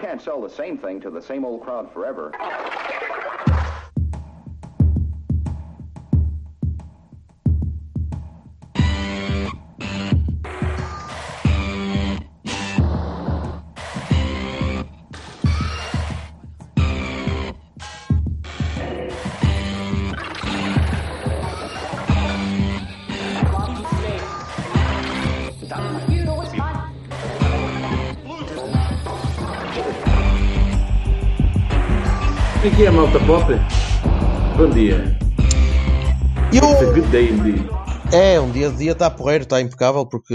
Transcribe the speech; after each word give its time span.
Can't 0.00 0.20
sell 0.20 0.40
the 0.40 0.50
same 0.50 0.78
thing 0.78 1.00
to 1.00 1.10
the 1.10 1.22
same 1.22 1.44
old 1.44 1.62
crowd 1.62 1.92
forever. 1.92 2.32
Aqui 32.76 32.84
é 32.84 32.90
malta 32.90 33.18
pop. 33.20 33.46
Bom 34.58 34.68
dia. 34.68 35.16
It's 36.52 36.62
a 36.62 36.82
Eu, 36.84 36.92
good 36.92 37.08
day 37.08 37.30
indeed. 37.30 37.64
é, 38.12 38.38
um 38.38 38.50
dia, 38.50 38.68
dia 38.70 38.92
está 38.92 39.10
porreiro, 39.10 39.44
está 39.44 39.62
impecável, 39.62 40.04
porque 40.04 40.34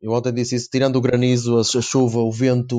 eu 0.00 0.10
ontem 0.10 0.32
disse 0.32 0.56
isso, 0.56 0.70
tirando 0.72 0.96
o 0.96 1.02
granizo, 1.02 1.58
a, 1.58 1.62
chuva, 1.82 2.20
o 2.20 2.32
vento, 2.32 2.78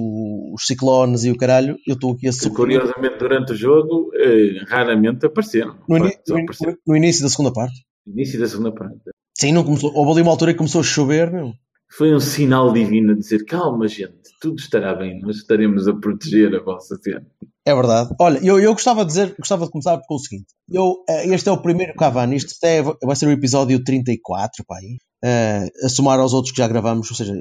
os 0.51 0.65
ciclones 0.65 1.23
e 1.25 1.29
o 1.29 1.37
caralho, 1.37 1.77
eu 1.87 1.93
estou 1.93 2.13
aqui 2.13 2.27
a 2.27 2.31
Que, 2.31 2.37
sofrer. 2.37 2.55
curiosamente, 2.55 3.17
durante 3.19 3.51
o 3.51 3.55
jogo, 3.55 4.09
eh, 4.15 4.63
raramente 4.67 5.27
apareceram. 5.27 5.75
No, 5.87 5.97
Só 6.25 6.33
no- 6.35 6.77
no 6.87 6.97
início 6.97 7.21
da 7.23 7.29
segunda 7.29 7.53
parte. 7.53 7.75
no 8.07 8.13
início 8.13 8.39
da 8.39 8.47
segunda 8.47 8.71
parte. 8.71 8.95
Sim, 9.37 9.51
não 9.53 9.63
começou, 9.63 9.91
houve 9.93 10.11
ali 10.13 10.21
uma 10.23 10.31
altura 10.31 10.53
que 10.53 10.57
começou 10.57 10.81
a 10.81 10.83
chover, 10.83 11.31
meu. 11.31 11.51
Foi 11.97 12.13
um 12.15 12.19
sinal 12.19 12.71
divino 12.71 13.15
dizer: 13.15 13.43
calma, 13.45 13.87
gente, 13.87 14.13
tudo 14.39 14.59
estará 14.59 14.95
bem, 14.95 15.19
nós 15.21 15.37
estaremos 15.37 15.87
a 15.87 15.93
proteger 15.93 16.55
a 16.55 16.63
vossa 16.63 16.95
cena. 17.03 17.25
É 17.65 17.75
verdade. 17.75 18.15
Olha, 18.19 18.39
eu, 18.43 18.59
eu 18.59 18.73
gostava 18.73 19.01
de 19.01 19.07
dizer, 19.09 19.35
gostava 19.37 19.65
de 19.65 19.71
começar 19.71 19.99
com 20.07 20.15
o 20.15 20.19
seguinte. 20.19 20.47
Eu, 20.69 20.95
eh, 21.07 21.27
este 21.27 21.47
é 21.49 21.51
o 21.51 21.61
primeiro 21.61 21.93
Cavani, 21.93 22.35
isto 22.35 22.53
é, 22.65 22.81
vai 22.81 23.15
ser 23.15 23.27
o 23.27 23.31
episódio 23.31 23.83
34, 23.83 24.65
pá, 24.65 24.77
eh, 25.23 25.67
a 25.83 25.89
somar 25.89 26.19
aos 26.19 26.33
outros 26.33 26.51
que 26.53 26.57
já 26.57 26.67
gravamos, 26.67 27.09
ou 27.11 27.15
seja, 27.15 27.33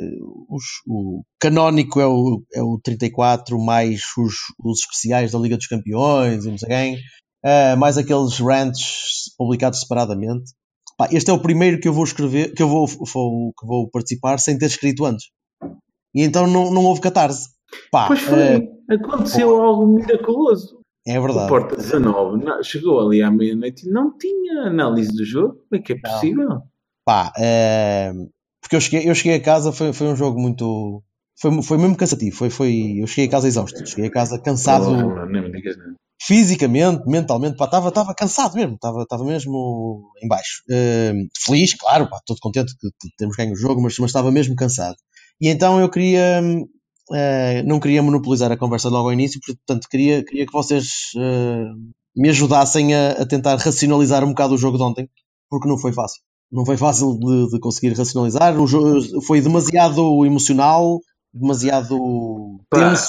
os- 0.50 0.82
o 0.86 1.22
canónico 1.40 2.00
é 2.00 2.06
o, 2.06 2.42
é 2.52 2.62
o 2.62 2.78
34, 2.82 3.58
mais 3.58 4.00
os, 4.18 4.34
os 4.62 4.80
especiais 4.80 5.32
da 5.32 5.38
Liga 5.38 5.56
dos 5.56 5.66
Campeões 5.68 6.44
e 6.44 6.50
não 6.50 6.58
sei 6.58 6.68
quem, 6.68 6.98
eh, 7.44 7.76
mais 7.76 7.96
aqueles 7.96 8.38
rants 8.38 9.32
publicados 9.38 9.80
separadamente. 9.80 10.52
Pá, 11.00 11.08
este 11.10 11.30
é 11.30 11.32
o 11.32 11.40
primeiro 11.40 11.80
que 11.80 11.88
eu 11.88 11.94
vou 11.94 12.04
escrever, 12.04 12.52
que 12.52 12.62
eu 12.62 12.68
vou, 12.68 12.86
vou- 12.86 13.54
que 13.58 13.66
vou 13.66 13.88
participar 13.88 14.36
sem 14.38 14.58
ter 14.58 14.66
escrito 14.66 15.06
antes. 15.06 15.28
E 16.14 16.22
então 16.22 16.46
não, 16.46 16.70
não 16.70 16.84
houve 16.84 17.00
catarse. 17.00 17.48
Pá, 17.90 18.06
Pois 18.08 18.20
foi, 18.20 18.38
eh, 18.38 18.94
aconteceu 18.94 19.48
algo 19.64 19.86
miraculoso. 19.86 20.78
é 21.06 21.18
O 21.18 21.22
verdade. 21.22 21.48
Porta 21.48 21.74
19 21.74 22.44
na- 22.44 22.62
chegou 22.62 23.00
ali 23.00 23.22
à 23.22 23.30
meia-noite 23.30 23.88
e 23.88 23.90
não 23.90 24.14
tinha 24.18 24.64
análise 24.66 25.10
do 25.16 25.24
jogo. 25.24 25.54
Como 25.70 25.80
é 25.80 25.82
que 25.82 25.94
é 25.94 25.96
Não. 25.96 26.02
possível? 26.12 26.60
Pá, 27.02 27.32
eh, 27.38 28.12
porque 28.60 28.76
eu 28.76 28.80
cheguei, 28.82 29.08
eu 29.08 29.14
cheguei 29.14 29.36
a 29.38 29.42
casa, 29.42 29.72
foi, 29.72 29.94
foi 29.94 30.06
um 30.08 30.16
jogo 30.16 30.38
muito. 30.38 31.02
Foi, 31.40 31.62
foi 31.62 31.78
mesmo 31.78 31.96
cansativo. 31.96 32.36
Foi, 32.36 32.50
foi, 32.50 32.96
eu 33.00 33.06
cheguei 33.06 33.24
a 33.24 33.30
casa 33.30 33.48
exausto. 33.48 33.86
Cheguei 33.86 34.08
a 34.08 34.10
casa 34.12 34.38
cansado 34.38 34.84
Porra, 34.84 35.24
nem 35.24 35.40
me 35.40 35.50
digas 35.50 35.78
nada. 35.78 35.94
Fisicamente, 36.20 37.04
mentalmente. 37.06 37.56
Pá, 37.56 37.66
estava 37.66 37.88
estava 37.90 38.14
cansado 38.14 38.56
mesmo. 38.56 38.74
Estava 38.76 39.02
estava 39.04 39.24
mesmo 39.24 40.02
em 40.22 40.28
baixo. 40.28 40.62
Eh, 40.70 41.14
feliz, 41.44 41.74
claro, 41.74 42.08
pá, 42.10 42.20
todo 42.26 42.40
contente 42.40 42.74
que 42.78 42.90
temos 43.18 43.36
ganho 43.36 43.52
o 43.54 43.56
jogo, 43.56 43.82
mas, 43.82 43.98
mas 43.98 44.10
estava 44.10 44.32
mesmo 44.32 44.56
cansado. 44.56 44.96
E 45.40 45.48
então 45.48 45.80
eu 45.80 45.90
queria. 45.90 46.42
eh, 47.14 47.62
não 47.64 47.80
queria 47.80 48.02
monopolizar 48.02 48.52
a 48.52 48.56
conversa 48.58 48.88
logo 48.90 49.08
ao 49.08 49.12
início, 49.14 49.40
portanto 49.46 49.88
queria, 49.90 50.24
queria 50.24 50.46
que 50.46 50.52
vocês 50.52 50.86
eh, 51.18 51.64
me 52.16 52.30
ajudassem 52.30 52.94
a, 52.94 53.12
a 53.12 53.26
tentar 53.26 53.56
racionalizar 53.58 54.24
um 54.24 54.28
bocado 54.30 54.54
o 54.54 54.58
jogo 54.58 54.78
de 54.78 54.84
ontem, 54.84 55.10
porque 55.50 55.68
não 55.68 55.78
foi 55.78 55.92
fácil. 55.92 56.22
Não 56.52 56.66
foi 56.66 56.76
fácil 56.78 57.18
de, 57.18 57.50
de 57.50 57.60
conseguir 57.60 57.94
racionalizar. 57.94 58.60
O 58.60 58.66
jogo 58.66 59.22
foi 59.26 59.40
demasiado 59.42 60.24
emocional, 60.26 61.00
demasiado 61.34 61.96
Pá. 62.70 63.00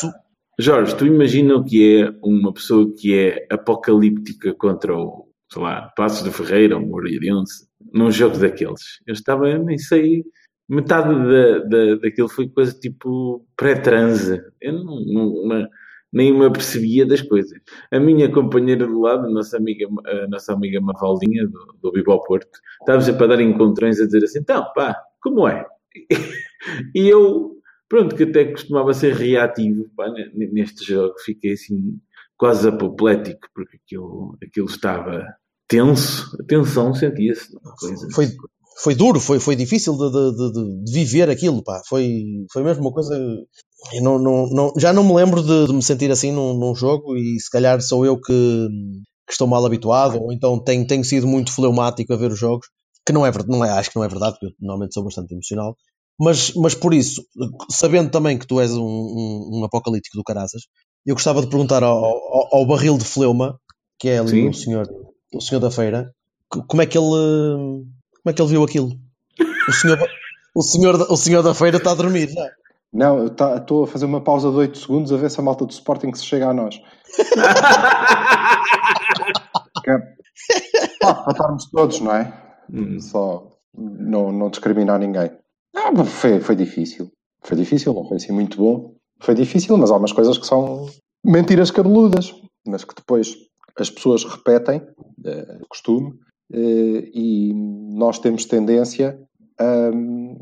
Jorge, 0.59 0.95
tu 0.97 1.05
imagina 1.05 1.55
o 1.55 1.63
que 1.63 2.01
é 2.03 2.13
uma 2.23 2.53
pessoa 2.53 2.91
que 2.97 3.17
é 3.17 3.47
apocalíptica 3.49 4.53
contra 4.53 4.95
o, 4.95 5.27
sei 5.51 5.61
lá, 5.61 5.91
Passos 5.95 6.23
do 6.23 6.31
Ferreira 6.31 6.77
ou 6.77 6.85
Moreirense, 6.85 7.67
num 7.93 8.11
jogo 8.11 8.37
daqueles. 8.37 8.81
Eu 9.07 9.13
estava, 9.13 9.49
eu 9.49 9.63
nem 9.63 9.77
sei, 9.77 10.23
metade 10.69 11.09
da, 11.13 11.59
da, 11.59 11.95
daquilo 11.95 12.29
foi 12.29 12.47
coisa 12.49 12.73
tipo 12.79 13.45
pré-transe. 13.55 14.41
Eu 14.61 14.73
não, 14.73 14.99
não- 15.47 15.67
nem 16.13 16.37
me 16.37 16.45
apercebia 16.45 17.05
das 17.05 17.21
coisas. 17.21 17.57
A 17.89 17.97
minha 17.97 18.29
companheira 18.29 18.85
do 18.85 18.99
lado, 18.99 19.27
a 19.27 19.29
nossa 19.29 19.55
amiga, 19.55 19.87
a 20.05 20.27
nossa 20.27 20.53
amiga 20.53 20.81
Mafaldinha, 20.81 21.47
do, 21.47 21.89
do 21.91 22.11
ao 22.11 22.21
Porto, 22.23 22.49
estava 22.81 23.23
a 23.23 23.27
dar 23.27 23.39
encontrões 23.41 23.97
a 23.99 24.05
dizer 24.05 24.21
assim, 24.25 24.39
então, 24.39 24.65
pá, 24.75 24.93
como 25.21 25.47
é? 25.47 25.65
E 26.95 27.07
eu, 27.07 27.60
pronto, 27.91 28.15
que 28.15 28.23
até 28.23 28.45
costumava 28.45 28.93
ser 28.93 29.13
reativo 29.13 29.83
pá, 29.97 30.09
ne- 30.09 30.47
neste 30.53 30.85
jogo, 30.85 31.13
fiquei 31.25 31.51
assim 31.51 31.99
quase 32.37 32.69
apoplético, 32.69 33.47
porque 33.53 33.77
aquilo, 33.85 34.37
aquilo 34.41 34.65
estava 34.67 35.25
tenso, 35.67 36.35
a 36.41 36.45
tensão 36.45 36.93
sentia-se. 36.93 37.49
coisa. 37.77 38.07
Foi, 38.15 38.27
foi 38.81 38.95
duro, 38.95 39.19
foi, 39.19 39.41
foi 39.41 39.55
difícil 39.57 39.93
de, 39.97 40.09
de- 40.09 40.35
de- 40.37 40.85
de- 40.85 40.93
viver 40.93 41.29
aquilo, 41.29 41.61
pá. 41.63 41.81
Foi, 41.89 42.23
foi 42.53 42.63
mesmo 42.63 42.81
uma 42.83 42.93
coisa. 42.93 43.13
Eu 43.93 44.01
não, 44.01 44.17
não, 44.17 44.47
não- 44.49 44.73
já 44.77 44.93
não 44.93 45.03
me 45.03 45.13
lembro 45.13 45.43
de, 45.43 45.73
me 45.73 45.83
sentir 45.83 46.09
assim 46.11 46.31
num, 46.31 46.57
num 46.57 46.73
jogo 46.73 47.17
e 47.17 47.39
se 47.41 47.49
calhar 47.51 47.81
sou 47.81 48.05
eu 48.05 48.19
que, 48.19 48.33
que 49.27 49.33
estou 49.33 49.47
mal 49.47 49.65
habituado, 49.65 50.17
ou 50.21 50.31
então 50.31 50.57
tenho, 50.63 50.87
tenho 50.87 51.03
sido 51.03 51.27
muito 51.27 51.51
fleumático 51.51 52.13
a 52.13 52.17
ver 52.17 52.31
os 52.31 52.39
jogos, 52.39 52.67
que 53.05 53.11
não 53.13 53.25
é 53.25 53.31
verdade, 53.31 53.51
não 53.51 53.65
é, 53.65 53.69
acho 53.71 53.89
que 53.89 53.95
não 53.97 54.03
é 54.03 54.07
verdade, 54.07 54.33
porque 54.39 54.47
eu 54.47 54.51
normalmente 54.61 54.93
sou 54.93 55.03
bastante 55.03 55.33
emocional. 55.33 55.75
Mas, 56.21 56.53
mas 56.53 56.75
por 56.75 56.93
isso, 56.93 57.23
sabendo 57.69 58.11
também 58.11 58.37
que 58.37 58.45
tu 58.45 58.59
és 58.61 58.71
um, 58.77 58.83
um, 58.83 59.59
um 59.59 59.65
apocalíptico 59.65 60.17
do 60.17 60.23
caraças, 60.23 60.61
eu 61.05 61.15
gostava 61.15 61.41
de 61.41 61.47
perguntar 61.47 61.83
ao, 61.83 62.05
ao, 62.05 62.55
ao 62.57 62.65
barril 62.67 62.97
de 62.97 63.05
fleuma, 63.05 63.59
que 63.99 64.07
é 64.09 64.19
ali 64.19 64.29
Sim. 64.29 64.49
o 64.49 64.53
senhor, 64.53 64.87
o 65.33 65.41
senhor 65.41 65.59
da 65.59 65.71
feira, 65.71 66.11
co- 66.47 66.63
como 66.67 66.81
é 66.81 66.85
que 66.85 66.97
ele 66.97 67.07
como 67.07 67.87
é 68.27 68.33
que 68.33 68.41
ele 68.41 68.49
viu 68.49 68.63
aquilo? 68.63 68.91
O 69.67 69.71
senhor, 69.71 69.97
o 70.55 70.61
senhor, 70.61 70.97
da- 70.97 71.05
o 71.11 71.17
senhor 71.17 71.41
da 71.41 71.55
feira 71.55 71.77
está 71.77 71.91
a 71.91 71.95
dormir, 71.95 72.31
não 72.35 72.43
é? 72.43 72.51
Não, 72.93 73.17
eu 73.19 73.27
estou 73.27 73.85
a 73.85 73.87
fazer 73.87 74.05
uma 74.05 74.19
pausa 74.21 74.51
de 74.51 74.57
8 74.57 74.77
segundos 74.77 75.11
a 75.13 75.17
ver 75.17 75.31
se 75.31 75.39
a 75.39 75.43
malta 75.43 75.65
do 75.65 75.71
Sporting 75.71 76.13
se 76.13 76.25
chega 76.25 76.49
a 76.49 76.53
nós. 76.53 76.75
Que 79.83 79.89
é- 79.89 79.97
Pá, 80.99 81.13
para 81.15 81.31
estarmos 81.31 81.69
todos, 81.71 81.99
não 82.01 82.13
é? 82.15 82.31
Hum. 82.71 82.99
Só 82.99 83.47
não, 83.75 84.31
não 84.31 84.49
discriminar 84.49 84.99
ninguém. 84.99 85.31
Foi, 86.05 86.39
foi 86.39 86.55
difícil. 86.55 87.11
Foi 87.43 87.57
difícil, 87.57 87.93
não 87.93 88.05
foi 88.05 88.17
assim 88.17 88.31
muito 88.31 88.57
bom. 88.57 88.95
Foi 89.19 89.35
difícil, 89.35 89.77
mas 89.77 89.91
há 89.91 89.97
umas 89.97 90.11
coisas 90.11 90.37
que 90.37 90.45
são 90.45 90.87
mentiras 91.23 91.71
cabeludas, 91.71 92.33
mas 92.67 92.83
que 92.83 92.95
depois 92.95 93.35
as 93.77 93.89
pessoas 93.89 94.23
repetem, 94.23 94.81
é 95.25 95.59
costume, 95.69 96.13
eh, 96.53 97.09
e 97.13 97.53
nós 97.53 98.19
temos 98.19 98.45
tendência 98.45 99.19
a, 99.59 99.91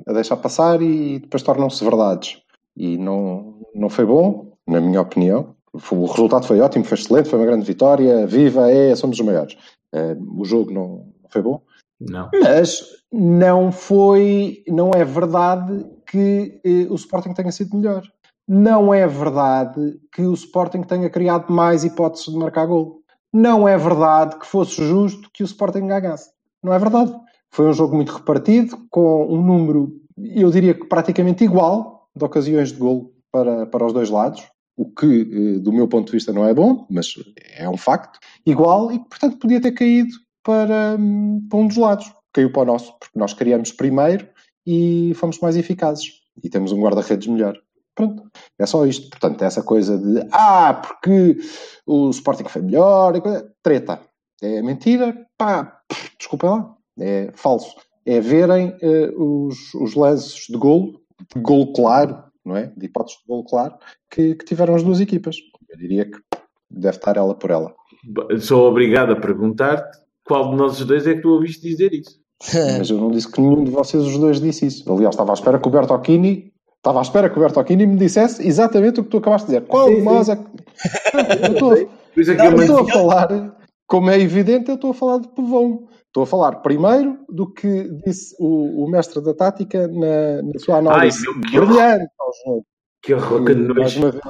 a 0.07 0.13
deixar 0.13 0.37
passar 0.37 0.81
e 0.81 1.19
depois 1.19 1.43
tornam-se 1.43 1.83
verdades. 1.83 2.41
E 2.75 2.97
não, 2.97 3.61
não 3.75 3.89
foi 3.89 4.05
bom, 4.05 4.53
na 4.67 4.79
minha 4.79 5.01
opinião. 5.01 5.55
O 5.73 6.05
resultado 6.05 6.47
foi 6.47 6.59
ótimo, 6.61 6.85
foi 6.85 6.97
excelente, 6.97 7.29
foi 7.29 7.39
uma 7.39 7.45
grande 7.45 7.65
vitória. 7.65 8.25
Viva, 8.25 8.71
é, 8.71 8.95
somos 8.95 9.19
os 9.19 9.25
maiores. 9.25 9.55
Eh, 9.93 10.17
o 10.37 10.45
jogo 10.45 10.71
não 10.71 11.13
foi 11.29 11.41
bom, 11.41 11.61
Não. 11.99 12.29
mas 12.41 12.81
não 13.11 13.71
foi, 13.71 14.63
não 14.67 14.91
é 14.91 15.03
verdade 15.03 15.85
que 16.09 16.61
eh, 16.63 16.87
o 16.89 16.95
Sporting 16.95 17.33
tenha 17.33 17.51
sido 17.51 17.75
melhor. 17.75 18.03
Não 18.47 18.93
é 18.93 19.05
verdade 19.05 19.99
que 20.11 20.21
o 20.21 20.33
Sporting 20.33 20.81
tenha 20.81 21.09
criado 21.09 21.51
mais 21.51 21.83
hipóteses 21.83 22.27
de 22.27 22.37
marcar 22.37 22.65
gol. 22.65 23.01
Não 23.33 23.67
é 23.67 23.77
verdade 23.77 24.39
que 24.39 24.45
fosse 24.45 24.83
justo 24.87 25.29
que 25.33 25.43
o 25.43 25.45
Sporting 25.45 25.87
ganhasse. 25.87 26.31
Não 26.63 26.73
é 26.73 26.79
verdade. 26.79 27.13
Foi 27.51 27.67
um 27.67 27.73
jogo 27.73 27.95
muito 27.95 28.13
repartido, 28.13 28.77
com 28.89 29.25
um 29.27 29.41
número, 29.41 29.91
eu 30.17 30.49
diria 30.51 30.73
que 30.73 30.85
praticamente 30.85 31.43
igual, 31.43 32.09
de 32.15 32.23
ocasiões 32.23 32.71
de 32.71 32.79
gol 32.79 33.13
para, 33.31 33.65
para 33.65 33.85
os 33.85 33.93
dois 33.93 34.09
lados. 34.09 34.47
O 34.77 34.89
que, 34.89 35.05
eh, 35.05 35.59
do 35.59 35.73
meu 35.73 35.87
ponto 35.87 36.07
de 36.07 36.13
vista, 36.13 36.31
não 36.31 36.45
é 36.45 36.53
bom, 36.53 36.87
mas 36.89 37.13
é 37.57 37.67
um 37.69 37.77
facto. 37.77 38.17
Igual, 38.45 38.91
e 38.91 38.99
portanto 38.99 39.37
podia 39.37 39.61
ter 39.61 39.73
caído 39.73 40.11
para, 40.43 40.95
hum, 40.97 41.45
para 41.49 41.59
um 41.59 41.67
dos 41.67 41.77
lados. 41.77 42.11
Caiu 42.31 42.51
para 42.51 42.61
o 42.61 42.65
nosso, 42.65 42.97
porque 42.99 43.17
nós 43.17 43.33
criamos 43.33 43.71
primeiro 43.71 44.27
e 44.65 45.13
fomos 45.15 45.39
mais 45.39 45.57
eficazes. 45.57 46.21
E 46.43 46.49
temos 46.49 46.71
um 46.71 46.81
guarda-redes 46.81 47.27
melhor. 47.27 47.57
Pronto, 47.95 48.23
é 48.57 48.65
só 48.65 48.85
isto. 48.85 49.09
Portanto, 49.09 49.41
essa 49.41 49.63
coisa 49.63 49.97
de 49.97 50.25
ah, 50.31 50.73
porque 50.73 51.37
o 51.85 52.09
Sporting 52.11 52.45
foi 52.45 52.61
melhor, 52.61 53.13
treta. 53.61 53.99
É 54.41 54.61
mentira, 54.61 55.25
pá, 55.37 55.81
desculpem 56.17 56.49
lá, 56.49 56.75
é 56.99 57.31
falso. 57.35 57.75
É 58.05 58.21
verem 58.21 58.73
eh, 58.81 59.11
os, 59.17 59.73
os 59.73 59.95
lances 59.95 60.45
de 60.47 60.57
golo, 60.57 61.01
golo 61.37 61.73
claro, 61.73 62.23
não 62.45 62.55
é? 62.55 62.67
De 62.67 62.85
hipóteses 62.85 63.19
de 63.19 63.27
gol 63.27 63.43
claro, 63.43 63.75
que, 64.09 64.35
que 64.35 64.45
tiveram 64.45 64.75
as 64.75 64.83
duas 64.83 65.01
equipas. 65.01 65.35
Eu 65.67 65.77
diria 65.77 66.09
que 66.09 66.19
deve 66.69 66.95
estar 66.95 67.17
ela 67.17 67.35
por 67.35 67.51
ela. 67.51 67.75
Sou 68.39 68.69
obrigado 68.69 69.11
a 69.11 69.19
perguntar-te 69.19 69.99
qual 70.29 70.49
de 70.51 70.55
nós 70.55 70.79
os 70.79 70.85
dois 70.85 71.05
é 71.05 71.15
que 71.15 71.21
tu 71.21 71.29
ouviste 71.29 71.67
dizer 71.67 71.91
isso. 71.93 72.17
Mas 72.77 72.89
eu 72.89 72.97
não 72.97 73.11
disse 73.11 73.29
que 73.29 73.41
nenhum 73.41 73.65
de 73.65 73.71
vocês 73.71 74.01
os 74.03 74.17
dois 74.17 74.39
disse 74.39 74.65
isso. 74.65 74.89
Aliás, 74.91 75.13
estava 75.13 75.31
à 75.31 75.33
espera 75.33 75.59
que 75.59 75.67
o 75.67 75.71
Bertocchini 75.71 76.53
estava 76.77 76.99
à 76.99 77.01
espera 77.01 77.29
que 77.29 77.37
o 77.37 77.41
Bertocchini 77.41 77.85
me 77.85 77.97
dissesse 77.97 78.47
exatamente 78.47 79.01
o 79.01 79.03
que 79.03 79.09
tu 79.09 79.17
acabaste 79.17 79.47
de 79.47 79.55
dizer. 79.55 79.67
Qual 79.67 79.89
de 79.89 80.01
nós 80.01 80.29
é 80.29 80.37
que. 80.37 80.43
Eu 81.47 81.53
estou, 81.53 81.73
é 81.75 81.87
eu 82.15 82.21
estou 82.21 82.47
a 82.47 82.51
mantive- 82.51 82.91
falar, 82.93 83.57
como 83.85 84.09
é 84.09 84.19
evidente, 84.19 84.69
eu 84.69 84.75
estou 84.75 84.91
a 84.91 84.93
falar 84.93 85.17
de 85.19 85.27
Pavão. 85.29 85.87
Estou 86.07 86.23
a 86.23 86.25
falar 86.25 86.55
primeiro 86.61 87.19
do 87.29 87.51
que 87.53 87.89
disse 88.05 88.35
o, 88.39 88.85
o 88.85 88.89
mestre 88.89 89.21
da 89.21 89.33
tática 89.33 89.87
na, 89.89 90.41
na 90.41 90.57
sua 90.59 90.77
análise 90.77 91.23
Ai, 91.27 91.33
meu, 91.33 91.41
que 91.51 91.59
brilhante 91.59 92.11
ao 92.19 92.31
jogo. 92.45 92.65
Que 93.03 93.13
horror, 93.13 93.45
que 93.45 93.51
E 93.51 93.55
mais 93.55 93.95
uma 93.97 94.11
vez, 94.11 94.23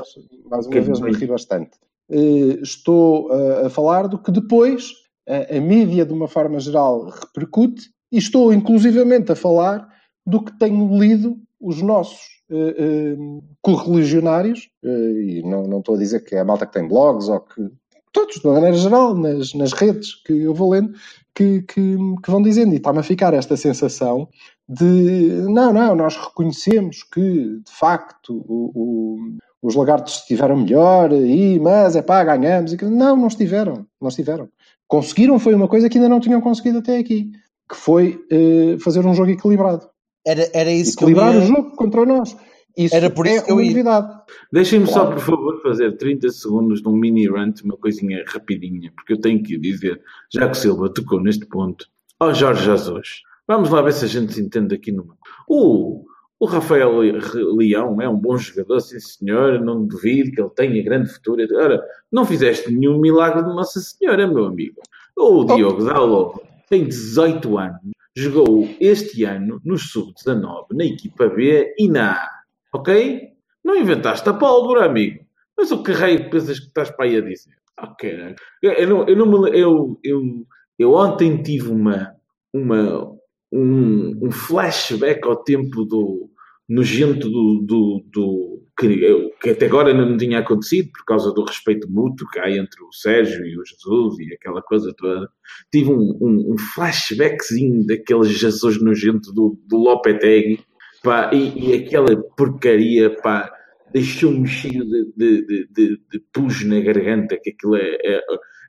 mais 0.49 0.65
uma 0.65 0.73
Que 0.73 0.79
vez 0.81 0.99
me 0.99 1.11
ri 1.13 1.25
bastante. 1.27 1.71
Eh, 2.11 2.59
Estou 2.61 3.31
eh, 3.31 3.65
a 3.67 3.69
falar 3.69 4.07
do 4.07 4.17
que 4.17 4.31
depois 4.31 4.91
a, 5.29 5.57
a 5.57 5.61
mídia, 5.61 6.05
de 6.05 6.13
uma 6.13 6.27
forma 6.27 6.59
geral, 6.59 7.05
repercute, 7.09 7.89
e 8.11 8.17
estou 8.17 8.51
inclusivamente 8.51 9.31
a 9.31 9.35
falar 9.35 9.87
do 10.25 10.41
que 10.43 10.57
tenho 10.59 10.97
lido 10.97 11.37
os 11.61 11.81
nossos 11.81 12.19
eh, 12.51 12.75
eh, 12.77 13.17
correligionários, 13.61 14.69
eh, 14.83 14.89
e 14.89 15.43
não, 15.43 15.63
não 15.63 15.79
estou 15.79 15.95
a 15.95 15.97
dizer 15.99 16.21
que 16.23 16.35
é 16.35 16.39
a 16.39 16.45
malta 16.45 16.65
que 16.65 16.73
tem 16.73 16.87
blogs 16.87 17.29
ou 17.29 17.39
que. 17.41 17.69
Todos, 18.11 18.37
de 18.39 18.47
uma 18.47 18.55
maneira 18.55 18.75
geral, 18.75 19.13
nas, 19.13 19.53
nas 19.53 19.71
redes 19.71 20.15
que 20.23 20.33
eu 20.33 20.53
vou 20.53 20.71
lendo, 20.71 20.93
que, 21.35 21.61
que, 21.61 21.95
que 22.23 22.31
vão 22.31 22.41
dizendo, 22.41 22.73
e 22.73 22.77
está-me 22.77 22.97
a 22.99 23.03
ficar 23.03 23.35
esta 23.35 23.55
sensação 23.55 24.27
de 24.67 25.43
não, 25.47 25.71
não, 25.71 25.95
nós 25.95 26.15
reconhecemos 26.17 27.03
que 27.03 27.21
de 27.21 27.71
facto 27.71 28.43
o, 28.47 28.71
o- 28.73 29.37
os 29.61 29.75
lagartos 29.75 30.15
estiveram 30.21 30.57
melhor, 30.57 31.11
e, 31.11 31.59
mas 31.59 31.95
é 31.95 32.01
pá, 32.01 32.23
ganhamos. 32.23 32.73
E 32.73 32.77
que- 32.77 32.85
Não, 32.85 33.15
não 33.15 33.27
estiveram, 33.27 33.85
não 34.01 34.07
estiveram. 34.09 34.49
Conseguiram 34.89 35.39
foi 35.39 35.53
uma 35.55 35.67
coisa 35.69 35.87
que 35.87 35.97
ainda 35.97 36.09
não 36.09 36.19
tinham 36.19 36.41
conseguido 36.41 36.79
até 36.79 36.97
aqui, 36.97 37.31
que 37.69 37.75
foi 37.77 38.19
eh, 38.29 38.75
fazer 38.79 39.05
um 39.05 39.13
jogo 39.13 39.29
equilibrado. 39.31 39.87
Era, 40.27 40.49
era 40.53 40.71
isso 40.71 40.97
que 40.97 41.03
eu 41.05 41.09
Equilibrar 41.09 41.33
ia... 41.35 41.39
o 41.41 41.45
jogo 41.45 41.75
contra 41.77 42.05
nós. 42.05 42.35
Isso 42.77 42.95
Era 42.95 43.09
por 43.09 43.25
isso 43.27 43.37
é 43.37 43.41
que 43.41 43.51
eu 43.51 43.55
uma 43.55 43.63
ia- 43.63 43.69
novidade. 43.69 44.07
Deixem-me 44.51 44.87
só, 44.87 45.01
Claro. 45.05 45.15
por 45.15 45.21
favor, 45.21 45.61
fazer 45.61 45.95
30 45.97 46.29
segundos 46.29 46.81
de 46.81 46.87
um 46.89 46.93
mini 46.95 47.27
rant, 47.29 47.61
uma 47.63 47.77
coisinha 47.77 48.23
rapidinha, 48.27 48.91
porque 48.95 49.13
eu 49.13 49.21
tenho 49.21 49.41
que 49.43 49.57
dizer, 49.57 50.01
já 50.33 50.45
que 50.47 50.57
o 50.57 50.59
Silva 50.59 50.91
tocou 50.93 51.21
neste 51.21 51.45
ponto, 51.45 51.85
ó 52.19 52.33
Jorge 52.33 52.65
Jesus, 52.65 53.21
vamos 53.47 53.69
lá 53.69 53.81
ver 53.81 53.93
se 53.93 54.05
a 54.05 54.07
gente 54.07 54.33
se 54.33 54.41
entende 54.41 54.73
aqui 54.75 54.91
numa. 54.91 55.15
O, 55.47 56.05
o 56.39 56.45
Rafael 56.45 56.99
Le- 56.99 57.19
Leão 57.57 58.01
é 58.01 58.07
um 58.07 58.15
bom 58.17 58.37
jogador, 58.37 58.79
sim 58.79 58.99
senhor, 58.99 59.59
não 59.59 59.85
duvido 59.85 60.31
que 60.31 60.41
ele 60.41 60.49
tenha 60.51 60.83
grande 60.83 61.09
futuro. 61.11 61.41
Ora, 61.57 61.83
não 62.11 62.25
fizeste 62.25 62.71
nenhum 62.71 62.99
milagre 62.99 63.43
de 63.43 63.49
Nossa 63.49 63.79
Senhora, 63.79 64.25
meu 64.27 64.45
amigo. 64.45 64.81
O 65.17 65.43
Diogo 65.43 65.83
Dalot 65.83 66.39
tem 66.69 66.85
18 66.87 67.57
anos, 67.57 67.81
jogou 68.15 68.69
este 68.79 69.25
ano 69.25 69.59
no 69.65 69.77
Sub-19, 69.77 70.67
na 70.71 70.85
equipa 70.85 71.27
B 71.27 71.75
e 71.77 71.89
na 71.89 72.13
A, 72.13 72.29
ok? 72.73 73.29
Não 73.63 73.75
inventaste 73.75 74.27
a 74.29 74.33
pólvora, 74.33 74.85
amigo. 74.85 75.25
Mas 75.57 75.71
o 75.71 75.83
que 75.83 75.91
raio 75.91 76.29
pensas 76.29 76.57
que 76.59 76.67
estás 76.67 76.89
para 76.89 77.05
aí 77.05 77.17
a 77.17 77.21
dizer? 77.21 77.53
Ah, 77.75 77.93
caralho. 77.99 78.35
Eu, 78.61 78.71
eu, 79.07 79.97
eu, 80.03 80.47
eu 80.77 80.93
ontem 80.93 81.43
tive 81.43 81.69
uma, 81.69 82.15
uma, 82.53 83.13
um, 83.51 84.27
um 84.27 84.31
flashback 84.31 85.27
ao 85.27 85.43
tempo 85.43 85.85
do 85.85 86.29
nojento 86.69 87.29
do, 87.29 87.63
do, 87.65 88.03
do 88.11 88.63
que, 88.79 89.31
que 89.41 89.49
até 89.51 89.65
agora 89.65 89.93
não 89.93 90.17
tinha 90.17 90.39
acontecido 90.39 90.91
por 90.91 91.05
causa 91.05 91.33
do 91.33 91.43
respeito 91.43 91.89
mútuo 91.91 92.27
que 92.31 92.39
há 92.39 92.49
entre 92.49 92.83
o 92.83 92.93
Sérgio 92.93 93.45
e 93.45 93.57
o 93.59 93.65
Jesus 93.65 94.19
e 94.19 94.33
aquela 94.35 94.61
coisa 94.61 94.93
toda. 94.97 95.29
Tive 95.71 95.89
um, 95.91 96.17
um, 96.21 96.53
um 96.53 96.57
flashbackzinho 96.75 97.85
daquele 97.87 98.25
Jesus 98.25 98.81
nojento 98.81 99.33
do, 99.33 99.59
do 99.67 99.77
Lopetegui 99.77 100.59
pá, 101.03 101.31
e, 101.33 101.71
e 101.71 101.73
aquela 101.73 102.15
porcaria 102.37 103.15
pá, 103.21 103.51
deixou-me 103.93 104.47
cheio 104.47 104.85
de, 104.85 105.05
de, 105.17 105.45
de, 105.47 105.67
de, 105.71 106.01
de 106.11 106.19
pus 106.33 106.63
na 106.65 106.79
garganta, 106.81 107.37
que 107.41 107.51
aquilo 107.51 107.75
é, 107.77 107.97
é- 108.05 108.21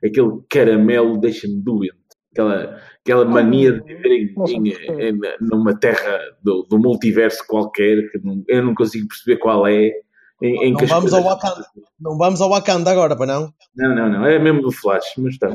aquele 0.07 0.41
caramelo 0.49 1.19
deixa-me 1.19 1.61
doente. 1.63 2.00
Aquela, 2.31 2.77
aquela 3.03 3.25
mania 3.25 3.73
de 3.73 3.81
viver 3.83 4.09
em, 4.09 4.33
Não 4.35 4.45
em- 4.45 4.69
em- 4.69 5.19
numa 5.41 5.77
terra 5.77 6.17
do, 6.41 6.63
do 6.63 6.79
multiverso 6.79 7.43
qualquer, 7.47 8.09
que 8.09 8.19
não- 8.23 8.43
eu 8.47 8.63
não 8.63 8.73
consigo 8.73 9.07
perceber 9.07 9.37
qual 9.37 9.67
é. 9.67 9.91
Em, 10.41 10.63
em 10.65 10.71
Não 10.73 10.81
as 10.81 10.89
vamos 10.89 11.13
ao 11.13 11.23
Wakanda. 11.23 11.65
Não 11.99 12.17
vamos 12.17 12.41
ao 12.41 12.49
Wakanda 12.49 12.89
agora, 12.89 13.15
para 13.17 13.25
não? 13.27 13.53
Não, 13.75 13.93
não, 13.95 14.09
não, 14.09 14.25
é 14.25 14.39
mesmo 14.39 14.61
do 14.61 14.71
Flash, 14.71 15.13
mas 15.17 15.33
está. 15.33 15.49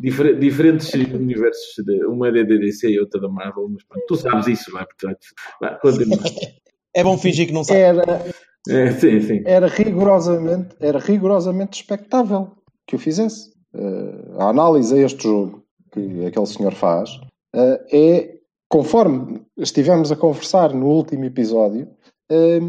Difer- 0.00 0.36
diferentes 0.38 0.92
universos, 0.92 1.74
de, 1.84 2.04
uma 2.06 2.28
é 2.28 2.32
da 2.32 2.42
DC 2.42 2.90
e 2.90 2.98
outra 2.98 3.20
da 3.20 3.28
Marvel, 3.28 3.68
mas 3.70 3.84
pronto, 3.84 4.04
tu 4.08 4.16
sabes 4.16 4.46
isso, 4.48 4.72
vai, 4.72 4.84
portanto. 4.84 5.80
Continua. 5.80 6.18
É 6.94 7.02
bom 7.02 7.16
fingir 7.16 7.46
que 7.46 7.54
não 7.54 7.64
sabe. 7.64 7.80
Era, 7.80 8.22
É, 8.68 8.90
sim, 8.92 9.18
sim. 9.22 9.42
era, 9.46 9.66
rigorosamente, 9.66 10.76
era 10.78 10.98
rigorosamente 10.98 11.80
expectável 11.80 12.52
que 12.86 12.94
o 12.96 12.98
fizesse. 12.98 13.50
Eh, 13.74 14.34
a 14.38 14.50
análise 14.50 14.94
a 14.94 14.98
este 15.02 15.22
jogo 15.22 15.61
que 15.92 16.26
aquele 16.26 16.46
senhor 16.46 16.72
faz 16.72 17.20
eh, 17.54 17.80
é, 17.92 18.34
conforme 18.68 19.42
estivemos 19.58 20.10
a 20.10 20.16
conversar 20.16 20.72
no 20.72 20.86
último 20.86 21.24
episódio, 21.24 21.88
eh, 22.30 22.60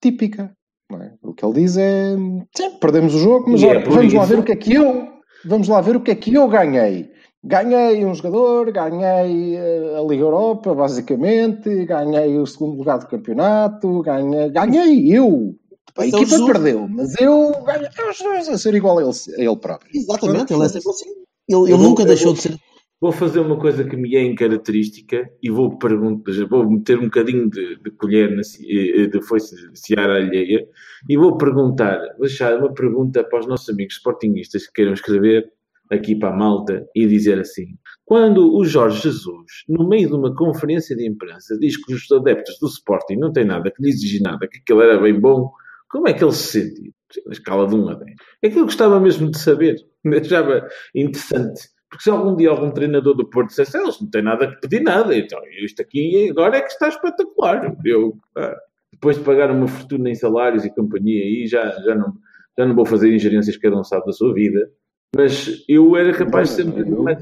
típica. 0.00 0.52
é? 0.92 1.12
O 1.22 1.34
que 1.34 1.44
ele 1.44 1.54
diz 1.54 1.76
é: 1.76 2.14
sim, 2.56 2.70
perdemos 2.80 3.14
o 3.14 3.18
jogo, 3.18 3.50
mas 3.50 3.62
é 3.62 3.80
vamos 3.80 4.14
lá 4.14 4.24
ver 4.24 4.38
o 4.38 4.42
que 4.44 4.52
é 4.52 4.56
que 4.56 4.74
eu. 4.74 5.08
Vamos 5.44 5.68
lá 5.68 5.80
ver 5.80 5.96
o 5.96 6.00
que 6.00 6.10
é 6.10 6.14
que 6.14 6.34
eu 6.34 6.48
ganhei. 6.48 7.10
Ganhei 7.44 8.04
um 8.04 8.12
jogador, 8.14 8.72
ganhei 8.72 9.56
eh, 9.56 9.96
a 9.96 10.02
Liga 10.02 10.22
Europa, 10.22 10.74
basicamente, 10.74 11.84
ganhei 11.84 12.36
o 12.38 12.46
segundo 12.46 12.76
lugar 12.78 12.98
do 12.98 13.06
campeonato, 13.06 14.02
ganhei, 14.02 14.50
ganhei 14.50 15.16
eu. 15.16 15.54
A 15.96 16.06
Então, 16.06 16.22
equipa 16.22 16.46
perdeu, 16.46 16.86
mas 16.88 17.14
eu 17.20 17.52
ganhei 17.64 17.88
a 17.88 18.58
ser 18.58 18.74
igual 18.74 18.98
a 18.98 19.02
ele, 19.02 19.10
a 19.10 19.40
ele 19.40 19.56
próprio. 19.56 19.90
Exatamente, 19.94 20.52
ele 20.52 20.64
é 20.64 20.68
sempre 20.68 20.90
assim. 20.90 21.10
Ele, 21.48 21.62
ele 21.62 21.76
vou- 21.76 21.88
nunca 21.88 22.04
deixou 22.04 22.26
vou- 22.26 22.34
de 22.34 22.40
ser. 22.42 22.56
Vou 23.00 23.12
fazer 23.12 23.38
uma 23.38 23.56
coisa 23.56 23.84
que 23.84 23.96
me 23.96 24.16
é 24.16 24.24
incaracterística 24.24 25.30
e 25.40 25.48
vou 25.50 25.78
perguntar, 25.78 26.32
vou 26.50 26.68
meter 26.68 26.98
um 26.98 27.04
bocadinho 27.04 27.48
de, 27.48 27.76
de 27.80 27.90
colher 27.92 28.34
na, 28.34 28.42
ci- 28.42 28.66
eh, 28.68 29.06
de 29.06 29.22
foice 29.22 29.54
de 29.70 29.78
seara 29.78 30.16
alheia 30.16 30.66
e 31.08 31.16
vou 31.16 31.36
perguntar, 31.36 31.96
vou 32.18 32.26
deixar 32.26 32.58
uma 32.58 32.74
pergunta 32.74 33.22
para 33.22 33.38
os 33.38 33.46
nossos 33.46 33.68
amigos 33.68 33.94
sportinguistas 33.94 34.66
que 34.66 34.72
queiram 34.72 34.94
escrever 34.94 35.48
aqui 35.92 36.16
para 36.16 36.30
a 36.34 36.36
malta 36.36 36.84
e 36.92 37.06
dizer 37.06 37.38
assim: 37.38 37.66
quando 38.04 38.52
o 38.52 38.64
Jorge 38.64 39.00
Jesus, 39.04 39.46
no 39.68 39.88
meio 39.88 40.08
de 40.08 40.14
uma 40.16 40.34
conferência 40.34 40.96
de 40.96 41.06
imprensa, 41.08 41.56
diz 41.56 41.76
que 41.76 41.94
os 41.94 42.10
adeptos 42.10 42.58
do 42.60 42.66
Sporting 42.66 43.14
não 43.14 43.32
têm 43.32 43.44
nada 43.44 43.70
que 43.70 43.80
lhe 43.80 43.90
exigir 43.90 44.20
nada, 44.22 44.48
que 44.48 44.58
aquilo 44.58 44.82
era 44.82 45.00
bem 45.00 45.18
bom, 45.18 45.52
como 45.88 46.08
é 46.08 46.12
que 46.12 46.24
ele 46.24 46.32
se 46.32 46.60
sentiu? 46.60 46.92
Na 47.26 47.32
escala 47.32 47.66
de 47.66 47.74
1 47.74 47.88
a 47.88 47.94
10. 47.94 48.14
É 48.42 48.50
que 48.50 48.58
eu 48.58 48.64
gostava 48.64 49.00
mesmo 49.00 49.30
de 49.30 49.38
saber, 49.38 49.76
me 50.04 50.18
achava 50.20 50.66
interessante. 50.94 51.62
Porque 51.90 52.02
se 52.02 52.10
algum 52.10 52.36
dia 52.36 52.50
algum 52.50 52.70
treinador 52.70 53.14
do 53.14 53.28
Porto 53.28 53.48
dissesse, 53.48 53.76
"Ah, 53.76 53.82
eles 53.82 53.98
não 54.00 54.10
têm 54.10 54.22
nada 54.22 54.46
que 54.46 54.60
pedir 54.60 54.82
nada, 54.82 55.16
então 55.16 55.40
isto 55.64 55.80
aqui 55.80 56.28
agora 56.30 56.58
é 56.58 56.60
que 56.60 56.68
está 56.70 56.88
espetacular. 56.88 57.74
Eu, 57.84 58.14
ah, 58.36 58.54
depois 58.92 59.16
de 59.16 59.24
pagar 59.24 59.50
uma 59.50 59.66
fortuna 59.66 60.10
em 60.10 60.14
salários 60.14 60.64
e 60.66 60.74
companhia, 60.74 61.22
aí 61.24 61.46
já, 61.46 61.70
já, 61.82 61.94
não, 61.94 62.12
já 62.58 62.66
não 62.66 62.74
vou 62.74 62.84
fazer 62.84 63.14
ingerências 63.14 63.56
que 63.56 63.62
cada 63.62 63.78
um 63.80 63.84
sabe 63.84 64.04
da 64.06 64.12
sua 64.12 64.34
vida. 64.34 64.70
Mas 65.16 65.64
eu 65.66 65.96
era 65.96 66.12
capaz 66.12 66.50
de 66.50 66.54
ser 66.56 66.66
eu- 66.86 67.02
mais 67.02 67.18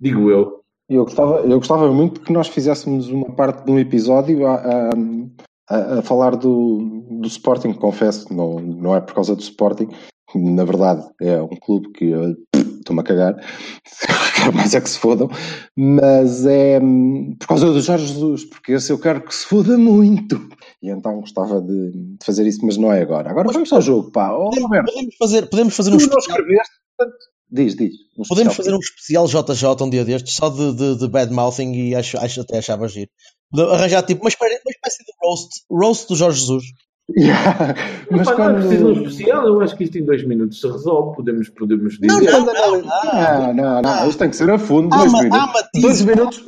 digo 0.00 0.30
eu. 0.30 0.62
Eu 0.88 1.04
gostava, 1.04 1.40
eu 1.40 1.58
gostava 1.58 1.92
muito 1.92 2.20
que 2.20 2.32
nós 2.32 2.46
fizéssemos 2.48 3.08
uma 3.08 3.34
parte 3.34 3.64
de 3.64 3.70
um 3.72 3.78
episódio 3.80 4.46
a, 4.46 4.54
a- 4.56 4.90
a- 5.68 5.98
a 5.98 6.02
falar 6.02 6.36
do, 6.36 7.04
do 7.20 7.28
Sporting, 7.28 7.72
confesso, 7.74 8.32
não, 8.32 8.58
não 8.60 8.96
é 8.96 9.00
por 9.00 9.14
causa 9.14 9.34
do 9.36 9.42
Sporting, 9.42 9.88
na 10.34 10.64
verdade 10.64 11.04
é 11.20 11.40
um 11.42 11.56
clube 11.60 11.90
que 11.92 12.06
eu 12.06 12.34
estou-me 12.80 13.00
a 13.00 13.04
cagar, 13.04 13.36
quero 14.34 14.54
mais 14.54 14.74
é 14.74 14.80
que 14.80 14.90
se 14.90 14.98
fodam, 14.98 15.28
mas 15.76 16.44
é 16.46 16.80
por 17.38 17.46
causa 17.48 17.66
do 17.72 17.80
Jorge 17.80 18.06
Jesus, 18.06 18.44
porque 18.44 18.72
esse 18.72 18.92
eu 18.92 18.98
quero 18.98 19.22
que 19.22 19.34
se 19.34 19.46
foda 19.46 19.78
muito. 19.78 20.48
E 20.82 20.90
então 20.90 21.20
gostava 21.20 21.60
de, 21.60 21.92
de 21.92 22.24
fazer 22.24 22.46
isso, 22.46 22.64
mas 22.66 22.76
não 22.76 22.92
é 22.92 23.02
agora. 23.02 23.30
Agora 23.30 23.52
vamos 23.52 23.72
ao 23.72 23.80
jogo, 23.80 24.10
pá. 24.10 24.32
Oh, 24.36 24.50
Podemos, 24.50 25.14
fazer, 25.16 25.46
podemos 25.48 25.76
fazer 25.76 25.90
um 25.92 25.96
especial. 25.96 26.36
diz, 27.50 27.76
diz. 27.76 27.94
um 28.18 28.22
Podemos 28.28 28.54
fazer 28.56 28.74
um 28.74 28.78
especial 28.80 29.26
JJ 29.26 29.84
um 29.84 29.90
dia 29.90 30.04
destes, 30.04 30.34
só 30.34 30.48
de, 30.48 30.74
de, 30.74 30.96
de 30.98 31.08
bad 31.08 31.32
mouthing 31.32 31.72
e 31.72 31.94
acho, 31.94 32.18
acho 32.18 32.40
até 32.40 32.58
achava 32.58 32.88
giro. 32.88 33.10
De 33.52 33.62
arranjar 33.62 34.02
tipo 34.02 34.22
uma 34.22 34.28
espécie, 34.28 34.54
uma 34.64 34.70
espécie 34.70 35.04
de 35.04 35.12
roast, 35.22 35.48
roast 35.70 36.08
do 36.08 36.16
Jorge 36.16 36.40
Jesus. 36.40 36.64
Yeah, 37.18 37.74
Mas 38.10 38.28
Epá, 38.28 38.38
Não 38.38 38.50
é 38.50 38.60
preciso 38.60 38.88
um 38.88 38.94
quando. 38.94 39.06
especial, 39.08 39.46
eu 39.46 39.60
acho 39.60 39.76
que 39.76 39.84
isto 39.84 39.98
em 39.98 40.04
dois 40.04 40.26
minutos 40.26 40.60
se 40.60 40.66
resolve, 40.70 41.16
podemos, 41.16 41.48
podemos 41.50 41.94
dizer. 41.98 42.06
Não, 42.06 42.20
não, 42.20 42.46
Não, 42.46 42.82
não, 42.82 43.54
não, 43.54 43.82
não, 43.82 44.08
isto 44.08 44.18
tem 44.18 44.30
que 44.30 44.36
ser 44.36 44.48
a 44.50 44.58
fundo. 44.58 44.94
Há, 44.94 44.98
Dois 44.98 45.12
ma- 45.12 45.22
minutos. 45.22 45.40
há 45.42 45.46
matizes. 45.52 45.82
Dois 45.82 46.00
minutos. 46.02 46.42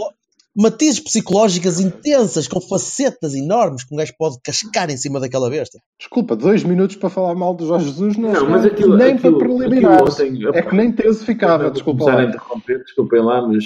matizes 0.56 1.00
psicológicas 1.00 1.80
intensas, 1.80 2.46
com 2.46 2.60
facetas 2.60 3.34
enormes, 3.34 3.82
que 3.84 3.92
um 3.92 3.98
gajo 3.98 4.12
pode 4.16 4.36
cascar 4.44 4.88
em 4.88 4.96
cima 4.96 5.18
daquela 5.20 5.50
besta. 5.50 5.78
Desculpa, 5.98 6.36
dois 6.36 6.62
minutos 6.62 6.94
para 6.96 7.10
falar 7.10 7.34
mal 7.34 7.52
do 7.54 7.66
Jorge 7.66 7.86
Jesus 7.86 8.16
não, 8.16 8.32
Não, 8.32 8.46
é 8.46 8.48
mas 8.48 8.64
aquilo- 8.64 8.96
nem 8.96 9.14
aquilo- 9.14 9.36
para 9.38 9.48
preliminares. 9.48 10.20
aquilo 10.20 10.48
ontem- 10.50 10.58
é 10.58 10.62
que 10.62 10.74
nem 10.76 10.92
teso 10.92 11.24
ficava, 11.24 11.70
desculpa 11.70 12.04
lá. 12.04 12.24
interromper, 12.24 12.78
desculpem 12.84 13.20
lá, 13.20 13.46
mas, 13.46 13.64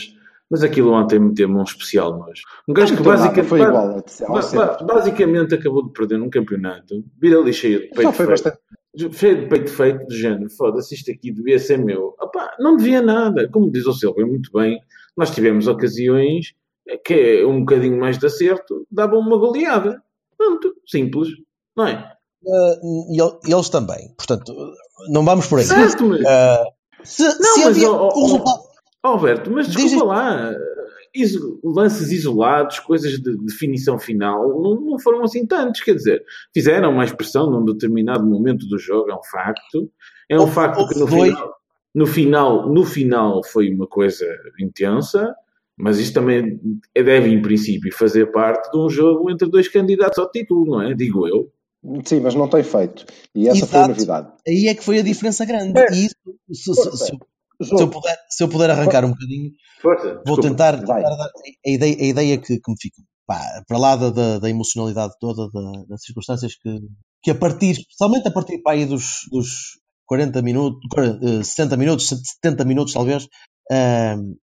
mas 0.50 0.62
aquilo 0.62 0.92
ontem 0.92 1.18
meteu-me 1.18 1.56
um 1.56 1.62
especial 1.62 2.16
nojo. 2.18 2.42
Um 2.68 2.72
gajo 2.72 2.96
que 2.96 3.02
basicamente, 3.02 3.48
foi 3.48 3.60
igual 3.60 4.02
de- 4.02 4.24
ao 4.24 4.52
ba- 4.52 4.78
basicamente 4.82 5.54
acabou 5.54 5.86
de 5.86 5.92
perder 5.92 6.18
num 6.18 6.30
campeonato, 6.30 7.04
vira 7.20 7.38
ali 7.38 7.52
cheio 7.52 7.80
de 7.80 7.88
Só 7.88 7.94
peito 7.94 8.12
foi 8.12 8.26
feito, 8.26 8.30
bastante. 8.30 8.58
cheio 9.18 9.40
de 9.42 9.46
peito 9.48 9.70
feito, 9.70 10.06
de 10.06 10.16
género, 10.20 10.50
foda-se, 10.50 10.94
isto 10.94 11.10
aqui 11.10 11.30
devia 11.32 11.58
ser 11.58 11.78
meu. 11.78 12.14
Opá, 12.20 12.54
não 12.58 12.76
devia 12.76 13.02
nada. 13.02 13.48
Como 13.50 13.70
diz 13.70 13.86
o 13.86 13.92
Silva 13.92 14.24
muito 14.26 14.50
bem, 14.52 14.80
nós 15.16 15.30
tivemos 15.30 15.66
ocasiões 15.66 16.54
que 17.04 17.12
é 17.42 17.46
um 17.46 17.60
bocadinho 17.60 17.98
mais 18.00 18.18
de 18.18 18.24
acerto, 18.26 18.86
davam 18.90 19.18
uma 19.20 19.36
goleada. 19.36 20.02
Pronto, 20.38 20.72
simples, 20.86 21.28
não 21.76 21.86
é? 21.86 22.12
Uh, 22.42 23.12
e 23.14 23.20
el- 23.20 23.38
eles 23.46 23.68
também. 23.68 24.14
Portanto, 24.16 24.54
não 25.10 25.24
vamos 25.24 25.46
por 25.48 25.58
aí. 25.58 25.64
Certo, 25.66 26.04
mas... 26.06 26.20
Uh, 26.20 27.04
se, 27.04 27.24
Não, 27.24 27.32
se 27.54 27.64
mas, 27.64 27.66
havia 27.66 27.90
ó, 27.90 28.08
ó, 28.08 28.12
o 28.16 28.22
resultado. 28.22 28.60
Alberto, 29.02 29.50
mas 29.50 29.66
Diz 29.66 29.76
desculpa 29.76 29.96
isto. 29.96 30.06
lá, 30.06 30.54
iso- 31.14 31.60
lances 31.62 32.10
isolados, 32.12 32.78
coisas 32.80 33.12
de 33.20 33.36
definição 33.38 33.98
final, 33.98 34.60
não, 34.60 34.80
não 34.80 34.98
foram 34.98 35.22
assim 35.22 35.46
tantos, 35.46 35.80
quer 35.82 35.94
dizer, 35.94 36.22
fizeram 36.52 36.92
mais 36.92 37.12
pressão 37.12 37.50
num 37.50 37.64
determinado 37.64 38.24
momento 38.26 38.66
do 38.66 38.78
jogo, 38.78 39.10
é 39.10 39.14
um 39.14 39.22
facto. 39.22 39.90
É 40.28 40.36
um 40.36 40.40
Houve- 40.42 40.52
facto 40.52 40.88
que 40.88 40.98
no 40.98 41.06
dois- 41.06 41.30
final, 41.34 41.54
no 41.94 42.06
final, 42.06 42.68
no 42.72 42.84
final 42.84 43.44
foi 43.44 43.72
uma 43.72 43.86
coisa 43.86 44.26
intensa, 44.60 45.34
mas 45.76 45.98
isto 45.98 46.14
também 46.14 46.60
é- 46.94 47.02
deve, 47.02 47.28
em 47.30 47.40
princípio, 47.40 47.94
fazer 47.96 48.26
parte 48.32 48.70
de 48.70 48.76
um 48.78 48.90
jogo 48.90 49.30
entre 49.30 49.48
dois 49.48 49.68
candidatos 49.68 50.18
ao 50.18 50.30
título, 50.30 50.66
não 50.66 50.82
é? 50.82 50.92
Digo 50.94 51.26
eu. 51.26 51.50
Sim, 52.04 52.20
mas 52.20 52.34
não 52.34 52.48
tem 52.48 52.64
feito. 52.64 53.06
E 53.34 53.48
essa 53.48 53.64
foi 53.64 53.78
a 53.78 53.82
Exato. 53.82 53.88
novidade. 53.94 54.32
Aí 54.46 54.66
é 54.66 54.74
que 54.74 54.82
foi 54.84 54.98
a 54.98 55.02
diferença 55.02 55.44
grande. 55.46 55.78
É. 55.78 55.86
E 55.92 56.06
isso, 56.06 56.16
se, 56.52 56.74
se- 56.74 56.96
se- 57.06 57.18
se 57.66 57.74
eu 57.82 57.88
puder, 57.90 58.16
se 58.28 58.42
eu 58.44 58.48
puder 58.48 58.70
arrancar 58.70 59.04
um 59.04 59.10
bocadinho, 59.10 59.50
Força. 59.82 60.22
vou 60.26 60.36
tentar, 60.40 60.78
tentar 60.78 61.00
dar 61.16 61.30
a 61.66 61.70
ideia, 61.70 61.96
a 61.96 62.04
ideia 62.04 62.38
que, 62.38 62.58
que 62.60 62.70
me 62.70 62.76
fica. 62.80 63.02
Pá, 63.26 63.40
para 63.66 63.78
lá 63.78 63.94
da, 63.96 64.10
da, 64.10 64.38
da 64.38 64.48
emocionalidade 64.50 65.12
toda, 65.20 65.48
da- 65.50 65.84
das 65.88 66.02
circunstâncias 66.02 66.54
que, 66.56 66.78
que 67.22 67.30
a 67.30 67.34
partir, 67.34 67.72
especialmente 67.72 68.26
a 68.28 68.30
partir 68.30 68.62
pá, 68.62 68.72
aí 68.72 68.86
dos, 68.86 69.22
dos 69.30 69.48
40 70.06 70.40
minutos, 70.40 70.80
40, 70.90 71.24
eh, 71.26 71.44
60 71.44 71.76
minutos, 71.76 72.08
70 72.08 72.64
minutos 72.64 72.94
talvez, 72.94 73.26
ahm, 73.70 74.34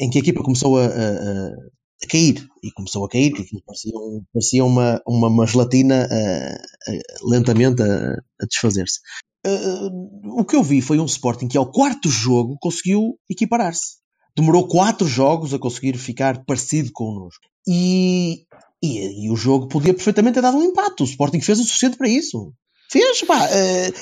em 0.00 0.10
que 0.10 0.18
a 0.18 0.20
equipa 0.20 0.42
começou 0.42 0.78
a, 0.78 0.84
a- 0.84 0.88
a- 0.88 1.52
a 2.02 2.06
cair. 2.06 2.46
E 2.62 2.70
começou 2.72 3.04
a 3.04 3.08
cair, 3.08 3.32
que 3.32 3.42
aquilo 3.42 3.62
parecia, 3.64 3.92
um- 3.96 4.22
parecia 4.32 4.64
uma, 4.64 5.00
uma, 5.06 5.28
uma 5.28 5.46
gelatina 5.46 6.08
ah, 6.10 6.58
ah, 6.88 6.92
lentamente 7.24 7.82
a, 7.82 8.12
a 8.40 8.46
desfazer-se. 8.48 9.00
Ah, 9.46 9.88
o 10.36 10.44
que 10.44 10.56
eu 10.56 10.62
vi 10.62 10.80
foi 10.80 10.98
um 10.98 11.04
Sporting 11.06 11.48
que 11.48 11.58
ao 11.58 11.70
quarto 11.70 12.08
jogo 12.08 12.56
conseguiu 12.60 13.18
equiparar-se. 13.30 13.98
Demorou 14.36 14.68
quatro 14.68 15.06
jogos 15.06 15.52
a 15.52 15.58
conseguir 15.58 15.96
ficar 15.98 16.44
parecido 16.44 16.90
connosco. 16.92 17.42
E, 17.66 18.44
e, 18.82 19.26
e 19.26 19.30
o 19.30 19.36
jogo 19.36 19.66
podia 19.68 19.92
perfeitamente 19.92 20.34
ter 20.34 20.42
dado 20.42 20.56
um 20.56 20.62
empate. 20.62 21.02
O 21.02 21.06
Sporting 21.06 21.40
fez 21.40 21.58
o 21.58 21.64
suficiente 21.64 21.96
para 21.96 22.08
isso. 22.08 22.52
Fez, 22.90 23.22
pá. 23.22 23.46
eh, 23.50 23.92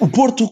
o 0.00 0.08
Porto, 0.08 0.50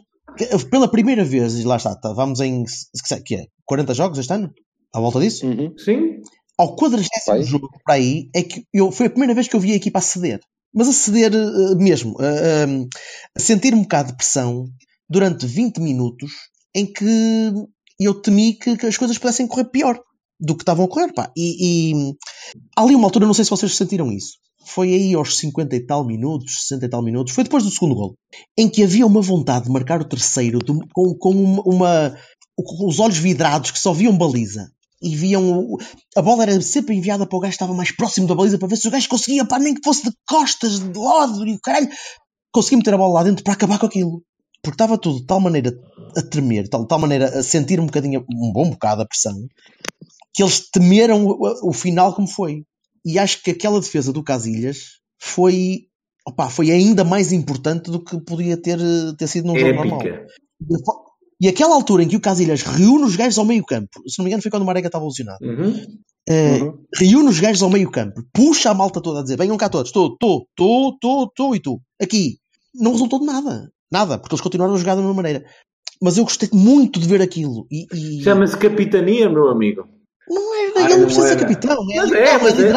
pela 0.70 0.88
primeira 0.88 1.24
vez, 1.24 1.54
e 1.58 1.64
lá 1.64 1.76
está, 1.76 1.94
tá, 1.96 2.12
vamos 2.12 2.40
em 2.40 2.64
se- 2.66 2.86
que 3.24 3.34
é, 3.34 3.46
40 3.64 3.92
jogos 3.94 4.18
este 4.18 4.32
ano? 4.32 4.50
À 4.94 5.00
volta 5.00 5.20
disso? 5.20 5.44
Uhum. 5.46 5.74
Sim, 5.76 6.20
Ao 6.58 6.74
quadragésimo 6.76 7.42
jogo 7.42 7.68
para 7.84 7.94
aí, 7.94 8.28
é 8.34 8.42
que 8.42 8.64
eu, 8.72 8.90
foi 8.90 9.06
a 9.06 9.10
primeira 9.10 9.34
vez 9.34 9.46
que 9.48 9.54
eu 9.56 9.60
vi 9.60 9.72
a 9.72 9.76
equipa 9.76 9.98
a 9.98 10.02
ceder. 10.02 10.40
Mas 10.74 10.88
a 10.88 10.92
ceder 10.92 11.30
mesmo, 11.76 12.16
eh, 12.20 12.64
eh, 12.64 12.86
a 13.36 13.40
sentir 13.40 13.74
um 13.74 13.82
bocado 13.82 14.10
de 14.10 14.16
pressão 14.16 14.66
durante 15.08 15.46
20 15.46 15.78
minutos 15.80 16.30
em 16.74 16.86
que 16.86 17.04
eu 17.98 18.14
temi 18.20 18.54
que, 18.54 18.76
que 18.76 18.86
as 18.86 18.96
coisas 18.96 19.18
pudessem 19.18 19.46
correr 19.46 19.66
pior 19.66 19.98
do 20.40 20.54
que 20.54 20.62
estavam 20.62 20.84
a 20.84 20.88
correr. 20.88 21.12
Pá. 21.12 21.30
E, 21.36 21.92
e 21.92 22.14
ali 22.76 22.94
uma 22.94 23.06
altura, 23.06 23.26
não 23.26 23.34
sei 23.34 23.44
se 23.44 23.50
vocês 23.50 23.74
sentiram 23.76 24.12
isso. 24.12 24.34
Foi 24.66 24.88
aí 24.92 25.14
aos 25.14 25.36
50 25.38 25.76
e 25.76 25.80
tal 25.86 26.04
minutos, 26.04 26.62
60 26.62 26.86
e 26.86 26.88
tal 26.88 27.02
minutos, 27.02 27.32
foi 27.32 27.44
depois 27.44 27.62
do 27.62 27.70
segundo 27.70 27.94
gol, 27.94 28.14
em 28.58 28.68
que 28.68 28.82
havia 28.82 29.06
uma 29.06 29.22
vontade 29.22 29.66
de 29.66 29.70
marcar 29.70 30.00
o 30.00 30.04
terceiro 30.08 30.58
de- 30.58 30.86
com, 30.92 31.14
com 31.14 31.30
uma, 31.30 31.62
uma- 31.62 32.16
com 32.56 32.86
os 32.88 32.98
olhos 32.98 33.16
vidrados 33.16 33.70
que 33.70 33.78
só 33.78 33.92
viam 33.92 34.16
baliza 34.16 34.68
e 35.02 35.14
viam 35.14 35.58
o- 35.58 35.78
a 36.16 36.22
bola 36.22 36.44
era 36.44 36.60
sempre 36.60 36.94
enviada 36.94 37.26
para 37.26 37.36
o 37.36 37.40
gajo 37.40 37.50
que 37.52 37.56
estava 37.56 37.74
mais 37.74 37.90
próximo 37.92 38.26
da 38.26 38.34
baliza 38.34 38.58
para 38.58 38.68
ver 38.68 38.76
se 38.76 38.88
o 38.88 38.90
gajo 38.90 39.08
conseguia, 39.08 39.44
pá, 39.46 39.58
nem 39.58 39.74
que 39.74 39.80
fosse 39.84 40.04
de 40.04 40.12
costas, 40.28 40.78
de 40.80 40.98
lado 40.98 41.46
e 41.46 41.54
o 41.54 41.60
caralho, 41.60 41.88
conseguia 42.52 42.78
meter 42.78 42.94
a 42.94 42.98
bola 42.98 43.14
lá 43.14 43.22
dentro 43.24 43.44
para 43.44 43.52
acabar 43.54 43.78
com 43.78 43.86
aquilo. 43.86 44.22
Porque 44.62 44.74
estava 44.74 44.98
tudo 44.98 45.20
de 45.20 45.26
tal 45.26 45.38
maneira 45.38 45.72
a 46.16 46.22
tremer, 46.22 46.64
de 46.64 46.70
tal, 46.70 46.86
tal 46.86 46.98
maneira 46.98 47.38
a 47.38 47.42
sentir 47.42 47.78
um 47.78 47.86
bocadinho, 47.86 48.24
um 48.32 48.52
bom 48.52 48.70
bocado 48.70 49.02
a 49.02 49.06
pressão, 49.06 49.46
que 50.34 50.42
eles 50.42 50.68
temeram 50.70 51.24
o, 51.24 51.68
o 51.68 51.72
final 51.72 52.14
como 52.14 52.26
foi. 52.26 52.64
E 53.04 53.18
acho 53.18 53.42
que 53.42 53.52
aquela 53.52 53.80
defesa 53.80 54.12
do 54.12 54.24
Casilhas 54.24 54.98
foi, 55.20 55.82
opá, 56.26 56.50
foi 56.50 56.70
ainda 56.72 57.04
mais 57.04 57.32
importante 57.32 57.90
do 57.90 58.02
que 58.02 58.18
podia 58.20 58.56
ter, 58.60 58.78
ter 59.16 59.28
sido 59.28 59.46
num 59.46 59.54
jogo 59.58 59.74
normal. 59.74 59.98
E 61.40 61.48
aquela 61.48 61.74
altura 61.74 62.02
em 62.02 62.08
que 62.08 62.16
o 62.16 62.20
Casilhas 62.20 62.62
reúne 62.62 63.04
os 63.04 63.14
gajos 63.16 63.38
ao 63.38 63.44
meio 63.44 63.64
campo, 63.64 63.88
se 64.08 64.18
não 64.18 64.24
me 64.24 64.30
engano 64.30 64.42
foi 64.42 64.50
quando 64.50 64.62
o 64.62 64.66
Marega 64.66 64.88
estava 64.88 65.04
lesionado, 65.04 65.38
Uhum. 65.44 65.96
Uhum. 66.28 66.78
reúne 66.94 67.28
os 67.28 67.38
gajos 67.38 67.62
ao 67.62 67.70
meio 67.70 67.90
campo, 67.90 68.20
puxa 68.32 68.70
a 68.70 68.74
malta 68.74 69.00
toda 69.00 69.20
a 69.20 69.22
dizer: 69.22 69.36
venham 69.36 69.56
cá 69.56 69.68
todos, 69.68 69.90
estou, 69.90 70.12
estou, 70.14 70.40
estou, 70.50 70.88
estou, 70.94 71.24
estou 71.24 71.54
e 71.56 71.60
tu, 71.60 71.80
aqui. 72.02 72.38
Não 72.74 72.92
resultou 72.92 73.20
de 73.20 73.26
nada. 73.26 73.70
Nada, 73.90 74.18
porque 74.18 74.34
eles 74.34 74.42
continuaram 74.42 74.74
a 74.74 74.78
jogar 74.78 74.94
da 74.96 75.00
mesma 75.00 75.14
maneira. 75.14 75.44
Mas 76.02 76.18
eu 76.18 76.24
gostei 76.24 76.48
muito 76.52 76.98
de 77.00 77.06
ver 77.08 77.22
aquilo. 77.22 77.66
E, 77.70 77.86
e- 77.94 78.22
Chama-se 78.22 78.56
capitania, 78.56 79.30
meu 79.30 79.48
amigo. 79.48 79.86
não 80.28 80.54
é, 80.54 80.58
Ah, 80.76 80.80
ele 80.80 80.88
não 80.90 80.98
não 80.98 81.04
precisa 81.06 81.28
ser 81.28 81.38
capitão, 81.38 81.76
é, 81.92 81.96
Mas 81.96 82.12
é, 82.12 82.24
é, 82.24 82.38
mas 82.38 82.58
é, 82.60 82.72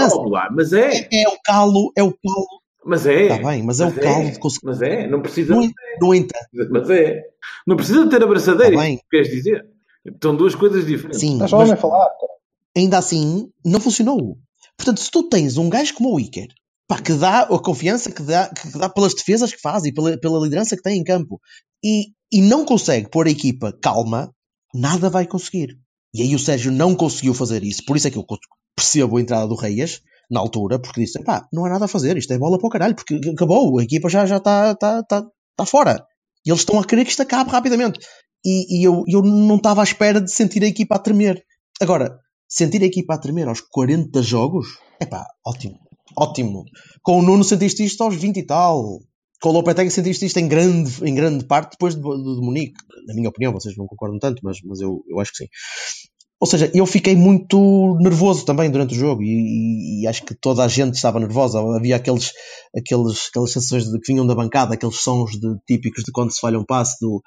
mas 0.51 0.73
é, 0.73 1.07
É, 1.11 1.23
é 1.23 1.27
o 1.27 1.37
calo, 1.43 1.91
é 1.97 2.03
o 2.03 2.11
calo. 2.11 2.58
Mas 2.85 3.05
é. 3.05 3.23
Está 3.23 3.37
bem, 3.49 3.63
mas 3.63 3.79
é 3.79 3.87
o 3.87 3.93
calo 3.93 4.31
de 4.31 4.39
conseguir. 4.39 4.65
Mas 4.65 4.81
é, 4.81 5.07
não 5.07 5.21
precisa, 5.21 5.53
No, 5.53 5.69
no 6.01 6.13
entanto, 6.15 6.47
mas 6.71 6.89
é. 6.89 7.21
Não 7.67 7.75
precisa 7.75 8.09
ter 8.09 8.23
abraçadeira, 8.23 8.75
Tá 8.75 8.81
bem. 8.81 8.97
que 8.97 9.03
queres 9.09 9.29
dizer? 9.29 9.65
São 10.21 10.35
duas 10.35 10.55
coisas 10.55 10.85
diferentes. 10.85 11.19
sim, 11.19 11.37
mas 11.37 11.51
homem 11.53 11.75
falar. 11.75 12.09
ainda 12.75 12.97
assim 12.97 13.49
não 13.65 13.79
funcionou. 13.79 14.37
Portanto, 14.77 15.01
se 15.01 15.11
tu 15.11 15.23
tens 15.23 15.57
um 15.57 15.69
gajo 15.69 15.93
como 15.93 16.15
o 16.15 16.19
Iker, 16.19 16.47
pá, 16.87 17.01
que 17.01 17.13
dá 17.13 17.41
a 17.41 17.59
confiança 17.59 18.11
que 18.11 18.21
dá, 18.23 18.47
que 18.49 18.77
dá 18.77 18.89
pelas 18.89 19.13
defesas 19.13 19.53
que 19.53 19.61
faz 19.61 19.83
e 19.83 19.93
pela, 19.93 20.17
pela 20.17 20.39
liderança 20.39 20.75
que 20.77 20.81
tem 20.81 20.97
em 20.99 21.03
campo 21.03 21.39
e, 21.83 22.07
e 22.31 22.41
não 22.41 22.63
consegue 22.65 23.09
pôr 23.09 23.27
a 23.27 23.31
equipa 23.31 23.77
calma, 23.81 24.33
nada 24.73 25.09
vai 25.09 25.27
conseguir. 25.27 25.77
E 26.13 26.21
aí 26.21 26.33
o 26.33 26.39
Sérgio 26.39 26.71
não 26.71 26.95
conseguiu 26.95 27.33
fazer 27.33 27.63
isso. 27.63 27.83
Por 27.85 27.97
isso 27.97 28.07
é 28.07 28.11
que 28.11 28.17
eu 28.17 28.25
percebo 28.75 29.17
a 29.17 29.21
entrada 29.21 29.47
do 29.47 29.55
Reias 29.55 30.01
na 30.29 30.39
altura, 30.39 30.79
porque 30.79 31.01
disse: 31.01 31.23
pá, 31.23 31.47
não 31.51 31.65
há 31.65 31.69
nada 31.69 31.85
a 31.85 31.87
fazer, 31.87 32.17
isto 32.17 32.31
é 32.33 32.37
bola 32.37 32.57
para 32.57 32.67
o 32.67 32.69
caralho, 32.69 32.95
porque 32.95 33.19
acabou, 33.29 33.79
a 33.79 33.83
equipa 33.83 34.09
já 34.09 34.23
está 34.23 34.75
tá, 34.75 35.03
tá, 35.03 35.25
tá 35.55 35.65
fora. 35.65 36.05
E 36.45 36.51
eles 36.51 36.61
estão 36.61 36.79
a 36.79 36.85
querer 36.85 37.03
que 37.03 37.11
isto 37.11 37.21
acabe 37.21 37.49
rapidamente. 37.49 37.99
E, 38.45 38.79
e 38.79 38.83
eu, 38.83 39.03
eu 39.07 39.21
não 39.21 39.57
estava 39.57 39.81
à 39.81 39.83
espera 39.83 40.21
de 40.21 40.31
sentir 40.31 40.63
a 40.63 40.67
equipa 40.67 40.95
a 40.95 40.99
tremer. 40.99 41.43
Agora, 41.81 42.17
sentir 42.47 42.81
a 42.81 42.85
equipa 42.85 43.15
a 43.15 43.17
tremer 43.17 43.47
aos 43.47 43.61
40 43.61 44.21
jogos, 44.21 44.67
é 44.99 45.05
pá, 45.05 45.25
ótimo. 45.45 45.77
Ótimo. 46.17 46.63
Com 47.03 47.19
o 47.19 47.21
Nuno 47.21 47.43
sentiste 47.43 47.83
isto 47.83 48.03
aos 48.03 48.15
20 48.15 48.37
e 48.37 48.45
tal. 48.45 49.01
Com 49.41 49.49
o 49.49 49.51
Lopetegui 49.53 49.91
sentiste 49.91 50.25
isto 50.25 50.37
em 50.37 50.47
grande, 50.47 50.91
em 51.05 51.15
grande 51.15 51.45
parte 51.45 51.71
depois 51.71 51.95
de, 51.95 52.01
de, 52.01 52.35
de 52.35 52.41
Munique. 52.41 52.75
Na 53.07 53.13
minha 53.13 53.29
opinião, 53.29 53.53
vocês 53.53 53.75
não 53.77 53.87
concordam 53.87 54.19
tanto, 54.19 54.41
mas, 54.43 54.57
mas 54.63 54.81
eu, 54.81 55.03
eu 55.07 55.19
acho 55.19 55.31
que 55.31 55.37
sim. 55.37 55.47
Ou 56.41 56.47
seja, 56.47 56.71
eu 56.73 56.85
fiquei 56.85 57.15
muito 57.17 57.97
nervoso 57.99 58.45
também 58.45 58.71
durante 58.71 58.93
o 58.93 58.97
jogo 58.97 59.21
e, 59.21 60.01
e 60.01 60.07
acho 60.07 60.23
que 60.23 60.33
toda 60.33 60.63
a 60.63 60.69
gente 60.69 60.95
estava 60.95 61.19
nervosa. 61.19 61.59
Havia 61.59 61.97
aqueles, 61.97 62.31
aqueles, 62.75 63.27
aquelas 63.29 63.51
sensações 63.51 63.85
de, 63.85 63.99
que 63.99 64.13
vinham 64.13 64.25
da 64.25 64.33
bancada, 64.33 64.73
aqueles 64.73 65.01
sons 65.01 65.31
de, 65.31 65.57
típicos 65.67 66.03
de 66.03 66.11
quando 66.13 66.31
se 66.31 66.39
falha 66.39 66.57
um 66.57 66.63
passe 66.63 66.97
do 67.01 67.21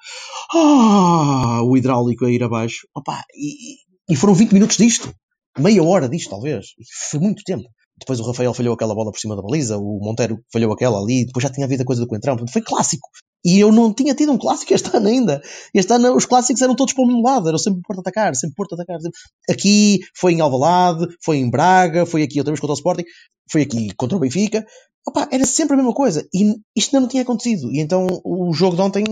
ah, 0.51 1.61
o 1.63 1.77
hidráulico 1.77 2.25
a 2.25 2.31
ir 2.31 2.43
abaixo. 2.43 2.87
Opa, 2.95 3.23
e, 3.35 3.75
e 4.11 4.15
foram 4.15 4.33
20 4.33 4.51
minutos 4.53 4.77
disto. 4.77 5.13
Meia 5.59 5.83
hora 5.83 6.09
disto, 6.09 6.31
talvez. 6.31 6.67
E 6.79 6.83
foi 7.11 7.19
muito 7.19 7.43
tempo. 7.43 7.69
Depois 7.99 8.19
o 8.19 8.23
Rafael 8.23 8.53
falhou 8.55 8.73
aquela 8.73 8.95
bola 8.95 9.11
por 9.11 9.19
cima 9.19 9.35
da 9.35 9.43
baliza, 9.43 9.77
o 9.77 9.99
Monteiro 10.01 10.39
falhou 10.51 10.73
aquela 10.73 10.99
ali, 10.99 11.25
depois 11.25 11.43
já 11.43 11.51
tinha 11.51 11.67
havido 11.67 11.83
a 11.83 11.85
coisa 11.85 12.01
do 12.01 12.07
Coentrão. 12.07 12.35
Portanto, 12.35 12.51
foi 12.51 12.63
clássico. 12.63 13.07
E 13.43 13.59
eu 13.59 13.71
não 13.71 13.93
tinha 13.93 14.15
tido 14.15 14.31
um 14.31 14.37
clássico 14.37 14.73
este 14.73 14.95
ano 14.95 15.07
ainda. 15.07 15.41
Este 15.73 15.93
ano 15.93 16.15
os 16.15 16.25
clássicos 16.25 16.61
eram 16.61 16.75
todos 16.75 16.93
para 16.93 17.03
o 17.03 17.07
mesmo 17.07 17.21
lado, 17.21 17.47
eram 17.47 17.57
sempre 17.57 17.81
Porto 17.81 17.99
atacar, 17.99 18.35
sempre 18.35 18.55
Porto 18.55 18.75
atacar. 18.75 18.99
Sempre... 19.01 19.19
Aqui, 19.49 19.99
foi 20.15 20.33
em 20.33 20.41
Alvalade, 20.41 21.07
foi 21.23 21.37
em 21.37 21.49
Braga, 21.49 22.05
foi 22.05 22.23
aqui 22.23 22.39
outra 22.39 22.51
vez 22.51 22.59
contra 22.59 22.73
o 22.73 22.77
Sporting, 22.77 23.03
foi 23.51 23.63
aqui 23.63 23.93
contra 23.95 24.17
o 24.17 24.19
Benfica. 24.19 24.65
Opa, 25.05 25.27
era 25.31 25.45
sempre 25.45 25.73
a 25.73 25.77
mesma 25.77 25.93
coisa. 25.93 26.25
E 26.33 26.55
isto 26.75 26.95
ainda 26.95 27.01
não 27.01 27.07
tinha 27.09 27.23
acontecido. 27.23 27.69
E 27.71 27.79
então 27.79 28.07
o 28.23 28.53
jogo 28.53 28.75
de 28.75 28.81
ontem 28.81 29.03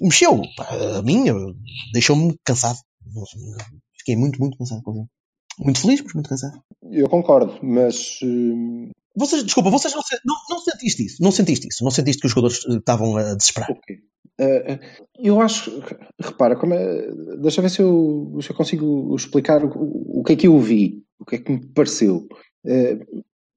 mexeu. 0.00 0.40
A 0.98 1.02
mim, 1.02 1.24
deixou-me 1.92 2.34
cansado. 2.44 2.78
Fiquei 3.98 4.16
muito, 4.16 4.40
muito 4.40 4.56
cansado 4.56 4.82
com 4.82 4.90
o 4.90 4.94
jogo. 4.94 5.08
Muito 5.58 5.80
feliz, 5.80 6.00
mas 6.02 6.14
muito 6.14 6.28
cansado. 6.28 6.60
Eu 6.90 7.08
concordo, 7.08 7.58
mas 7.62 8.18
hum, 8.22 8.90
Vocês, 9.16 9.44
desculpa, 9.44 9.70
vocês 9.70 9.94
não, 9.94 10.02
não, 10.24 10.36
não 10.50 10.58
sentiste 10.58 11.04
isso? 11.04 11.22
Não 11.22 11.30
sentiste 11.30 11.68
isso? 11.68 11.84
Não 11.84 11.90
sentiste 11.90 12.20
que 12.20 12.26
os 12.26 12.32
jogadores 12.32 12.64
eh, 12.68 12.76
estavam 12.76 13.16
a 13.16 13.34
desesperar? 13.34 13.70
Ok. 13.70 13.96
Eh, 14.40 14.80
eu 15.18 15.40
acho, 15.40 15.70
repara, 16.20 16.56
como 16.56 16.74
é, 16.74 17.08
deixa 17.40 17.62
ver 17.62 17.70
se 17.70 17.80
eu, 17.80 18.36
se 18.40 18.50
eu 18.50 18.56
consigo 18.56 19.14
explicar 19.14 19.64
o, 19.64 20.20
o 20.20 20.24
que 20.24 20.32
é 20.32 20.36
que 20.36 20.48
eu 20.48 20.58
vi, 20.58 21.04
o 21.18 21.24
que 21.24 21.36
é 21.36 21.38
que 21.38 21.52
me 21.52 21.66
pareceu. 21.68 22.26
Eh, 22.66 22.98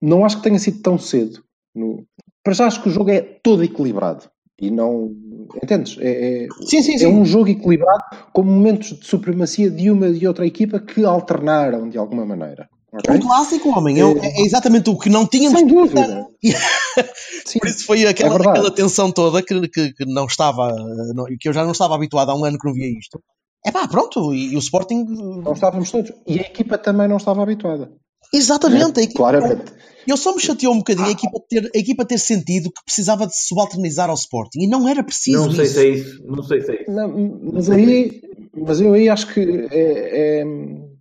não 0.02 0.24
acho 0.24 0.38
que 0.38 0.44
tenha 0.44 0.60
sido 0.60 0.82
tão 0.82 0.98
cedo. 0.98 1.44
No, 1.74 2.06
para 2.44 2.54
já 2.54 2.68
acho 2.68 2.82
que 2.82 2.90
o 2.90 2.92
jogo 2.92 3.10
é 3.10 3.22
todo 3.22 3.64
equilibrado 3.64 4.30
e 4.60 4.72
não. 4.72 5.16
Entendes? 5.64 5.98
É, 6.00 6.44
é, 6.44 6.48
Sim, 6.62 6.82
sim, 6.82 6.98
sim. 6.98 7.06
é 7.06 7.08
um 7.08 7.24
jogo 7.24 7.50
equilibrado 7.50 8.04
com 8.34 8.44
momentos 8.44 8.98
de 9.00 9.06
supremacia 9.06 9.70
de 9.70 9.90
uma 9.90 10.08
e 10.10 10.28
outra 10.28 10.46
equipa 10.46 10.80
que 10.80 11.04
alternaram 11.04 11.90
de 11.90 11.98
alguma 11.98 12.26
maneira. 12.26 12.70
É 13.06 13.12
um 13.12 13.20
clássico, 13.20 13.70
homem. 13.78 14.00
É, 14.00 14.04
é 14.04 14.42
exatamente 14.46 14.90
o 14.90 14.98
que 14.98 15.10
não 15.10 15.28
tínhamos. 15.28 15.60
Sem 15.60 15.68
dúvida. 15.68 16.26
Sim, 17.46 17.60
Por 17.60 17.68
isso 17.68 17.86
foi 17.86 18.06
aquela, 18.06 18.36
é 18.36 18.50
aquela 18.50 18.72
tensão 18.72 19.12
toda 19.12 19.42
que, 19.44 19.68
que, 19.68 19.94
que 19.94 20.06
não 20.06 20.26
estava, 20.26 20.70
eh, 20.70 21.14
não- 21.14 21.26
que 21.40 21.50
eu 21.50 21.54
já 21.54 21.64
não 21.64 21.72
estava 21.74 21.96
habituado 21.96 22.30
há 22.32 22.36
um 22.36 22.46
ano 22.46 22.58
que 22.58 22.66
não 22.66 22.74
via 22.74 22.88
isto. 22.98 23.22
É 23.66 23.72
pá, 23.72 23.88
pronto, 23.88 24.34
e, 24.34 24.54
e 24.54 24.56
o 24.56 24.60
Sporting. 24.60 25.04
não 25.44 25.52
estávamos 25.54 25.92
todos. 25.92 26.12
E 26.26 26.40
a 26.40 26.44
equipa 26.44 26.78
também 26.78 27.08
não 27.08 27.18
estava 27.18 27.44
habituada. 27.44 27.92
Exatamente, 28.34 29.00
a 29.00 29.04
equipa, 29.04 29.20
Claramente. 29.20 29.72
eu 30.08 30.18
só 30.18 30.34
me 30.34 30.42
chateou 30.42 30.74
um 30.74 30.78
bocadinho 30.80 31.08
a 31.08 31.12
equipa, 31.12 31.40
ter, 31.50 31.72
a 31.74 31.78
equipa 31.78 32.06
ter 32.06 32.18
sentido 32.18 32.70
que 32.72 32.84
precisava 32.86 33.26
de 33.28 33.36
se 33.36 33.48
subalternizar 33.48 34.10
ao 34.10 34.16
Sporting 34.16 34.62
e 34.64 34.68
não 34.68 34.88
era 34.88 35.04
preciso 35.04 35.46
Não 35.46 35.52
sei 35.52 35.66
isso. 35.66 35.74
se 35.74 35.80
é 35.86 35.90
isso. 35.90 36.24
Não 36.26 36.44
sei 36.44 36.62
se 36.62 36.72
é 36.72 36.82
isso. 36.82 36.92
Não, 36.92 37.40
mas 37.54 37.70
aí, 37.70 38.22
mas 38.56 38.82
eu 38.82 38.94
aí 38.94 39.08
acho 39.10 39.34
que 39.34 39.40
é- 39.72 40.40
é- 40.42 40.46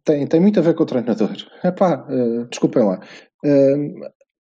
tem, 0.06 0.26
tem 0.26 0.40
muito 0.40 0.58
a 0.58 0.62
ver 0.62 0.74
com 0.74 0.84
o 0.84 0.86
treinador. 0.86 1.30
Epá, 1.62 2.06
eh, 2.08 2.44
desculpem 2.48 2.82
lá. 2.84 3.00
Eh, 3.44 3.76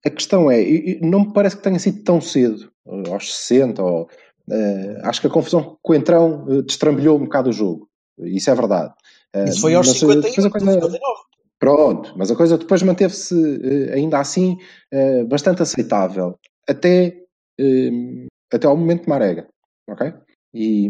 a 0.07 0.09
questão 0.09 0.49
é, 0.49 0.59
não 1.01 1.19
me 1.25 1.33
parece 1.33 1.57
que 1.57 1.63
tenha 1.63 1.77
sido 1.77 2.03
tão 2.03 2.19
cedo, 2.21 2.71
eh, 2.87 3.11
aos 3.11 3.35
60, 3.35 3.83
ou, 3.83 4.09
eh, 4.49 4.97
acho 5.03 5.21
que 5.21 5.27
a 5.27 5.29
confusão 5.29 5.77
com 5.81 5.93
o 5.93 5.95
Entrão 5.95 6.45
eh, 6.49 6.61
destrambelhou 6.63 7.17
um 7.17 7.23
bocado 7.25 7.49
o 7.49 7.53
jogo. 7.53 7.87
Isso 8.19 8.49
é 8.49 8.55
verdade. 8.55 8.91
Eh, 9.35 9.45
Isso 9.49 9.61
foi 9.61 9.75
aos 9.75 9.87
mas, 9.87 9.95
eh, 9.97 9.99
51, 9.99 10.21
depois 10.21 10.45
a 10.45 10.49
coisa- 10.49 10.71
59. 10.73 11.19
Pronto, 11.59 12.13
mas 12.17 12.31
a 12.31 12.35
coisa 12.37 12.57
depois 12.57 12.81
manteve-se 12.83 13.35
ainda 13.93 14.17
assim 14.17 14.57
bastante 15.27 15.61
aceitável 15.61 16.39
até, 16.65 17.17
eh, 17.59 18.27
até 18.53 18.65
ao 18.65 18.77
momento 18.77 19.03
de 19.03 19.09
Marega, 19.09 19.45
ok? 19.89 20.13
E, 20.53 20.89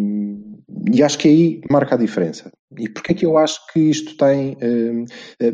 e 0.93 1.03
acho 1.03 1.17
que 1.17 1.27
aí 1.27 1.61
marca 1.69 1.95
a 1.95 1.97
diferença. 1.97 2.51
E 2.77 2.87
porquê 2.87 3.11
é 3.11 3.15
que 3.15 3.25
eu 3.25 3.37
acho 3.37 3.59
que 3.73 3.79
isto 3.79 4.15
tem. 4.15 4.55
eh, 4.61 5.05
eh, 5.41 5.53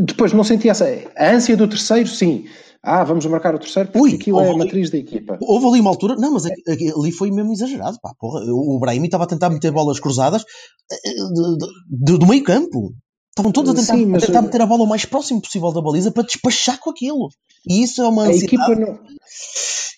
depois 0.00 0.32
não 0.32 0.42
senti 0.44 0.68
essa. 0.68 0.86
A 1.16 1.30
ânsia 1.30 1.56
do 1.56 1.68
terceiro, 1.68 2.08
sim. 2.08 2.46
Ah, 2.82 3.04
vamos 3.04 3.26
marcar 3.26 3.54
o 3.54 3.58
terceiro 3.58 3.90
porque 3.90 4.10
Ui, 4.10 4.14
aquilo 4.14 4.38
é 4.40 4.44
a 4.44 4.46
houve 4.46 4.54
ali- 4.60 4.64
matriz 4.66 4.90
da 4.90 4.98
equipa. 4.98 5.36
Houve 5.40 5.66
ali 5.66 5.80
uma 5.80 5.90
altura, 5.90 6.14
não, 6.16 6.32
mas 6.32 6.46
aqui- 6.46 6.92
ali 6.96 7.12
foi 7.12 7.30
mesmo 7.30 7.52
exagerado. 7.52 7.98
Pá, 8.00 8.12
porra, 8.18 8.40
o 8.50 8.78
Brahimi 8.78 9.06
estava 9.06 9.24
a 9.24 9.26
tentar 9.26 9.50
meter 9.50 9.70
bolas 9.72 10.00
cruzadas 10.00 10.44
eh, 10.90 10.96
de- 11.14 12.12
de- 12.12 12.18
do 12.18 12.26
meio 12.26 12.42
campo. 12.44 12.94
Estavam 13.30 13.52
todos 13.52 13.70
a 13.72 13.74
tentar, 13.74 13.94
Sim, 13.96 14.06
mas- 14.06 14.22
a 14.22 14.26
tentar 14.26 14.42
meter 14.42 14.60
a 14.62 14.66
bola 14.66 14.82
o 14.84 14.88
mais 14.88 15.04
próximo 15.04 15.40
possível 15.40 15.70
da 15.72 15.80
baliza 15.82 16.10
para 16.10 16.24
despachar 16.24 16.78
com 16.80 16.90
aquilo. 16.90 17.28
E 17.68 17.82
isso 17.84 18.00
é 18.02 18.08
uma 18.08 18.24
A 18.26 18.34
equipa 18.34 18.62
ansiedade. 18.64 18.80
não, 18.90 18.98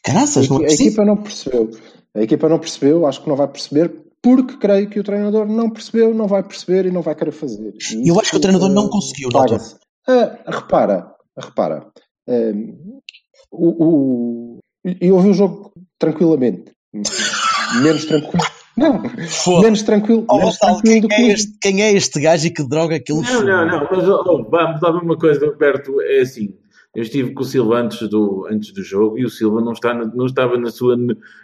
Caraças, 0.03 0.49
não 0.49 0.63
é 0.63 0.67
a 0.67 0.73
equipa 0.73 1.05
não 1.05 1.17
percebeu. 1.17 1.71
A 2.17 2.23
equipa 2.23 2.49
não 2.49 2.59
percebeu, 2.59 3.07
acho 3.07 3.23
que 3.23 3.29
não 3.29 3.37
vai 3.37 3.47
perceber, 3.49 3.93
porque 4.23 4.57
creio 4.57 4.89
que 4.91 4.99
o 5.01 5.05
treinador 5.05 5.47
não 5.47 5.71
percebeu, 5.71 6.13
não 6.15 6.27
vai 6.27 6.43
perceber 6.43 6.87
e 6.87 6.91
não 6.91 7.03
vai 7.03 7.15
querer 7.15 7.31
fazer. 7.33 7.73
E 7.97 8.09
Eu 8.09 8.19
acho 8.21 8.31
que 8.33 8.37
o 8.37 8.41
treinador 8.41 8.69
não 8.69 8.87
eh, 8.87 8.91
conseguiu, 8.91 9.29
paga-se. 9.31 9.77
Ah, 10.09 10.39
repara, 10.47 11.13
repara. 11.39 11.87
eh, 12.29 12.53
o, 13.51 13.85
o- 13.85 14.59
eu 15.01 15.15
ouvi 15.17 15.29
o 15.31 15.35
jogo 15.35 15.73
tranquilamente. 15.99 16.73
Menos 17.83 18.05
tranquilo. 18.05 18.43
Não, 18.77 19.03
Foda. 19.29 19.63
menos 19.65 19.83
tranquilo, 19.83 20.25
Oh, 20.29 20.39
menos 20.39 20.57
tranquilo 20.57 21.01
do 21.03 21.09
quem, 21.09 21.17
que 21.19 21.23
é 21.31 21.33
este, 21.35 21.59
quem 21.61 21.83
é 21.83 21.93
este 21.93 22.21
gajo 22.21 22.47
e 22.47 22.51
que 22.51 22.67
droga 22.67 22.97
aquilo 22.97 23.21
Não, 23.21 23.43
não, 23.45 23.67
não, 23.67 23.89
mas 23.91 24.09
oh, 24.09 24.23
oh, 24.27 24.51
vamos 24.51 24.81
lá 24.81 24.91
ver 24.93 25.03
uma 25.03 25.19
coisa, 25.19 25.45
Roberto, 25.47 26.01
é 26.01 26.21
assim, 26.21 26.55
eu 26.95 27.03
estive 27.03 27.33
com 27.33 27.43
o 27.43 27.45
Silva 27.45 27.77
antes 27.77 28.09
do, 28.09 28.47
antes 28.51 28.73
do 28.73 28.83
jogo 28.83 29.19
e 29.19 29.25
o 29.25 29.31
Silva 29.31 29.61
não, 29.61 29.73
está 29.73 29.95
não 29.95 30.27
estava 30.27 30.59
na 30.59 30.71
sua 30.71 30.97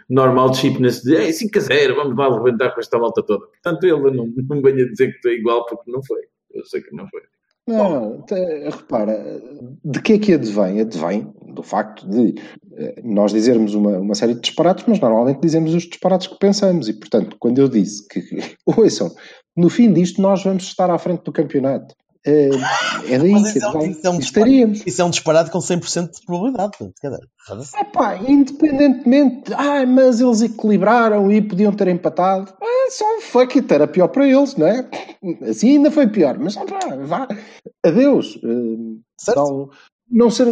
normal 0.09 0.49
disciplina 0.49 0.89
de 0.89 1.15
"Ei, 1.15 1.31
5 1.31 1.57
a 1.57 1.61
0, 1.61 1.95
vamos 1.95 2.17
lá 2.17 2.27
levantar 2.27 2.73
com 2.73 2.81
esta 2.81 2.97
volta 2.97 3.23
toda. 3.23 3.45
Portanto, 3.47 3.83
ele 3.85 4.11
não, 4.11 4.27
não 4.27 4.61
venha 4.61 4.85
dizer 4.89 5.17
que 5.19 5.29
é 5.29 5.33
igual 5.33 5.65
porque 5.65 5.89
não 5.89 6.03
foi. 6.03 6.21
Eu 6.53 6.65
sei 6.65 6.81
que 6.81 6.95
não 6.95 7.07
foi. 7.07 7.21
Não, 7.67 8.23
repara, 8.71 9.41
de 9.83 10.01
que 10.01 10.13
é 10.13 10.19
que 10.19 10.33
advém? 10.33 10.79
Advém 10.79 11.33
do 11.53 11.61
facto 11.61 12.07
de 12.07 12.35
eh, 12.77 13.01
nós 13.03 13.33
dizermos 13.33 13.73
uma, 13.73 13.97
uma 13.97 14.15
série 14.15 14.35
de 14.35 14.39
disparates, 14.39 14.85
mas 14.87 15.01
normalmente 15.01 15.41
dizemos 15.41 15.73
os 15.73 15.83
disparates 15.83 16.27
que 16.27 16.39
pensamos. 16.39 16.87
E, 16.87 16.93
portanto, 16.93 17.35
quando 17.37 17.59
eu 17.59 17.67
disse 17.67 18.07
que, 18.07 18.21
ouçam, 18.65 19.13
no 19.55 19.69
fim 19.69 19.91
disto 19.91 20.21
nós 20.21 20.43
vamos 20.45 20.63
estar 20.63 20.89
à 20.89 20.97
frente 20.97 21.23
do 21.23 21.31
campeonato. 21.31 21.93
Eh, 22.25 22.49
É 23.09 23.17
Mas 23.19 23.51
que 23.53 23.59
isso 23.59 23.67
é 23.67 23.77
um- 23.77 23.85
isso 23.85 24.07
é 24.07 24.09
um 24.09 24.19
Estaríamos. 24.19 24.83
Isso 24.85 25.01
é 25.01 25.05
um 25.05 25.09
disparate 25.09 25.49
com 25.51 25.59
100% 25.61 26.11
de 26.19 26.25
probabilidade. 26.25 26.77
foda-se. 27.45 27.77
Epá, 27.77 28.17
independentemente, 28.17 29.53
ah, 29.53 29.85
mas 29.85 30.19
eles 30.19 30.41
equilibraram 30.41 31.31
e 31.31 31.41
podiam 31.41 31.71
ter 31.71 31.87
empatado, 31.87 32.53
é 32.61 32.91
só 32.91 33.05
fuck 33.21 33.57
it, 33.59 33.73
era 33.73 33.87
pior 33.87 34.07
para 34.09 34.27
eles, 34.27 34.55
não 34.55 34.67
é? 34.67 34.89
Assim 35.49 35.77
ainda 35.77 35.89
foi 35.91 36.07
pior, 36.07 36.37
mas 36.39 36.57
opá, 36.57 36.79
vá, 37.05 37.27
adeus. 37.85 38.39
Não, 39.35 39.69
não, 40.09 40.29
ser, 40.29 40.47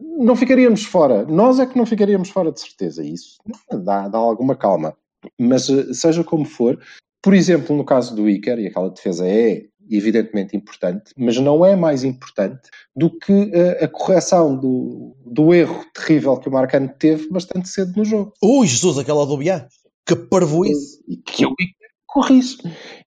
não 0.00 0.36
ficaríamos 0.36 0.84
fora, 0.84 1.24
nós 1.24 1.58
é 1.60 1.66
que 1.66 1.76
não 1.78 1.86
ficaríamos 1.86 2.30
fora 2.30 2.50
de 2.52 2.60
certeza, 2.60 3.04
isso 3.04 3.36
dá, 3.84 4.08
dá 4.08 4.18
alguma 4.18 4.54
calma. 4.56 4.94
Mas 5.38 5.68
eh, 5.68 5.92
seja 5.92 6.24
como 6.24 6.44
for, 6.44 6.78
por 7.22 7.34
exemplo, 7.34 7.76
no 7.76 7.84
caso 7.84 8.14
do 8.16 8.28
Iker, 8.28 8.58
e 8.58 8.66
aquela 8.68 8.90
defesa 8.90 9.26
é 9.26 9.64
evidentemente 9.90 10.56
importante, 10.56 11.12
mas 11.16 11.36
não 11.38 11.64
é 11.64 11.74
mais 11.76 12.04
importante 12.04 12.60
do 12.94 13.10
que 13.18 13.50
eh, 13.52 13.84
a 13.84 13.88
correção 13.88 14.56
do, 14.56 15.16
do 15.26 15.52
erro 15.52 15.84
terrível 15.94 16.36
que 16.38 16.48
o 16.48 16.52
Marcano 16.52 16.88
teve 16.98 17.28
bastante 17.30 17.68
cedo 17.68 17.92
no 17.96 18.04
jogo. 18.04 18.32
Ui, 18.42 18.66
Jesus, 18.66 18.98
aquela 18.98 19.26
do 19.26 19.36
Biá. 19.36 19.66
Que 20.06 20.16
parvoíce. 20.16 21.00
E 21.08 21.16
que 21.16 21.44
o 21.46 21.50
Iker 21.52 21.88
corrige. 22.06 22.56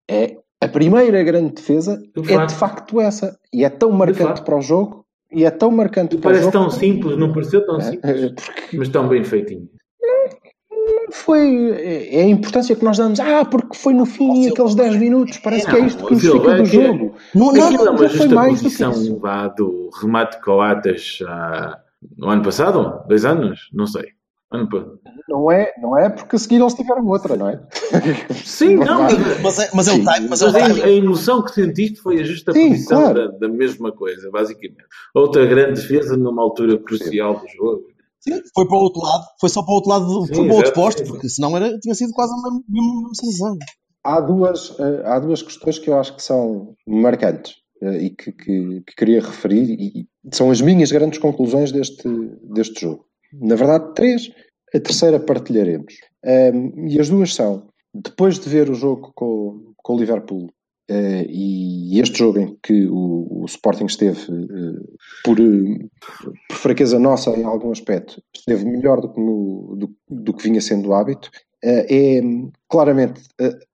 É, 0.09 0.37
a 0.61 0.67
primeira 0.67 1.21
grande 1.23 1.53
defesa 1.53 1.97
De 2.15 2.21
é 2.31 2.35
facto. 2.35 2.49
de 2.49 2.55
facto 2.55 3.01
essa. 3.01 3.37
E 3.53 3.63
é 3.65 3.69
tão 3.69 3.91
marcante 3.91 4.41
para 4.43 4.57
o 4.57 4.61
jogo. 4.61 5.05
E 5.31 5.43
é 5.45 5.51
tão 5.51 5.71
marcante 5.71 6.11
para 6.17 6.19
o 6.19 6.21
Parece 6.21 6.43
jogo. 6.43 6.51
tão 6.51 6.69
simples, 6.69 7.17
não 7.17 7.33
pareceu 7.33 7.65
tão 7.65 7.77
É, 7.77 7.81
simples, 7.81 8.31
porque 8.35 8.77
mas 8.77 8.89
tão 8.89 9.07
bem 9.09 9.23
feitinho. 9.23 9.67
Foi 11.13 11.71
é 11.71 12.15
é 12.15 12.21
a 12.23 12.27
importância 12.27 12.75
que 12.75 12.83
nós 12.83 12.97
damos. 12.97 13.19
Ah, 13.19 13.45
porque 13.45 13.77
foi 13.77 13.93
no 13.93 14.05
fim, 14.05 14.47
aqueles 14.47 14.75
10 14.75 14.95
minutos. 14.97 15.37
Parece 15.37 15.67
que 15.67 15.75
é 15.75 15.79
isto 15.85 16.05
que 16.05 16.13
nos 16.13 16.21
fica 16.21 16.39
do 16.39 16.51
é 16.51 16.61
é- 16.61 16.65
jogo. 16.65 17.15
Não, 17.33 17.51
não, 17.51 17.67
é 17.67 17.89
uma 17.89 18.07
já 18.07 18.17
foi 18.17 18.27
mais 18.29 18.61
do 18.61 18.61
que 18.61 18.67
isso. 18.67 18.83
posição 18.83 19.19
vá, 19.19 19.47
do 19.47 19.89
remate 20.01 20.41
Coates 20.41 21.19
ah, 21.27 21.79
no 22.17 22.29
ano 22.29 22.43
passado? 22.43 23.03
Dois 23.07 23.25
anos? 23.25 23.69
Não 23.73 23.87
sei. 23.87 24.13
Ano 24.53 24.69
Não 25.27 25.51
é, 25.51 25.73
não 25.81 25.97
é 25.97 26.09
porque 26.11 26.35
a 26.35 26.39
seguir 26.39 26.61
eles 26.61 26.75
tiveram 26.75 27.07
outra, 27.07 27.35
não 27.35 27.49
é? 27.49 27.59
Sim, 28.45 28.75
não, 28.85 29.01
mas, 29.41 29.57
é, 29.57 29.69
mas 29.73 29.87
é 29.87 29.93
o 29.93 29.95
Sim. 29.95 30.05
time, 30.05 30.27
mas 30.29 30.41
é 30.43 30.47
o 30.47 30.53
time. 30.53 30.81
a 30.83 30.89
emoção 30.91 31.41
que 31.41 31.53
sentiste 31.53 31.99
foi 31.99 32.21
a 32.21 32.23
justa 32.23 32.53
Sim, 32.53 32.69
posição 32.69 33.01
claro. 33.01 33.31
da, 33.31 33.37
da 33.39 33.49
mesma 33.49 33.91
coisa, 33.91 34.29
basicamente. 34.29 34.85
Outra 35.11 35.43
grande 35.47 35.81
defesa 35.81 36.15
numa 36.15 36.43
altura 36.43 36.77
crucial 36.77 37.39
do 37.39 37.47
jogo. 37.47 37.92
Sim, 38.27 38.41
foi 38.55 38.67
para 38.67 38.77
o 38.77 38.81
outro 38.81 39.01
lado, 39.01 39.23
foi 39.39 39.49
só 39.49 39.61
para 39.63 39.71
o 39.71 39.75
outro 39.75 39.89
lado, 39.89 40.05
do- 40.05 40.27
Sim, 40.27 40.33
foi 40.35 40.45
para 40.45 40.53
o 40.53 40.57
outro 40.57 40.73
posto, 40.73 41.03
porque 41.03 41.27
senão 41.29 41.55
era, 41.57 41.77
tinha 41.79 41.93
sido 41.93 42.13
quase 42.13 42.31
a 42.33 42.35
mesma, 42.37 42.63
mesma 42.69 43.09
sensação. 43.15 43.57
Há 44.03 44.19
duas, 44.21 44.75
eh, 44.79 45.01
há 45.05 45.19
duas 45.19 45.41
questões 45.41 45.79
que 45.79 45.89
eu 45.89 45.99
acho 45.99 46.15
que 46.15 46.23
são 46.23 46.73
marcantes 46.87 47.55
eh, 47.81 48.03
e 48.05 48.09
que, 48.09 48.31
que- 48.31 48.81
que 48.87 48.95
queria 48.97 49.21
referir 49.21 49.69
e 49.79 50.07
são 50.33 50.51
as 50.51 50.61
minhas 50.61 50.91
grandes 50.91 51.19
conclusões 51.19 51.71
deste, 51.71 52.07
deste 52.53 52.81
jogo. 52.81 53.05
Na 53.33 53.55
verdade, 53.55 53.93
três. 53.93 54.29
A 54.75 54.79
terceira 54.79 55.19
partilharemos. 55.19 55.93
Ahm, 56.25 56.87
e 56.89 56.99
as 56.99 57.07
duas 57.07 57.33
são, 57.35 57.67
depois 57.93 58.39
de 58.39 58.49
ver 58.49 58.69
o 58.71 58.73
jogo 58.73 59.11
com, 59.15 59.73
com 59.77 59.93
o 59.95 59.99
Liverpool 59.99 60.49
eh, 60.89 61.25
e 61.29 61.99
este 61.99 62.17
jogo 62.19 62.39
em 62.39 62.57
que 62.61 62.85
o, 62.87 63.41
o 63.41 63.45
Sporting 63.45 63.85
esteve 63.85 64.19
eh, 64.19 64.83
por, 65.23 65.39
eh, 65.39 65.85
por 66.49 66.57
fraqueza 66.57 66.99
nossa 66.99 67.29
em 67.31 67.43
algum 67.43 67.71
aspecto, 67.71 68.21
esteve 68.35 68.65
melhor 68.65 68.99
do 69.01 69.09
que, 69.13 69.19
no- 69.19 69.75
do, 69.77 69.95
do 70.09 70.33
que 70.33 70.43
vinha 70.43 70.61
sendo 70.61 70.89
o 70.89 70.93
hábito, 70.93 71.29
é 71.65 72.21
claramente 72.69 73.21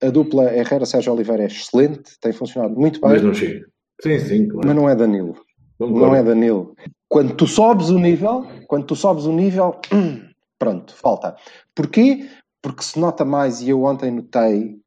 a, 0.01 0.07
a 0.07 0.09
dupla 0.11 0.53
Herrera-Sérgio 0.53 1.11
Oliveira 1.11 1.43
é 1.43 1.47
excelente, 1.47 2.19
tem 2.21 2.31
funcionado 2.31 2.75
muito 2.79 3.01
bem, 3.01 3.09
Mas 3.09 3.21
não 3.23 3.33
chega. 3.33 3.65
Sim, 4.01 4.19
sim, 4.19 4.47
claro. 4.47 4.67
mas 4.67 4.75
não 4.75 4.87
é 4.87 4.95
Danilo. 4.95 5.35
Concordo. 5.79 6.05
Não 6.07 6.15
é 6.15 6.21
Danilo. 6.23 6.75
Quando 7.07 7.35
tu 7.35 7.47
sobes 7.47 7.89
o 7.89 7.97
nível, 7.97 8.45
quando 8.67 8.85
tu 8.85 8.95
sobes 8.95 9.25
o 9.25 9.31
nível, 9.33 9.79
pronto, 10.59 10.93
falta. 10.93 11.35
Porquê? 11.73 12.27
Porque 12.61 12.83
se 12.83 12.99
nota 12.99 13.25
mais, 13.25 13.61
e 13.61 13.69
eu 13.69 13.83
ontem 13.83 14.11
notei 14.11 14.77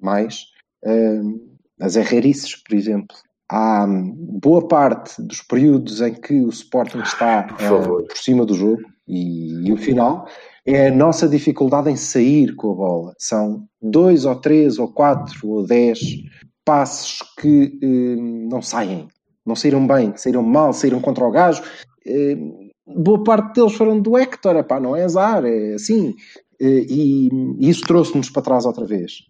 mais, 0.00 0.46
as 1.80 1.96
errerices, 1.96 2.56
por 2.56 2.74
exemplo. 2.74 3.16
há 3.50 3.86
boa 3.88 4.66
parte 4.66 5.20
dos 5.22 5.40
períodos 5.40 6.00
em 6.00 6.14
que 6.14 6.34
o 6.40 6.50
Sporting 6.50 6.98
está 6.98 7.44
por, 7.44 8.00
uh, 8.00 8.06
por 8.06 8.16
cima 8.16 8.44
do 8.44 8.54
jogo 8.54 8.82
e, 9.06 9.66
e, 9.66 9.72
o 9.72 9.76
final 9.76 10.28
é 10.66 10.88
a 10.88 10.94
nossa 10.94 11.26
dificuldade 11.26 11.90
em 11.90 11.96
sair 11.96 12.54
com 12.54 12.72
a 12.72 12.74
bola. 12.74 13.14
São 13.18 13.66
dois 13.80 14.26
ou 14.26 14.36
três 14.36 14.78
ou 14.78 14.88
quatro 14.88 15.48
ou 15.48 15.66
dez 15.66 15.98
passos 16.62 17.22
que 17.40 17.78
uh, 17.82 18.50
não 18.50 18.60
saem, 18.60 19.08
não 19.46 19.56
saíram 19.56 19.86
bem, 19.86 20.12
saíram 20.16 20.42
mal, 20.42 20.72
saíram 20.74 21.00
contra 21.00 21.24
o 21.24 21.30
gajo. 21.30 21.62
Uh, 22.06 22.68
boa 22.86 23.22
parte 23.24 23.54
deles 23.54 23.72
foram 23.74 23.98
do 23.98 24.18
Hector, 24.18 24.56
epá, 24.56 24.78
não 24.78 24.94
é 24.94 25.04
azar, 25.04 25.44
é 25.46 25.74
assim. 25.74 26.14
E, 26.60 27.28
e 27.60 27.68
isso 27.68 27.82
trouxe-nos 27.82 28.30
para 28.30 28.42
trás 28.42 28.64
outra 28.64 28.84
vez. 28.84 29.24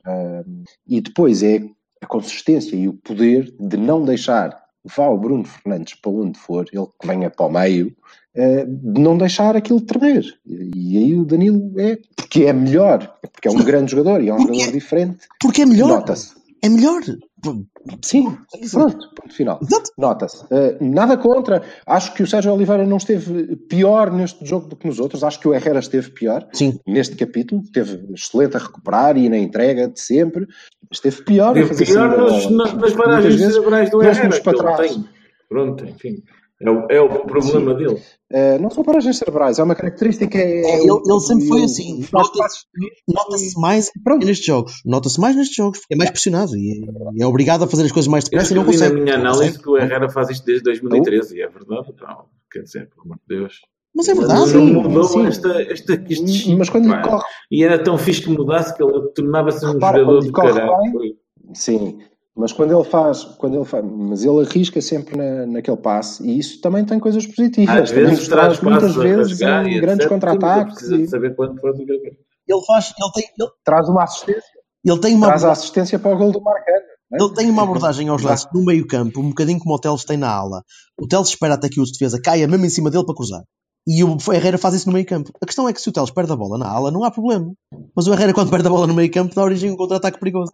e 0.86 1.00
depois 1.00 1.42
é 1.42 1.62
a 2.00 2.06
consistência 2.06 2.76
e 2.76 2.88
o 2.88 2.94
poder 2.94 3.54
de 3.58 3.76
não 3.76 4.04
deixar 4.04 4.68
vá 4.84 5.08
o 5.08 5.18
Bruno 5.18 5.44
Fernandes 5.44 5.94
para 5.94 6.10
onde 6.10 6.38
for, 6.38 6.66
ele 6.72 6.86
que 7.00 7.06
venha 7.06 7.30
para 7.30 7.46
o 7.46 7.50
meio, 7.50 7.94
eh, 8.34 8.64
de 8.64 9.00
não 9.00 9.18
deixar 9.18 9.56
aquilo 9.56 9.80
tremer. 9.80 10.24
E 10.46 10.96
aí 10.96 11.14
o 11.14 11.24
Danilo 11.24 11.72
é 11.78 11.98
porque 12.16 12.44
é 12.44 12.52
melhor, 12.52 13.18
é 13.22 13.26
porque 13.26 13.48
é 13.48 13.50
um 13.50 13.62
grande 13.62 13.92
jogador 13.92 14.22
e 14.22 14.28
é 14.28 14.34
um 14.34 14.38
porque 14.38 14.54
jogador 14.54 14.72
diferente. 14.72 15.26
Porque 15.40 15.62
é 15.62 15.66
melhor. 15.66 15.88
Nota-se. 15.88 16.34
É 16.62 16.68
melhor. 16.68 17.02
Sim, 18.02 18.36
pronto, 18.72 19.14
ponto 19.14 19.34
final. 19.34 19.60
Nota-se. 19.96 20.44
Uh, 20.44 20.76
nada 20.80 21.16
contra. 21.16 21.62
Acho 21.86 22.12
que 22.14 22.22
o 22.22 22.26
Sérgio 22.26 22.52
Oliveira 22.52 22.84
não 22.84 22.96
esteve 22.96 23.56
pior 23.68 24.12
neste 24.12 24.44
jogo 24.44 24.68
do 24.68 24.76
que 24.76 24.86
nos 24.86 24.98
outros. 24.98 25.22
Acho 25.22 25.40
que 25.40 25.48
o 25.48 25.54
Herrera 25.54 25.78
esteve 25.78 26.10
pior 26.10 26.46
Sim. 26.52 26.78
neste 26.86 27.14
capítulo. 27.16 27.62
Esteve 27.62 28.12
excelente 28.12 28.56
a 28.56 28.60
recuperar 28.60 29.16
e 29.16 29.28
na 29.28 29.38
entrega 29.38 29.88
de 29.88 30.00
sempre. 30.00 30.46
Esteve 30.90 31.22
pior 31.22 31.56
esteve 31.56 31.92
pior 31.92 32.16
nas, 32.50 32.74
nas 32.74 32.92
paragens 32.92 33.40
cerebrais 33.40 33.90
do 33.90 34.02
Herrera. 34.02 34.42
Para 34.42 34.58
trás. 34.58 35.00
Pronto, 35.48 35.84
enfim. 35.84 36.22
É 36.60 36.68
o, 36.68 36.86
é 36.90 37.00
o 37.00 37.08
problema 37.24 37.72
Sim. 37.72 37.78
dele. 37.78 38.02
Uh, 38.32 38.60
não 38.60 38.68
são 38.68 38.82
paragens 38.82 39.16
cerebrais, 39.16 39.60
é 39.60 39.62
uma 39.62 39.76
característica. 39.76 40.36
É, 40.36 40.42
é, 40.42 40.80
ele, 40.80 41.00
ele, 41.06 41.20
sempre 41.20 41.46
foi 41.46 41.62
assim. 41.62 42.04
Nota-se 42.12 42.64
nota 43.06 43.36
mais 43.56 43.90
nestes 44.24 44.44
jogos. 44.44 44.82
Nota-se 44.84 45.20
mais 45.20 45.36
nestes 45.36 45.54
jogos, 45.54 45.78
porque 45.78 45.94
é 45.94 45.96
mais 45.96 46.10
pressionado 46.10 46.56
e 46.56 46.84
é, 47.18 47.22
é 47.22 47.26
obrigado 47.26 47.62
a 47.62 47.68
fazer 47.68 47.84
as 47.84 47.92
coisas 47.92 48.08
mais 48.08 48.24
depressa 48.24 48.52
e 48.52 48.56
não 48.56 48.64
consegue. 48.64 48.94
na 48.94 49.00
minha 49.00 49.14
análise 49.14 49.58
que 49.58 49.68
o 49.68 49.78
Herrera 49.78 50.08
faz 50.10 50.30
isto 50.30 50.44
desde 50.44 50.64
2013 50.64 51.36
e 51.36 51.42
é 51.42 51.48
verdade. 51.48 51.94
Não, 52.00 52.24
quer 52.50 52.62
dizer, 52.62 52.88
pelo 52.88 53.02
amor 53.04 53.18
de 53.28 53.36
Deus. 53.36 53.60
Mas 53.94 54.08
é 54.08 54.14
verdade. 54.14 54.54
Não 54.54 54.66
mudou 54.66 55.04
sim. 55.04 55.26
esta, 55.26 55.62
esta, 55.62 56.04
este 56.08 56.56
Mas 56.56 56.68
quando 56.68 56.92
ele 56.92 57.02
corre. 57.02 57.24
E 57.52 57.62
era 57.62 57.82
tão 57.82 57.96
fixe 57.96 58.22
que 58.22 58.30
mudasse 58.30 58.76
que 58.76 58.82
ele 58.82 59.08
tornava-se 59.14 59.64
um 59.64 59.74
Repara, 59.74 60.00
jogador 60.00 60.20
de 60.24 60.32
caralho. 60.32 61.16
Sim, 61.54 61.98
mas 62.38 62.52
quando 62.52 62.72
ele 62.72 62.84
faz, 62.84 63.24
quando 63.24 63.56
ele 63.56 63.64
faz, 63.64 63.84
mas 63.84 64.24
ele 64.24 64.40
arrisca 64.40 64.80
sempre 64.80 65.16
na, 65.16 65.44
naquele 65.44 65.76
passe 65.76 66.24
e 66.24 66.38
isso 66.38 66.60
também 66.60 66.84
tem 66.84 67.00
coisas 67.00 67.26
positivas. 67.26 67.68
Às 67.68 67.90
também 67.90 68.06
vezes 68.06 68.28
traz 68.28 68.60
muitas 68.60 68.94
vezes 68.94 69.40
em 69.40 69.80
grandes 69.80 70.06
contra-ataques. 70.06 70.78
Saber 71.10 71.34
quando 71.34 71.60
faz 71.60 71.76
o 71.76 71.82
Ele 71.82 72.64
faz, 72.64 72.94
ele 72.96 73.12
tem, 73.12 73.24
ele, 73.40 73.50
traz 73.64 73.88
uma 73.88 74.04
assistência. 74.04 74.58
Ele 74.84 75.00
tem 75.00 75.14
uma 75.16 75.26
traz 75.26 75.44
a 75.44 75.50
assistência 75.50 75.98
para 75.98 76.14
o 76.14 76.16
gol 76.16 76.30
do 76.30 76.40
Marcano. 76.40 76.78
É? 77.12 77.16
Ele 77.20 77.34
tem 77.34 77.50
uma 77.50 77.64
abordagem 77.64 78.08
aos 78.08 78.22
lados 78.22 78.46
no 78.54 78.64
meio 78.64 78.86
campo, 78.86 79.20
um 79.20 79.30
bocadinho 79.30 79.58
como 79.58 79.74
o 79.74 79.78
Teles 79.80 80.04
tem 80.04 80.16
na 80.16 80.30
ala. 80.30 80.62
O 80.96 81.08
Teles 81.08 81.30
espera 81.30 81.54
até 81.54 81.68
que 81.68 81.80
o 81.80 81.84
defesa 81.84 82.20
caia 82.22 82.46
mesmo 82.46 82.64
em 82.64 82.70
cima 82.70 82.88
dele 82.88 83.04
para 83.04 83.16
cruzar. 83.16 83.42
E 83.90 84.04
o 84.04 84.18
Herrera 84.30 84.58
faz 84.58 84.74
isso 84.74 84.86
no 84.86 84.92
meio 84.92 85.06
campo. 85.06 85.32
A 85.40 85.46
questão 85.46 85.66
é 85.66 85.72
que 85.72 85.80
se 85.80 85.88
o 85.88 85.92
Teles 85.92 86.10
perde 86.10 86.30
a 86.30 86.36
bola 86.36 86.58
na 86.58 86.68
ala, 86.68 86.90
não 86.90 87.04
há 87.04 87.10
problema. 87.10 87.54
Mas 87.96 88.06
o 88.06 88.12
Herrera, 88.12 88.34
quando 88.34 88.50
perde 88.50 88.66
a 88.66 88.70
bola 88.70 88.86
no 88.86 88.92
meio 88.92 89.10
campo, 89.10 89.34
dá 89.34 89.42
origem 89.42 89.70
a 89.70 89.72
um 89.72 89.76
contra-ataque 89.78 90.20
perigoso. 90.20 90.50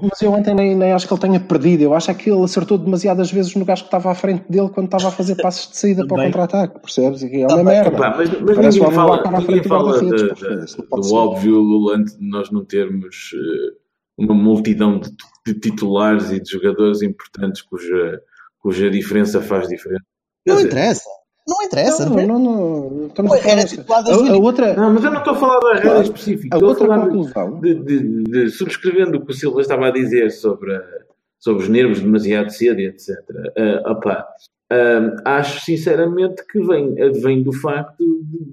Mas 0.00 0.22
eu 0.22 0.32
ontem 0.32 0.54
nem, 0.54 0.74
nem, 0.74 0.92
acho 0.92 1.06
que 1.06 1.12
ele 1.12 1.20
tenha 1.20 1.38
perdido. 1.38 1.82
Eu 1.82 1.92
acho 1.92 2.10
é 2.10 2.14
que 2.14 2.30
ele 2.30 2.42
acertou 2.42 2.78
demasiadas 2.78 3.30
vezes 3.30 3.54
no 3.54 3.66
gajo 3.66 3.82
que 3.82 3.88
estava 3.88 4.10
à 4.10 4.14
frente 4.14 4.42
dele 4.48 4.70
quando 4.70 4.86
estava 4.86 5.08
a 5.08 5.10
fazer 5.10 5.34
passos 5.36 5.70
de 5.70 5.76
saída 5.76 6.06
para 6.06 6.18
o 6.18 6.24
contra-ataque. 6.24 6.80
Percebes? 6.80 7.22
É 7.22 7.46
uma 7.46 7.62
merda. 7.62 7.94
Epá, 7.94 8.14
mas, 8.16 8.30
mas 8.40 8.56
Parece 8.56 8.78
ninguém 8.78 8.94
fala, 8.94 9.30
ninguém 9.38 9.62
fala 9.64 10.00
de, 10.00 10.16
de, 10.16 10.66
de, 10.66 10.76
do 10.88 11.14
óbvio 11.14 11.58
Lulante 11.58 12.16
de 12.16 12.26
nós 12.26 12.50
não 12.50 12.64
termos 12.64 13.32
uh, 13.34 13.76
uma 14.16 14.34
multidão 14.34 14.98
de, 14.98 15.10
de, 15.46 15.60
titulares 15.60 16.30
e 16.30 16.40
de 16.40 16.50
jogadores 16.50 17.02
importantes 17.02 17.60
cuja, 17.60 18.22
cuja 18.60 18.88
diferença 18.88 19.42
faz 19.42 19.68
diferença. 19.68 20.04
Não 20.46 20.58
interessa. 20.58 21.04
Não 21.46 21.62
interessa. 21.62 22.08
Não, 22.08 22.26
não, 22.26 22.38
não. 22.38 23.06
Estamos 23.06 23.32
a, 23.32 23.38
falar 23.38 24.04
a, 24.08 24.32
a, 24.32 24.36
outra... 24.38 24.74
Não, 24.74 24.94
mas 24.94 25.04
eu 25.04 25.10
não 25.10 25.18
estou 25.18 25.34
a 25.34 25.36
falar 25.36 25.60
da 25.60 25.74
regra 25.74 26.02
específica. 26.02 26.54
A 26.54 26.56
estou 26.56 26.68
outra 26.70 26.84
a 26.84 26.88
falar 26.88 27.06
conclusão. 27.06 27.60
De, 27.60 27.74
de, 27.74 28.24
de, 28.24 28.50
subscrevendo 28.50 29.18
o 29.18 29.24
que 29.24 29.30
o 29.30 29.34
Silva 29.34 29.60
estava 29.60 29.88
a 29.88 29.90
dizer 29.90 30.30
sobre, 30.30 30.80
sobre 31.38 31.64
os 31.64 31.68
nervos 31.68 32.00
demasiado 32.00 32.50
cedo 32.50 32.80
e 32.80 32.86
etc. 32.86 33.08
Uh, 33.10 33.90
opa, 33.90 34.26
uh, 34.72 35.20
acho 35.26 35.64
sinceramente 35.64 36.46
que 36.46 36.60
vem, 36.60 36.94
vem 37.20 37.42
do 37.42 37.52
facto 37.52 38.02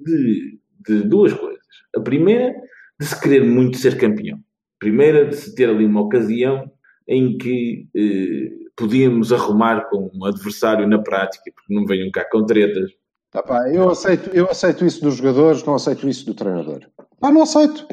de, 0.04 0.58
de, 0.86 1.02
duas 1.02 1.32
coisas. 1.32 1.62
A 1.96 2.00
primeira, 2.00 2.54
de 3.00 3.06
se 3.06 3.18
querer 3.18 3.42
muito 3.42 3.78
ser 3.78 3.96
campeão. 3.96 4.36
A 4.36 4.78
primeira, 4.78 5.24
de 5.24 5.36
se 5.36 5.54
ter 5.54 5.70
ali 5.70 5.86
uma 5.86 6.02
ocasião 6.02 6.70
em 7.08 7.36
que 7.36 7.86
eh, 7.96 8.61
podíamos 8.76 9.32
arrumar 9.32 9.88
com 9.88 10.10
um 10.14 10.24
adversário 10.24 10.86
na 10.88 10.98
prática, 10.98 11.50
porque 11.54 11.74
não 11.74 11.84
venham 11.84 12.10
cá 12.10 12.24
com 12.30 12.44
tretas. 12.44 12.90
Tá, 13.30 13.42
pá, 13.42 13.68
eu, 13.70 13.88
aceito, 13.88 14.30
eu 14.34 14.50
aceito 14.50 14.84
isso 14.84 15.00
dos 15.00 15.16
jogadores, 15.16 15.64
não 15.64 15.74
aceito 15.74 16.08
isso 16.08 16.26
do 16.26 16.34
treinador. 16.34 16.80
Pá, 17.18 17.30
não 17.30 17.42
aceito. 17.42 17.86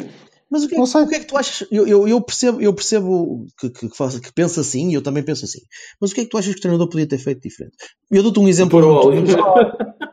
Mas 0.50 0.63
o 0.63 0.68
que, 0.68 0.76
é, 0.76 0.82
o 0.82 1.08
que, 1.08 1.15
é 1.15 1.20
que 1.20 1.26
tu 1.26 1.38
achas? 1.38 1.68
Eu, 1.72 1.88
eu, 1.88 2.08
eu 2.08 2.20
percebo, 2.20 2.60
eu 2.60 2.74
percebo 2.74 3.46
que, 3.60 3.70
que, 3.70 3.88
que, 3.88 4.20
que 4.22 4.34
pensa 4.34 4.62
assim 4.62 4.89
e 4.89 4.96
eu 4.96 5.02
também 5.02 5.24
penso 5.24 5.46
assim. 5.46 5.60
Mas 6.02 6.12
o 6.12 6.15
que 6.15 6.22
é 6.22 6.24
que 6.24 6.30
tu 6.30 6.38
achas 6.38 6.54
que 6.54 6.60
o 6.60 6.62
treinador 6.62 6.89
podia 6.89 7.08
ter 7.08 7.20
feito 7.20 7.42
diferente? 7.42 7.78
Eu 8.10 8.24
dou-te 8.24 8.39
um 8.39 8.48
exemplo. 8.48 8.82
Muito, 8.82 9.38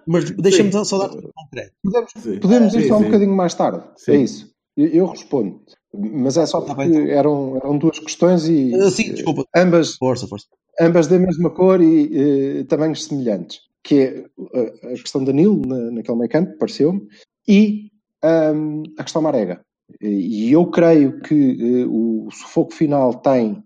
mas 0.07 0.31
deixa-me 0.37 0.71
só 0.85 0.99
dar 0.99 1.17
um 1.17 1.31
concreto. 1.35 1.73
Podemos, 1.83 2.13
podemos 2.41 2.75
ir 2.75 2.89
só 2.89 2.99
um 2.99 3.05
bocadinho 3.05 3.35
mais 3.35 3.55
tarde. 3.55 3.83
Sim. 3.97 4.13
É 4.13 4.17
isso. 4.17 4.51
Eu, 4.77 4.89
eu 4.89 5.07
respondo. 5.07 5.63
Mas 5.95 6.37
é 6.37 6.45
só 6.47 6.61
tá 6.61 6.75
porque 6.75 7.11
eram, 7.11 7.57
eram 7.57 7.79
duas 7.79 7.99
questões 7.99 8.47
e 8.49 8.75
uh, 8.77 8.91
sim, 8.91 9.13
desculpa. 9.13 9.45
ambas, 9.55 9.97
força, 9.97 10.27
força. 10.27 10.47
ambas 10.81 11.07
da 11.07 11.19
mesma 11.19 11.51
cor 11.51 11.81
e 11.81 12.61
uh, 12.61 12.65
tamanhos 12.67 13.05
semelhantes, 13.05 13.61
que 13.83 13.95
é 14.01 14.25
uh, 14.37 14.89
a 14.89 14.91
questão 14.91 15.25
da 15.25 15.33
Nil 15.33 15.63
na, 15.67 15.91
naquele 15.93 16.19
meio 16.19 16.31
campo, 16.31 16.59
pareceu-me, 16.59 17.07
e 17.49 17.91
um, 18.25 18.83
a 18.99 19.05
questão 19.05 19.23
Marega. 19.23 19.61
E 20.03 20.51
eu 20.51 20.67
creio 20.67 21.21
que 21.21 21.85
o 21.89 22.29
sufoco 22.33 22.75
final 22.75 23.15
tem 23.15 23.63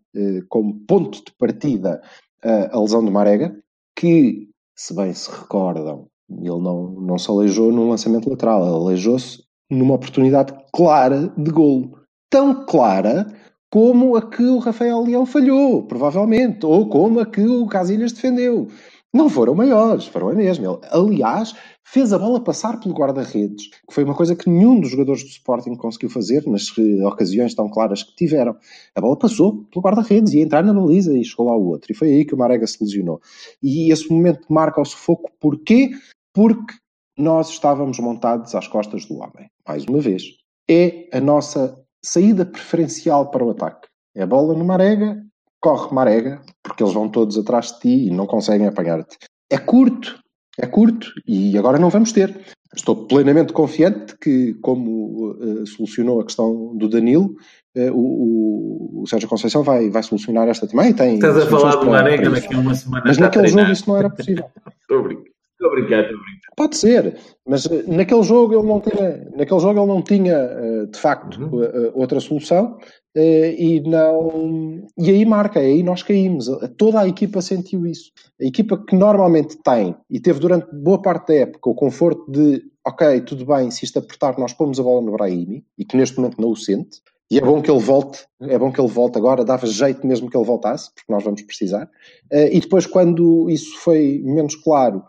como 0.50 0.78
ponto 0.87 1.24
de 1.24 1.33
partida 1.38 2.02
a 2.42 2.78
lesão 2.78 3.02
de 3.02 3.11
Marega, 3.11 3.56
que, 3.96 4.50
se 4.76 4.94
bem 4.94 5.14
se 5.14 5.30
recordam, 5.30 6.09
ele 6.28 6.61
não, 6.61 6.90
não 6.92 7.18
se 7.18 7.30
aleijou 7.30 7.72
num 7.72 7.88
lançamento 7.88 8.28
lateral, 8.28 8.62
aleijou-se 8.62 9.42
numa 9.70 9.94
oportunidade 9.94 10.52
clara 10.74 11.33
de 11.38 11.50
golo 11.50 11.99
tão 12.30 12.64
clara 12.64 13.26
como 13.70 14.16
a 14.16 14.22
que 14.22 14.42
o 14.42 14.58
Rafael 14.58 15.02
Leão 15.02 15.26
falhou, 15.26 15.82
provavelmente, 15.82 16.64
ou 16.64 16.88
como 16.88 17.20
a 17.20 17.26
que 17.26 17.42
o 17.42 17.66
Casilhas 17.66 18.12
defendeu. 18.12 18.68
Não 19.12 19.28
foram 19.28 19.54
maiores, 19.54 20.06
foram 20.06 20.28
a 20.28 20.34
mesma. 20.34 20.66
Ele, 20.66 20.80
aliás, 20.92 21.52
fez 21.84 22.12
a 22.12 22.18
bola 22.18 22.42
passar 22.42 22.78
pelo 22.78 22.94
guarda-redes, 22.94 23.68
que 23.68 23.92
foi 23.92 24.04
uma 24.04 24.14
coisa 24.14 24.36
que 24.36 24.48
nenhum 24.48 24.80
dos 24.80 24.90
jogadores 24.90 25.24
do 25.24 25.28
Sporting 25.28 25.74
conseguiu 25.74 26.08
fazer 26.08 26.44
nas 26.46 26.66
ocasiões 27.04 27.52
tão 27.54 27.68
claras 27.68 28.04
que 28.04 28.14
tiveram. 28.14 28.56
A 28.94 29.00
bola 29.00 29.16
passou 29.16 29.64
pelo 29.64 29.84
guarda-redes, 29.84 30.32
ia 30.32 30.44
entrar 30.44 30.62
na 30.62 30.72
baliza 30.72 31.16
e 31.16 31.24
chegou 31.24 31.46
lá 31.46 31.56
o 31.56 31.66
outro. 31.66 31.90
E 31.90 31.94
foi 31.94 32.08
aí 32.08 32.24
que 32.24 32.34
o 32.34 32.38
Marega 32.38 32.66
se 32.66 32.82
lesionou. 32.82 33.20
E 33.60 33.92
esse 33.92 34.08
momento 34.08 34.46
marca 34.48 34.80
o 34.80 34.84
sufoco. 34.84 35.30
Porquê? 35.40 35.90
Porque 36.32 36.74
nós 37.18 37.50
estávamos 37.50 37.98
montados 37.98 38.54
às 38.54 38.68
costas 38.68 39.04
do 39.06 39.16
homem. 39.16 39.50
Mais 39.66 39.84
uma 39.86 40.00
vez. 40.00 40.22
É 40.70 41.08
a 41.12 41.20
nossa 41.20 41.76
saída 42.04 42.44
preferencial 42.44 43.30
para 43.30 43.44
o 43.44 43.50
ataque. 43.50 43.88
É 44.14 44.22
a 44.22 44.26
bola 44.26 44.54
no 44.54 44.64
Marega, 44.64 45.22
corre 45.60 45.94
Marega, 45.94 46.40
porque 46.62 46.82
eles 46.82 46.94
vão 46.94 47.08
todos 47.08 47.38
atrás 47.38 47.72
de 47.72 47.80
ti 47.80 48.06
e 48.06 48.10
não 48.10 48.26
conseguem 48.26 48.66
apanhar-te. 48.66 49.16
É 49.50 49.58
curto, 49.58 50.18
é 50.58 50.66
curto 50.66 51.12
e 51.26 51.56
agora 51.58 51.78
não 51.78 51.90
vamos 51.90 52.12
ter. 52.12 52.38
Estou 52.74 53.06
plenamente 53.06 53.52
confiante 53.52 54.16
que, 54.20 54.54
como 54.62 55.32
uh, 55.32 55.66
solucionou 55.66 56.20
a 56.20 56.24
questão 56.24 56.76
do 56.76 56.88
Danilo, 56.88 57.34
uh, 57.76 57.92
o, 57.92 59.02
o, 59.02 59.06
Sérgio 59.08 59.28
Conceição 59.28 59.64
vai, 59.64 59.90
vai 59.90 60.02
solucionar 60.04 60.48
esta 60.48 60.68
também. 60.68 60.92
Tem 60.92 61.14
Estás 61.14 61.36
a 61.36 61.46
falar 61.46 61.76
do 61.76 61.86
Marega 61.86 62.30
daqui 62.30 62.54
a 62.54 62.58
uma 62.58 62.74
semana. 62.74 63.02
Mas 63.06 63.18
naquele 63.18 63.48
jogo 63.48 63.72
isso 63.72 63.88
não 63.88 63.96
era 63.96 64.08
possível. 64.08 64.44
Estou 64.82 64.98
a 64.98 65.02
brincar. 65.02 65.29
Estou 65.60 65.72
a 65.72 65.74
brincar, 65.74 66.00
estou 66.04 66.16
a 66.16 66.22
brincar. 66.22 66.50
Pode 66.56 66.76
ser, 66.76 67.18
mas 67.46 67.66
eh, 67.66 67.84
naquele 67.86 68.22
jogo 68.22 68.54
ele 68.54 68.66
não 68.66 68.80
tinha, 68.80 69.30
naquele 69.36 69.60
jogo 69.60 69.78
ele 69.78 69.86
não 69.86 70.00
tinha 70.00 70.32
eh, 70.32 70.86
de 70.86 70.98
facto 70.98 71.38
uhum. 71.38 71.62
Eh, 71.62 71.92
outra 71.94 72.18
solução 72.18 72.78
e 73.14 73.80
não 73.80 74.82
e 74.96 75.10
aí 75.10 75.24
marca, 75.26 75.60
aí 75.60 75.82
nós 75.82 76.02
caímos. 76.02 76.46
Toda 76.78 77.00
a 77.00 77.08
equipa 77.08 77.42
sentiu 77.42 77.84
isso. 77.84 78.10
A 78.40 78.44
equipa 78.44 78.82
que 78.82 78.96
normalmente 78.96 79.58
tem 79.62 79.94
e 80.08 80.18
teve 80.18 80.38
durante 80.38 80.74
boa 80.74 81.02
parte 81.02 81.28
da 81.28 81.34
época 81.34 81.68
o 81.68 81.74
conforto 81.74 82.30
de 82.30 82.62
ok, 82.86 83.20
tudo 83.20 83.44
bem, 83.44 83.70
se 83.70 83.84
isto 83.84 83.98
apertar, 83.98 84.38
nós 84.38 84.54
pomos 84.54 84.80
a 84.80 84.82
bola 84.82 85.02
no 85.02 85.12
Brahimi 85.12 85.62
e 85.76 85.84
que 85.84 85.96
neste 85.96 86.16
momento 86.16 86.40
não 86.40 86.52
o 86.52 86.56
sente. 86.56 87.00
E 87.30 87.36
é 87.38 87.40
bom 87.40 87.60
que 87.60 87.70
ele 87.70 87.80
volte, 87.80 88.24
é 88.40 88.58
bom 88.58 88.72
que 88.72 88.80
ele 88.80 88.88
volte 88.88 89.18
agora, 89.18 89.44
dava 89.44 89.66
jeito 89.66 90.06
mesmo 90.06 90.30
que 90.30 90.36
ele 90.36 90.46
voltasse, 90.46 90.90
porque 90.94 91.12
nós 91.12 91.22
vamos 91.22 91.42
precisar. 91.42 91.88
E 92.32 92.58
depois, 92.58 92.86
quando 92.86 93.48
isso 93.48 93.78
foi 93.78 94.20
menos 94.24 94.56
claro, 94.56 95.04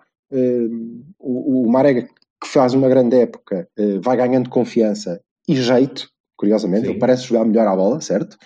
o, 1.20 1.64
o, 1.68 1.72
Marega, 1.72 2.04
que 2.42 2.48
faz 2.48 2.74
uma 2.74 2.90
grande 2.90 3.18
época, 3.18 3.68
uh, 3.78 4.02
vai 4.02 4.18
ganhando 4.18 4.50
confiança 4.50 5.22
e 5.48 5.56
jeito, 5.56 6.10
curiosamente, 6.38 6.86
Sim. 6.86 6.92
ele 6.92 7.00
parece 7.00 7.24
jogar 7.24 7.46
melhor 7.46 7.68
à 7.68 7.76
bola, 7.76 8.02
certo? 8.02 8.38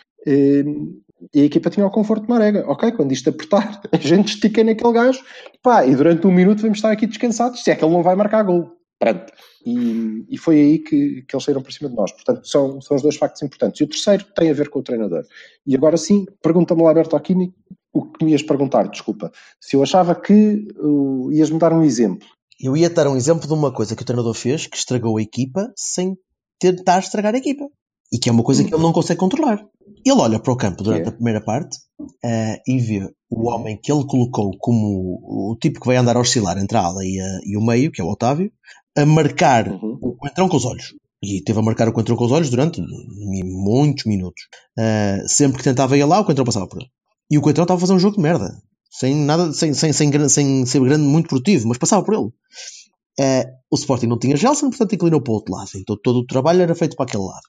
e 1.34 1.42
a 1.42 1.46
equipa 1.46 1.70
tinha 1.70 1.86
o 1.86 1.92
conforto 1.92 2.24
de 2.24 2.30
Marega. 2.30 2.66
Ok, 2.68 2.92
quando 2.94 3.12
isto 3.12 3.30
apertar, 3.30 3.82
a 3.92 3.98
gente 3.98 4.30
estica 4.30 4.64
naquele 4.64 4.94
gajo, 4.94 5.24
pá, 5.62 5.86
e 5.86 5.96
durante 5.96 6.26
um 6.28 6.32
minuto 6.32 6.62
vamos 6.62 6.80
estar 6.80 6.92
aqui 6.92 7.06
descansados, 7.06 7.64
se 7.64 7.72
é 7.72 7.76
que 7.76 7.84
ele 7.84 7.94
não 7.94 8.04
vai 8.04 8.16
marcar 8.16 8.44
gol. 8.44 8.72
Pronto. 9.00 9.32
E, 9.66 10.26
e, 10.30 10.38
foi 10.38 10.56
aí 10.56 10.80
que, 10.80 11.24
que 11.24 11.36
eles 11.36 11.44
saíram 11.44 11.62
por 11.62 11.72
cima 11.72 11.90
de 11.90 11.96
nós. 11.96 12.12
Portanto, 12.12 12.48
são, 12.48 12.80
são 12.80 12.96
os 12.96 13.02
dois 13.02 13.18
factos 13.18 13.42
importantes. 13.42 13.82
E 13.82 13.84
o 13.84 13.88
terceiro 13.88 14.26
tem 14.36 14.50
a 14.50 14.54
ver 14.54 14.70
com 14.70 14.80
o 14.80 14.84
treinador. 14.84 15.26
E 15.66 15.76
agora 15.76 15.98
sim, 15.98 16.26
pergunta-me 16.42 16.82
lá, 16.82 16.90
Alberto 16.90 17.16
Aquini, 17.16 17.54
o 17.96 18.12
que 18.12 18.26
me 18.26 18.32
ias 18.32 18.44
perguntar, 18.44 18.90
desculpa. 18.90 19.32
Se 19.62 19.78
eu 19.78 19.82
achava 19.82 20.14
que 20.14 20.68
uh, 20.78 21.32
ias-me 21.32 21.58
dar 21.58 21.72
um 21.72 21.82
exemplo. 21.82 22.28
Eu 22.60 22.76
ia 22.76 22.90
dar 22.90 23.08
um 23.08 23.16
exemplo 23.16 23.48
de 23.48 23.54
uma 23.54 23.72
coisa 23.72 23.96
que 23.96 24.02
o 24.02 24.06
treinador 24.06 24.34
fez 24.34 24.68
que 24.68 24.76
estragou 24.76 25.18
a 25.18 25.22
equipa 25.22 25.72
sem 25.78 26.18
tentar 26.60 27.00
estragar 27.00 27.34
a 27.34 27.38
equipa. 27.38 27.66
E 28.12 28.20
que 28.20 28.30
é 28.30 28.32
uma 28.32 28.44
coisa 28.44 28.64
que 28.64 28.74
ele 28.74 28.84
não 28.84 28.94
consegue 28.94 29.20
controlar. 29.20 29.66
Ele 30.06 30.20
olha 30.20 30.40
para 30.40 30.54
o 30.54 30.58
campo 30.58 30.84
durante 30.84 31.06
é. 31.06 31.10
a 31.10 31.12
primeira 31.12 31.42
parte 31.42 31.78
uh, 32.00 32.58
e 32.68 32.80
vê 32.80 33.10
o 33.30 33.50
homem 33.50 33.80
que 33.82 33.92
ele 33.92 34.06
colocou 34.06 34.52
como 34.60 35.20
o 35.24 35.58
tipo 35.60 35.80
que 35.80 35.88
vai 35.88 35.96
andar 35.96 36.18
a 36.18 36.20
oscilar 36.20 36.58
entre 36.58 36.78
a 36.78 36.82
ala 36.82 37.04
e, 37.04 37.20
a, 37.20 37.40
e 37.46 37.58
o 37.58 37.62
meio, 37.62 37.92
que 37.92 38.02
é 38.02 38.04
o 38.04 38.10
Otávio, 38.10 38.52
a 38.98 39.06
marcar 39.06 39.70
uhum. 39.70 39.98
o 40.02 40.16
Coentrão 40.16 40.50
com 40.50 40.58
os 40.58 40.66
olhos. 40.66 40.94
E 41.24 41.42
teve 41.42 41.60
a 41.60 41.62
marcar 41.62 41.88
o 41.88 41.94
Coentrão 41.94 42.16
com 42.16 42.26
os 42.26 42.32
olhos 42.32 42.50
durante 42.50 42.82
muitos 42.82 44.06
minutos. 44.06 44.44
Uh, 44.78 45.28
sempre 45.28 45.58
que 45.58 45.64
tentava 45.64 45.98
ir 45.98 46.04
lá, 46.04 46.20
o 46.20 46.26
Coentrão 46.26 46.46
passava 46.46 46.68
por 46.68 46.82
ele. 46.82 46.90
E 47.30 47.38
o 47.38 47.42
Coentrão 47.42 47.64
estava 47.64 47.78
a 47.78 47.82
fazer 47.82 47.94
um 47.94 48.00
jogo 48.00 48.18
de 48.18 48.22
merda. 48.22 48.62
Sem 48.90 49.16
nada, 49.16 49.52
sem, 49.52 49.74
sem, 49.74 49.92
sem, 49.92 50.30
sem 50.30 50.66
ser 50.66 50.82
grande, 50.82 51.04
muito 51.04 51.28
produtivo, 51.28 51.68
mas 51.68 51.78
passava 51.78 52.04
por 52.04 52.14
ele. 52.14 52.32
Uh, 53.20 53.46
o 53.72 53.76
Sporting 53.76 54.08
não 54.08 54.20
tinha 54.20 54.38
Gelson, 54.38 54.70
portanto 54.70 54.94
inclinou 54.94 55.22
para 55.22 55.32
o 55.32 55.36
outro 55.36 55.54
lado. 55.54 55.70
Então 55.76 55.98
todo 56.02 56.20
o 56.20 56.26
trabalho 56.26 56.62
era 56.62 56.76
feito 56.76 56.96
para 56.96 57.06
aquele 57.06 57.24
lado. 57.24 57.44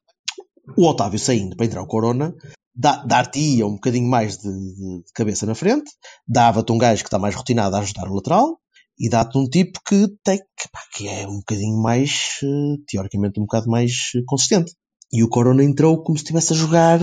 O 0.76 0.86
Otávio 0.86 1.18
saindo 1.18 1.56
para 1.56 1.66
entrar 1.66 1.82
o 1.82 1.86
Corona, 1.86 2.34
dar-te-ia 2.74 3.66
um 3.66 3.74
bocadinho 3.74 4.08
mais 4.08 4.36
de, 4.36 4.48
de, 4.48 5.02
cabeça 5.14 5.46
na 5.46 5.54
frente, 5.54 5.90
dava-te 6.26 6.72
um 6.72 6.78
gajo 6.78 7.02
que 7.02 7.08
está 7.08 7.18
mais 7.18 7.34
rotinado 7.34 7.76
a 7.76 7.78
ajudar 7.80 8.08
o 8.08 8.14
lateral, 8.14 8.58
e 8.98 9.08
dá-te 9.08 9.36
um 9.38 9.48
tipo 9.48 9.80
que, 9.86 10.08
tem, 10.24 10.38
que, 10.38 10.68
pá, 10.72 10.80
que 10.94 11.08
é 11.08 11.26
um 11.26 11.38
bocadinho 11.38 11.80
mais, 11.80 12.38
uh, 12.42 12.78
teoricamente, 12.86 13.38
um 13.38 13.44
bocado 13.44 13.68
mais 13.68 13.92
uh, 14.14 14.24
consistente. 14.26 14.72
E 15.12 15.22
o 15.22 15.28
Corona 15.28 15.62
entrou 15.62 16.02
como 16.02 16.16
se 16.16 16.24
estivesse 16.24 16.52
a 16.52 16.56
jogar 16.56 16.98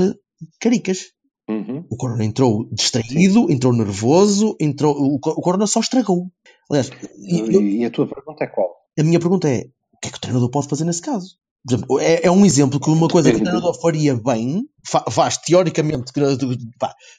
caricas. 0.60 1.12
Uhum. 1.54 1.86
O 1.90 1.96
Corona 1.96 2.26
entrou 2.26 2.68
distraído, 2.72 3.52
entrou 3.52 3.74
nervoso, 3.74 4.56
entrou, 4.60 4.96
o, 4.96 5.16
o 5.16 5.20
Corona 5.20 5.68
só 5.68 5.80
estragou. 5.80 6.28
Aliás, 6.70 6.90
e, 7.18 7.40
eu, 7.40 7.62
e 7.62 7.86
a 7.86 7.92
tua 7.92 8.08
pergunta 8.08 8.44
é 8.44 8.48
qual? 8.48 8.70
A 8.98 9.04
minha 9.04 9.20
pergunta 9.20 9.50
é: 9.50 9.66
o 9.94 10.00
que 10.02 10.08
é 10.08 10.12
que 10.12 10.18
o 10.18 10.22
treinador 10.22 10.50
pode 10.50 10.68
fazer 10.68 10.86
nesse 10.86 11.02
caso? 11.02 11.38
Exemplo, 11.66 11.98
é, 12.00 12.26
é, 12.26 12.32
um 12.32 12.46
exemplo 12.46 12.78
que 12.78 12.90
uma 12.90 13.08
coisa 13.08 13.32
que 13.32 13.38
o 13.38 13.42
treinador 13.42 13.80
faria 13.80 14.16
bem, 14.16 14.68
faz 15.10 15.38
teoricamente, 15.38 16.12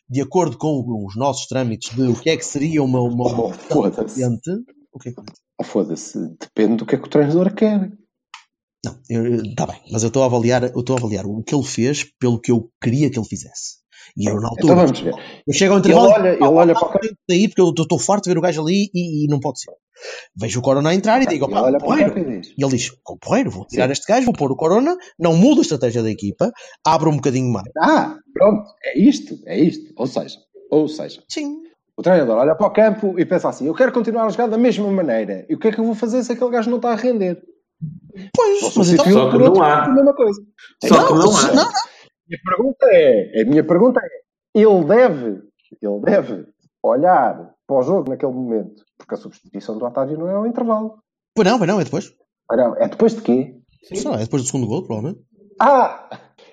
de 0.08 0.20
acordo 0.20 0.58
com 0.58 0.84
os 1.06 1.16
nossos 1.16 1.46
trâmites 1.46 1.94
de 1.94 2.02
o 2.02 2.14
que 2.14 2.28
é 2.28 2.36
que 2.36 2.44
seria 2.44 2.82
uma, 2.82 3.00
uma, 3.00 3.26
uma 3.26 3.44
oh, 3.46 3.52
foda-se. 3.56 4.22
O 4.92 4.98
que 4.98 5.08
é. 5.08 5.14
Oh, 5.58 5.64
foda-se, 5.64 6.18
depende 6.38 6.76
do 6.76 6.84
que 6.84 6.94
é 6.94 6.98
que 6.98 7.06
o 7.06 7.10
treinador 7.10 7.54
quer. 7.54 7.90
Não, 8.84 9.00
está 9.08 9.66
bem, 9.66 9.80
mas 9.90 10.02
eu 10.02 10.08
estou 10.08 10.22
a 10.22 10.26
avaliar, 10.26 10.62
eu 10.62 10.80
estou 10.80 10.94
a 10.94 10.98
avaliar 10.98 11.24
o 11.24 11.42
que 11.42 11.54
ele 11.54 11.64
fez 11.64 12.04
pelo 12.20 12.38
que 12.38 12.52
eu 12.52 12.70
queria 12.82 13.10
que 13.10 13.18
ele 13.18 13.26
fizesse. 13.26 13.83
E 14.16 14.28
eu 14.28 14.40
na 14.40 14.48
altura. 14.48 14.72
Então 14.72 14.76
vamos 14.76 15.00
ver. 15.00 15.14
Eu 15.46 15.52
chego 15.52 15.72
ao 15.72 15.80
intervalo. 15.80 16.06
Ele 16.06 16.18
olha, 16.18 16.34
ele 16.34 16.44
olha 16.44 16.74
para 16.74 16.88
o 16.88 17.00
daí 17.28 17.48
porque 17.48 17.60
eu 17.60 17.70
estou 17.70 17.98
farto 17.98 18.24
de 18.24 18.30
ver 18.30 18.38
o 18.38 18.42
gajo 18.42 18.62
ali 18.62 18.88
e, 18.94 19.24
e, 19.24 19.28
não 19.28 19.40
pode 19.40 19.60
ser. 19.60 19.72
Vejo 20.36 20.60
o 20.60 20.62
Corona 20.62 20.90
a 20.90 20.94
entrar 20.94 21.20
e 21.22 21.26
digo, 21.26 21.48
pá, 21.48 21.62
olha 21.62 21.78
porreiro. 21.78 22.16
E 22.16 22.62
ele 22.62 22.76
diz, 22.76 22.90
com 23.02 23.18
porreiro, 23.18 23.50
vou 23.50 23.66
tirar 23.66 23.86
Sim. 23.86 23.92
este 23.92 24.06
gajo, 24.06 24.26
vou 24.26 24.34
pôr 24.34 24.52
o 24.52 24.56
Corona, 24.56 24.96
não 25.18 25.36
muda 25.36 25.60
a 25.60 25.62
estratégia 25.62 26.02
da 26.02 26.10
equipa, 26.10 26.52
abre 26.86 27.08
um 27.08 27.16
bocadinho 27.16 27.52
mais. 27.52 27.66
Ah, 27.78 28.16
pronto, 28.32 28.64
é 28.84 28.98
isto, 28.98 29.38
é 29.46 29.58
isto. 29.58 29.92
Ou 29.96 30.06
seja, 30.06 30.38
ou 30.70 30.86
seja. 30.86 31.22
Sim. 31.28 31.56
O 31.96 32.02
treinador 32.02 32.38
olha 32.38 32.54
para 32.56 32.66
o 32.66 32.72
campo 32.72 33.18
e 33.18 33.24
pensa 33.24 33.48
assim: 33.48 33.66
eu 33.66 33.74
quero 33.74 33.92
continuar 33.92 34.26
a 34.26 34.28
jogar 34.28 34.48
da 34.48 34.58
mesma 34.58 34.90
maneira. 34.90 35.46
E 35.48 35.54
o 35.54 35.58
que 35.58 35.68
é 35.68 35.72
que 35.72 35.78
eu 35.78 35.84
vou 35.84 35.94
fazer 35.94 36.22
se 36.24 36.32
aquele 36.32 36.50
gajo 36.50 36.70
não 36.70 36.78
está 36.78 36.92
a 36.92 36.96
render? 36.96 37.40
Pois, 38.34 38.74
mas 38.76 38.90
então, 38.90 39.12
só 39.12 39.30
que 39.30 39.38
não 39.38 39.62
há. 39.62 39.86
Só 40.84 41.06
que 41.06 41.14
não 41.14 41.36
há. 41.36 41.46
Não, 41.48 41.54
não. 41.54 41.93
A 42.24 42.28
minha 42.28 42.40
pergunta 42.42 42.86
é, 42.86 43.42
a 43.42 43.44
minha 43.44 43.64
pergunta 43.64 44.00
é, 44.02 44.60
ele 44.60 44.84
deve, 44.84 45.42
ele 45.82 46.00
deve 46.00 46.46
olhar 46.82 47.54
para 47.66 47.76
o 47.76 47.82
jogo 47.82 48.10
naquele 48.10 48.32
momento, 48.32 48.82
porque 48.96 49.14
a 49.14 49.18
substituição 49.18 49.78
do 49.78 49.84
Otávio 49.84 50.18
não 50.18 50.28
é 50.28 50.34
ao 50.34 50.46
intervalo. 50.46 50.98
Pois 51.34 51.48
não, 51.48 51.58
pois 51.58 51.68
não, 51.68 51.80
é 51.80 51.84
depois. 51.84 52.14
Ah, 52.50 52.56
não, 52.56 52.76
é 52.76 52.88
depois 52.88 53.14
de 53.14 53.22
quê? 53.22 53.54
Sim. 53.82 54.04
Não, 54.04 54.14
é 54.14 54.18
depois 54.18 54.42
do 54.42 54.46
segundo 54.46 54.66
gol, 54.66 54.82
provavelmente. 54.82 55.22
Ah! 55.60 56.08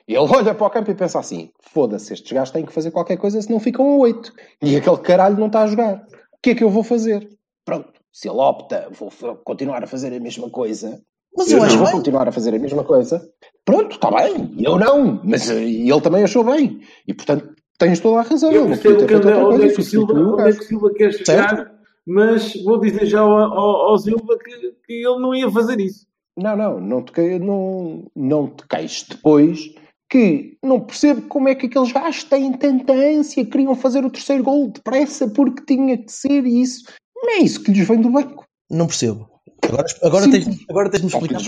Ele 0.07 0.17
olha 0.17 0.53
para 0.53 0.67
o 0.67 0.69
campo 0.69 0.91
e 0.91 0.95
pensa 0.95 1.19
assim: 1.19 1.51
foda-se, 1.61 2.13
estes 2.13 2.31
gajos 2.31 2.51
têm 2.51 2.65
que 2.65 2.73
fazer 2.73 2.91
qualquer 2.91 3.17
coisa 3.17 3.41
senão 3.41 3.59
ficam 3.59 3.93
a 3.93 3.95
8. 3.97 4.33
E 4.61 4.75
aquele 4.75 4.97
caralho 4.97 5.37
não 5.37 5.47
está 5.47 5.61
a 5.61 5.67
jogar. 5.67 6.05
O 6.33 6.37
que 6.41 6.51
é 6.51 6.55
que 6.55 6.63
eu 6.63 6.69
vou 6.69 6.83
fazer? 6.83 7.29
Pronto, 7.63 7.93
se 8.11 8.27
ele 8.27 8.37
opta, 8.37 8.89
vou 8.91 9.09
continuar 9.45 9.83
a 9.83 9.87
fazer 9.87 10.13
a 10.13 10.19
mesma 10.19 10.49
coisa. 10.49 11.01
Mas 11.35 11.51
eu, 11.51 11.59
eu 11.59 11.63
acho 11.63 11.77
vou 11.77 11.85
bem. 11.85 11.95
continuar 11.95 12.27
a 12.27 12.31
fazer 12.31 12.53
a 12.53 12.59
mesma 12.59 12.83
coisa. 12.83 13.21
Pronto, 13.65 13.95
está 13.95 14.11
bem, 14.11 14.53
eu 14.59 14.77
não, 14.77 15.21
mas 15.23 15.49
uh, 15.49 15.53
ele 15.53 16.01
também 16.01 16.23
achou 16.23 16.43
bem. 16.43 16.81
E 17.07 17.13
portanto, 17.13 17.55
tens 17.77 17.99
toda 17.99 18.19
a 18.19 18.23
razão. 18.23 18.51
Eu 18.51 18.67
percebo 18.67 19.05
que 19.05 19.15
onde, 19.15 19.27
onde, 19.27 19.65
é 19.65 19.69
que 19.69 19.79
o 19.79 19.83
Silva, 19.83 20.13
onde 20.13 20.49
é 20.49 20.53
que 20.53 20.65
Silva 20.65 20.93
quer 20.93 21.13
chegar, 21.13 21.55
certo? 21.55 21.71
mas 22.05 22.53
vou 22.63 22.79
dizer 22.79 23.05
já 23.05 23.21
ao, 23.21 23.31
ao, 23.31 23.75
ao 23.91 23.97
Silva 23.97 24.37
que, 24.37 24.73
que, 24.85 24.93
ele 24.93 25.19
não 25.19 25.33
ia 25.33 25.49
fazer 25.49 25.79
isso. 25.79 26.05
Não, 26.37 26.55
não, 26.55 26.79
não 26.79 27.03
te, 27.03 27.39
não, 27.39 28.05
não 28.15 28.47
te 28.47 28.67
queixes 28.67 29.07
depois 29.07 29.73
que 30.09 30.57
não 30.61 30.81
percebo 30.81 31.21
como 31.29 31.47
é 31.47 31.55
que 31.55 31.67
aqueles 31.67 31.91
gajos 31.93 32.25
têm 32.25 32.51
tanta 32.51 32.91
ânsia, 32.91 33.45
queriam 33.45 33.73
fazer 33.73 34.03
o 34.03 34.09
terceiro 34.09 34.43
gol 34.43 34.69
depressa 34.69 35.29
porque 35.29 35.63
tinha 35.65 35.97
que 35.97 36.11
ser 36.11 36.45
isso. 36.45 36.83
Não 37.15 37.29
é 37.29 37.37
isso 37.37 37.63
que 37.63 37.71
lhes 37.71 37.87
vem 37.87 38.01
do 38.01 38.09
banco. 38.09 38.45
Não 38.69 38.87
percebo. 38.87 39.30
Agora, 39.63 39.85
agora, 40.03 40.31
tens, 40.31 40.65
agora 40.69 40.89
tens-me 40.89 41.07
explicar. 41.07 41.41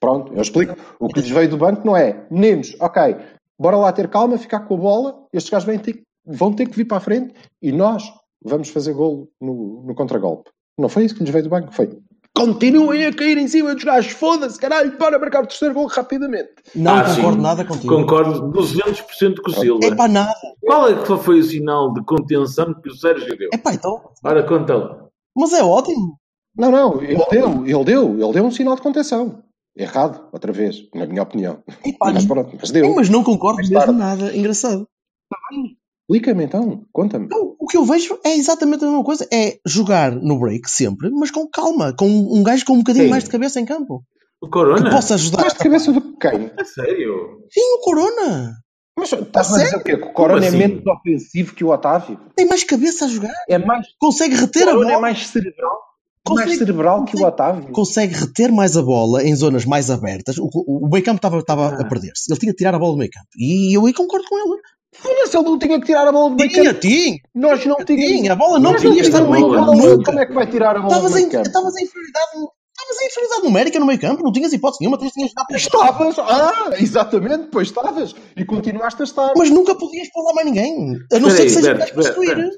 Pronto, 0.00 0.32
eu 0.34 0.42
explico. 0.42 0.76
O 0.98 1.08
que 1.08 1.20
lhes 1.20 1.30
veio 1.30 1.48
do 1.48 1.56
banco 1.56 1.86
não 1.86 1.96
é, 1.96 2.26
meninos, 2.30 2.74
ok, 2.80 3.16
bora 3.58 3.76
lá 3.76 3.92
ter 3.92 4.08
calma, 4.08 4.36
ficar 4.36 4.60
com 4.60 4.74
a 4.74 4.78
bola, 4.78 5.26
estes 5.32 5.50
gajos 5.50 5.66
vão 5.66 5.78
ter, 5.78 6.02
vão 6.26 6.52
ter 6.52 6.68
que 6.68 6.76
vir 6.76 6.84
para 6.84 6.96
a 6.96 7.00
frente 7.00 7.34
e 7.62 7.70
nós 7.70 8.02
vamos 8.44 8.68
fazer 8.68 8.92
golo 8.92 9.28
no, 9.40 9.84
no 9.86 9.94
contragolpe. 9.94 10.50
Não 10.78 10.88
foi 10.88 11.04
isso 11.04 11.14
que 11.14 11.22
lhes 11.22 11.30
veio 11.30 11.44
do 11.44 11.50
banco, 11.50 11.72
foi. 11.72 11.98
Continuem 12.34 13.04
a 13.04 13.14
cair 13.14 13.36
em 13.36 13.46
cima 13.46 13.74
dos 13.74 13.84
gajos, 13.84 14.12
foda-se, 14.12 14.58
caralho, 14.58 14.96
para 14.96 15.18
marcar 15.18 15.44
o 15.44 15.46
terceiro 15.46 15.74
gol 15.74 15.86
rapidamente. 15.86 16.50
Não 16.74 16.96
ah, 16.96 17.04
concordo 17.04 17.36
sim. 17.36 17.42
nada 17.42 17.64
contigo. 17.64 17.94
Concordo 17.94 18.52
200% 18.52 19.34
com 19.44 19.50
o 19.50 19.54
Silva. 19.54 19.84
É 19.84 19.94
para 19.94 20.10
nada. 20.10 20.34
Qual 20.64 20.88
é 20.88 20.94
que 20.94 21.16
foi 21.18 21.40
o 21.40 21.44
sinal 21.44 21.92
de 21.92 22.02
contenção 22.04 22.74
que 22.80 22.88
o 22.88 22.94
Sérgio 22.96 23.36
deu? 23.36 23.50
É 23.52 23.58
pá, 23.58 23.74
então. 23.74 24.00
Ora, 24.24 24.42
conta 24.42 24.74
lá. 24.74 25.06
Mas 25.36 25.52
é 25.52 25.62
ótimo. 25.62 26.18
Não, 26.56 26.70
não, 26.70 27.02
ele 27.02 27.24
deu, 27.30 27.66
ele 27.66 27.84
deu, 27.84 28.20
ele 28.20 28.32
deu 28.32 28.44
um 28.44 28.50
sinal 28.50 28.76
de 28.76 28.82
contenção. 28.82 29.42
Errado, 29.74 30.28
outra 30.32 30.52
vez, 30.52 30.86
na 30.94 31.06
minha 31.06 31.22
opinião. 31.22 31.62
Epá, 31.84 32.12
mas 32.12 32.26
pronto, 32.26 32.56
mas 32.60 32.70
deu. 32.70 32.94
Mas 32.94 33.08
não 33.08 33.24
concordo 33.24 33.56
mais 33.56 33.70
mesmo 33.70 33.84
tarde. 33.84 33.98
nada. 33.98 34.36
Engraçado. 34.36 34.86
Explica-me 36.02 36.44
então, 36.44 36.84
conta-me. 36.92 37.28
O 37.58 37.66
que 37.66 37.78
eu 37.78 37.84
vejo 37.84 38.18
é 38.22 38.36
exatamente 38.36 38.84
a 38.84 38.88
mesma 38.88 39.02
coisa. 39.02 39.26
É 39.32 39.58
jogar 39.66 40.12
no 40.12 40.38
break 40.38 40.70
sempre, 40.70 41.08
mas 41.10 41.30
com 41.30 41.48
calma, 41.48 41.94
com 41.94 42.06
um 42.06 42.42
gajo 42.42 42.66
com 42.66 42.74
um 42.74 42.78
bocadinho 42.78 43.06
Sim. 43.06 43.10
mais 43.10 43.24
de 43.24 43.30
cabeça 43.30 43.58
em 43.60 43.64
campo. 43.64 44.04
O 44.42 44.50
Corona? 44.50 44.84
Que 44.84 44.90
possa 44.90 45.14
ajudar. 45.14 45.40
Mais 45.40 45.54
de 45.54 45.58
cabeça 45.60 45.92
do 45.92 46.00
que 46.02 46.16
quem? 46.18 46.50
É 46.58 46.64
sério? 46.64 47.40
Sim, 47.50 47.74
o 47.76 47.80
Corona. 47.80 48.52
Mas 48.98 49.10
estás 49.10 49.54
a 49.54 49.62
dizer 49.62 49.76
o 49.76 49.82
quê? 49.82 49.96
Que 49.96 50.04
o 50.04 50.12
Corona 50.12 50.44
é 50.44 50.48
assim? 50.48 50.62
é 50.62 50.68
menos 50.68 50.86
ofensivo 50.86 51.54
que 51.54 51.64
o 51.64 51.70
Otávio? 51.70 52.20
Tem 52.36 52.46
mais 52.46 52.62
cabeça 52.62 53.06
a 53.06 53.08
jogar. 53.08 53.32
É 53.48 53.56
mais... 53.56 53.86
Consegue 53.98 54.34
reter 54.34 54.68
a 54.68 54.74
bola. 54.74 54.92
é 54.92 54.98
mais 54.98 55.26
cerebral 55.28 55.91
consegue, 56.24 56.48
mais 56.48 56.58
cerebral 56.58 57.00
consegue, 57.00 57.16
que 57.16 57.22
o 57.22 57.26
Otávio. 57.26 57.72
Consegue 57.72 58.14
reter 58.14 58.52
mais 58.52 58.76
a 58.76 58.82
bola 58.82 59.22
em 59.22 59.34
zonas 59.34 59.64
mais 59.64 59.90
abertas. 59.90 60.38
O, 60.38 60.48
o, 60.52 60.86
o 60.86 60.90
meio 60.90 61.04
campo 61.04 61.16
estava, 61.16 61.38
estava 61.38 61.68
ah. 61.68 61.80
a 61.80 61.84
perder-se. 61.84 62.32
Ele 62.32 62.38
tinha 62.38 62.52
que 62.52 62.58
tirar 62.58 62.74
a 62.74 62.78
bola 62.78 62.92
do 62.92 62.98
meio 62.98 63.10
campo. 63.10 63.28
E 63.36 63.76
eu 63.76 63.86
aí 63.86 63.92
concordo 63.92 64.26
com 64.28 64.38
ele. 64.38 64.60
Olha, 65.04 65.26
se 65.26 65.36
ele 65.36 65.44
não 65.44 65.58
tinha 65.58 65.80
que 65.80 65.86
tirar 65.86 66.06
a 66.06 66.12
bola 66.12 66.30
do 66.30 66.36
meio 66.36 66.50
tinha, 66.50 66.64
campo. 66.64 66.80
Tinha, 66.80 67.18
Nós 67.34 67.64
não 67.64 67.76
tínhamos. 67.76 68.06
Tinha, 68.06 68.32
a 68.32 68.36
bola 68.36 68.58
não 68.58 68.76
tinha 68.76 69.00
estar 69.00 69.20
no 69.20 69.30
meio 69.30 69.50
campo. 69.50 69.74
Nunca. 69.74 70.04
Como 70.04 70.20
é 70.20 70.26
que 70.26 70.32
vai 70.32 70.46
tirar 70.46 70.76
a 70.76 70.80
bola 70.80 70.88
estavas 70.88 71.10
do 71.10 71.14
meio 71.14 71.30
campo? 71.30 71.46
Estavas 71.46 71.76
em 71.76 71.84
inferioridade 71.84 72.30
Estavas 72.72 73.00
em 73.00 73.06
inferioridade 73.06 73.42
numérica 73.44 73.78
no 73.78 73.86
meio 73.86 74.00
campo, 74.00 74.24
não 74.24 74.32
tinhas 74.32 74.52
hipótese 74.52 74.80
nenhuma, 74.80 74.96
tinhas 74.96 75.12
que 75.12 75.34
dar 75.34 75.56
Estavas, 75.56 76.18
ah, 76.18 76.70
exatamente, 76.78 77.48
pois 77.52 77.68
estavas, 77.68 78.14
e 78.34 78.44
continuaste 78.46 79.02
a 79.02 79.04
estar. 79.04 79.32
Mas 79.36 79.50
nunca 79.50 79.74
podias 79.74 80.10
pôr 80.10 80.24
lá 80.24 80.32
mais 80.32 80.46
ninguém, 80.46 80.96
a 81.12 81.18
não 81.18 81.30
ser 81.30 81.44
que 81.44 81.50
seja 81.50 81.74
para 81.74 81.84
destruir. 81.84 82.50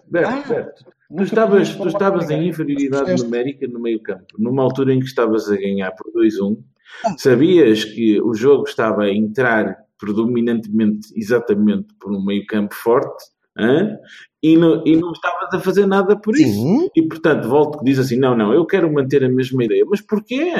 Tu 1.09 1.23
estavas, 1.23 1.75
tu 1.75 1.87
estavas 1.88 2.31
em 2.31 2.49
inferioridade 2.49 3.23
numérica 3.23 3.67
no 3.69 3.81
meio 3.81 4.01
campo, 4.03 4.27
numa 4.38 4.62
altura 4.62 4.95
em 4.95 5.01
que 5.01 5.07
estavas 5.07 5.51
a 5.51 5.57
ganhar 5.57 5.90
por 5.93 6.11
2-1, 6.12 6.57
ah. 7.05 7.14
sabias 7.19 7.85
que 7.85 8.21
o 8.23 8.35
jogo 8.35 8.64
estava 8.64 9.03
a 9.05 9.12
entrar 9.12 9.77
predominantemente, 9.99 11.09
exatamente 11.17 11.88
por 12.01 12.12
um 12.12 12.25
meio 12.25 12.45
campo 12.47 12.75
forte, 12.75 13.25
hã? 13.59 13.97
E, 14.43 14.57
não, 14.57 14.83
e 14.87 14.97
não 14.97 15.12
estavas 15.12 15.55
a 15.55 15.59
fazer 15.59 15.87
nada 15.87 16.17
por 16.17 16.35
isso. 16.35 16.53
Sim. 16.53 16.88
E 16.95 17.03
portanto, 17.03 17.49
volto 17.49 17.79
que 17.79 17.85
diz 17.85 17.99
assim: 17.99 18.17
não, 18.19 18.37
não, 18.37 18.53
eu 18.53 18.67
quero 18.67 18.93
manter 18.93 19.25
a 19.25 19.29
mesma 19.29 19.64
ideia. 19.64 19.85
Mas 19.88 20.01
porquê? 20.03 20.53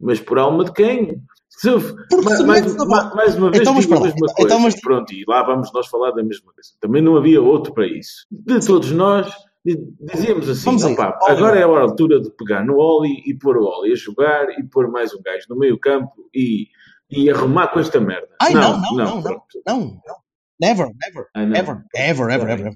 Mas 0.00 0.18
por 0.20 0.38
alma 0.38 0.64
de 0.64 0.72
quem? 0.72 1.20
Se 1.48 1.68
mais, 2.24 2.40
metes 2.44 2.74
a 2.76 2.84
ma- 2.86 3.02
bola- 3.02 3.14
mais 3.16 3.34
uma 3.34 3.50
vez 3.50 3.60
Então, 3.62 3.74
digo 3.78 3.94
a 3.94 4.00
mesma 4.00 4.14
coisa. 4.20 4.34
Então, 4.38 4.60
mas- 4.60 4.80
Pronto, 4.80 5.12
e 5.12 5.24
lá 5.26 5.42
vamos 5.42 5.72
nós 5.74 5.88
falar 5.88 6.12
da 6.12 6.22
mesma 6.22 6.52
coisa. 6.52 6.70
Também 6.80 7.02
não 7.02 7.16
havia 7.16 7.42
outro 7.42 7.74
para 7.74 7.86
isso. 7.86 8.26
De 8.30 8.64
todos 8.64 8.92
nós, 8.92 9.28
dizíamos 9.64 10.48
assim: 10.48 10.64
Vamos 10.64 10.84
a 10.84 10.88
"Opá, 10.90 11.08
isso. 11.08 11.24
Óleo. 11.24 11.36
agora 11.36 11.58
é 11.58 11.62
a 11.62 11.80
altura 11.80 12.20
de 12.20 12.30
pegar 12.30 12.64
no 12.64 12.76
Oli 12.76 13.22
e 13.26 13.34
pôr 13.38 13.56
o 13.56 13.64
Oli 13.64 13.92
a 13.92 13.96
jogar 13.96 14.48
e 14.58 14.62
pôr 14.64 14.90
mais 14.90 15.12
um 15.14 15.20
gajo 15.22 15.46
no 15.50 15.58
meio 15.58 15.78
campo 15.78 16.12
e, 16.34 16.66
e 17.10 17.30
arrumar 17.30 17.68
com 17.68 17.80
esta 17.80 18.00
merda. 18.00 18.28
Ai, 18.40 18.54
não, 18.54 18.80
não, 18.80 18.94
não. 18.96 19.22
Não, 19.66 19.80
não. 20.06 20.16
Never, 20.60 20.88
never, 21.00 21.26
Ah, 21.34 21.42
ever, 21.42 21.84
ever, 21.94 22.30
ever, 22.30 22.50
ever. 22.50 22.72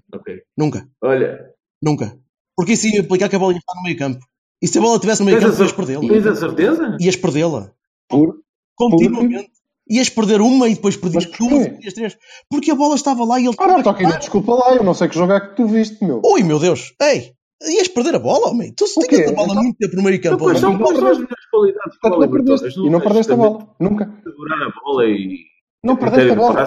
Nunca, 0.56 0.88
Olha, 1.02 1.40
nunca. 1.82 2.16
Porque 2.56 2.74
isso 2.74 2.86
ia 2.86 3.00
implicar 3.00 3.28
que 3.28 3.34
a 3.34 3.38
bola 3.38 3.52
ia 3.54 3.58
estar 3.58 3.74
no 3.74 3.82
meio 3.82 3.98
campo. 3.98 4.24
E 4.62 4.68
se 4.68 4.78
a 4.78 4.80
bola 4.80 4.94
estivesse 4.94 5.20
no 5.20 5.26
meio 5.26 5.40
campo, 5.40 5.60
ias 5.60 5.72
perdê-la. 5.72 6.00
tens 6.08 6.26
a 6.26 6.36
certeza? 6.36 6.96
Ias 7.00 7.16
perdê-la. 7.16 7.72
Por, 8.08 8.36
Continuamente. 8.76 9.50
Ias 9.90 10.08
perder 10.08 10.40
uma 10.40 10.68
e 10.68 10.74
depois 10.74 10.96
perdias 10.96 11.26
Mas 11.26 11.38
duas 11.38 11.66
e 11.66 11.70
perdias 11.70 11.94
três. 11.94 12.18
Porque 12.48 12.70
a 12.70 12.74
bola 12.74 12.94
estava 12.94 13.24
lá 13.24 13.38
e 13.40 13.46
ele. 13.46 13.56
Ora, 13.58 13.82
Toquinho, 13.82 14.18
desculpa 14.18 14.54
lá, 14.54 14.74
eu 14.74 14.84
não 14.84 14.94
sei 14.94 15.08
que 15.08 15.14
jogo 15.16 15.32
é 15.32 15.40
que 15.40 15.56
tu 15.56 15.66
viste, 15.66 16.02
meu. 16.04 16.20
Ui, 16.24 16.42
meu 16.42 16.58
Deus! 16.58 16.94
Ei! 17.02 17.32
Ias 17.64 17.88
perder 17.88 18.14
a 18.16 18.18
bola, 18.18 18.48
homem! 18.50 18.72
Tu 18.74 18.86
se 18.86 19.00
tinhas 19.06 19.24
quê? 19.24 19.30
a 19.30 19.34
bola 19.34 19.48
Então- 19.52 19.62
muito 19.62 19.76
tempo 19.78 19.96
no 19.96 20.02
meio 20.02 20.16
Então, 20.16 20.30
campo. 20.32 20.44
quais 20.44 20.58
são, 20.60 20.78
quais 20.78 20.96
as 20.96 21.02
melhores 21.18 21.46
qualidades 21.50 21.98
Portanto, 22.00 22.20
não 22.20 22.30
perdeste, 22.30 22.80
e 22.80 22.90
não 22.90 23.00
perdeste 23.00 23.32
a 23.32 23.36
bola. 23.36 23.68
Nunca. 23.80 24.04
Segurar 24.24 24.66
a 24.66 24.72
bola 24.84 25.04
e. 25.06 25.38
Não 25.84 25.96
perdeste 25.96 26.30
a 26.30 26.34
bola. 26.34 26.66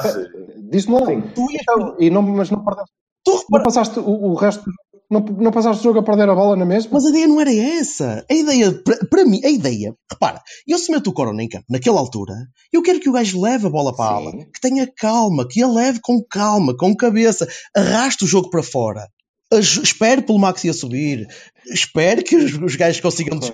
Diz-me 0.69 0.93
lá. 0.95 1.05
Tu 1.33 1.51
ias 1.51 1.61
Então, 1.61 1.95
e 1.99 2.09
não, 2.09 2.21
mas 2.21 2.49
não 2.51 2.63
perdeste. 2.63 2.91
Tu 3.25 3.31
Não 3.31 3.37
repara, 3.39 3.63
passaste 3.63 3.99
o, 3.99 4.03
o 4.09 4.33
resto. 4.35 4.63
Não, 5.09 5.19
não 5.19 5.51
passaste 5.51 5.81
o 5.81 5.83
jogo 5.83 5.99
a 5.99 6.03
perder 6.03 6.27
a 6.29 6.35
bola 6.35 6.55
na 6.55 6.65
mesma? 6.65 6.89
mas 6.93 7.05
a 7.05 7.09
ideia 7.09 7.27
não 7.27 7.39
era 7.39 7.53
essa. 7.53 8.25
A 8.29 8.33
ideia, 8.33 8.73
para, 9.09 9.23
mim, 9.25 9.39
a 9.43 9.49
ideia, 9.49 9.93
repara, 10.11 10.41
eu 10.67 10.77
se 10.79 10.91
meto 10.91 11.09
o 11.09 11.13
Corona 11.13 11.43
em 11.43 11.47
campo 11.49 11.65
naquela 11.69 11.99
altura, 11.99 12.33
eu 12.73 12.81
quero 12.81 12.99
que 12.99 13.09
o 13.09 13.13
gajo 13.13 13.39
leve 13.41 13.67
a 13.67 13.69
bola 13.69 13.95
para 13.95 14.05
a 14.15 14.19
Sim. 14.19 14.27
ala, 14.27 14.31
que 14.53 14.59
tenha 14.61 14.87
calma, 14.97 15.47
que 15.47 15.61
a 15.61 15.67
leve 15.67 15.99
com 16.01 16.23
calma, 16.27 16.75
com 16.75 16.95
cabeça, 16.95 17.47
arraste 17.75 18.23
o 18.23 18.27
jogo 18.27 18.49
para 18.49 18.63
fora. 18.63 19.07
Espere 19.53 20.23
pelo 20.23 20.39
Maxi 20.39 20.67
a 20.69 20.73
subir, 20.73 21.27
espere 21.67 22.23
que 22.23 22.35
os, 22.35 22.53
os 22.57 22.75
gajos 22.75 22.99
consigam 22.99 23.37
des- 23.37 23.53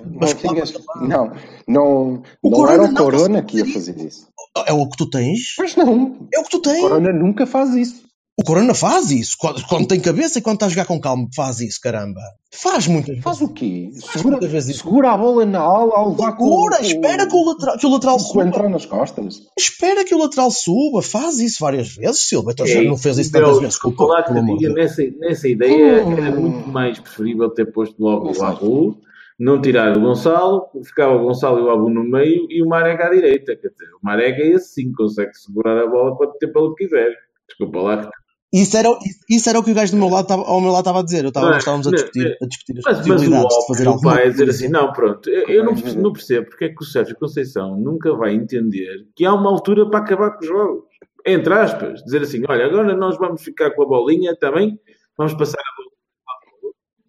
Não, 1.02 1.08
não, 1.08 1.32
não, 1.68 2.24
O 2.42 2.50
não 2.50 2.58
Corona 2.58 2.74
era 2.74 2.84
o 2.84 2.88
não 2.88 2.96
Corona 3.04 3.42
consegue 3.42 3.46
que 3.48 3.58
ia 3.58 3.74
fazer 3.74 3.98
isso. 4.00 4.28
É 4.66 4.72
o 4.74 4.88
que 4.90 4.98
tu 4.98 5.10
tens? 5.10 5.40
Mas 5.60 5.76
não, 5.76 6.28
É 6.34 6.40
o 6.40 6.44
que 6.44 6.50
tu 6.50 6.58
o 6.58 6.62
tens. 6.62 6.80
Corona 6.82 7.12
nunca 7.12 7.46
faz 7.46 7.76
isso. 7.76 8.04
O 8.42 8.44
Corona 8.44 8.74
faz 8.74 9.12
isso. 9.12 9.36
Quando, 9.40 9.62
quando 9.68 9.88
tem 9.88 10.00
cabeça 10.00 10.40
e 10.40 10.42
quando 10.42 10.56
está 10.56 10.66
a 10.66 10.70
jogar 10.70 10.86
com 10.86 11.00
calma, 11.00 11.28
faz 11.36 11.60
isso, 11.60 11.80
caramba. 11.80 12.20
Faz 12.52 12.88
muitas 12.88 13.10
vezes. 13.10 13.24
Faz 13.24 13.40
o 13.42 13.48
quê? 13.54 13.92
Segura, 13.94 14.32
muitas 14.32 14.52
vezes 14.52 14.70
isso. 14.76 14.84
segura 14.84 15.12
a 15.12 15.18
bola 15.18 15.46
na 15.46 15.60
ala 15.60 15.94
ao 15.96 16.16
com, 16.16 16.26
Segura, 16.26 16.78
com- 16.78 16.84
espera 16.84 17.28
que 17.28 17.36
o 17.36 17.46
lateral, 17.46 17.78
que 17.78 17.86
o 17.86 17.90
lateral 17.92 18.18
com 18.18 18.24
suba. 18.24 18.46
entrar 18.48 18.68
nas 18.70 18.86
costas. 18.86 19.42
Espera 19.58 20.04
que 20.04 20.16
o 20.16 20.18
lateral 20.18 20.50
suba. 20.50 21.02
Faz 21.04 21.40
isso 21.40 21.58
várias 21.62 21.96
vezes, 21.96 22.28
Silva. 22.28 22.52
Então 22.52 22.66
já 22.66 22.80
Ei, 22.80 22.88
não 22.88 22.98
fez 22.98 23.18
isso 23.20 23.32
tantas 23.32 23.60
vezes. 23.60 23.78
com 23.78 23.90
o 23.90 23.92
desculpa 23.92 24.14
lá 24.14 24.24
que 24.24 24.34
diga, 24.58 24.74
nessa, 24.74 25.04
nessa 25.20 25.48
ideia 25.48 26.04
Hum. 26.04 26.14
era 26.18 26.32
muito 26.36 26.68
mais 26.68 27.00
preferível 27.00 27.50
ter 27.52 27.66
posto 27.72 27.96
logo 28.02 28.32
o. 28.36 28.44
Abu, 28.44 28.98
não 29.40 29.62
tirar 29.62 29.96
o 29.96 30.02
Gonçalo, 30.02 30.64
ficava 30.84 31.16
o 31.16 31.26
Gonçalo 31.26 31.60
e 31.60 31.62
o 31.64 31.70
Abu 31.70 31.90
no 31.90 32.04
meio 32.04 32.48
e 32.50 32.62
o 32.64 32.68
Marega 32.68 33.06
à 33.06 33.10
direita. 33.12 33.54
O 34.02 34.06
Marega 34.06 34.44
é 34.44 34.54
assim, 34.56 34.92
consegue 34.94 35.34
segurar 35.36 35.78
a 35.84 35.88
bola 35.88 36.16
quanto 36.18 36.38
tempo 36.40 36.60
ele 36.60 36.76
quiser. 36.76 37.12
Desculpa 37.48 37.80
lá. 37.82 38.10
Isso 38.54 38.76
era, 38.76 38.90
isso 39.30 39.50
era 39.50 39.60
o 39.60 39.64
que 39.64 39.72
o 39.72 39.74
gajo 39.74 39.94
do 39.94 39.98
meu 39.98 40.10
lado 40.10 40.24
estava, 40.24 40.44
ao 40.44 40.60
meu 40.60 40.72
lado 40.72 40.82
estava 40.82 41.00
a 41.00 41.04
dizer. 41.04 41.24
Eu 41.24 41.30
estava, 41.30 41.46
Não 41.46 41.52
é? 41.52 41.56
nós 41.56 41.62
estávamos 41.62 41.88
a 41.88 41.92
Não, 41.92 41.96
discutir, 41.96 42.28
é. 42.28 42.38
a 42.44 42.48
discutir 42.48 42.78
as 42.80 42.84
Mas, 42.84 42.98
mas 42.98 43.06
o 43.06 43.10
possibilidades 43.14 43.58
de 43.58 43.68
fazer 43.68 44.02
pá, 44.04 44.20
é 44.20 44.30
dizer 44.30 44.50
assim, 44.50 44.68
não, 44.68 44.92
pronto, 44.92 45.30
eu, 45.30 45.48
eu 45.48 45.64
não, 45.64 45.74
perce- 45.76 45.98
não 45.98 46.12
percebo 46.14 46.50
porque 46.50 46.66
é 46.66 46.70
que 46.70 46.84
o 46.84 46.86
Sérgio 46.86 47.16
Conceição 47.18 47.78
nunca 47.80 48.14
vai 48.14 48.34
entender 48.34 49.08
que 49.16 49.26
há 49.26 49.34
uma 49.34 49.50
altura 49.50 49.90
para 49.90 50.00
acabar 50.00 50.32
com 50.32 50.42
os 50.42 50.48
jogos. 50.48 50.84
Entre 51.26 51.54
aspas, 51.54 52.04
dizer 52.04 52.24
assim, 52.24 52.42
olha, 52.50 52.66
agora 52.66 52.94
nós 52.96 53.18
vamos 53.18 53.42
ficar 53.42 53.72
com 53.72 53.84
a 53.84 53.86
bolinha 53.86 54.36
também, 54.36 54.78
vamos 55.18 55.34
passar 55.36 55.60
a 55.60 55.76
bola. 55.78 55.92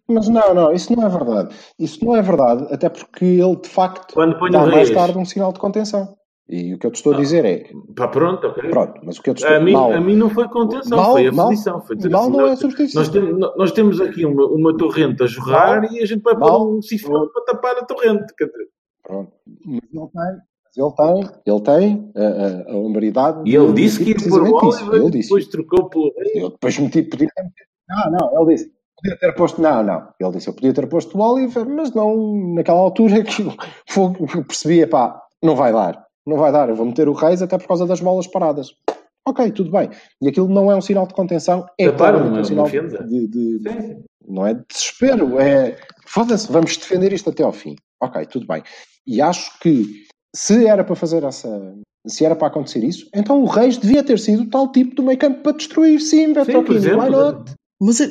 Mas 0.07 0.27
não, 0.27 0.53
não, 0.53 0.71
isso 0.71 0.95
não 0.95 1.05
é 1.05 1.09
verdade. 1.09 1.55
Isso 1.79 2.05
não 2.05 2.15
é 2.15 2.21
verdade, 2.21 2.67
até 2.73 2.89
porque 2.89 3.25
ele 3.25 3.55
de 3.55 3.69
facto 3.69 4.13
Quando 4.13 4.37
põe 4.37 4.51
dá 4.51 4.65
mais 4.65 4.89
tarde 4.91 5.17
um 5.17 5.25
sinal 5.25 5.51
de 5.51 5.59
contenção. 5.59 6.15
E 6.53 6.75
o 6.75 6.77
que 6.77 6.85
eu 6.85 6.91
te 6.91 6.97
estou 6.97 7.15
a 7.15 7.17
dizer 7.17 7.43
é, 7.45 7.63
Pá, 7.95 8.07
pronto, 8.07 8.45
ok. 8.45 8.69
pronto, 8.69 9.01
mas 9.03 9.17
o 9.17 9.23
que 9.23 9.31
eu 9.31 9.33
te 9.33 9.39
estou 9.39 9.57
A 9.57 9.59
mim, 9.59 9.71
mal, 9.71 9.91
a 9.91 9.99
mim 9.99 10.15
não 10.15 10.29
foi 10.29 10.47
contenção, 10.47 10.95
Mal, 10.95 11.13
foi 11.13 11.31
mal, 11.31 11.45
aflição. 11.47 11.81
Foi 11.81 11.95
dizer 11.95 12.09
mal 12.09 12.21
assim, 12.21 12.31
não 12.31 12.45
é 12.45 12.55
substituição. 12.55 13.01
nós, 13.01 13.09
temos, 13.09 13.55
nós 13.57 13.71
temos 13.71 14.01
aqui 14.01 14.23
uma, 14.23 14.45
uma 14.45 14.77
torrente 14.77 15.23
a 15.23 15.25
jorrar 15.25 15.81
Mal, 15.81 15.91
e 15.91 15.99
a 15.99 16.05
gente 16.05 16.21
vai 16.21 16.35
mal, 16.35 16.59
pôr 16.59 16.77
um 16.77 16.81
sifão 16.83 17.27
para 17.33 17.43
tapar 17.45 17.75
a 17.77 17.85
torrente. 17.85 18.25
Dizer, 18.39 18.51
Pronto. 19.01 19.31
Mas 19.65 19.81
ele 20.77 20.91
tem, 20.95 21.17
ele 21.17 21.21
tem, 21.23 21.43
ele 21.47 21.61
tem 21.61 22.11
a, 22.15 22.71
a, 22.71 22.73
a 22.73 22.77
hombridade 22.77 23.49
E 23.49 23.55
ele 23.55 23.73
disse 23.73 24.03
que 24.03 24.11
ia 24.11 24.29
pôr 24.29 24.43
o. 24.43 24.55
Oliver 24.55 24.93
Ele 24.93 25.07
e 25.07 25.11
disse. 25.11 25.29
depois 25.29 25.47
trocou 25.47 25.89
pelo 25.89 26.13
Rei. 26.19 26.43
Eu 26.43 26.49
depois 26.51 26.77
meti, 26.77 27.01
metido. 27.01 27.31
Não, 27.89 28.11
não, 28.11 28.41
ele 28.43 28.53
disse. 28.55 28.71
Podia 28.95 29.17
ter 29.17 29.33
posto. 29.33 29.59
Não, 29.59 29.81
não. 29.81 30.07
Ele 30.19 30.31
disse, 30.33 30.47
eu 30.49 30.53
podia 30.53 30.73
ter 30.73 30.87
posto 30.87 31.17
o 31.17 31.21
Oliver, 31.21 31.67
mas 31.67 31.91
não 31.93 32.53
naquela 32.53 32.79
altura 32.79 33.23
que 33.23 33.41
eu 33.41 34.45
percebia, 34.45 34.87
pá, 34.87 35.19
não 35.41 35.55
vai 35.55 35.73
dar. 35.73 36.03
Não 36.25 36.37
vai 36.37 36.51
dar. 36.51 36.69
Eu 36.69 36.75
vou 36.75 36.85
meter 36.85 37.07
o 37.09 37.13
Reis 37.13 37.41
até 37.41 37.57
por 37.57 37.67
causa 37.67 37.85
das 37.85 37.99
bolas 37.99 38.27
paradas. 38.27 38.73
Ok, 39.27 39.51
tudo 39.51 39.71
bem. 39.71 39.89
E 40.21 40.27
aquilo 40.27 40.49
não 40.49 40.71
é 40.71 40.75
um 40.75 40.81
sinal 40.81 41.07
de 41.07 41.13
contenção, 41.13 41.65
é 41.79 41.85
não 41.91 42.05
é 42.37 42.41
um 42.41 42.43
sinal 42.43 42.67
de, 42.67 43.27
de- 43.27 43.59
sim. 43.59 44.03
não 44.27 44.45
é 44.45 44.53
de 44.53 44.63
desespero, 44.69 45.39
é 45.39 45.77
foda-se, 46.05 46.51
vamos 46.51 46.75
defender 46.75 47.13
isto 47.13 47.29
até 47.29 47.41
ao 47.41 47.53
fim. 47.53 47.75
Ok, 48.01 48.25
tudo 48.25 48.45
bem. 48.45 48.61
E 49.07 49.21
acho 49.21 49.57
que 49.59 50.03
se 50.35 50.65
era 50.67 50.83
para 50.83 50.95
fazer 50.95 51.23
essa. 51.23 51.73
Se 52.05 52.25
era 52.25 52.35
para 52.35 52.47
acontecer 52.49 52.83
isso, 52.83 53.07
então 53.15 53.41
o 53.41 53.45
Reis 53.45 53.77
devia 53.77 54.03
ter 54.03 54.19
sido 54.19 54.49
tal 54.49 54.69
tipo 54.73 54.93
do 54.93 55.03
meio 55.03 55.17
campo 55.17 55.41
para 55.41 55.53
destruir, 55.55 56.01
sim, 56.01 56.33
Aquino. 56.37 56.73
exemplo. 56.75 57.01
Why 57.05 57.09
not? 57.09 57.51
Mas 57.81 58.01
eh, 58.01 58.07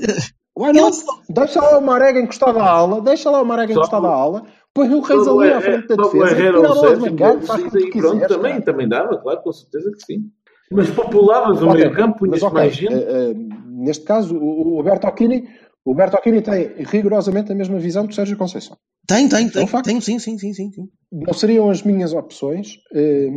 Why 0.57 0.71
ele 0.71 0.81
not? 0.81 0.97
só- 0.97 1.21
Deixa 1.29 1.61
lá 1.61 1.77
o 1.77 1.83
Marega 1.83 2.19
encostado 2.19 2.59
à 2.59 2.71
ala, 2.71 3.03
deixa 3.03 3.31
lá 3.31 3.43
o 3.43 3.45
Marega 3.45 3.75
encostado 3.75 4.07
à 4.07 4.15
ala, 4.15 4.47
põe 4.75 4.89
o 4.95 5.01
Reis 5.01 5.27
o 5.27 5.41
ali 5.41 5.51
à 5.53 5.57
Herrera- 5.59 5.73
frente 5.83 5.89
da 5.89 5.95
só 5.97 6.03
o 6.03 6.13
defesa, 6.13 6.27
Herrera 6.33 6.57
tira 6.57 6.67
a 6.67 6.71
ou 6.71 6.75
bola 6.77 6.97
do 6.97 7.07
Sérgio, 7.07 7.47
faz 7.47 7.63
pronto, 7.63 7.91
quiseres. 7.91 8.29
também, 8.29 8.61
também 8.63 8.89
dava, 8.89 9.19
claro, 9.19 9.43
com 9.43 9.53
certeza 9.53 9.91
que 9.93 10.05
sim. 10.05 10.31
Mas 10.71 10.89
populavas 10.91 11.61
o 11.63 11.71
meio 11.71 11.93
campo, 11.93 12.19
punhas 12.19 12.41
mas 12.41 12.43
ok, 12.43 12.55
mais 12.55 12.75
gente. 12.75 12.95
eh, 12.95 13.31
eh, 13.31 13.35
neste 13.67 14.05
caso, 14.05 14.37
o, 14.37 14.79
o 14.79 14.83
Bertocchini, 14.83 15.47
o 15.85 15.95
Bertocchini 15.95 16.41
tem 16.41 16.73
rigorosamente 16.85 17.53
a 17.53 17.55
mesma 17.55 17.79
visão 17.79 18.07
do 18.07 18.15
Sérgio 18.15 18.37
Conceição. 18.39 18.77
Tem, 19.07 19.29
tem, 19.29 19.45
É 19.45 19.49
um 19.49 19.51
tem. 19.51 19.67
facto. 19.67 19.85
Tem, 19.87 20.01
sim, 20.01 20.19
sim, 20.19 20.39
sim, 20.39 20.55
sim. 20.55 20.71
sim. 20.71 20.89
Não 21.13 21.35
seriam 21.35 21.69
as 21.69 21.83
minhas 21.83 22.15
opções, 22.15 22.77
eh, 22.95 23.29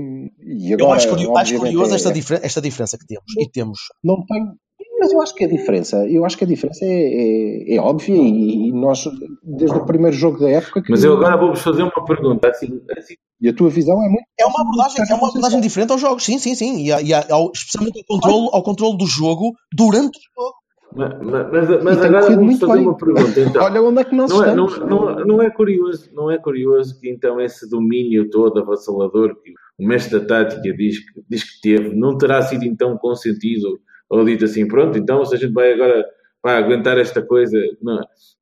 e 0.41 0.71
Eu 0.71 0.77
agora, 0.85 0.97
acho, 0.97 1.09
curio- 1.09 1.35
acho 1.37 1.57
curioso 1.57 1.91
é- 1.91 1.95
esta, 1.95 2.11
difer- 2.13 2.39
esta 2.43 2.61
diferença 2.61 2.97
que 2.97 3.05
temos. 3.07 3.25
E 3.37 3.49
temos. 3.49 3.79
não 4.03 4.23
tenho. 4.25 4.53
Mas 5.05 5.13
eu 5.13 5.21
acho 5.21 5.35
que 5.35 5.45
a 5.45 5.47
diferença, 5.47 6.07
eu 6.09 6.25
acho 6.25 6.35
que 6.35 6.43
a 6.43 6.47
diferença 6.47 6.83
é, 6.83 6.87
é, 6.89 7.75
é 7.75 7.79
óbvia 7.79 8.15
e, 8.15 8.69
e 8.69 8.71
nós, 8.71 9.03
desde 9.43 9.77
o 9.77 9.85
primeiro 9.85 10.15
jogo 10.17 10.39
da 10.39 10.49
época, 10.49 10.81
que- 10.81 10.89
Mas 10.89 11.03
eu 11.03 11.13
agora 11.13 11.37
vou-vos 11.37 11.61
fazer 11.61 11.83
uma 11.83 12.05
pergunta, 12.05 12.49
assim, 12.49 12.81
assim 12.97 13.13
e 13.39 13.47
a 13.49 13.53
tua 13.53 13.69
visão 13.69 13.95
é 14.03 14.07
muito. 14.09 14.25
É 14.39 14.45
uma 14.47 14.61
abordagem, 14.61 14.97
é 15.07 15.13
uma 15.13 15.27
abordagem 15.27 15.61
diferente 15.61 15.91
aos 15.91 16.01
jogos, 16.01 16.23
sim, 16.23 16.39
sim, 16.39 16.55
sim. 16.55 16.83
E, 16.85 16.91
há- 16.91 17.01
e 17.03 17.13
há- 17.13 17.25
ao- 17.29 17.51
especialmente 17.53 17.99
ao 17.99 18.05
controle, 18.17 18.49
ao 18.51 18.63
controle 18.63 18.97
do 18.97 19.05
jogo 19.05 19.53
durante 19.71 20.17
o 20.17 20.21
jogo. 20.41 20.55
mas, 20.95 21.51
mas, 21.51 21.83
mas 21.83 22.01
agora 22.01 22.37
muito 22.37 22.59
fazer 22.65 22.73
bem. 22.79 22.87
uma 22.87 22.97
pergunta, 22.97 23.39
então. 23.41 23.63
Olha 23.63 23.81
onde 23.83 24.01
é 24.01 24.03
que 24.05 24.15
nós 24.15 24.31
Não 24.31 24.43
é, 24.43 24.55
não, 24.55 24.65
estamos. 24.65 24.89
não, 24.89 25.25
não 25.25 25.41
é 25.41 25.49
curioso, 25.51 26.09
não 26.13 26.31
é 26.31 26.37
curioso 26.39 26.99
que 26.99 27.09
então 27.09 27.39
esse 27.39 27.69
domínio 27.69 28.27
todo 28.29 28.59
avassalador 28.59 29.35
que 29.43 29.51
o 29.77 29.85
mestre 29.85 30.19
da 30.19 30.25
tática 30.25 30.61
diz 30.75 30.95
diz 31.29 31.43
que 31.43 31.61
teve, 31.61 31.93
não 31.95 32.17
terá 32.17 32.41
sido 32.41 32.63
então 32.63 32.97
consentido 32.97 33.77
ou 34.09 34.23
dito 34.25 34.45
assim, 34.45 34.67
pronto, 34.67 34.97
então 34.97 35.23
se 35.25 35.35
a 35.35 35.37
gente 35.37 35.53
vai 35.53 35.73
agora 35.73 36.05
para 36.41 36.57
aguentar 36.57 36.97
esta 36.97 37.21
coisa, 37.21 37.57
não, 37.81 37.99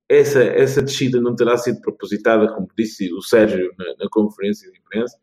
essa, 0.10 0.44
essa 0.44 0.82
descida 0.82 1.22
não 1.22 1.36
terá 1.36 1.58
sido 1.58 1.80
propositada, 1.82 2.48
como 2.54 2.68
disse 2.78 3.12
o 3.14 3.22
Sérgio 3.22 3.72
na, 3.78 3.86
na 4.00 4.10
conferência 4.12 4.70
de 4.72 4.78
imprensa? 4.78 5.18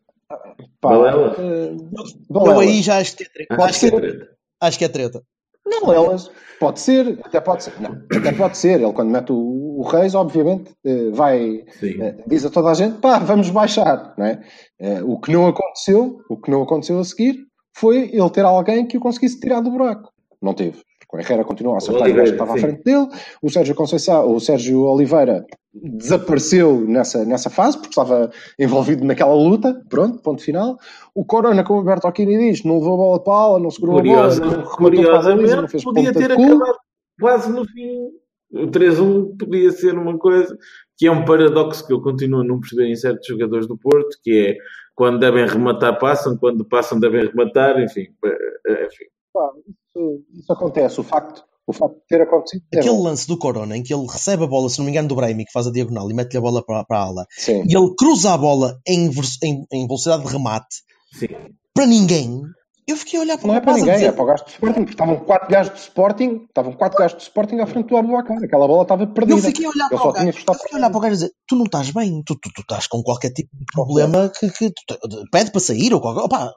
Balela. 0.81 1.35
eh, 1.37 1.71
Eu 1.75 2.17
Balela. 2.29 2.61
aí 2.63 2.81
já 2.81 2.97
acho 2.97 3.15
que 3.17 3.23
é 3.23 3.27
treta. 3.29 3.55
Pode 3.55 3.69
Acho 3.69 3.79
que 3.79 3.85
é 3.85 3.91
treta. 3.99 4.29
Acho 4.61 4.77
que 4.79 4.85
é 4.85 4.87
treta. 4.87 5.23
Não, 5.65 5.93
elas. 5.93 6.31
Pode 6.59 6.79
ser, 6.79 7.19
até 7.23 7.39
pode 7.39 7.63
ser. 7.63 7.73
Não, 7.79 7.91
até 7.91 8.31
pode 8.31 8.57
ser. 8.57 8.81
Ele, 8.81 8.93
quando 8.93 9.09
mete 9.09 9.31
o, 9.31 9.35
o 9.79 9.83
Reis, 9.83 10.15
obviamente, 10.15 10.71
eh, 10.85 11.09
vai. 11.11 11.63
Sim. 11.79 12.01
eh, 12.01 12.23
diz 12.27 12.45
a 12.45 12.49
toda 12.49 12.69
a 12.69 12.73
gente, 12.73 12.97
pá, 12.99 13.19
vamos 13.19 13.49
baixar, 13.49 14.13
não 14.17 14.25
é? 14.25 14.41
Eh, 14.79 15.03
O 15.03 15.19
que 15.19 15.31
não 15.31 15.47
aconteceu, 15.47 16.19
o 16.29 16.37
que 16.37 16.49
não 16.49 16.63
aconteceu 16.63 16.97
a 16.99 17.03
seguir, 17.03 17.35
foi 17.75 18.09
ele 18.13 18.29
ter 18.31 18.43
alguém 18.45 18.87
que 18.87 18.97
o 18.97 19.01
conseguisse 19.01 19.39
tirar 19.39 19.61
do 19.61 19.71
buraco. 19.71 20.11
Não 20.41 20.53
teve. 20.53 20.81
Porque 20.99 21.17
O 21.17 21.19
Herrera 21.19 21.43
continuou 21.43 21.75
a 21.75 21.77
acertar 21.77 22.01
o 22.01 22.03
Oliveira, 22.03 22.23
gajo 22.23 22.31
que 22.31 22.43
estava 22.43 22.53
à 22.53 22.55
sim. 22.55 22.61
frente 22.61 22.83
dele. 22.83 23.07
O 23.41 23.49
Sérgio 23.49 23.75
Conceição, 23.75 24.33
o 24.33 24.39
Sérgio 24.39 24.83
Oliveira 24.83 25.45
desapareceu 25.73 26.81
nessa, 26.81 27.25
nessa 27.25 27.49
fase, 27.49 27.77
porque 27.77 27.89
estava 27.89 28.31
envolvido 28.57 29.03
naquela 29.05 29.33
luta. 29.33 29.81
Pronto, 29.89 30.21
ponto 30.21 30.41
final. 30.41 30.77
O 31.13 31.25
Corona, 31.25 31.63
como 31.63 31.79
o 31.79 31.81
Alberto 31.81 32.07
Aquini 32.07 32.37
diz, 32.37 32.63
não 32.63 32.79
levou 32.79 32.93
a 32.93 32.97
bola 32.97 33.23
para 33.23 33.33
a 33.33 33.37
aula, 33.37 33.59
não 33.59 33.69
segurou 33.69 33.95
Curiosa, 33.97 34.43
a 34.43 34.47
bola, 34.47 34.57
não 34.57 34.63
rematou 34.63 35.03
para 35.03 35.19
a 35.19 35.21
baliza, 35.21 35.55
não 35.55 35.67
curiosamente, 35.67 35.71
fez 35.71 35.83
podia 35.83 36.13
ter 36.13 36.31
acabado 36.31 36.77
quase 37.19 37.51
no 37.51 37.65
fim. 37.65 38.09
O 38.53 38.67
3-1 38.67 39.37
podia 39.37 39.71
ser 39.71 39.97
uma 39.97 40.17
coisa 40.17 40.57
que 40.97 41.07
é 41.07 41.11
um 41.11 41.23
paradoxo 41.23 41.87
que 41.87 41.93
eu 41.93 42.01
continuo 42.01 42.41
a 42.41 42.43
não 42.43 42.59
perceber 42.59 42.89
em 42.89 42.95
certos 42.95 43.25
jogadores 43.27 43.65
do 43.67 43.77
Porto, 43.77 44.17
que 44.21 44.49
é 44.49 44.55
quando 44.93 45.19
devem 45.19 45.47
rematar, 45.47 45.97
passam, 45.97 46.37
quando 46.37 46.65
passam, 46.65 46.99
devem 46.99 47.27
rematar, 47.27 47.81
enfim. 47.81 48.07
eh, 48.25 48.87
enfim. 48.87 49.05
Pá, 49.33 49.49
isso, 49.95 50.23
isso 50.41 50.53
acontece. 50.53 50.99
O 50.99 51.03
facto, 51.03 51.43
o 51.67 51.73
facto 51.73 51.95
de 51.95 52.05
ter 52.07 52.21
acontecido. 52.21 52.63
é 52.73 52.79
Aquele 52.79 52.97
lance 53.01 53.27
do 53.27 53.37
Corona 53.37 53.75
em 53.77 53.83
que 53.83 53.93
ele 53.93 54.05
recebe 54.07 54.43
a 54.43 54.47
bola, 54.47 54.69
se 54.69 54.77
não 54.79 54.85
me 54.85 54.91
engano, 54.91 55.07
do 55.07 55.15
Brahimi, 55.15 55.45
que 55.45 55.51
faz 55.51 55.67
a 55.67 55.71
diagonal 55.71 56.09
e 56.09 56.13
mete-lhe 56.13 56.37
a 56.37 56.41
bola 56.41 56.63
para, 56.65 56.83
para 56.85 56.97
a 56.99 57.03
ala, 57.03 57.25
Sim. 57.31 57.63
e 57.67 57.75
ele 57.75 57.93
cruza 57.97 58.33
a 58.33 58.37
bola 58.37 58.79
em, 58.87 59.09
em- 59.43 59.65
em 59.71 59.87
velocidade 59.87 60.23
de 60.25 60.29
remate 60.31 60.75
Sim. 61.13 61.27
para 61.73 61.85
ninguém. 61.85 62.41
Eu 62.87 62.97
fiquei 62.97 63.19
a 63.19 63.21
olhar 63.21 63.37
para 63.37 63.47
Não 63.47 63.53
o 63.53 63.57
é 63.57 63.61
para 63.61 63.73
ninguém, 63.75 63.93
é 63.93 63.95
dizer, 63.97 64.11
para 64.13 64.23
o 64.23 64.25
gajo 64.25 64.43
do 64.43 64.49
Sporting, 64.49 64.79
porque 64.79 64.91
estavam 64.91 65.15
quatro 65.19 65.49
gajos 65.49 65.71
do 65.71 65.77
Sporting, 65.77 66.45
estavam 66.49 66.73
quatro 66.73 66.97
gajos 66.97 67.17
do 67.17 67.21
Sporting 67.21 67.59
à 67.59 67.67
frente 67.67 67.87
do 67.87 67.95
Abubacar. 67.95 68.43
Aquela 68.43 68.67
bola 68.67 68.81
estava 68.81 69.07
perdida. 69.07 69.37
Eu 69.39 69.43
fiquei 69.43 69.65
a 69.65 69.69
olhar 69.69 69.87
para 69.87 70.09
o 70.09 70.11
gajo, 70.11 70.27
eu 70.27 70.33
fiquei 70.33 70.55
a 70.73 70.75
olhar 70.77 70.89
para 70.89 70.97
o 70.97 71.01
gajo 71.01 71.13
e 71.13 71.17
dizer: 71.17 71.31
Tu 71.47 71.55
não 71.55 71.65
estás 71.65 71.91
bem, 71.91 72.21
tu, 72.25 72.33
tu, 72.41 72.49
tu 72.53 72.61
estás 72.61 72.87
com 72.87 73.01
qualquer 73.03 73.29
tipo 73.31 73.49
de 73.55 73.65
problema 73.71 74.29
que, 74.37 74.49
que 74.49 74.71
tu 74.71 75.23
pede 75.31 75.51
para 75.51 75.61
sair 75.61 75.93
ou 75.93 76.01
qualquer. 76.01 76.21
Opa, 76.23 76.51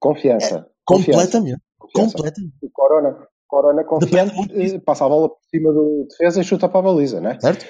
Confiança. 0.00 0.66
Confiança. 0.84 1.20
completamente. 1.26 1.62
Confiança. 1.94 2.16
Completamente. 2.16 2.54
O 2.62 2.70
Corona, 2.70 3.28
Corona 3.46 3.84
confiante, 3.84 4.12
Depende 4.12 4.36
muito 4.36 4.54
disso. 4.54 4.80
passa 4.80 5.04
a 5.06 5.08
bola 5.08 5.28
por 5.28 5.38
cima 5.50 5.72
do 5.72 6.06
defesa 6.10 6.40
e 6.40 6.44
chuta 6.44 6.68
para 6.68 6.80
a 6.80 6.82
baliza, 6.82 7.20
não 7.20 7.30
é? 7.30 7.40
Certo? 7.40 7.66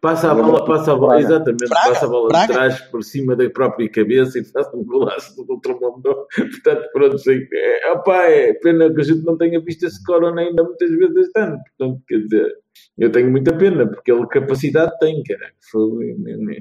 Passa 0.00 0.32
a 0.32 0.34
bola, 0.34 0.64
passa 0.64 0.92
a 0.92 0.96
bola, 0.96 1.08
Braga. 1.18 1.22
exatamente, 1.26 1.68
Braga, 1.68 1.88
passa 1.90 2.06
a 2.06 2.08
bola 2.08 2.28
Braga. 2.28 2.46
de 2.46 2.52
trás 2.54 2.80
por 2.90 3.04
cima 3.04 3.36
da 3.36 3.50
própria 3.50 3.90
cabeça 3.90 4.38
e 4.38 4.44
faz 4.44 4.66
um 4.72 4.82
golaço 4.82 5.36
do 5.36 5.52
outro 5.52 5.78
mundo. 5.78 6.26
Portanto, 6.34 6.88
pronto, 6.92 7.18
sei 7.18 7.44
que 7.46 7.54
é, 7.54 7.92
opá, 7.92 8.24
é 8.24 8.54
pena 8.54 8.92
que 8.94 9.00
a 9.00 9.04
gente 9.04 9.22
não 9.26 9.36
tenha 9.36 9.60
visto 9.60 9.84
esse 9.84 10.02
Corona 10.04 10.40
ainda 10.40 10.64
muitas 10.64 10.88
vezes 10.90 11.16
este 11.16 11.38
ano. 11.38 11.58
Portanto, 11.76 12.02
quer 12.08 12.18
dizer, 12.20 12.54
eu 12.96 13.12
tenho 13.12 13.30
muita 13.30 13.54
pena, 13.56 13.86
porque 13.86 14.10
ele 14.10 14.26
capacidade 14.28 14.98
tem, 15.00 15.22
cara. 15.22 15.52
Foi, 15.70 16.14
né, 16.18 16.36
né. 16.38 16.56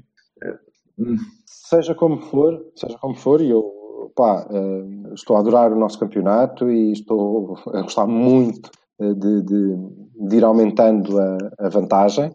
Hum. 0.99 1.15
Seja 1.45 1.95
como 1.95 2.19
for, 2.19 2.59
seja 2.75 2.97
como 2.97 3.15
for, 3.15 3.39
e 3.41 3.49
eu 3.51 3.78
pá, 4.15 4.47
eh, 4.51 5.13
estou 5.13 5.35
a 5.35 5.39
adorar 5.39 5.71
o 5.73 5.79
nosso 5.79 5.99
campeonato 5.99 6.69
e 6.69 6.91
estou 6.91 7.57
a 7.73 7.81
gostar 7.81 8.07
muito 8.07 8.69
eh, 9.01 9.13
de, 9.13 9.41
de- 9.43 10.09
de 10.27 10.35
ir 10.37 10.43
aumentando 10.43 11.17
a, 11.19 11.37
a 11.59 11.69
vantagem. 11.69 12.31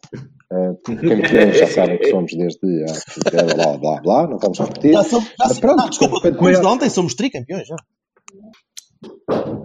eh, 0.53 0.73
porque 0.85 1.09
campeões 1.09 1.59
já 1.59 1.67
sabem 1.67 1.99
que 1.99 2.11
somos 2.11 2.33
desde 2.33 2.85
há 2.85 3.55
blá 3.55 3.77
blá 3.79 4.01
blá, 4.01 4.27
não 4.29 4.39
vamos 4.39 4.59
repetir. 4.59 4.93
Já 4.93 5.05
somos, 5.05 5.29
já 5.29 5.35
Mas 5.49 5.59
pronto, 5.61 5.81
ah, 5.83 5.89
desculpa, 5.89 6.21
quanto 6.21 6.33
depois 6.35 6.57
de 6.57 6.63
maior- 6.63 6.75
ontem 6.77 6.89
somos 6.91 7.15
tricampeões 7.15 7.67
já. 7.67 7.77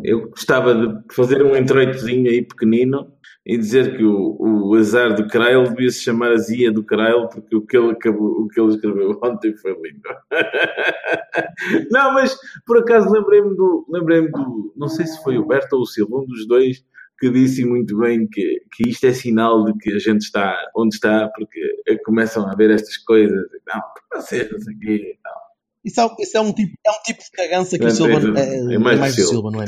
Eu 0.04 0.30
gostava 0.30 0.74
de 0.74 1.14
fazer 1.14 1.44
um 1.44 1.56
entreitozinho 1.56 2.30
aí 2.30 2.42
pequenino 2.42 3.12
e 3.46 3.58
dizer 3.58 3.98
que 3.98 4.04
o, 4.04 4.38
o 4.40 4.76
azar 4.76 5.16
do 5.16 5.28
Krail 5.28 5.64
devia 5.64 5.90
se 5.90 6.02
chamar 6.02 6.32
Azia 6.32 6.72
do 6.72 6.84
Krail, 6.84 7.28
porque 7.28 7.56
o 7.56 7.62
que 7.66 7.78
ele, 7.78 7.92
acabou, 7.92 8.44
o 8.44 8.48
que 8.48 8.60
ele 8.60 8.76
escreveu 8.76 9.20
ontem 9.24 9.56
foi 9.58 9.72
lindo. 9.74 10.02
não, 11.90 12.14
mas 12.14 12.38
por 12.66 12.78
acaso 12.78 13.12
lembrei-me 13.12 13.56
do, 13.56 13.86
lembrei 13.90 14.30
do. 14.30 14.74
Não 14.76 14.88
sei 14.88 15.06
se 15.08 15.22
foi 15.24 15.38
o 15.38 15.46
Berto 15.46 15.76
ou 15.76 15.82
o 15.82 15.86
Silva, 15.86 16.18
um 16.18 16.26
dos 16.26 16.48
dois, 16.48 16.84
que 17.20 17.30
disse 17.30 17.66
muito 17.66 17.98
bem 17.98 18.28
que, 18.28 18.62
que 18.72 18.90
isto 18.90 19.06
é 19.06 19.14
sinal 19.14 19.66
de 19.66 19.74
que 19.80 19.94
a 19.94 20.00
gente 20.00 20.22
está 20.22 20.56
onde 20.76 20.96
está, 20.96 21.30
porque 21.36 21.60
começam 22.06 22.48
a 22.48 22.56
ver 22.56 22.72
estas 22.72 22.98
coisas. 22.98 23.46
Não, 23.68 23.82
vocês, 24.14 24.52
não 24.52 24.60
sei 24.60 24.76
o 24.76 24.80
quê. 24.80 25.20
Não. 25.24 25.49
Isso 25.84 26.02
é, 26.02 26.10
isso 26.20 26.38
é 26.38 26.42
um 26.42 26.52
tipo, 26.52 26.74
é 26.86 26.92
um 26.92 27.02
tipo 27.04 27.24
de 27.24 27.32
cagança 27.32 27.78
que 27.78 27.86
o 27.86 27.88
É, 27.88 27.92
Silva 27.92 28.40
é, 28.40 28.44
é, 28.44 28.76
é 28.76 28.78
mais, 28.78 28.98
é 28.98 29.00
mais 29.00 29.16
do 29.16 29.22
do 29.22 29.28
Silva, 29.28 29.52
não 29.52 29.62
é? 29.62 29.66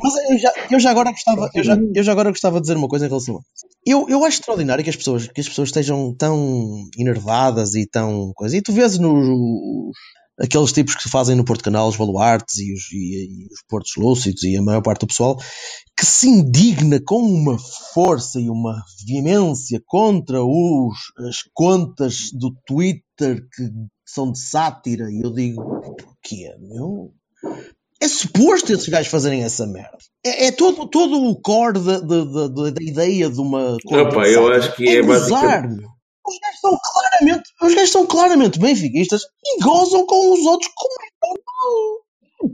Mas 0.00 0.30
eu 0.30 0.38
já, 0.38 0.52
eu 0.72 0.80
já 0.80 0.90
agora 0.90 1.10
gostava, 1.10 1.48
eu 1.54 1.62
já, 1.62 1.78
eu 1.94 2.02
já 2.02 2.12
agora 2.12 2.30
gostava 2.30 2.56
de 2.56 2.62
dizer 2.62 2.76
uma 2.76 2.88
coisa 2.88 3.06
em 3.06 3.08
relação 3.08 3.36
a 3.36 3.40
eu, 3.86 4.08
eu 4.08 4.24
acho 4.24 4.38
extraordinário 4.38 4.82
que 4.82 4.90
as 4.90 4.96
pessoas, 4.96 5.28
que 5.28 5.40
as 5.40 5.48
pessoas 5.48 5.68
estejam 5.68 6.14
tão 6.16 6.88
enervadas 6.98 7.74
e 7.74 7.86
tão 7.86 8.32
coisa. 8.34 8.56
E 8.56 8.62
tu 8.62 8.72
vês 8.72 8.98
nos 8.98 9.92
aqueles 10.40 10.72
tipos 10.72 10.96
que 10.96 11.08
fazem 11.08 11.36
no 11.36 11.44
Porto 11.44 11.62
Canal, 11.62 11.86
os 11.86 11.96
baluartes 11.96 12.58
e 12.58 12.72
os, 12.72 12.90
e, 12.92 13.26
e 13.26 13.46
os 13.52 13.62
Portos 13.68 13.92
Lúcidos 13.96 14.42
e 14.42 14.56
a 14.56 14.62
maior 14.62 14.82
parte 14.82 15.00
do 15.00 15.06
pessoal 15.06 15.36
que 15.96 16.04
se 16.04 16.28
indigna 16.28 17.00
com 17.04 17.20
uma 17.20 17.56
força 17.92 18.40
e 18.40 18.50
uma 18.50 18.82
veemência 19.06 19.80
contra 19.86 20.42
os, 20.42 20.96
as 21.28 21.36
contas 21.52 22.30
do 22.32 22.52
Twitter 22.66 23.46
que 23.54 23.70
são 24.14 24.30
de 24.32 24.38
sátira. 24.40 25.10
E 25.10 25.20
eu 25.22 25.32
digo, 25.32 25.62
porquê, 25.80 26.54
meu? 26.60 27.12
É 28.00 28.08
suposto 28.08 28.72
esses 28.72 28.88
gajos 28.88 29.10
fazerem 29.10 29.42
essa 29.44 29.66
merda. 29.66 29.96
É, 30.24 30.46
é 30.46 30.52
todo, 30.52 30.86
todo 30.88 31.16
o 31.28 31.40
core 31.40 31.78
da, 31.80 32.00
da, 32.00 32.24
da, 32.24 32.70
da 32.70 32.82
ideia 32.82 33.28
de 33.30 33.40
uma 33.40 33.76
Opa, 33.86 34.28
eu 34.28 34.52
acho 34.52 34.74
que 34.76 34.88
é 34.88 35.02
gozar, 35.02 35.62
basicamente- 35.62 35.80
meu. 35.80 35.88
Os 36.26 36.38
gajos 36.40 36.60
são 36.60 36.78
claramente, 36.82 37.42
os 37.62 37.74
gajos 37.74 37.90
são 37.90 38.06
claramente 38.06 38.58
benfiquistas 38.58 39.22
e 39.44 39.62
gozam 39.62 40.06
com 40.06 40.32
os 40.32 40.46
outros 40.46 40.70
como 40.74 40.94
é 41.02 41.26
normal. 41.26 42.03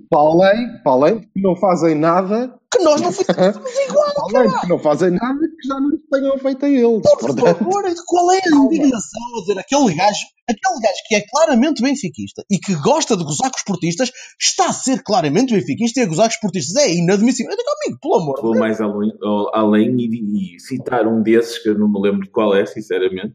Para 0.09 0.21
além, 0.21 0.83
para 0.83 0.93
além 0.93 1.19
de 1.21 1.27
que 1.27 1.41
não 1.43 1.57
fazem 1.57 1.95
nada, 1.95 2.55
Que 2.73 2.83
nós 2.83 3.01
não 3.01 3.11
fizemos 3.13 3.57
igual. 3.89 4.15
para 4.31 4.39
além 4.41 4.51
de 4.51 4.61
que 4.61 4.69
não 4.69 4.79
fazem 4.79 5.11
nada 5.11 5.39
que 5.41 5.69
já 5.69 5.81
não 5.81 5.91
tenham 6.13 6.39
feito 6.39 6.65
a 6.65 6.69
eles. 6.69 7.03
Por 7.03 7.37
favor, 7.37 7.95
qual 8.07 8.33
é 8.33 8.37
a 8.39 8.57
indignação 8.65 9.21
a 9.37 9.41
dizer 9.41 9.59
aquele 9.59 9.95
gajo, 9.95 10.27
aquele 10.49 10.81
gajo 10.81 11.01
que 11.09 11.15
é 11.17 11.25
claramente 11.31 11.83
benfiquista 11.83 12.45
e 12.51 12.59
que 12.59 12.75
gosta 12.77 13.17
de 13.17 13.25
gozar 13.25 13.51
com 13.51 13.57
os 13.59 13.65
portistas, 13.65 14.11
está 14.41 14.67
a 14.69 14.73
ser 14.73 15.03
claramente 15.03 15.55
benfiquista 15.55 16.01
e 16.01 16.03
a 16.05 16.07
gozar 16.07 16.27
com 16.29 16.35
os 16.35 16.41
portistas. 16.41 16.77
É 16.85 16.93
inadmissível. 16.95 17.51
Eu 17.51 17.57
digo, 17.57 17.69
amigo, 17.85 17.99
pelo 18.01 18.15
amor 18.17 18.37
de 18.37 18.43
vou 18.43 18.53
Deus. 18.53 18.61
mais 18.61 18.81
além, 18.81 19.13
além 19.53 19.97
e, 19.99 20.57
e 20.57 20.61
citar 20.61 21.07
um 21.07 21.23
desses, 21.23 21.59
que 21.59 21.69
eu 21.71 21.79
não 21.79 21.89
me 21.89 22.01
lembro 22.01 22.23
de 22.23 22.31
qual 22.31 22.55
é, 22.55 22.65
sinceramente, 22.67 23.35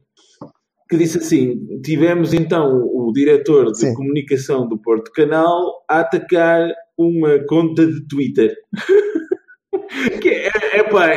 que 0.90 0.98
disse 0.98 1.18
assim: 1.18 1.82
tivemos 1.82 2.34
então 2.34 2.82
o 2.84 3.12
diretor 3.14 3.72
de 3.72 3.80
Sim. 3.80 3.94
comunicação 3.94 4.68
do 4.68 4.78
Porto 4.78 5.12
Canal 5.12 5.84
a 5.90 6.00
atacar 6.00 6.70
uma 6.98 7.40
conta 7.48 7.86
de 7.86 8.08
Twitter. 8.08 8.56
que 10.22 10.30
é, 10.30 10.52
é 10.74 10.84
pá, 10.84 11.08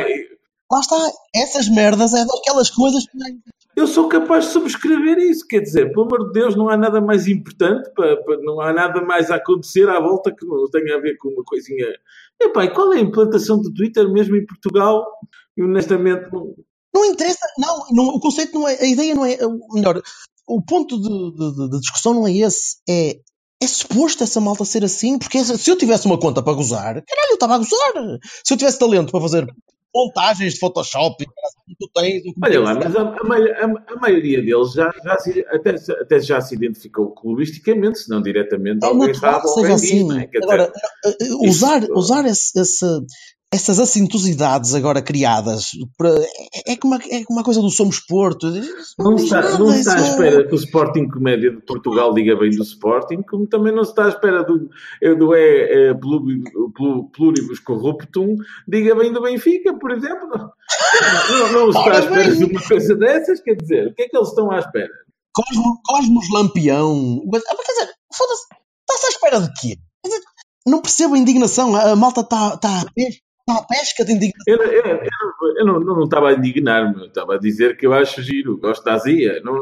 Lá 0.71 0.79
está, 0.79 0.97
essas 1.35 1.67
merdas 1.69 2.13
é 2.13 2.23
daquelas 2.25 2.69
coisas 2.69 3.03
que 3.05 3.17
eu 3.79 3.87
sou 3.87 4.09
capaz 4.09 4.45
de 4.47 4.51
subscrever 4.51 5.17
isso, 5.19 5.47
quer 5.47 5.61
dizer, 5.61 5.89
pelo 5.93 6.05
amor 6.05 6.27
de 6.27 6.33
Deus, 6.33 6.53
não 6.53 6.67
há 6.67 6.75
nada 6.75 6.99
mais 6.99 7.27
importante, 7.27 7.89
para, 7.95 8.17
para- 8.23 8.41
não 8.41 8.59
há 8.59 8.73
nada 8.73 9.01
mais 9.01 9.31
a 9.31 9.35
acontecer 9.35 9.87
à 9.87 10.01
volta 10.01 10.35
que 10.35 10.45
não 10.45 10.69
tenha 10.69 10.95
a 10.97 10.99
ver 10.99 11.15
com 11.17 11.29
uma 11.29 11.43
coisinha. 11.45 11.85
Epá, 12.41 12.65
e 12.65 12.73
qual 12.73 12.91
é 12.93 12.97
a 12.97 13.01
implantação 13.01 13.61
do 13.61 13.73
Twitter 13.73 14.09
mesmo 14.11 14.35
em 14.35 14.45
Portugal? 14.45 15.05
E 15.55 15.63
honestamente, 15.63 16.29
não, 16.33 16.53
não 16.93 17.05
interessa. 17.05 17.39
Não, 17.57 17.85
não, 17.91 18.05
o 18.15 18.19
conceito 18.19 18.53
não 18.53 18.67
é. 18.67 18.77
A 18.79 18.85
ideia 18.85 19.15
não 19.15 19.25
é. 19.25 19.37
o 19.45 19.73
Melhor, 19.73 20.01
o 20.47 20.61
ponto 20.61 20.97
de, 20.99 21.09
de- 21.09 21.69
de 21.69 21.79
discussão 21.79 22.13
não 22.13 22.27
é 22.27 22.33
esse. 22.33 22.77
É. 22.89 23.15
É 23.61 23.67
suposto 23.67 24.23
essa 24.23 24.39
malta 24.39 24.63
ser 24.63 24.85
assim, 24.85 25.19
porque 25.19 25.43
se 25.43 25.69
eu 25.69 25.75
tivesse 25.77 26.05
uma 26.05 26.17
conta 26.17 26.41
para 26.41 26.53
gozar, 26.53 26.93
caralho, 26.93 27.31
eu 27.31 27.33
estava 27.33 27.55
a 27.55 27.57
gozar. 27.57 28.19
Se 28.45 28.53
eu 28.53 28.57
tivesse 28.57 28.79
talento 28.79 29.11
para 29.11 29.19
fazer 29.19 29.45
montagens 29.93 30.53
de 30.53 30.59
Photoshop, 30.61 31.21
e 31.67 31.75
tu 31.77 31.89
tens, 31.93 32.21
Olha 32.41 32.59
lá, 32.61 32.75
mas 32.75 32.95
a, 32.95 33.01
a 33.01 33.15
a- 33.95 33.99
maioria 33.99 34.41
deles 34.41 34.71
já, 34.71 34.89
já 35.03 35.17
se, 35.17 35.45
até, 35.49 35.75
até 36.01 36.19
já 36.21 36.39
se 36.39 36.55
identificou 36.55 37.11
clubisticamente, 37.13 37.99
se 37.99 38.09
não 38.09 38.21
diretamente, 38.21 38.79
é 38.85 38.93
natural 38.93 39.41
que 39.41 39.47
seja 39.49 39.73
assim. 39.73 40.07
é? 40.21 40.29
Agora, 40.41 40.71
eh, 41.05 41.09
eh, 41.21 41.49
usar, 41.49 41.83
usar 41.91 42.25
esse- 42.27 42.57
esse- 42.61 42.85
essas 43.51 43.79
assintosidades 43.79 44.75
agora 44.75 45.01
criadas 45.01 45.71
para- 45.97 46.13
é, 46.63 46.73
é 46.73 46.75
como 46.75 46.93
a, 46.93 46.99
é 47.09 47.23
como 47.23 47.39
a 47.39 47.43
coisa 47.43 47.61
do 47.61 47.69
Somos 47.71 47.99
Porto. 47.99 48.47
Não 48.99 49.15
diz 49.15 49.23
está, 49.25 49.41
nada, 49.41 49.57
não 49.57 49.73
está 49.73 49.95
à 49.95 50.01
espera 50.01 50.47
que 50.47 50.53
o 50.53 50.57
Sporting 50.57 51.07
Comédia 51.07 51.49
de 51.51 51.61
Portugal 51.65 52.13
diga 52.13 52.35
bem 52.35 52.51
do 52.51 52.61
Sporting, 52.61 53.23
como 53.27 53.47
também 53.47 53.73
não 53.73 53.83
se 53.83 53.89
está 53.89 54.05
à 54.05 54.09
espera 54.09 54.43
do, 54.43 54.69
eh, 55.01 55.15
do 55.15 55.33
é, 55.33 55.89
é, 55.89 55.93
Pluri- 55.95 56.43
Plu- 56.75 57.09
Pluribus 57.09 57.59
Corruptum 57.59 58.35
diga 58.67 58.93
bem 58.95 59.11
do 59.11 59.21
Benfica, 59.23 59.73
por 59.79 59.91
exemplo. 59.91 60.29
Não, 61.31 61.51
não 61.51 61.71
se 61.71 61.79
está 61.79 61.95
à 61.95 61.99
espera 62.01 62.35
de 62.35 62.43
uma 62.45 62.61
coisa 62.67 62.95
dessas, 62.95 63.41
quer 63.41 63.55
dizer, 63.55 63.87
o 63.87 63.95
que 63.95 64.03
é 64.03 64.09
que 64.09 64.15
eles 64.15 64.29
estão 64.29 64.51
à 64.51 64.59
espera? 64.59 64.89
Cosmo- 65.33 65.79
Cosmos 65.87 66.25
Lampião. 66.31 67.23
Mas, 67.31 67.41
ah, 67.47 67.55
quer 67.55 67.71
dizer, 67.71 67.93
foda-se, 68.15 68.43
está-se 68.81 69.05
à 69.07 69.09
espera 69.09 69.41
de 69.41 69.53
quê? 69.59 69.77
Dizer, 70.05 70.21
não 70.67 70.81
percebo 70.81 71.15
a 71.15 71.17
indignação. 71.17 71.75
A, 71.75 71.91
a 71.91 71.95
malta 71.95 72.21
está 72.21 72.57
tá 72.57 72.85
pesca, 72.95 73.21
tá 73.21 73.28
à 73.53 73.63
pesca 73.63 74.03
de 74.05 74.13
indignação. 74.13 74.43
Eu, 74.47 74.57
eu, 74.63 74.83
eu, 74.85 74.99
eu 75.59 75.65
não, 75.65 75.79
não, 75.79 75.95
não 75.97 76.03
estava 76.03 76.29
a 76.29 76.33
indignar-me, 76.33 77.01
eu 77.01 77.07
estava 77.07 77.35
a 77.35 77.39
dizer 77.39 77.77
que 77.77 77.85
eu 77.87 77.93
acho 77.93 78.21
giro, 78.21 78.57
gosto 78.57 78.83
da 78.83 78.93
azia. 78.93 79.41
Não, 79.43 79.55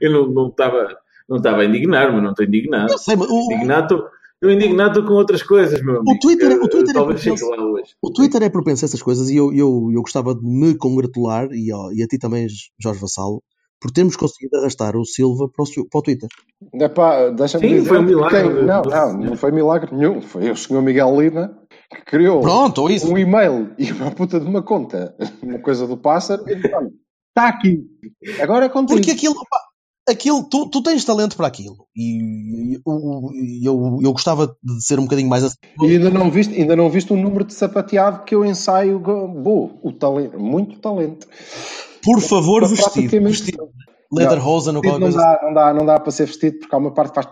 eu 0.00 0.10
não, 0.12 0.26
não, 0.30 0.48
estava, 0.48 0.96
não 1.28 1.36
estava 1.38 1.62
a 1.62 1.64
indignar-me, 1.64 2.20
não 2.20 2.30
estou 2.30 2.44
indignado. 2.46 2.92
Eu 2.92 2.98
sei, 2.98 3.16
mas 3.16 3.28
o, 3.30 3.52
Indignado, 3.52 4.04
Eu 4.42 4.50
indignado 4.50 5.04
com 5.06 5.14
outras 5.14 5.42
coisas, 5.42 5.80
meu 5.82 6.00
amigo. 6.00 6.18
Twitter- 6.20 6.50
Eu- 6.52 6.62
o 6.64 6.68
Twitter 6.68 6.90
é 6.96 7.02
propenso-. 7.04 7.46
O 8.02 8.10
Twitter 8.12 8.42
é 8.42 8.48
propenso 8.50 8.84
a 8.84 8.86
essas 8.86 9.02
coisas 9.02 9.30
e 9.30 9.36
eu, 9.36 9.52
eu, 9.54 9.90
eu 9.94 10.02
gostava 10.02 10.34
de 10.34 10.42
me 10.44 10.76
congratular, 10.76 11.48
e, 11.52 11.72
ó, 11.72 11.90
e 11.92 12.02
a 12.02 12.06
ti 12.06 12.18
também, 12.18 12.46
Jorge 12.78 13.00
Vassalo, 13.00 13.42
por 13.80 13.90
termos 13.90 14.16
conseguido 14.16 14.56
arrastar 14.58 14.96
o 14.96 15.04
Silva 15.04 15.46
para 15.48 15.62
o, 15.62 15.88
para 15.88 15.98
o 15.98 16.02
Twitter. 16.02 16.28
Epá, 16.74 17.28
deixa-me 17.30 17.68
Sim, 17.68 17.74
dizer 17.76 17.88
foi 17.88 17.98
um 17.98 18.06
que 18.06 18.14
milagre. 18.14 18.42
quem- 18.42 18.64
não, 18.64 18.82
não, 18.82 19.12
não 19.18 19.36
foi 19.36 19.50
milagre 19.52 19.94
nenhum. 19.94 20.20
Foi 20.22 20.50
o 20.50 20.56
senhor 20.56 20.82
Miguel 20.82 21.20
Lima 21.20 21.58
que 21.94 22.04
criou 22.04 22.40
Pronto, 22.40 22.88
isso. 22.90 23.10
um 23.12 23.16
e-mail 23.18 23.72
e 23.78 23.90
uma 23.92 24.10
puta 24.10 24.38
de 24.40 24.46
uma 24.46 24.62
conta, 24.62 25.14
uma 25.42 25.58
coisa 25.58 25.86
do 25.86 25.96
pássaro, 25.96 26.44
e 26.48 26.52
está 26.54 27.48
aqui. 27.48 27.80
Agora 28.40 28.66
é 28.66 28.68
contigo. 28.68 28.98
Porque 28.98 29.10
aquilo, 29.12 29.34
aquilo 30.08 30.44
tu, 30.48 30.68
tu 30.68 30.82
tens 30.82 31.04
talento 31.04 31.36
para 31.36 31.46
aquilo. 31.46 31.86
E, 31.96 32.74
e- 32.74 32.80
o- 32.84 33.30
eu, 33.62 33.98
eu 34.02 34.12
gostava 34.12 34.56
de 34.62 34.84
ser 34.84 34.98
um 34.98 35.04
bocadinho 35.04 35.28
mais 35.28 35.44
assim. 35.44 35.56
E 35.82 35.92
ainda 35.92 36.10
não 36.10 36.30
viste, 36.30 36.54
ainda 36.54 36.76
não 36.76 36.90
viste 36.90 37.12
o 37.12 37.16
número 37.16 37.44
de 37.44 37.54
sapateado 37.54 38.24
que 38.24 38.34
eu 38.34 38.44
ensaio. 38.44 38.98
Boa, 38.98 39.70
o 39.82 39.92
talento, 39.92 40.38
muito 40.38 40.78
talento. 40.78 41.26
Por 42.02 42.20
favor, 42.20 42.60
Pra 42.60 42.68
vestido. 42.68 43.22
vestido. 43.24 43.68
Lederhosen 44.12 44.76
ou 44.76 44.82
qualquer 44.82 45.00
não 45.00 45.10
coisa 45.10 45.18
assim. 45.18 45.26
dá, 45.40 45.42
não, 45.46 45.54
dá, 45.54 45.74
não 45.74 45.86
dá 45.86 45.98
para 45.98 46.12
ser 46.12 46.26
vestido 46.26 46.58
porque 46.60 46.74
há 46.74 46.78
uma 46.78 46.92
parte 46.92 47.08
que 47.10 47.14
faz 47.22 47.26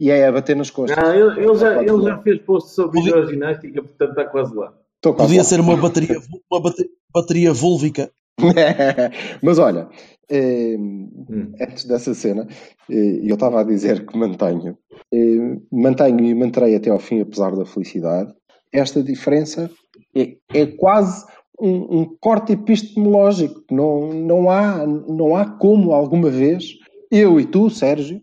e 0.00 0.10
é 0.10 0.26
a 0.26 0.32
bater 0.32 0.54
nas 0.56 0.70
costas. 0.70 0.96
Ah, 0.98 1.14
ele, 1.16 1.40
ele 1.44 1.54
já, 1.56 1.82
ele 1.82 2.02
já 2.02 2.18
fez 2.18 2.38
post 2.42 2.70
sobre 2.74 2.98
Podia- 3.00 3.10
hidroginástica, 3.16 3.82
portanto 3.82 4.10
está 4.10 4.24
quase 4.26 4.54
lá. 4.54 4.72
Quase 5.02 5.16
Podia 5.18 5.38
lá. 5.38 5.44
ser 5.44 5.60
uma 5.60 5.76
bateria, 5.80 6.18
uma 6.50 6.60
bate- 6.62 6.90
bateria 7.12 7.52
vúlvica. 7.52 8.10
Mas 9.42 9.58
olha, 9.58 9.88
eh, 10.30 10.76
Hum. 10.78 11.52
antes 11.60 11.84
dessa 11.84 12.14
cena, 12.14 12.46
eh, 12.90 13.20
eu 13.24 13.34
estava 13.34 13.60
a 13.60 13.64
dizer 13.64 14.06
que 14.06 14.16
mantenho, 14.16 14.76
eh, 15.12 15.56
mantenho 15.72 16.24
e 16.24 16.34
manterei 16.34 16.76
até 16.76 16.90
ao 16.90 16.98
fim, 16.98 17.20
apesar 17.20 17.54
da 17.56 17.64
felicidade. 17.64 18.32
Esta 18.72 19.02
diferença 19.02 19.70
é, 20.16 20.36
é 20.54 20.66
quase 20.66 21.24
um, 21.60 22.00
um 22.00 22.16
corte 22.20 22.52
epistemológico. 22.52 23.62
Não, 23.70 24.12
não, 24.12 24.50
há, 24.50 24.86
não 24.86 25.34
há 25.34 25.44
como 25.44 25.92
alguma 25.92 26.30
vez, 26.30 26.64
eu 27.10 27.40
e 27.40 27.44
tu, 27.46 27.68
Sérgio, 27.70 28.20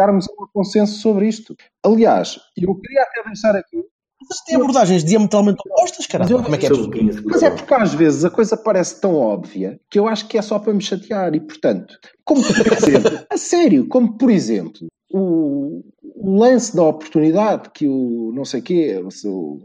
eh, 0.00 0.06
darmos 0.06 0.26
um 0.28 0.46
consenso 0.52 0.98
sobre 1.00 1.28
isto. 1.28 1.54
Aliás, 1.84 2.38
eu 2.56 2.74
queria 2.74 3.02
até 3.02 3.22
deixar 3.24 3.56
aqui 3.56 3.84
Mas 4.28 4.40
tem 4.42 4.56
abordagens 4.56 5.04
diametralmente 5.04 5.60
opostas, 5.66 6.06
caralho. 6.06 6.42
Como 6.42 6.54
é 6.54 6.58
que 6.58 6.66
é 6.66 6.68
possível? 6.68 6.90
15, 6.90 7.22
Mas 7.24 7.42
é 7.42 7.50
porque 7.50 7.74
às 7.74 7.94
vezes 7.94 8.24
a 8.24 8.30
coisa 8.30 8.56
parece 8.56 9.00
tão 9.00 9.14
óbvia 9.14 9.80
que 9.90 9.98
eu 9.98 10.06
acho 10.06 10.26
que 10.28 10.38
é 10.38 10.42
só 10.42 10.58
para 10.58 10.72
me 10.72 10.80
chatear 10.80 11.34
e, 11.34 11.40
portanto, 11.40 11.94
como 12.24 12.42
por 12.42 12.72
exemplo, 12.72 13.26
a 13.30 13.36
sério, 13.36 13.88
como 13.88 14.16
por 14.16 14.30
exemplo, 14.30 14.86
o, 15.12 15.82
o 16.02 16.36
lance 16.38 16.74
da 16.74 16.84
oportunidade 16.84 17.70
que 17.70 17.88
o 17.88 18.32
não 18.34 18.44
sei 18.44 18.60
quê, 18.62 19.00
o 19.04 19.10
seu. 19.10 19.58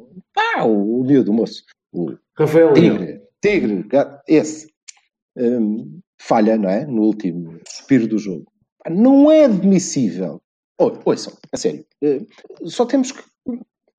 Ah, 0.55 0.65
o, 0.65 1.01
o 1.01 1.03
miúdo, 1.05 1.31
o 1.31 1.33
moço, 1.33 1.63
o 1.93 2.13
Rafael. 2.37 2.73
Tigre, 2.73 3.21
Tigre, 3.41 3.87
esse, 4.27 4.67
hum, 5.37 5.99
falha, 6.19 6.57
não 6.57 6.69
é? 6.69 6.85
No 6.85 7.03
último 7.03 7.59
suspiro 7.67 8.07
do 8.07 8.17
jogo. 8.17 8.45
Não 8.89 9.31
é 9.31 9.45
admissível. 9.45 10.41
Oi, 10.79 10.99
ouçam, 11.05 11.33
a 11.51 11.57
sério. 11.57 11.85
eh, 12.03 12.21
Só 12.65 12.85
temos 12.85 13.11
que. 13.11 13.23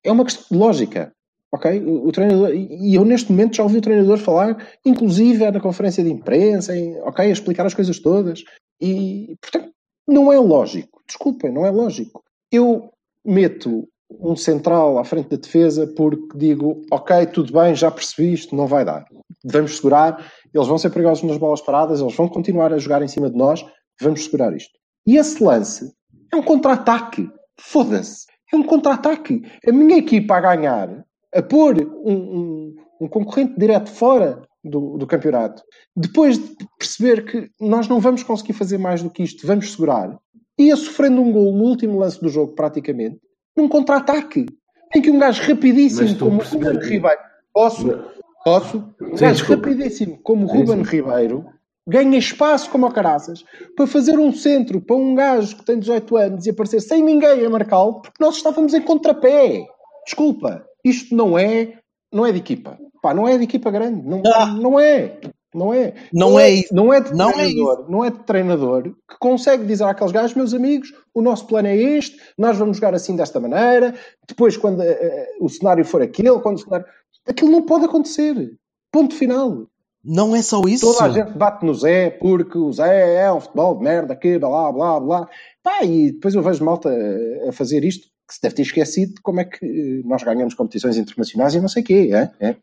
É 0.04 0.12
uma 0.12 0.24
questão 0.24 0.44
de 0.50 0.56
lógica. 0.56 1.12
Ok? 1.52 1.80
O, 1.84 2.08
o 2.08 2.12
treinador. 2.12 2.52
E 2.54 2.94
eu 2.94 3.04
neste 3.04 3.30
momento 3.30 3.56
já 3.56 3.62
ouvi 3.62 3.78
o 3.78 3.82
treinador 3.82 4.18
falar, 4.18 4.56
inclusive 4.84 5.44
é 5.44 5.50
na 5.50 5.60
conferência 5.60 6.04
de 6.04 6.10
imprensa, 6.10 6.76
em- 6.76 6.96
ok? 7.00 7.24
A 7.24 7.28
explicar 7.28 7.64
as 7.66 7.74
coisas 7.74 7.98
todas. 7.98 8.42
E, 8.80 9.36
portanto, 9.40 9.72
não 10.06 10.32
é 10.32 10.38
lógico. 10.38 11.00
Desculpem, 11.06 11.52
não 11.52 11.64
é 11.64 11.70
lógico. 11.70 12.22
Eu 12.52 12.90
meto 13.24 13.88
um 14.20 14.36
central 14.36 14.98
à 14.98 15.04
frente 15.04 15.30
da 15.30 15.36
defesa 15.36 15.86
porque 15.96 16.36
digo, 16.38 16.82
ok, 16.92 17.26
tudo 17.26 17.52
bem, 17.52 17.74
já 17.74 17.90
percebi 17.90 18.32
isto, 18.34 18.54
não 18.54 18.66
vai 18.66 18.84
dar. 18.84 19.04
Devemos 19.42 19.76
segurar, 19.76 20.30
eles 20.54 20.66
vão 20.68 20.78
ser 20.78 20.90
perigosos 20.90 21.24
nas 21.24 21.38
bolas 21.38 21.60
paradas, 21.60 22.00
eles 22.00 22.14
vão 22.14 22.28
continuar 22.28 22.72
a 22.72 22.78
jogar 22.78 23.02
em 23.02 23.08
cima 23.08 23.28
de 23.30 23.36
nós, 23.36 23.64
vamos 24.00 24.24
segurar 24.24 24.54
isto. 24.54 24.72
E 25.06 25.16
esse 25.16 25.42
lance 25.42 25.92
é 26.32 26.36
um 26.36 26.42
contra-ataque. 26.42 27.28
Foda-se. 27.60 28.26
É 28.52 28.56
um 28.56 28.62
contra-ataque. 28.62 29.42
A 29.66 29.72
minha 29.72 29.96
equipa 29.98 30.36
a 30.36 30.40
ganhar, 30.40 31.04
a 31.34 31.42
pôr 31.42 31.76
um, 32.04 32.12
um- 32.12 32.76
um 33.02 33.08
concorrente 33.08 33.58
direto 33.58 33.90
fora 33.90 34.42
do, 34.64 34.96
do 34.96 35.06
campeonato, 35.06 35.62
depois 35.94 36.38
de 36.38 36.56
perceber 36.78 37.24
que 37.24 37.50
nós 37.60 37.86
não 37.88 38.00
vamos 38.00 38.22
conseguir 38.22 38.52
fazer 38.54 38.78
mais 38.78 39.02
do 39.02 39.10
que 39.10 39.22
isto, 39.22 39.46
vamos 39.46 39.70
segurar, 39.72 40.18
ia 40.58 40.74
sofrendo 40.76 41.20
um 41.20 41.30
gol 41.30 41.52
no 41.52 41.64
último 41.64 41.98
lance 41.98 42.20
do 42.20 42.28
jogo, 42.28 42.54
praticamente, 42.54 43.18
num 43.56 43.68
contra-ataque. 43.68 44.46
Em 44.94 45.02
que 45.02 45.10
um 45.10 45.18
gajo 45.18 45.42
rapidíssimo, 45.42 46.16
como 46.18 46.42
Ruben 46.42 46.78
Ribeiro, 46.80 47.18
posso? 47.52 47.86
Posso? 48.44 48.78
Um 49.00 49.16
Sim, 49.16 49.24
gajo 49.24 49.34
desculpa. 49.40 49.68
rapidíssimo, 49.68 50.18
como 50.22 50.46
o 50.46 50.48
Sim, 50.48 50.56
Ruben. 50.58 50.82
Ribeiro, 50.82 51.44
ganha 51.86 52.18
espaço 52.18 52.68
como 52.70 52.86
o 52.86 52.90
caraças 52.92 53.44
para 53.76 53.86
fazer 53.86 54.18
um 54.18 54.32
centro 54.32 54.80
para 54.80 54.96
um 54.96 55.14
gajo 55.14 55.56
que 55.56 55.64
tem 55.64 55.78
18 55.78 56.16
anos 56.16 56.46
e 56.46 56.50
aparecer 56.50 56.80
sem 56.80 57.02
ninguém 57.02 57.44
a 57.44 57.50
marcá-lo 57.50 58.00
porque 58.02 58.22
nós 58.22 58.36
estávamos 58.36 58.74
em 58.74 58.82
contrapé. 58.82 59.64
Desculpa, 60.04 60.64
isto 60.84 61.14
não 61.14 61.38
é, 61.38 61.78
não 62.12 62.24
é 62.26 62.32
de 62.32 62.38
equipa. 62.38 62.78
Pá, 63.02 63.12
não 63.14 63.28
é 63.28 63.36
de 63.38 63.44
equipa 63.44 63.70
grande. 63.70 64.02
Não, 64.06 64.22
Ah. 64.34 64.46
não 64.46 64.80
é. 64.80 65.18
Não 65.54 65.72
é. 65.72 65.94
Não 66.12 66.38
é 66.38 66.50
isso. 66.50 66.74
Não 66.74 66.92
é 66.92 67.00
de 67.00 67.14
Não 67.14 67.30
é 67.30 67.32
treinador. 67.32 67.86
não 67.88 68.04
é 68.04 68.10
de 68.10 68.18
treinador 68.24 68.82
que 68.82 69.16
consegue 69.18 69.64
dizer 69.64 69.84
àqueles 69.84 70.12
gajos, 70.12 70.34
meus 70.36 70.52
amigos, 70.52 70.92
o 71.14 71.22
nosso 71.22 71.46
plano 71.46 71.68
é 71.68 71.74
este, 71.76 72.20
nós 72.36 72.58
vamos 72.58 72.76
jogar 72.76 72.94
assim 72.94 73.16
desta 73.16 73.40
maneira, 73.40 73.94
depois 74.28 74.56
quando 74.56 74.82
eh, 74.82 74.90
eh, 75.00 75.28
o 75.40 75.48
cenário 75.48 75.84
for 75.84 76.02
aquele, 76.02 76.38
quando 76.40 76.56
o 76.56 76.60
cenário... 76.60 76.84
Aquilo 77.26 77.50
não 77.50 77.62
pode 77.62 77.86
acontecer. 77.86 78.54
Ponto 78.92 79.14
final. 79.14 79.66
Não 80.06 80.36
é 80.36 80.42
só 80.42 80.60
isso. 80.68 80.86
Toda 80.86 81.04
a 81.04 81.10
gente 81.10 81.36
bate 81.36 81.66
no 81.66 81.74
Zé 81.74 82.10
porque 82.10 82.56
o 82.56 82.72
Zé 82.72 83.24
é 83.24 83.32
um 83.32 83.40
futebol 83.40 83.76
de 83.76 83.82
merda, 83.84 84.14
que 84.14 84.38
blá 84.38 84.70
blá 84.72 85.00
blá. 85.00 85.28
Pá, 85.62 85.84
e 85.84 86.12
depois 86.12 86.34
eu 86.34 86.42
vejo 86.42 86.64
malta 86.64 86.88
a 87.48 87.52
fazer 87.52 87.84
isto 87.84 88.06
que 88.28 88.34
se 88.34 88.40
deve 88.42 88.54
ter 88.56 88.62
esquecido 88.62 89.14
de 89.14 89.20
como 89.22 89.40
é 89.40 89.44
que 89.44 89.64
eh, 89.64 90.02
nós 90.04 90.22
ganhamos 90.22 90.54
competições 90.54 90.96
internacionais 90.96 91.54
e 91.54 91.60
não 91.60 91.68
sei 91.68 91.82
o 91.82 91.86
quê, 91.86 92.10
é? 92.12 92.30
É. 92.48 92.56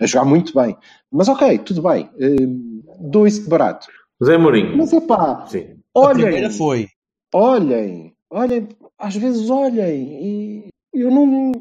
a 0.00 0.06
jogar 0.06 0.24
muito 0.24 0.54
bem. 0.54 0.76
Mas 1.10 1.28
ok, 1.28 1.58
tudo 1.58 1.82
bem, 1.82 2.08
hum, 2.20 2.82
dou 3.00 3.26
isso 3.26 3.42
de 3.42 3.48
barato. 3.48 3.86
José 4.20 4.36
Mourinho. 4.38 4.76
Mas 4.76 4.92
é 4.92 5.00
pá, 5.00 5.46
Sim. 5.48 5.78
A 5.94 6.00
olhem, 6.00 6.22
primeira 6.22 6.50
foi. 6.50 6.88
olhem, 7.34 8.12
olhem, 8.30 8.68
às 8.98 9.16
vezes 9.16 9.48
olhem, 9.50 10.06
e 10.22 10.68
eu 10.94 11.10
não, 11.10 11.52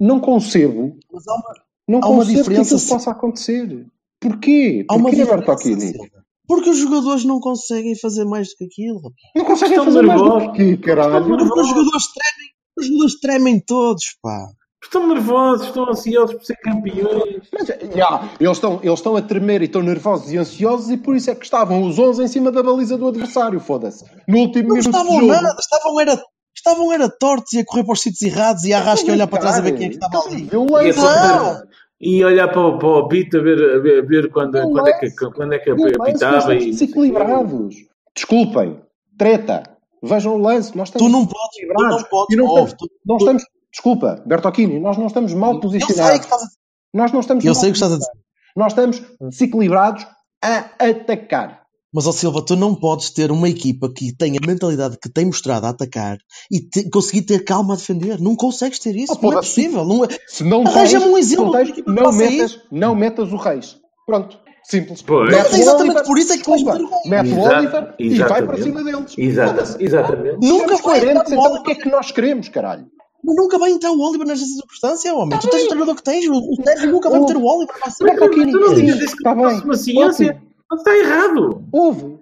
não 0.00 0.20
concebo, 0.20 0.96
Mas 1.12 1.26
há 1.28 1.34
uma, 1.34 1.54
não 1.88 2.00
Há 2.02 2.08
uma 2.08 2.18
concebo 2.18 2.32
que 2.32 2.38
diferença 2.50 2.74
isso 2.76 2.84
se- 2.86 2.90
possa 2.92 3.10
acontecer. 3.10 3.86
Porquê? 4.22 4.84
há 4.88 4.94
uma 4.94 5.02
Porquê, 5.04 5.16
diferença, 5.16 5.36
Bertocchini? 5.36 5.80
Silva. 5.80 6.06
Porque 6.46 6.70
os 6.70 6.78
jogadores 6.78 7.24
não 7.24 7.40
conseguem 7.40 7.94
fazer 7.98 8.24
mais 8.24 8.48
do 8.48 8.54
que 8.56 8.64
aquilo. 8.64 9.00
Não 9.34 9.44
conseguem 9.44 9.78
Estão 9.78 9.84
fazer 9.92 10.02
mais 10.06 10.20
do 10.20 10.52
que 10.52 10.56
quê, 10.56 10.76
caralho? 10.78 11.24
Porque 11.26 11.60
os 11.60 11.68
jogadores 11.68 12.04
tremem, 12.12 12.50
os 12.78 12.86
jogadores 12.86 13.20
tremem 13.20 13.60
todos, 13.60 14.04
pá. 14.22 14.46
Estão 14.84 15.06
nervosos, 15.06 15.68
estão 15.68 15.88
ansiosos 15.88 16.34
por 16.34 16.44
ser 16.44 16.56
campeões. 16.56 17.42
Mas, 17.52 17.68
já, 17.94 18.28
eles, 18.40 18.56
estão, 18.56 18.80
eles 18.82 18.98
estão 18.98 19.16
a 19.16 19.22
tremer 19.22 19.62
e 19.62 19.66
estão 19.66 19.80
nervosos 19.80 20.32
e 20.32 20.36
ansiosos 20.36 20.90
e 20.90 20.96
por 20.96 21.14
isso 21.14 21.30
é 21.30 21.34
que 21.36 21.44
estavam 21.44 21.84
os 21.84 21.98
11 22.00 22.24
em 22.24 22.28
cima 22.28 22.50
da 22.50 22.62
baliza 22.64 22.98
do 22.98 23.06
adversário, 23.06 23.60
foda-se. 23.60 24.04
No 24.26 24.38
último 24.38 24.68
Não 24.70 24.74
minuto 24.76 24.90
estavam 24.90 25.20
jogo. 25.20 25.26
nada, 25.32 25.56
estavam 25.58 26.00
era, 26.00 26.20
estavam 26.54 26.92
era 26.92 27.08
tortos 27.08 27.52
e 27.52 27.60
a 27.60 27.64
correr 27.64 27.84
para 27.84 27.92
os 27.92 28.00
sítios 28.02 28.22
errados 28.22 28.64
e 28.64 28.72
a 28.74 28.78
arrasca 28.78 29.08
a 29.08 29.14
olhar 29.14 29.28
para 29.28 29.38
trás 29.38 29.56
a 29.56 29.60
ver 29.60 29.72
quem 29.76 29.86
é 29.86 29.88
que 29.90 29.94
estava 29.94 30.18
ali. 30.26 30.48
Eu 30.50 30.64
leio, 30.66 30.92
a- 31.00 31.62
e 32.02 32.24
olhar 32.24 32.48
para, 32.48 32.60
o- 32.66 32.78
para 32.78 32.88
o 32.88 32.98
apito 32.98 33.38
a 33.38 33.40
ver, 33.42 33.76
a 33.76 33.78
ver, 33.78 34.02
a 34.02 34.06
ver 34.06 34.30
quando, 34.30 34.60
quando, 34.72 34.88
é 34.88 34.92
que, 34.98 35.10
quando 35.12 35.52
é 35.54 35.58
que 35.60 35.70
apitava. 35.70 36.10
estamos 36.10 36.64
E, 36.64 36.70
desequilibrados. 36.72 37.76
Desculpem, 38.14 38.80
treta. 39.16 39.62
Vejam 40.02 40.34
o 40.34 40.38
lance. 40.38 40.76
Nós 40.76 40.88
estamos 40.88 41.06
Tu 41.06 41.12
não 41.12 41.24
podes, 41.24 41.56
tu 41.56 41.76
não 41.78 42.04
podes, 42.08 42.36
não 42.36 42.46
estamos, 42.46 42.72
tu- 42.74 42.90
não 43.06 43.16
estamos, 43.18 43.44
desculpa, 43.70 44.22
Bertocchini, 44.26 44.80
nós 44.80 44.98
não 44.98 45.06
estamos 45.06 45.32
mal 45.32 45.54
Eu 45.54 45.60
sei 45.60 45.80
posicionados. 45.80 46.18
que 46.18 46.24
estás 46.24 46.42
a 46.42 46.46
Nós 46.92 47.12
não 47.12 47.20
estamos 47.20 47.44
Eu 47.44 47.52
mal 47.54 47.60
sei 47.60 47.70
o 47.70 47.72
que 47.72 47.76
estás 47.76 47.92
a 47.92 47.96
dizer. 47.98 48.10
Nós 48.56 48.72
estamos 48.72 49.02
desequilibrados 49.20 50.06
a 50.42 50.58
atacar. 50.84 51.61
Mas, 51.94 52.06
ó 52.06 52.12
Silva, 52.12 52.42
tu 52.44 52.56
não 52.56 52.74
podes 52.74 53.10
ter 53.10 53.30
uma 53.30 53.48
equipa 53.48 53.92
que 53.94 54.16
tenha 54.16 54.38
a 54.42 54.46
mentalidade 54.46 54.96
que 55.00 55.10
tem 55.10 55.26
mostrado 55.26 55.66
a 55.66 55.70
atacar 55.70 56.16
e 56.50 56.60
te- 56.60 56.88
conseguir 56.88 57.22
ter 57.22 57.44
calma 57.44 57.74
a 57.74 57.76
defender. 57.76 58.18
Não 58.20 58.34
consegues 58.34 58.78
ter 58.78 58.96
isso. 58.96 59.12
Ah, 59.12 59.18
não 59.20 59.32
é 59.32 59.36
possível. 59.36 59.84
Não 59.84 60.04
é... 60.04 60.08
Se 60.26 60.42
não 60.42 60.66
Arranja-me 60.66 61.04
um 61.06 61.18
exemplo 61.18 61.52
tens, 61.52 61.70
que 61.70 61.82
não, 61.86 62.10
metas, 62.12 62.58
não 62.70 62.94
metas 62.94 63.30
o 63.32 63.36
Reis. 63.36 63.76
Pronto. 64.06 64.38
Simples. 64.64 65.02
Pois. 65.02 65.28
Mete 65.30 65.54
é 65.54 65.58
exatamente 65.58 65.90
Oliver, 65.90 66.04
por 66.06 66.18
isso 66.18 66.32
é 66.32 66.38
que 66.38 66.50
desculpa, 66.50 66.78
Mete 67.04 67.30
o 67.32 67.40
Oliver 67.40 67.94
e 67.98 68.18
vai 68.20 68.42
para 68.46 68.56
exatamente. 68.58 68.62
cima 68.62 68.84
deles. 68.84 69.14
Exata, 69.18 69.50
Foda-se. 69.54 69.84
exatamente. 69.84 70.48
Nunca 70.48 70.64
entrar 70.64 70.82
coerentes, 70.82 71.32
o 71.32 71.34
então 71.34 71.54
o 71.56 71.62
que 71.64 71.70
é 71.72 71.74
que 71.74 71.88
nós 71.90 72.10
queremos, 72.12 72.48
caralho? 72.48 72.86
Mas 73.24 73.36
nunca 73.36 73.58
vai 73.58 73.70
entrar 73.70 73.90
o 73.92 74.00
Oliver 74.00 74.26
nesta 74.26 74.46
circunstância, 74.46 75.14
homem. 75.14 75.38
tu 75.38 75.48
tens 75.50 75.64
o 75.64 75.68
treinador 75.68 75.94
que 75.96 76.02
tens. 76.02 76.26
O 76.28 76.54
Sérgio 76.64 76.90
nunca 76.90 77.10
vai 77.10 77.18
Oh. 77.20 77.22
meter 77.22 77.36
o 77.36 77.44
Oliver. 77.44 77.74
Vai 77.80 77.90
ser 77.90 78.04
Mas, 78.04 78.18
Tu 78.18 78.36
não 78.58 78.74
isso 78.74 79.04
está 79.04 79.34
como 79.34 79.48
bem. 79.48 79.60
fosse 79.60 79.92
uma 79.92 80.12
ciência. 80.12 80.42
Não 80.72 80.78
está 80.78 80.96
errado. 80.96 81.64
Houve. 81.70 82.18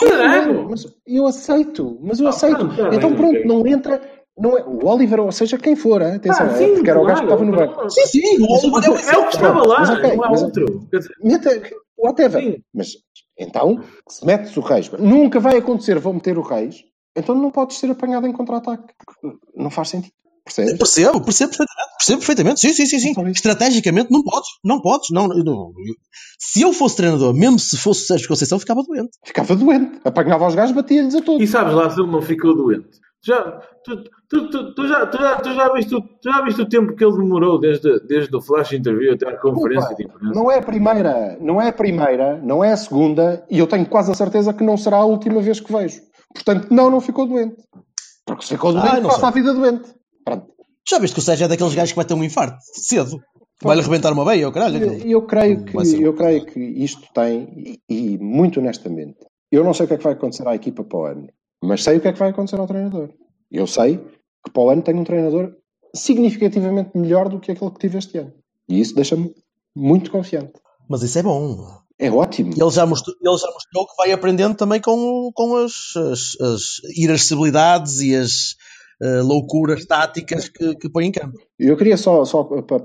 Caralho! 0.00 0.68
Mas 0.68 0.84
eu 1.06 1.26
aceito, 1.26 1.98
mas 2.02 2.20
eu 2.20 2.26
Ah, 2.26 2.30
aceito. 2.30 2.56
pronto, 2.58 2.76
tá 2.76 2.94
então 2.94 3.10
bem, 3.10 3.18
pronto, 3.18 3.36
ok. 3.36 3.44
não 3.46 3.66
entra. 3.66 4.16
Não 4.38 4.58
é, 4.58 4.62
o 4.64 4.84
Oliver, 4.86 5.20
ou 5.20 5.32
seja, 5.32 5.56
quem 5.56 5.74
for, 5.74 6.02
hein? 6.02 6.16
atenção, 6.16 6.46
Ah, 6.46 6.52
é, 6.52 6.56
sim, 6.56 6.74
porque 6.74 6.90
era 6.90 7.00
o 7.00 7.04
gajo 7.06 7.22
que 7.22 7.26
claro, 7.26 7.42
estava 7.42 7.50
no 7.50 7.56
banco. 7.56 7.72
claro. 7.74 7.90
Sim, 7.90 8.06
sim, 8.06 8.42
o 8.42 8.52
Oliver 8.52 8.84
é 8.84 8.90
o 8.90 8.94
É 9.22 9.24
que 9.28 9.34
estava 9.36 9.66
lá, 9.66 9.78
Mas 9.80 9.90
ok, 9.90 10.16
não 10.16 10.24
há 10.24 10.30
mas- 10.30 10.42
outro. 10.42 10.88
Meta, 11.24 11.62
whatever. 11.96 12.42
Sim. 12.42 12.56
Mas 12.74 12.88
então, 13.38 13.80
se 14.06 14.26
metes 14.26 14.54
o 14.56 14.60
Reis, 14.60 14.90
nunca 14.90 15.40
vai 15.40 15.56
acontecer, 15.56 15.98
vou 15.98 16.12
meter 16.12 16.36
o 16.36 16.42
Reis, 16.42 16.84
então 17.16 17.34
não 17.34 17.50
podes 17.50 17.78
ser 17.78 17.90
apanhado 17.90 18.26
em 18.26 18.32
contra-ataque. 18.32 18.92
Não 19.54 19.70
faz 19.70 19.88
sentido. 19.88 20.12
Percebes? 20.46 20.78
Percebo, 20.78 21.20
percebo 21.20 21.50
perfeitamente, 21.50 21.96
percebo 21.98 22.18
perfeitamente. 22.20 22.60
Sim, 22.60 22.72
sim, 22.72 22.86
sim, 22.86 22.98
sim. 23.00 23.10
Então, 23.10 23.28
Estrategicamente 23.28 24.10
não 24.12 24.22
podes, 24.22 24.48
não 24.64 24.80
podes. 24.80 25.08
Não, 25.10 25.26
não- 25.26 25.42
não. 25.44 25.72
Se 26.38 26.62
eu 26.62 26.72
fosse 26.72 26.96
treinador, 26.96 27.34
mesmo 27.34 27.58
se 27.58 27.76
fosse 27.76 28.04
o 28.04 28.06
Sérgio 28.06 28.28
Conceição, 28.28 28.58
ficava 28.58 28.82
doente. 28.84 29.10
Ficava 29.24 29.56
doente. 29.56 30.00
Apanhava 30.04 30.46
os 30.46 30.54
gajos, 30.54 30.74
batia-lhes 30.74 31.14
a 31.16 31.20
todos. 31.20 31.42
E 31.42 31.46
sabes 31.46 31.74
lá 31.74 31.90
se 31.90 32.00
ele 32.00 32.10
não 32.10 32.22
ficou 32.22 32.54
doente? 32.56 32.88
Já, 33.24 33.42
tu, 33.84 34.04
tu, 34.30 34.50
tu, 34.50 34.74
tu 34.74 34.86
já, 34.86 35.04
tu, 35.06 35.18
já, 35.18 35.36
tu, 35.40 35.52
já 35.52 35.72
viste, 35.72 35.94
o- 35.96 36.00
tu 36.00 36.30
já 36.30 36.42
viste 36.42 36.62
o 36.62 36.68
tempo 36.68 36.94
que 36.94 37.04
ele 37.04 37.16
demorou 37.16 37.58
desde, 37.58 37.98
desde 38.06 38.36
o 38.36 38.40
flash 38.40 38.72
interview 38.72 39.14
até 39.14 39.28
à 39.28 39.36
conferência 39.36 39.86
Opa, 39.88 39.96
de 39.96 40.04
imprensa? 40.04 40.32
Não 40.34 40.48
é 40.48 40.58
a 40.58 40.62
primeira, 40.62 41.36
não 41.40 41.60
é 41.60 41.68
a 41.68 41.72
primeira, 41.72 42.36
não 42.40 42.62
é 42.62 42.70
a 42.72 42.76
segunda, 42.76 43.44
e 43.50 43.58
eu 43.58 43.66
tenho 43.66 43.84
quase 43.86 44.12
a 44.12 44.14
certeza 44.14 44.52
que 44.54 44.62
não 44.62 44.76
será 44.76 44.98
a 44.98 45.04
última 45.04 45.40
vez 45.42 45.58
que 45.58 45.72
vejo. 45.72 46.00
Portanto, 46.32 46.68
não, 46.70 46.88
não 46.88 47.00
ficou 47.00 47.26
doente. 47.26 47.56
Porque 48.24 48.42
se 48.44 48.50
ficou 48.50 48.72
doente, 48.72 48.88
Ah, 48.88 49.00
não 49.00 49.08
passa 49.08 49.20
sei. 49.20 49.28
a 49.28 49.32
vida 49.32 49.54
doente. 49.54 49.95
Pronto. 50.26 50.52
Já 50.88 50.98
viste 50.98 51.14
que 51.14 51.20
o 51.20 51.22
Sérgio 51.22 51.44
é 51.44 51.48
daqueles 51.48 51.74
gajos 51.74 51.92
que 51.92 51.96
vai 51.96 52.04
ter 52.04 52.14
um 52.14 52.24
infarto 52.24 52.58
cedo. 52.74 53.20
Vai-lhe 53.62 53.80
arrebentar 53.80 54.12
uma 54.12 54.24
veia, 54.24 54.46
ou 54.46 54.52
caralho. 54.52 54.82
Eu, 54.82 55.10
eu 55.10 55.22
creio 55.22 55.64
que, 55.64 55.84
ser. 55.84 56.02
eu 56.02 56.14
creio 56.14 56.44
que 56.44 56.60
isto 56.60 57.06
tem, 57.14 57.80
e, 57.88 58.12
e 58.12 58.18
muito 58.18 58.60
honestamente, 58.60 59.16
eu 59.50 59.64
não 59.64 59.72
sei 59.72 59.84
o 59.84 59.88
que 59.88 59.94
é 59.94 59.96
que 59.96 60.04
vai 60.04 60.12
acontecer 60.12 60.46
à 60.46 60.54
equipa 60.54 60.84
para 60.84 60.98
o 60.98 61.04
ano, 61.06 61.28
mas 61.62 61.82
sei 61.82 61.96
o 61.96 62.00
que 62.00 62.08
é 62.08 62.12
que 62.12 62.18
vai 62.18 62.30
acontecer 62.30 62.60
ao 62.60 62.66
treinador. 62.66 63.08
Eu 63.50 63.66
sei 63.66 63.98
que 64.44 64.50
para 64.52 64.62
o 64.62 64.68
ano 64.68 64.82
tem 64.82 64.94
um 64.96 65.04
treinador 65.04 65.54
significativamente 65.94 66.90
melhor 66.94 67.28
do 67.28 67.40
que 67.40 67.52
aquele 67.52 67.70
que 67.70 67.78
tive 67.78 67.98
este 67.98 68.18
ano. 68.18 68.32
E 68.68 68.80
isso 68.80 68.94
deixa-me 68.94 69.32
muito 69.74 70.10
confiante. 70.10 70.52
Mas 70.88 71.02
isso 71.02 71.18
é 71.18 71.22
bom. 71.22 71.56
É 71.98 72.10
ótimo. 72.10 72.52
Ele 72.54 72.70
já 72.70 72.84
mostrou, 72.84 73.16
ele 73.18 73.38
já 73.38 73.50
mostrou 73.50 73.86
que 73.86 73.96
vai 73.96 74.12
aprendendo 74.12 74.54
também 74.54 74.80
com, 74.80 75.30
com 75.32 75.56
as, 75.56 75.96
as, 75.96 76.40
as 76.40 76.62
irascibilidades 76.94 78.00
e 78.00 78.14
as 78.14 78.54
eh, 79.02 79.20
loucuras 79.20 79.84
táticas 79.84 80.48
que, 80.48 80.74
que 80.76 80.88
põe 80.88 81.06
em 81.06 81.12
campo. 81.12 81.38
Eu 81.58 81.76
queria 81.76 81.96
só, 81.96 82.24
só 82.24 82.44
para, 82.44 82.82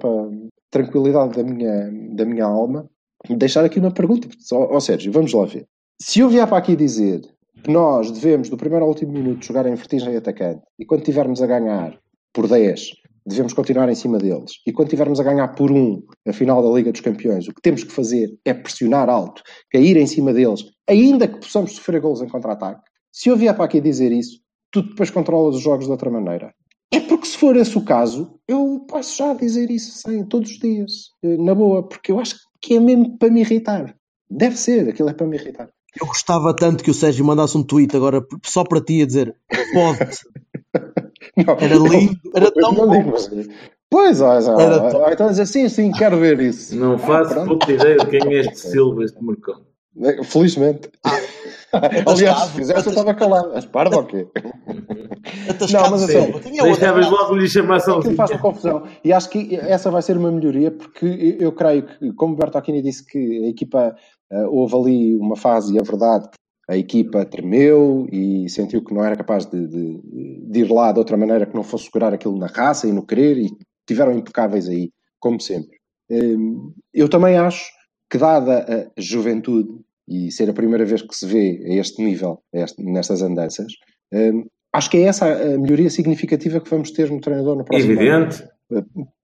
tranquilidade 0.70 1.36
da 1.36 1.44
minha, 1.44 1.92
da 2.16 2.26
minha 2.26 2.46
alma, 2.46 2.90
deixar 3.30 3.64
aqui 3.64 3.80
uma 3.80 3.92
pergunta. 3.92 4.28
Ó 4.54 4.76
ó, 4.76 4.80
Sérgio, 4.80 5.12
vamos 5.12 5.34
lá 5.34 5.46
ver. 5.46 5.68
Se 6.02 6.20
eu 6.20 6.30
vier 6.30 6.48
para 6.48 6.58
aqui 6.58 6.76
dizer 6.76 7.22
que 7.64 7.72
nós 7.72 8.12
devemos, 8.12 8.50
do 8.50 8.58
primeiro 8.58 8.84
ao 8.84 8.90
último 8.90 9.12
minuto, 9.12 9.46
jogar 9.46 9.66
em 9.68 9.76
vertigem 9.76 10.16
atacante 10.16 10.62
e 10.80 10.86
quando 10.86 11.04
tivermos 11.04 11.42
a 11.42 11.48
ganhar 11.48 11.98
por 12.34 12.48
10, 12.48 12.90
devemos 13.26 13.54
continuar 13.54 13.88
em 13.90 13.96
cima 13.96 14.18
deles 14.18 14.54
e 14.66 14.74
quando 14.74 14.90
tivermos 14.90 15.20
a 15.20 15.24
ganhar 15.24 15.50
por 15.50 15.72
1 15.72 16.02
a 16.28 16.34
final 16.34 16.64
da 16.64 16.76
Liga 16.76 16.92
dos 16.92 17.02
Campeões, 17.02 17.48
o 17.48 17.54
que 17.54 17.62
temos 17.62 17.84
que 17.84 17.92
fazer 17.92 18.30
é 18.44 18.54
pressionar 18.54 19.10
alto, 19.10 19.44
cair 19.70 19.96
em 19.98 20.08
cima 20.08 20.34
deles, 20.34 20.64
ainda 20.90 21.28
que 21.28 21.40
possamos 21.40 21.74
sofrer 21.74 22.02
golos 22.02 22.22
em 22.22 22.28
contra-ataque. 22.28 22.82
Se 23.12 23.30
eu 23.30 23.38
vier 23.38 23.54
para 23.54 23.66
aqui 23.66 23.80
dizer 23.80 24.12
isso, 24.12 24.40
tu 24.72 24.82
depois 24.84 25.10
controlas 25.10 25.56
os 25.56 25.62
jogos 25.62 25.86
de 25.86 25.92
outra 25.92 26.10
maneira. 26.10 26.54
É 26.94 27.00
porque 27.00 27.26
se 27.28 27.38
for 27.38 27.56
esse 27.56 27.78
o 27.78 27.82
caso, 27.86 28.36
eu 28.48 28.86
posso 28.88 29.18
já 29.18 29.34
dizer 29.34 29.70
isso 29.72 29.98
sem 30.00 30.26
todos 30.26 30.52
os 30.52 30.60
dias, 30.60 30.92
eh, 31.24 31.38
na 31.38 31.56
boa, 31.56 31.84
porque 31.88 32.12
eu 32.12 32.20
acho 32.20 32.36
que 32.62 32.76
é 32.76 32.80
mesmo 32.80 33.18
para 33.18 33.30
me 33.30 33.42
irritar. 33.42 33.96
Deve 34.30 34.58
ser, 34.58 34.90
aquilo 34.90 35.10
é 35.10 35.14
para 35.14 35.26
me 35.28 35.38
irritar. 35.38 35.70
Eu 36.00 36.08
gostava 36.08 36.54
tanto 36.56 36.84
que 36.84 36.92
o 36.92 36.94
Sérgio 36.94 37.26
mandasse 37.26 37.58
um 37.58 37.64
tweet 37.64 37.96
agora 37.96 38.26
só 38.46 38.64
para 38.64 38.82
ti 38.82 39.02
a 39.02 39.06
dizer 39.06 39.36
pode. 39.74 40.00
Não, 41.38 41.54
Era 41.60 41.76
lindo, 41.76 42.20
era 42.36 42.46
eu 42.46 42.52
tão 42.52 42.72
não 42.74 42.88
bom. 42.88 43.16
digo, 43.16 43.54
Pois, 43.90 44.20
ó, 44.22 44.34
Era 44.34 44.82
ó, 44.84 44.90
tão- 44.90 45.12
então 45.12 45.30
dizer 45.30 45.46
sim, 45.46 45.68
sim, 45.70 45.92
quero 45.92 46.18
ver 46.18 46.40
isso. 46.42 46.76
Não 46.76 46.98
faço 46.98 47.34
pronto. 47.34 47.48
pouca 47.60 47.72
ideia 47.72 47.98
de 47.98 48.06
quem 48.08 48.34
é 48.36 48.40
este 48.42 48.58
Silva, 48.60 49.04
este 49.04 49.22
Marcão. 49.24 49.62
Eh, 50.02 50.24
Felizmente. 50.24 50.90
Aliás, 52.08 52.40
se 52.40 52.52
fizesse 52.54 52.88
eu 52.88 52.92
estava 52.92 53.14
calado. 53.14 53.52
Mas 53.54 53.66
pardo 53.66 53.98
ou 53.98 54.06
quê? 54.06 54.28
Atascado 55.50 55.84
Não, 55.86 55.92
mas 55.92 56.04
a 56.04 56.08
Silva. 56.08 56.26
sério, 56.26 56.40
Tinha 56.42 56.64
outra. 56.64 56.94
Deixavas 56.94 57.10
logo 57.10 57.36
lhe 57.36 57.48
chamar 57.48 57.78
Aquilo 57.78 58.16
faz-me 58.16 58.38
confusão. 58.40 58.84
E 59.04 59.14
acho 59.14 59.30
que 59.30 59.56
essa 59.56 59.90
vai 59.90 60.02
ser 60.02 60.18
uma 60.18 60.32
melhoria, 60.32 60.72
porque 60.72 61.38
eu 61.40 61.52
creio 61.52 61.84
que, 61.86 62.14
como 62.14 62.34
o 62.34 62.38
Bertocchini 62.38 62.82
disse 62.82 63.06
que 63.06 63.46
a 63.46 63.50
equipa 63.50 63.96
eh, 64.32 64.46
houve 64.48 64.76
ali 64.76 65.16
uma 65.18 65.36
fase, 65.36 65.74
e 65.74 65.78
é 65.80 65.84
verdade, 65.84 66.30
a 66.70 66.78
equipa 66.78 67.26
tremeu 67.26 68.08
e 68.12 68.50
sentiu 68.50 68.84
que 68.84 68.94
não 68.94 69.04
era 69.04 69.16
capaz 69.16 69.46
de, 69.46 69.68
de- 69.68 70.02
de 70.50 70.60
ir 70.62 70.72
lá 70.72 70.92
de 70.92 71.00
outra 71.00 71.18
maneira 71.18 71.46
que 71.46 71.56
não 71.56 71.64
fosse 71.64 71.86
segurar 71.86 72.14
aquilo 72.14 72.38
na 72.38 72.48
raça 72.48 72.88
e 72.88 72.92
no 72.94 73.06
querer, 73.06 73.38
e 73.38 73.50
tiveram 73.88 74.14
impecáveis 74.14 74.68
aí, 74.70 74.90
como 75.20 75.40
sempre. 75.40 75.78
Hum, 76.10 76.74
Eu 76.94 77.08
também 77.10 77.38
acho 77.38 77.66
que, 78.10 78.18
dada 78.18 78.90
a 78.98 79.02
juventude 79.02 79.70
e 80.08 80.32
ser 80.32 80.50
a 80.50 80.54
primeira 80.54 80.86
vez 80.86 81.02
que 81.02 81.16
se 81.16 81.26
vê 81.26 81.62
a 81.66 81.74
este 81.76 82.04
nível, 82.04 82.42
a 82.54 82.60
este- 82.60 82.84
nestas 82.84 83.22
andanças, 83.22 83.72
hum, 84.14 84.46
acho 84.74 84.90
que 84.90 84.98
é 84.98 85.02
essa 85.04 85.26
a 85.32 85.58
melhoria 85.58 85.90
significativa 85.90 86.60
que 86.60 86.70
vamos 86.70 86.92
ter 86.92 87.10
no 87.12 87.20
treinador 87.22 87.56
no 87.58 87.64
próximo 87.66 87.92
ano 88.00 88.02
Evidente. 88.02 88.44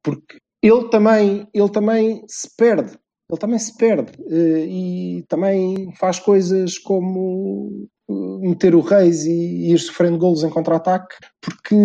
porque 0.04 0.38
ele 0.62 0.90
também, 0.90 1.48
ele 1.54 1.70
também 1.70 2.24
se 2.28 2.50
perde. 2.58 2.98
Ele 3.30 3.40
também 3.40 3.60
se 3.60 3.76
perde 3.76 4.12
eh, 4.30 4.66
e 4.68 5.26
também 5.28 5.92
faz 6.00 6.18
coisas 6.18 6.78
como 6.78 7.88
eh, 8.10 8.14
meter 8.48 8.74
o 8.74 8.80
Reis 8.80 9.26
e 9.26 9.72
ir 9.74 9.78
sofrendo 9.80 10.18
golos 10.18 10.44
em 10.46 10.50
contra-ataque, 10.50 11.14
porque 11.42 11.76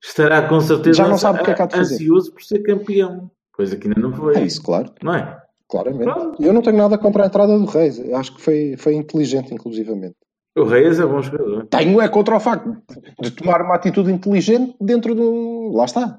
Estará 0.00 0.48
com 0.48 0.60
certeza 0.60 0.98
Já 0.98 1.08
não 1.08 1.18
sabe 1.18 1.40
o 1.40 1.44
que 1.44 1.50
é 1.50 1.54
que 1.54 1.62
há 1.62 1.66
de 1.66 1.76
fazer. 1.76 1.94
ansioso 1.94 2.32
por 2.32 2.42
ser 2.42 2.60
campeão. 2.62 3.30
Coisa 3.52 3.76
que 3.76 3.88
ainda 3.88 4.00
não 4.00 4.12
foi. 4.14 4.36
é 4.36 4.44
isso, 4.44 4.62
claro, 4.62 4.92
Não 5.02 5.14
é? 5.14 5.42
Claramente. 5.74 6.04
Pronto. 6.04 6.42
Eu 6.42 6.52
não 6.52 6.62
tenho 6.62 6.76
nada 6.76 6.96
contra 6.96 7.24
a 7.24 7.26
entrada 7.26 7.58
do 7.58 7.64
Reis, 7.64 7.98
Eu 7.98 8.16
acho 8.16 8.36
que 8.36 8.40
foi, 8.40 8.76
foi 8.76 8.94
inteligente, 8.94 9.52
inclusivamente. 9.52 10.14
O 10.56 10.62
Reis 10.62 11.00
é 11.00 11.06
bom 11.06 11.20
jogador. 11.20 11.66
Tenho 11.66 12.00
é 12.00 12.08
contra 12.08 12.36
o 12.36 12.40
facto 12.40 12.76
de 13.20 13.30
tomar 13.32 13.60
uma 13.60 13.74
atitude 13.74 14.12
inteligente 14.12 14.76
dentro 14.80 15.14
de 15.14 15.20
um. 15.20 15.72
Lá 15.74 15.84
está. 15.84 16.16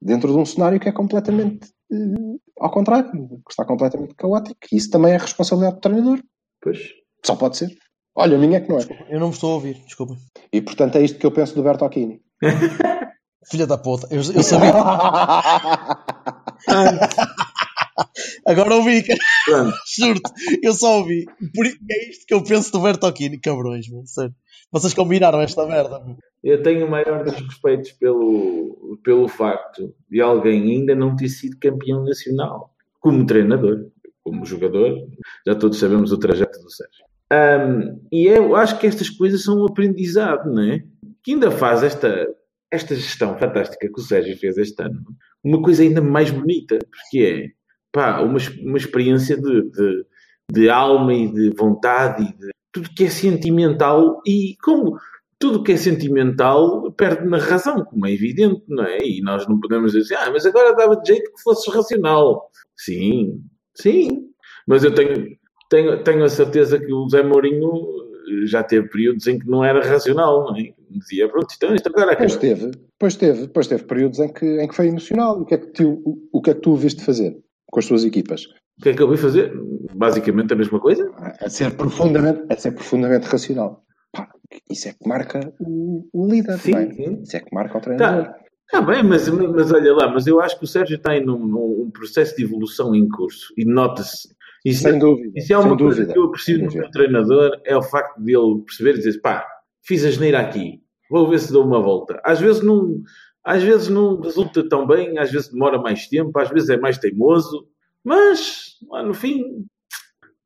Dentro 0.00 0.32
de 0.32 0.38
um 0.38 0.44
cenário 0.44 0.78
que 0.78 0.88
é 0.88 0.92
completamente 0.92 1.70
eh, 1.92 2.36
ao 2.60 2.70
contrário, 2.70 3.10
que 3.10 3.50
está 3.50 3.64
completamente 3.64 4.14
caótico. 4.14 4.58
E 4.70 4.76
isso 4.76 4.90
também 4.90 5.12
é 5.12 5.16
responsabilidade 5.16 5.76
do 5.76 5.80
treinador. 5.80 6.22
Pois. 6.62 6.78
Só 7.24 7.34
pode 7.34 7.56
ser. 7.56 7.70
Olha, 8.16 8.36
a 8.36 8.40
minha 8.40 8.58
é 8.58 8.60
que 8.60 8.68
não 8.68 8.78
é. 8.78 8.82
Eu 9.08 9.18
não 9.18 9.28
me 9.28 9.34
estou 9.34 9.50
a 9.50 9.54
ouvir, 9.54 9.74
desculpa. 9.86 10.16
E 10.52 10.62
portanto 10.62 10.96
é 10.96 11.02
isto 11.02 11.18
que 11.18 11.26
eu 11.26 11.32
penso 11.32 11.56
do 11.56 11.64
Bertocchini. 11.64 12.20
Filha 13.50 13.66
da 13.66 13.76
puta. 13.76 14.06
Eu, 14.10 14.18
eu 14.18 14.42
sabia. 14.42 14.72
Agora 18.46 18.76
ouvi, 18.76 19.02
cara. 19.02 19.72
Juro-te. 19.96 20.30
Eu 20.62 20.72
só 20.72 20.98
ouvi. 20.98 21.24
Por... 21.54 21.66
É 21.66 22.10
isto 22.10 22.26
que 22.26 22.34
eu 22.34 22.42
penso 22.42 22.72
do 22.72 22.80
Bertocchini, 22.80 23.40
cabrões, 23.40 23.88
mano. 23.88 24.06
Sério. 24.06 24.34
Vocês 24.72 24.94
combinaram 24.94 25.40
esta 25.40 25.66
merda, 25.66 26.00
meu. 26.00 26.16
Eu 26.42 26.62
tenho 26.62 26.86
o 26.86 26.90
maior 26.90 27.24
dos 27.24 27.34
respeitos 27.34 27.92
pelo, 27.92 28.98
pelo 29.02 29.28
facto 29.28 29.94
de 30.10 30.20
alguém 30.20 30.62
ainda 30.62 30.94
não 30.94 31.16
ter 31.16 31.28
sido 31.28 31.58
campeão 31.58 32.04
nacional. 32.04 32.70
Como 33.00 33.24
treinador, 33.24 33.86
como 34.22 34.44
jogador, 34.44 35.06
já 35.46 35.54
todos 35.54 35.78
sabemos 35.78 36.12
o 36.12 36.18
trajeto 36.18 36.58
do 36.60 36.70
Sérgio. 36.70 37.04
Ahm, 37.30 37.98
e 38.12 38.26
eu 38.26 38.56
acho 38.56 38.78
que 38.78 38.86
estas 38.86 39.08
coisas 39.10 39.42
são 39.42 39.62
um 39.62 39.66
aprendizado, 39.66 40.52
não 40.52 40.62
é? 40.62 40.82
Que 41.22 41.32
ainda 41.32 41.50
faz 41.50 41.82
esta, 41.82 42.26
esta 42.70 42.94
gestão 42.94 43.38
fantástica 43.38 43.88
que 43.88 44.00
o 44.00 44.04
Sérgio 44.04 44.36
fez 44.36 44.58
este 44.58 44.82
ano 44.82 45.02
uma 45.44 45.60
coisa 45.60 45.82
ainda 45.82 46.00
mais 46.00 46.30
bonita, 46.30 46.78
porque 46.78 47.18
é 47.18 47.63
pá, 47.94 48.20
uma, 48.20 48.38
uma 48.60 48.76
experiência 48.76 49.36
de, 49.36 49.70
de, 49.70 50.06
de 50.52 50.68
alma 50.68 51.14
e 51.14 51.32
de 51.32 51.50
vontade 51.50 52.24
e 52.24 52.36
de 52.36 52.50
tudo 52.72 52.90
que 52.90 53.04
é 53.04 53.08
sentimental 53.08 54.20
e 54.26 54.56
como 54.62 54.98
tudo 55.38 55.62
que 55.62 55.72
é 55.72 55.76
sentimental 55.76 56.90
perde 56.92 57.24
na 57.28 57.38
razão, 57.38 57.84
como 57.84 58.04
é 58.06 58.12
evidente, 58.12 58.62
não 58.68 58.84
é? 58.84 58.98
E 58.98 59.22
nós 59.22 59.46
não 59.46 59.60
podemos 59.60 59.92
dizer, 59.92 60.16
ah, 60.16 60.30
mas 60.32 60.44
agora 60.44 60.74
dava 60.74 60.96
de 60.96 61.06
jeito 61.06 61.32
que 61.32 61.42
fosse 61.42 61.70
racional. 61.70 62.50
Sim, 62.76 63.40
sim. 63.76 64.24
Mas 64.66 64.82
eu 64.82 64.92
tenho, 64.92 65.36
tenho, 65.70 66.02
tenho 66.02 66.24
a 66.24 66.28
certeza 66.28 66.80
que 66.80 66.92
o 66.92 67.08
Zé 67.08 67.22
Mourinho 67.22 67.70
já 68.46 68.64
teve 68.64 68.88
períodos 68.88 69.26
em 69.28 69.38
que 69.38 69.46
não 69.46 69.62
era 69.64 69.86
racional, 69.86 70.44
não 70.46 70.56
é? 70.56 70.72
Dizia, 70.90 71.28
pronto, 71.28 71.54
então 71.56 71.74
isto 71.74 71.88
agora 71.88 72.16
Pois 72.16 72.34
acabou. 72.34 72.40
teve, 72.40 72.70
pois 72.98 73.16
teve, 73.16 73.48
pois 73.48 73.66
teve 73.66 73.84
períodos 73.84 74.18
em 74.18 74.32
que, 74.32 74.46
em 74.46 74.66
que 74.66 74.74
foi 74.74 74.88
emocional. 74.88 75.40
O 75.40 75.44
que, 75.44 75.54
é 75.54 75.58
que 75.58 75.66
tu, 75.66 76.02
o, 76.04 76.38
o 76.38 76.42
que 76.42 76.50
é 76.50 76.54
que 76.54 76.60
tu 76.60 76.74
viste 76.74 77.04
fazer 77.04 77.43
com 77.74 77.80
as 77.80 77.86
tuas 77.88 78.04
equipas? 78.04 78.44
O 78.78 78.82
que 78.82 78.90
é 78.90 78.94
que 78.94 79.02
eu 79.02 79.08
vou 79.08 79.16
fazer? 79.16 79.52
Basicamente 79.94 80.52
a 80.52 80.56
mesma 80.56 80.78
coisa. 80.78 81.10
A 81.40 81.48
ser 81.50 81.76
profundamente, 81.76 82.44
a 82.48 82.56
ser 82.56 82.70
profundamente 82.72 83.26
racional. 83.26 83.82
Pá, 84.12 84.28
isso 84.70 84.88
é 84.88 84.92
que 84.92 85.08
marca 85.08 85.52
o, 85.58 86.08
o 86.12 86.26
líder, 86.30 86.56
Sim, 86.58 86.74
é? 86.76 86.90
sim. 86.92 87.20
Isso 87.22 87.36
é 87.36 87.40
que 87.40 87.52
marca 87.52 87.76
o 87.76 87.80
treinador. 87.80 88.22
Está 88.22 88.36
tá 88.70 88.80
bem, 88.80 89.02
mas, 89.02 89.28
mas 89.28 89.72
olha 89.72 89.92
lá, 89.92 90.08
mas 90.12 90.26
eu 90.28 90.40
acho 90.40 90.56
que 90.56 90.64
o 90.64 90.68
Sérgio 90.68 90.96
está 90.96 91.16
em 91.16 91.28
um, 91.28 91.82
um 91.82 91.90
processo 91.90 92.36
de 92.36 92.44
evolução 92.44 92.94
em 92.94 93.08
curso 93.08 93.52
e 93.58 93.64
nota-se 93.64 94.28
Isso, 94.64 94.82
Sem 94.82 94.98
dúvida. 94.98 95.32
isso 95.34 95.52
é 95.52 95.58
uma 95.58 95.76
coisa 95.76 95.96
dúvida. 95.96 96.12
que 96.12 96.18
eu 96.18 96.24
aprecio 96.24 96.58
no 96.64 96.72
meu 96.72 96.90
treinador, 96.92 97.50
é 97.64 97.76
o 97.76 97.82
facto 97.82 98.20
dele 98.20 98.62
perceber 98.64 98.90
e 98.94 98.98
dizer 98.98 99.20
pá, 99.20 99.44
fiz 99.82 100.04
a 100.04 100.10
geneira 100.10 100.38
aqui, 100.40 100.80
vou 101.10 101.28
ver 101.28 101.40
se 101.40 101.52
dou 101.52 101.64
uma 101.66 101.80
volta. 101.82 102.20
Às 102.24 102.40
vezes 102.40 102.62
não, 102.62 103.02
às 103.44 103.62
vezes 103.62 103.88
não 103.88 104.20
resulta 104.20 104.66
tão 104.68 104.86
bem, 104.86 105.18
às 105.18 105.30
vezes 105.30 105.50
demora 105.50 105.78
mais 105.78 106.06
tempo, 106.08 106.38
às 106.38 106.48
vezes 106.48 106.70
é 106.70 106.76
mais 106.76 106.98
teimoso, 106.98 107.66
mas 108.02 108.78
lá 108.90 109.02
no 109.02 109.12
fim, 109.12 109.42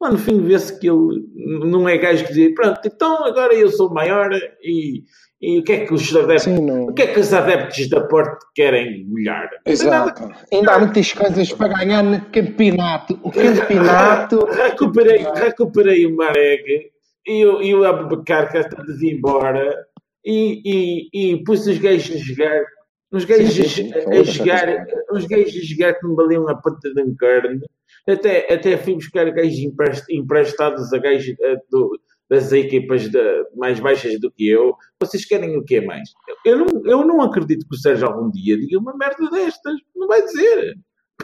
lá 0.01 0.11
no 0.11 0.19
fim 0.19 0.41
vê-se 0.41 0.79
que 0.79 0.89
ele 0.89 1.25
não 1.65 1.89
é 1.89 1.97
gajo 1.97 2.27
que 2.27 2.33
diz, 2.33 2.55
pronto, 2.55 2.81
então 2.85 3.25
agora 3.25 3.55
eu 3.55 3.69
sou 3.69 3.93
maior 3.93 4.31
e, 4.63 5.05
e 5.41 5.61
o 5.61 5.63
que 5.63 5.73
é 5.73 5.87
que 5.87 5.95
os 5.95 6.15
adeptos, 6.15 6.43
Sim, 6.43 6.71
o 6.71 6.93
que 6.93 7.03
é 7.03 7.07
que 7.07 7.21
os 7.21 7.33
adeptos 7.33 7.89
da 7.89 8.01
Porto 8.01 8.45
querem 8.55 9.07
melhor? 9.09 9.49
Exato. 9.65 10.29
Ainda 10.53 10.73
há 10.73 10.79
muitas 10.81 11.13
coisas 11.13 11.53
para 11.53 11.79
ganhar 11.79 12.03
no 12.03 12.21
campeonato. 12.27 13.19
O 13.23 13.31
campeonato. 13.31 14.45
recuperei, 14.51 15.25
recuperei 15.35 16.07
o 16.07 16.17
Marek 16.17 16.91
e 17.25 17.45
o, 17.45 17.63
e 17.63 17.73
o 17.73 17.85
Abubacar 17.85 18.51
cá 18.51 18.61
está 18.61 18.83
de 18.83 18.93
vir 18.99 19.15
embora 19.15 19.73
e, 20.25 20.61
e, 21.13 21.33
e 21.33 21.45
pus 21.45 21.67
os 21.69 21.79
gajos 21.79 22.17
a 22.17 22.19
jogar. 22.19 22.65
Os 23.11 23.25
gajos 23.25 23.55
Sim, 23.55 23.63
sim, 23.65 23.91
sim. 23.91 23.93
a, 23.95 24.21
a 24.21 24.23
jogar, 24.23 24.87
os 25.13 25.25
gajos 25.27 25.55
a 25.57 25.65
jogar 25.65 25.95
que 25.95 26.07
me 26.07 26.15
valiam 26.15 26.49
a 26.49 26.55
ponta 26.55 26.93
de 26.93 27.03
um 27.03 27.15
carne. 27.17 27.61
Até, 28.07 28.53
até 28.53 28.77
fui 28.77 28.95
buscar 28.95 29.31
gajos 29.31 29.59
emprest- 29.59 30.11
emprestados 30.11 30.93
a 30.93 30.99
gajos 30.99 31.35
eh, 31.41 31.57
do- 31.71 31.99
das 32.31 32.53
equipas 32.53 33.09
da- 33.09 33.45
mais 33.57 33.81
baixas 33.81 34.21
do 34.21 34.31
que 34.31 34.49
eu. 34.49 34.75
Vocês 35.01 35.25
querem 35.25 35.57
o 35.57 35.65
que 35.65 35.81
mais? 35.81 36.11
Eu 36.45 36.59
não, 36.59 36.67
eu 36.87 37.07
não 37.07 37.23
acredito 37.23 37.67
que 37.67 37.75
o 37.75 37.79
Sérgio 37.79 38.07
algum 38.09 38.31
dia 38.31 38.59
diga 38.59 38.79
uma 38.79 38.95
merda 38.97 39.29
destas. 39.31 39.75
Não 39.97 40.07
vai 40.07 40.23
dizer. 40.23 40.75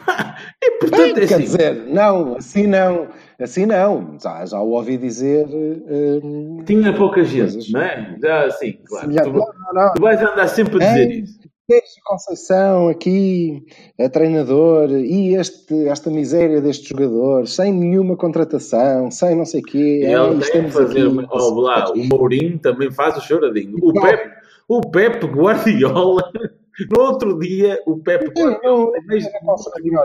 Pá, 0.05 0.35
É 0.63 0.71
portanto, 0.71 1.17
é 1.19 1.27
Quer 1.27 1.35
assim. 1.35 1.43
dizer, 1.43 1.73
não, 1.87 2.35
assim 2.37 2.67
não. 2.67 3.07
Assim 3.39 3.65
não. 3.65 4.17
Já, 4.21 4.45
já 4.45 4.59
o 4.59 4.71
ouvi 4.71 4.97
dizer. 4.97 5.45
hum, 5.49 6.63
Tinha 6.65 6.93
pouca 6.93 7.23
gente, 7.23 7.53
Coisas. 7.53 7.71
não 7.71 7.81
é? 7.81 8.17
Já, 8.21 8.49
sim, 8.51 8.73
claro. 8.85 9.07
Tu, 9.09 9.13
não, 9.31 9.45
não. 9.73 9.93
tu 9.93 10.01
vais 10.01 10.19
andar 10.21 10.47
sempre 10.47 10.75
a 10.83 10.87
dizer 10.87 11.11
É. 11.11 11.15
isso. 11.15 11.39
Este 11.67 11.99
Conceição 12.03 12.89
aqui, 12.89 13.65
é 13.97 14.07
treinador, 14.07 14.91
e 14.91 15.33
este, 15.33 15.87
esta 15.87 16.11
miséria 16.11 16.61
deste 16.61 16.89
jogador, 16.89 17.47
sem 17.47 17.73
nenhuma 17.73 18.15
contratação, 18.15 19.09
sem 19.09 19.35
não 19.35 19.45
sei 19.45 19.61
o 19.61 19.63
quê. 19.63 20.01
É, 20.03 20.11
ele 20.13 20.29
tem 20.29 20.37
que 20.37 20.43
estamos 20.45 20.73
fazer. 20.73 21.07
aqui- 21.07 21.27
Oh, 21.31 21.59
lá, 21.61 21.91
o 21.91 22.03
Mourinho 22.05 22.59
também 22.59 22.91
faz 22.91 23.17
o 23.17 23.21
choradinho. 23.21 23.77
O 23.81 23.91
Não. 23.91 24.01
Pep, 24.03 24.29
o 24.69 24.81
Pep 24.81 25.25
Guardiola, 25.25 26.31
no 26.95 27.01
outro 27.01 27.39
dia, 27.39 27.79
o 27.87 27.97
Pep 27.97 28.31
Não, 28.37 28.43
Guardiola. 28.51 28.91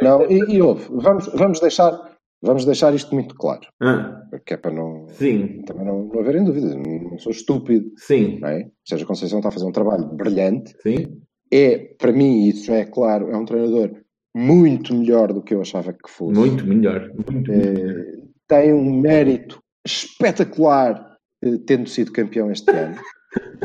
não, 0.01 0.19
não, 0.21 0.31
e, 0.31 0.39
e 0.55 0.63
ouve, 0.63 0.87
vamos, 0.91 1.27
vamos, 1.35 1.61
deixar, 1.61 1.93
vamos 2.41 2.65
deixar 2.65 2.95
isto 2.95 3.15
muito 3.15 3.35
claro, 3.35 3.67
Ah, 3.83 4.23
que 4.47 4.55
é 4.55 4.57
para 4.57 4.71
não, 4.71 5.09
sim, 5.11 5.61
também 5.67 5.85
não, 5.85 6.05
não 6.05 6.21
haverem 6.21 6.43
dúvidas. 6.43 6.75
Não 6.75 7.19
sou 7.19 7.31
estúpido, 7.33 7.85
sim, 7.99 8.39
não 8.41 8.49
é? 8.49 8.67
Sérgio 8.89 9.07
Conceição 9.07 9.41
está 9.41 9.51
a 9.51 9.53
fazer 9.53 9.67
um 9.67 9.73
trabalho 9.73 10.07
brilhante. 10.15 10.75
sim. 10.83 11.21
É, 11.53 11.79
para 11.99 12.13
mim, 12.13 12.47
isso 12.49 12.71
é 12.73 12.85
claro, 12.85 13.31
é 13.31 13.37
um 13.37 13.45
treinador 13.45 13.91
muito 14.35 14.95
melhor 14.95 15.33
do 15.33 15.43
que 15.43 15.53
eu 15.55 15.61
achava 15.61 15.93
que 15.93 16.09
fosse. 16.09 16.39
Muito 16.39 16.65
melhor. 16.67 17.11
Muito 17.15 17.33
melhor. 17.33 17.77
Eh, 17.77 18.17
tem 18.47 18.73
um 18.73 19.01
mérito 19.01 19.59
espetacular 19.87 21.17
eh, 21.45 21.59
tendo 21.67 21.89
sido 21.89 22.13
campeão 22.13 22.51
este 22.51 22.71
ano. 22.71 22.97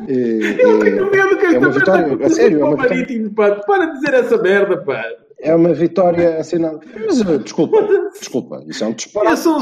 Eh, 0.07 0.61
Eu 0.61 0.79
tenho 0.79 1.09
medo 1.09 1.37
que 1.39 1.45
é 1.47 1.57
uma 1.57 1.71
vitória, 1.71 2.23
a 2.23 2.29
sério, 2.29 2.59
é 2.59 2.63
uma 2.65 2.71
vitória. 2.75 2.95
Marítimo, 2.97 3.33
pá. 3.33 3.55
Para 3.65 3.85
de 3.87 3.93
dizer 3.93 4.13
essa 4.13 4.37
merda, 4.39 4.77
pá. 4.83 5.03
é 5.39 5.55
uma 5.55 5.73
vitória 5.73 6.37
assinada. 6.37 6.79
Mas, 7.03 7.23
desculpa, 7.43 7.77
desculpa, 8.13 8.63
isso 8.67 8.83
é 8.83 8.87
um 8.87 8.93
disparate. 8.93 9.39
Só- 9.39 9.57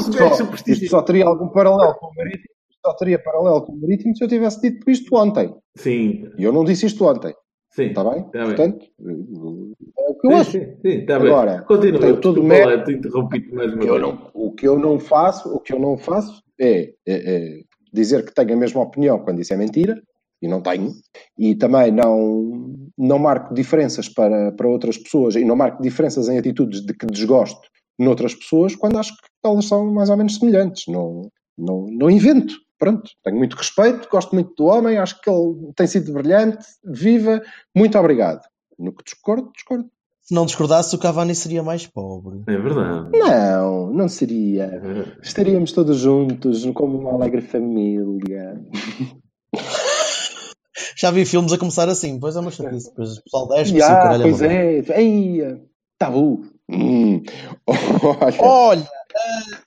isto 0.66 0.88
só 0.90 1.00
teria 1.00 1.24
algum 1.24 1.48
paralelo 1.48 1.94
com 1.94 2.08
o 2.08 2.14
Marítimo. 2.16 2.44
Só 2.84 2.92
teria 2.96 3.18
paralelo 3.18 3.62
com 3.62 3.72
o 3.72 3.80
Marítimo 3.80 4.14
se 4.14 4.22
eu 4.22 4.28
tivesse 4.28 4.60
dito 4.60 4.90
isto 4.90 5.16
ontem. 5.16 5.54
Sim, 5.78 6.28
E 6.36 6.44
eu 6.44 6.52
não 6.52 6.64
disse 6.64 6.84
isto 6.84 7.02
ontem, 7.06 7.32
sim. 7.74 7.84
está 7.84 8.04
bem? 8.04 8.22
Tá 8.24 8.30
bem. 8.30 8.44
Portanto, 8.46 8.86
eh, 9.06 10.02
é 10.02 10.10
o 10.10 10.14
que 10.14 10.26
eu 10.26 10.30
Sim, 10.30 10.36
acho. 10.36 10.50
sim, 10.52 10.58
sim, 10.82 10.88
está 11.00 11.18
bem. 11.18 11.28
Agora, 11.28 11.62
Continua. 11.62 12.00
tem 12.00 12.16
todo 12.20 12.40
o 12.40 12.44
mérito. 12.44 12.90
interrompi-te 12.90 13.54
mais 13.54 13.72
O 13.72 13.74
uma 13.76 13.82
que, 13.82 13.88
eu 13.88 13.92
vez. 13.94 14.02
não, 14.02 14.30
o 14.34 14.52
que 14.52 14.68
eu 14.68 14.78
não 14.78 14.98
faço, 15.00 15.54
o 15.54 15.60
que 15.60 15.72
eu 15.72 15.78
não 15.78 15.96
faço 15.98 16.42
é, 16.60 16.92
é- 17.06 17.34
é 17.36 17.60
dizer 17.92 18.24
que 18.24 18.34
tenho 18.34 18.54
a 18.54 18.56
mesma 18.56 18.82
opinião 18.82 19.18
quando 19.20 19.40
isso 19.40 19.52
é 19.52 19.56
mentira, 19.56 20.00
e 20.42 20.48
não 20.48 20.60
tenho, 20.60 20.92
e 21.38 21.54
também 21.54 21.90
não, 21.90 22.74
não 22.98 23.18
marco 23.18 23.54
diferenças 23.54 24.08
para, 24.08 24.52
para 24.52 24.68
outras 24.68 24.98
pessoas, 24.98 25.36
e 25.36 25.44
não 25.44 25.56
marco 25.56 25.82
diferenças 25.82 26.28
em 26.28 26.36
atitudes 26.38 26.84
de 26.84 26.92
que 26.92 27.06
desgosto 27.06 27.60
noutras 27.98 28.34
pessoas, 28.34 28.74
quando 28.76 28.98
acho 28.98 29.12
que 29.12 29.28
elas 29.44 29.64
são 29.66 29.86
mais 29.92 30.10
ou 30.10 30.16
menos 30.16 30.36
semelhantes. 30.36 30.84
Não, 30.88 31.28
não, 31.56 31.86
não 31.86 32.10
invento. 32.10 32.54
Pronto, 32.78 33.10
tenho 33.22 33.36
muito 33.38 33.56
respeito, 33.56 34.08
gosto 34.10 34.34
muito 34.34 34.52
do 34.56 34.64
homem, 34.66 34.98
acho 34.98 35.20
que 35.20 35.30
ele 35.30 35.72
tem 35.76 35.86
sido 35.86 36.12
brilhante, 36.12 36.64
viva, 36.84 37.42
muito 37.74 37.96
obrigado. 37.98 38.42
No 38.78 38.92
que 38.92 39.04
discordo, 39.04 39.50
discordo. 39.54 39.88
Se 40.20 40.34
não 40.34 40.46
discordasse, 40.46 40.94
o 40.94 40.98
Cavani 40.98 41.34
seria 41.34 41.62
mais 41.62 41.86
pobre. 41.86 42.40
É 42.46 42.56
verdade. 42.56 43.10
Não, 43.12 43.90
não 43.92 44.06
É 44.06 44.08
seria. 44.08 44.66
verdade. 44.80 45.18
Estaríamos 45.22 45.70
todos 45.72 45.98
juntos 45.98 46.64
como 46.72 46.98
uma 46.98 47.12
alegre 47.12 47.42
família. 47.42 48.58
Já 50.96 51.10
vi 51.10 51.24
filmes 51.24 51.52
a 51.52 51.58
começar 51.58 51.88
assim, 51.88 52.18
pois 52.18 52.36
é 52.36 52.40
uma 52.40 52.50
chatice. 52.50 52.88
Depois 52.88 53.18
o 53.18 53.22
pessoal 53.22 53.48
desce 53.48 53.80
Ah, 53.82 53.86
o 53.86 54.02
caralho 54.02 54.22
pois 54.22 54.42
a 54.42 54.46
morrer. 54.46 54.90
é. 54.90 55.00
Ei, 55.02 55.60
tabu. 55.98 56.46
Hum. 56.70 57.22
Olha, 57.68 58.40
Olha, 58.40 58.88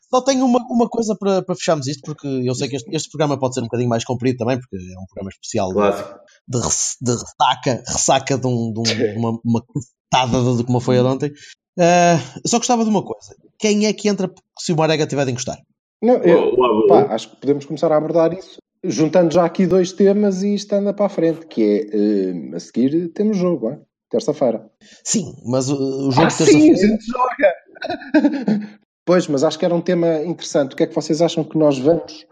só 0.09 0.21
tenho 0.21 0.45
uma, 0.45 0.59
uma 0.69 0.87
coisa 0.89 1.15
para, 1.19 1.41
para 1.41 1.55
fecharmos 1.55 1.87
isto, 1.87 2.01
porque 2.03 2.27
eu 2.27 2.55
sei 2.55 2.67
que 2.69 2.75
este, 2.77 2.95
este 2.95 3.09
programa 3.09 3.37
pode 3.39 3.53
ser 3.55 3.61
um 3.61 3.65
bocadinho 3.65 3.89
mais 3.89 4.03
comprido 4.05 4.37
também, 4.37 4.59
porque 4.59 4.75
é 4.77 4.99
um 4.99 5.05
programa 5.05 5.29
especial 5.29 5.67
de, 5.69 5.73
Clássico. 5.75 6.19
de, 6.47 6.59
de 7.01 7.11
ressaca, 7.11 7.83
ressaca 7.87 8.37
de, 8.37 8.47
um, 8.47 8.71
de, 8.73 8.79
um- 8.79 8.83
de 8.83 9.17
uma, 9.17 9.39
uma 9.43 9.61
cotada 9.61 10.55
de 10.57 10.63
como 10.63 10.79
foi 10.79 10.97
a 10.99 11.01
de 11.01 11.07
ontem. 11.07 11.31
Eu 11.77 12.49
só 12.49 12.57
gostava 12.57 12.83
de 12.83 12.89
uma 12.89 13.03
coisa: 13.03 13.35
quem 13.59 13.85
é 13.85 13.93
que 13.93 14.07
entra 14.09 14.31
se 14.59 14.73
o 14.73 14.77
Marega 14.77 15.05
tiver 15.05 15.25
de 15.25 15.31
encostar? 15.31 15.57
não, 16.01 16.15
eu, 16.17 16.55
pá, 16.87 17.07
acho 17.13 17.29
que 17.31 17.35
podemos 17.41 17.65
começar 17.65 17.91
a 17.91 17.97
abordar 17.97 18.31
isso, 18.33 18.57
juntando 18.83 19.33
já 19.33 19.43
aqui 19.45 19.65
dois 19.67 19.91
temas 19.91 20.41
e 20.43 20.53
isto 20.55 20.71
anda 20.73 20.93
para 20.93 21.05
a 21.07 21.09
frente, 21.09 21.45
que 21.47 21.61
é, 21.63 22.51
eh, 22.51 22.55
a 22.55 22.59
seguir 22.59 23.09
temos 23.13 23.35
jogo, 23.37 23.69
é? 23.71 23.79
terça-feira. 24.09 24.69
Sim, 25.03 25.33
mas 25.45 25.69
o, 25.69 25.75
o 26.07 26.11
jogo 26.11 26.27
Ah, 26.27 26.27
de 26.27 26.33
sim, 26.33 26.43
a 26.43 26.45
terça-feira. 26.45 26.77
gente 26.77 27.05
joga! 27.05 28.77
pois, 29.07 29.27
mas 29.27 29.43
acho 29.43 29.57
que 29.57 29.65
era 29.65 29.73
um 29.73 29.81
tema 29.81 30.21
interessante. 30.23 30.73
O 30.73 30.75
que 30.75 30.83
é 30.83 30.87
que 30.87 30.93
vocês 30.93 31.21
acham 31.21 31.43
que 31.43 31.57
nós 31.57 31.79
vamos... 31.79 32.27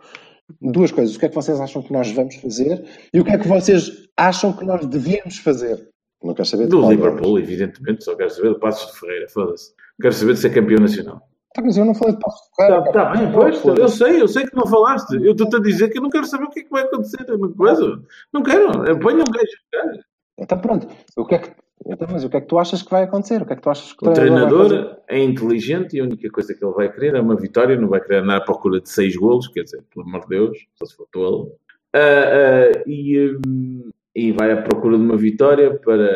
Duas 0.61 0.91
coisas. 0.91 1.15
O 1.15 1.19
que 1.19 1.25
é 1.25 1.29
que 1.29 1.33
vocês 1.33 1.59
acham 1.59 1.81
que 1.81 1.91
nós 1.91 2.11
vamos 2.11 2.35
fazer 2.35 2.85
e 3.11 3.19
o 3.19 3.23
que 3.25 3.31
é 3.31 3.37
que 3.39 3.47
vocês 3.47 3.89
acham 4.15 4.53
que 4.53 4.63
nós 4.63 4.85
devíamos 4.85 5.39
fazer? 5.39 5.89
Não 6.23 6.35
quero 6.35 6.47
saber 6.47 6.65
de 6.65 6.69
Do 6.69 6.81
qual 6.81 6.91
Liverpool, 6.91 7.39
evidentemente, 7.39 8.03
só 8.03 8.15
quero 8.15 8.29
saber 8.29 8.49
do 8.49 8.59
Passos 8.59 8.93
de 8.93 8.99
Ferreira, 8.99 9.27
foda-se. 9.27 9.73
Quero 9.99 10.13
saber 10.13 10.33
de 10.33 10.39
ser 10.39 10.53
campeão 10.53 10.79
nacional. 10.79 11.21
Tá, 11.53 11.61
mas 11.63 11.77
eu 11.77 11.85
não 11.85 11.95
falei 11.95 12.13
de 12.13 12.19
Passo 12.19 12.43
de 12.43 12.55
Ferreira. 12.55 12.79
Está 12.79 12.91
cara. 12.91 13.05
Tá, 13.05 13.15
bem, 13.15 13.25
Não, 13.25 13.31
pois, 13.31 13.79
eu 13.79 13.89
sei, 13.89 14.21
eu 14.21 14.27
sei 14.27 14.45
que 14.45 14.55
não 14.55 14.67
falaste. 14.67 15.15
Eu 15.15 15.31
estou-te 15.31 15.55
a 15.55 15.59
dizer 15.59 15.89
que 15.89 15.97
eu 15.97 16.01
não 16.03 16.09
quero 16.11 16.25
saber 16.27 16.43
o 16.43 16.49
que 16.49 16.59
é 16.59 16.63
que 16.63 16.69
vai 16.69 16.83
acontecer 16.83 17.25
na 17.27 17.55
coisa. 17.55 18.01
Não 18.31 18.43
quero. 18.43 18.99
Ponha 18.99 19.23
um 19.23 19.31
gajo. 19.31 20.03
Então 20.37 20.59
pronto. 20.59 20.87
O 21.17 21.25
que 21.25 21.35
é 21.35 21.39
que... 21.39 21.51
Então, 21.87 22.07
mas 22.11 22.23
o 22.23 22.29
que 22.29 22.37
é 22.37 22.41
que 22.41 22.47
tu 22.47 22.57
achas 22.57 22.81
que 22.81 22.89
vai 22.89 23.03
acontecer? 23.03 23.41
O 23.41 23.45
que 23.45 23.53
é 23.53 23.55
que 23.55 23.61
tu 23.61 23.69
achas 23.69 23.93
que 23.93 24.07
O 24.07 24.11
treinador 24.11 24.97
é 25.07 25.23
inteligente 25.23 25.95
e 25.95 25.99
a 25.99 26.03
única 26.03 26.29
coisa 26.29 26.53
que 26.53 26.65
ele 26.65 26.73
vai 26.73 26.91
querer 26.91 27.13
é 27.13 27.21
uma 27.21 27.35
vitória, 27.35 27.79
não 27.79 27.87
vai 27.87 28.01
querer 28.01 28.23
andar 28.23 28.37
à 28.37 28.41
procura 28.41 28.81
de 28.81 28.89
seis 28.89 29.15
golos, 29.15 29.47
quer 29.47 29.63
dizer, 29.63 29.83
pelo 29.93 30.07
amor 30.07 30.21
de 30.21 30.29
Deus, 30.29 30.57
só 30.75 30.85
se 30.85 30.95
for 30.95 31.07
tolo. 31.11 31.51
Ah, 31.93 31.99
ah, 31.99 32.83
e, 32.87 33.37
hum, 33.47 33.91
e 34.15 34.31
vai 34.31 34.51
à 34.51 34.61
procura 34.61 34.97
de 34.97 35.03
uma 35.03 35.15
vitória 35.15 35.77
para, 35.77 36.11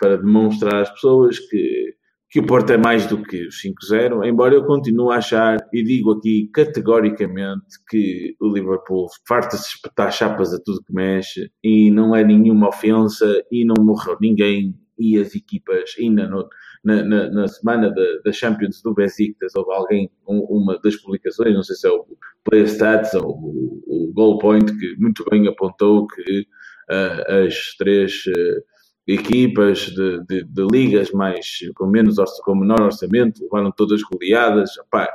para 0.00 0.16
demonstrar 0.16 0.80
às 0.80 0.90
pessoas 0.90 1.38
que, 1.38 1.94
que 2.30 2.40
o 2.40 2.46
Porto 2.46 2.70
é 2.70 2.78
mais 2.78 3.06
do 3.06 3.22
que 3.22 3.46
os 3.46 3.62
5-0, 3.62 4.26
embora 4.26 4.54
eu 4.54 4.64
continue 4.64 5.12
a 5.12 5.18
achar, 5.18 5.58
e 5.74 5.82
digo 5.82 6.12
aqui 6.12 6.48
categoricamente, 6.54 7.66
que 7.86 8.34
o 8.40 8.48
Liverpool 8.48 9.08
farta-se 9.28 9.74
espetar 9.74 10.10
chapas 10.10 10.54
a 10.54 10.58
tudo 10.58 10.82
que 10.82 10.94
mexe 10.94 11.50
e 11.62 11.90
não 11.90 12.16
é 12.16 12.24
nenhuma 12.24 12.68
ofensa 12.68 13.44
e 13.52 13.62
não 13.62 13.84
morreu 13.84 14.16
ninguém 14.18 14.74
e 15.02 15.18
as 15.18 15.34
equipas 15.34 15.94
ainda 15.98 16.28
no, 16.28 16.48
na, 16.84 17.02
na, 17.02 17.30
na 17.30 17.48
semana 17.48 17.92
da, 18.24 18.32
Champions 18.32 18.80
do 18.82 18.94
Besiktas 18.94 19.54
houve 19.54 19.72
alguém, 19.72 20.10
um, 20.28 20.38
uma 20.48 20.78
das 20.78 20.96
publicações, 20.96 21.54
não 21.54 21.62
sei 21.62 21.76
se 21.76 21.88
é 21.88 21.90
o 21.90 22.06
Player 22.44 22.66
Stats 22.66 23.14
ou 23.14 23.30
o, 23.30 23.82
o 23.86 24.12
Goal 24.12 24.38
Point, 24.38 24.76
que 24.78 24.96
muito 24.96 25.24
bem 25.30 25.46
apontou 25.48 26.06
que 26.06 26.46
ah, 26.90 27.44
as 27.46 27.74
três 27.76 28.22
ah, 28.28 28.60
equipas 29.06 29.86
de, 29.86 30.24
de, 30.26 30.44
de 30.44 30.66
ligas 30.70 31.10
mais 31.10 31.58
com 31.74 31.86
menos 31.86 32.16
com 32.44 32.54
menor 32.54 32.82
orçamento 32.82 33.42
levaram 33.42 33.72
todas 33.72 34.00
goleadas. 34.02 34.76
Epá, 34.78 35.08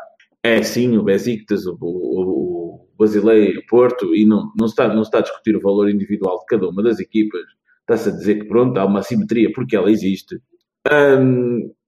é 0.44 0.62
sim 0.64 0.98
o 0.98 1.04
Besiktas, 1.04 1.66
o, 1.66 1.78
o, 1.82 2.86
o 2.86 2.88
Basileia, 2.98 3.60
o 3.60 3.66
Porto, 3.68 4.16
e 4.16 4.26
não, 4.26 4.52
não, 4.58 4.68
se 4.68 4.74
está, 4.74 4.88
não 4.88 5.04
se 5.04 5.10
está 5.10 5.20
a 5.20 5.22
discutir 5.22 5.56
o 5.56 5.62
valor 5.62 5.90
individual 5.90 6.40
de 6.40 6.46
cada 6.46 6.68
uma 6.70 6.82
das 6.84 7.00
equipas. 7.00 7.42
Está-se 7.88 8.10
a 8.10 8.12
dizer 8.12 8.40
que 8.40 8.46
pronto, 8.46 8.78
há 8.78 8.86
uma 8.86 9.02
simetria 9.02 9.50
porque 9.54 9.76
ela 9.76 9.90
existe. 9.90 10.42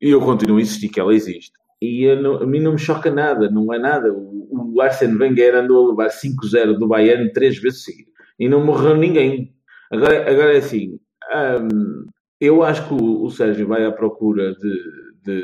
E 0.02 0.10
eu 0.10 0.22
continuo 0.22 0.58
a 0.58 0.62
insistir 0.62 0.90
que 0.90 1.00
ela 1.00 1.14
existe. 1.14 1.52
e 1.82 2.14
não, 2.16 2.36
a 2.38 2.48
mim 2.48 2.60
não 2.60 2.74
me 2.74 2.80
choca 2.80 3.12
nada, 3.12 3.50
não 3.50 3.74
é 3.74 3.80
nada. 3.80 4.14
O, 4.14 4.76
o 4.76 4.82
Arsene 4.82 5.18
Wenger 5.18 5.56
andou 5.56 5.86
a 5.86 5.90
levar 5.90 6.10
5-0 6.10 6.78
do 6.78 6.88
Bayern 6.88 7.32
três 7.34 7.58
vezes 7.60 7.84
seguidas 7.84 8.10
e 8.40 8.48
não 8.48 8.66
morreu 8.66 8.96
ninguém. 8.96 9.54
Agora, 9.92 10.32
agora 10.32 10.54
é 10.54 10.58
assim, 10.58 10.98
eu 12.40 12.64
acho 12.64 12.88
que 12.88 12.94
o, 12.94 13.24
o, 13.26 13.30
Sérgio 13.30 13.68
vai 13.68 13.86
à 13.86 13.92
procura 13.92 14.54
de, 14.54 14.84
de, 15.24 15.42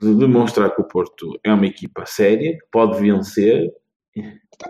de, 0.00 0.14
demonstrar 0.14 0.74
que 0.74 0.80
o 0.80 0.86
Porto 0.86 1.38
é 1.42 1.52
uma 1.52 1.66
equipa 1.66 2.06
séria, 2.06 2.52
que 2.52 2.66
pode 2.70 3.00
vencer. 3.00 3.72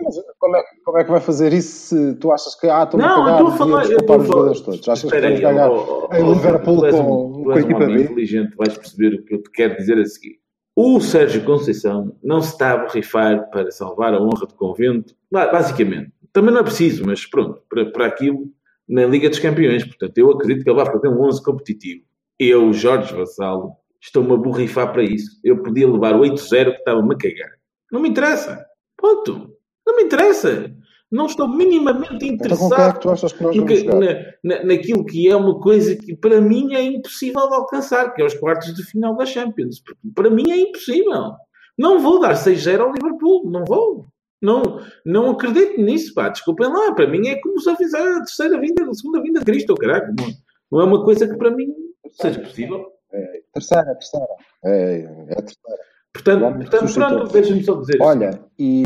Mas 0.03 0.15
como 0.39 0.57
é, 0.57 0.63
como 0.83 0.97
é 0.97 1.03
que 1.03 1.11
vai 1.11 1.19
fazer 1.19 1.53
isso 1.53 1.95
se 1.95 2.15
tu 2.15 2.31
achas 2.31 2.55
que 2.55 2.67
ah, 2.67 2.83
estou 2.83 2.99
não, 2.99 3.25
a 3.25 3.31
estou 3.31 3.47
a 3.47 3.51
falar, 3.51 3.85
eu 3.85 3.97
estou 3.97 4.15
a 4.15 4.23
falar, 4.23 4.53
todos? 4.53 4.89
Achas 4.89 5.11
que 5.11 5.19
vamos 5.19 5.39
ganhar 5.39 5.71
oh, 5.71 6.09
em 6.13 6.33
Liverpool 6.33 6.79
tu 6.79 6.85
és 6.85 6.95
com, 6.95 7.39
um, 7.39 7.43
com 7.43 7.51
a 7.51 7.59
equipa 7.59 7.83
um 7.83 7.87
B? 7.87 8.03
inteligente, 8.03 8.55
vais 8.55 8.77
perceber 8.77 9.15
o 9.15 9.23
que 9.23 9.35
eu 9.35 9.43
te 9.43 9.51
quero 9.51 9.77
dizer 9.77 9.97
a 9.97 10.05
seguir. 10.05 10.39
O 10.75 10.99
Sérgio 10.99 11.43
Conceição 11.43 12.15
não 12.23 12.41
se 12.41 12.51
está 12.51 12.73
a 12.73 12.77
borrifar 12.77 13.49
para 13.49 13.71
salvar 13.71 14.13
a 14.13 14.21
honra 14.21 14.45
do 14.45 14.53
convento, 14.53 15.15
basicamente. 15.31 16.11
Também 16.31 16.53
não 16.53 16.61
é 16.61 16.63
preciso, 16.63 17.03
mas 17.05 17.25
pronto, 17.25 17.63
para, 17.67 17.85
para 17.91 18.05
aquilo 18.05 18.51
na 18.87 19.05
Liga 19.05 19.29
dos 19.29 19.39
Campeões. 19.39 19.83
Portanto, 19.83 20.17
eu 20.17 20.29
acredito 20.29 20.63
que 20.63 20.69
ele 20.69 20.75
vai 20.77 20.85
fazer 20.85 21.07
um 21.07 21.21
11 21.23 21.43
competitivo. 21.43 22.03
Eu, 22.39 22.71
Jorge 22.73 23.15
Vassalo, 23.15 23.71
estou-me 23.99 24.33
a 24.33 24.37
borrifar 24.37 24.93
para 24.93 25.03
isso. 25.03 25.39
Eu 25.43 25.63
podia 25.63 25.89
levar 25.89 26.13
8-0 26.13 26.71
que 26.71 26.77
estava-me 26.77 27.15
a 27.15 27.17
cagar. 27.17 27.51
Não 27.91 27.99
me 27.99 28.09
interessa. 28.09 28.63
Ponto. 28.95 29.56
Não 29.87 29.95
me 29.95 30.03
interessa. 30.03 30.71
Não 31.09 31.25
estou 31.25 31.47
minimamente 31.47 32.15
Então 32.15 32.27
é 32.27 32.31
interessado 32.33 32.93
que 32.95 32.99
tu 32.99 33.09
achas 33.09 33.31
que 33.31 33.41
nós 33.41 33.55
no 33.55 33.63
vamos 33.65 33.79
que- 33.79 33.85
jogar? 33.85 33.99
na, 34.43 34.57
na- 34.57 34.63
naquilo 34.65 35.05
que 35.05 35.29
é 35.29 35.35
uma 35.35 35.57
coisa 35.61 35.95
que 35.95 36.13
para 36.15 36.41
mim 36.41 36.75
é 36.75 36.81
impossível 36.83 37.47
de 37.47 37.55
alcançar, 37.55 38.13
que 38.13 38.21
é 38.21 38.25
os 38.25 38.33
quartos 38.33 38.73
de 38.75 38.83
final 38.83 39.15
da 39.15 39.25
Champions. 39.25 39.79
Porque 39.79 40.01
para 40.13 40.29
mim 40.29 40.51
é 40.51 40.57
impossível. 40.57 41.31
Não 41.77 41.99
vou 41.99 42.19
dar 42.19 42.35
6-0 42.35 42.81
ao 42.81 42.91
Liverpool. 42.91 43.49
Não 43.49 43.63
vou. 43.65 44.05
Não, 44.41 44.61
não 45.05 45.29
acredito 45.31 45.79
nisso, 45.81 46.13
pá. 46.13 46.27
Desculpem 46.27 46.67
lá. 46.67 46.93
Para 46.93 47.07
mim 47.07 47.25
é 47.29 47.39
como 47.39 47.57
se 47.61 47.69
eu 47.69 47.75
fizer 47.77 48.01
a 48.01 48.17
terceira 48.19 48.59
vinda, 48.59 48.83
a 48.83 48.93
segunda 48.93 49.21
vinda 49.21 49.39
de 49.39 49.45
Cristo, 49.45 49.75
caralho. 49.75 50.13
Não, 50.19 50.27
não 50.71 50.81
é 50.81 50.83
uma 50.83 51.03
coisa 51.05 51.25
que 51.25 51.37
para 51.37 51.51
mim 51.51 51.73
seja 52.11 52.39
possível. 52.41 52.85
É, 53.13 53.41
terceira, 53.53 53.93
terceira. 53.95 54.27
É, 54.65 54.99
é 55.29 55.33
a 55.33 55.41
terceira. 55.41 55.81
Portanto, 56.23 56.69
portanto 56.69 56.93
pronto, 56.93 57.31
deixa-me 57.33 57.63
só 57.63 57.75
dizer. 57.79 57.97
Olha, 58.01 58.39
e 58.57 58.83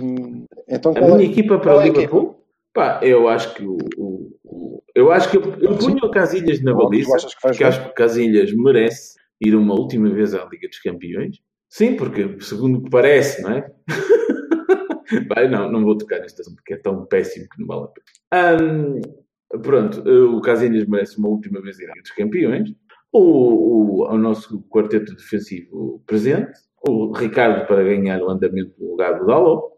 então 0.68 0.92
A 0.92 0.96
qual 1.00 1.16
minha 1.16 1.28
é? 1.28 1.32
equipa 1.32 1.58
para 1.60 1.78
o 1.78 1.82
é 1.82 1.86
Liverpool, 1.86 2.44
pá, 2.74 3.00
eu 3.04 3.28
acho 3.28 3.54
que 3.54 3.66
o, 3.66 3.78
o- 3.98 4.32
o- 4.44 4.84
eu 4.94 5.12
acho 5.12 5.30
que 5.32 5.38
eu, 5.38 5.42
eu 5.60 5.78
punho 5.78 5.98
o 6.04 6.12
Casilhas 6.12 6.62
na 6.62 6.74
baliza, 6.74 7.16
que 7.56 7.64
acho 7.64 7.84
que 7.84 7.90
o 7.90 7.94
Casilhas 7.94 8.52
merece 8.54 9.16
ir 9.40 9.56
uma 9.56 9.74
última 9.74 10.10
vez 10.10 10.34
à 10.34 10.44
Liga 10.46 10.68
dos 10.68 10.80
Campeões. 10.80 11.38
Sim, 11.70 11.96
porque 11.96 12.38
segundo 12.42 12.80
o 12.80 12.84
que 12.84 12.90
parece, 12.90 13.42
não 13.42 13.52
é? 13.52 13.72
Vai, 15.28 15.48
não, 15.48 15.72
não 15.72 15.84
vou 15.84 15.98
tocar 15.98 16.20
neste 16.20 16.42
assunto 16.42 16.56
porque 16.58 16.74
é 16.74 16.78
tão 16.78 17.06
péssimo 17.06 17.48
que 17.50 17.60
não 17.60 17.68
vale 17.68 17.84
a 17.84 17.88
pena. 17.88 18.60
Ahm, 18.60 19.02
pronto, 19.62 20.02
o 20.36 20.42
Casilhas 20.42 20.86
merece 20.88 21.18
uma 21.18 21.28
última 21.30 21.62
vez 21.62 21.80
ir 21.80 21.86
à 21.86 21.90
Liga 21.90 22.02
dos 22.02 22.12
Campeões. 22.12 22.70
O, 23.12 23.20
o, 23.20 24.08
o 24.10 24.18
nosso 24.18 24.62
quarteto 24.70 25.14
defensivo 25.16 26.02
presente, 26.06 26.52
o 26.92 27.12
Ricardo 27.12 27.66
para 27.68 27.84
ganhar 27.84 28.22
o 28.22 28.30
andamento 28.30 28.74
do 28.78 28.92
lugar 28.92 29.20
do 29.20 29.26
Dalot. 29.26 29.74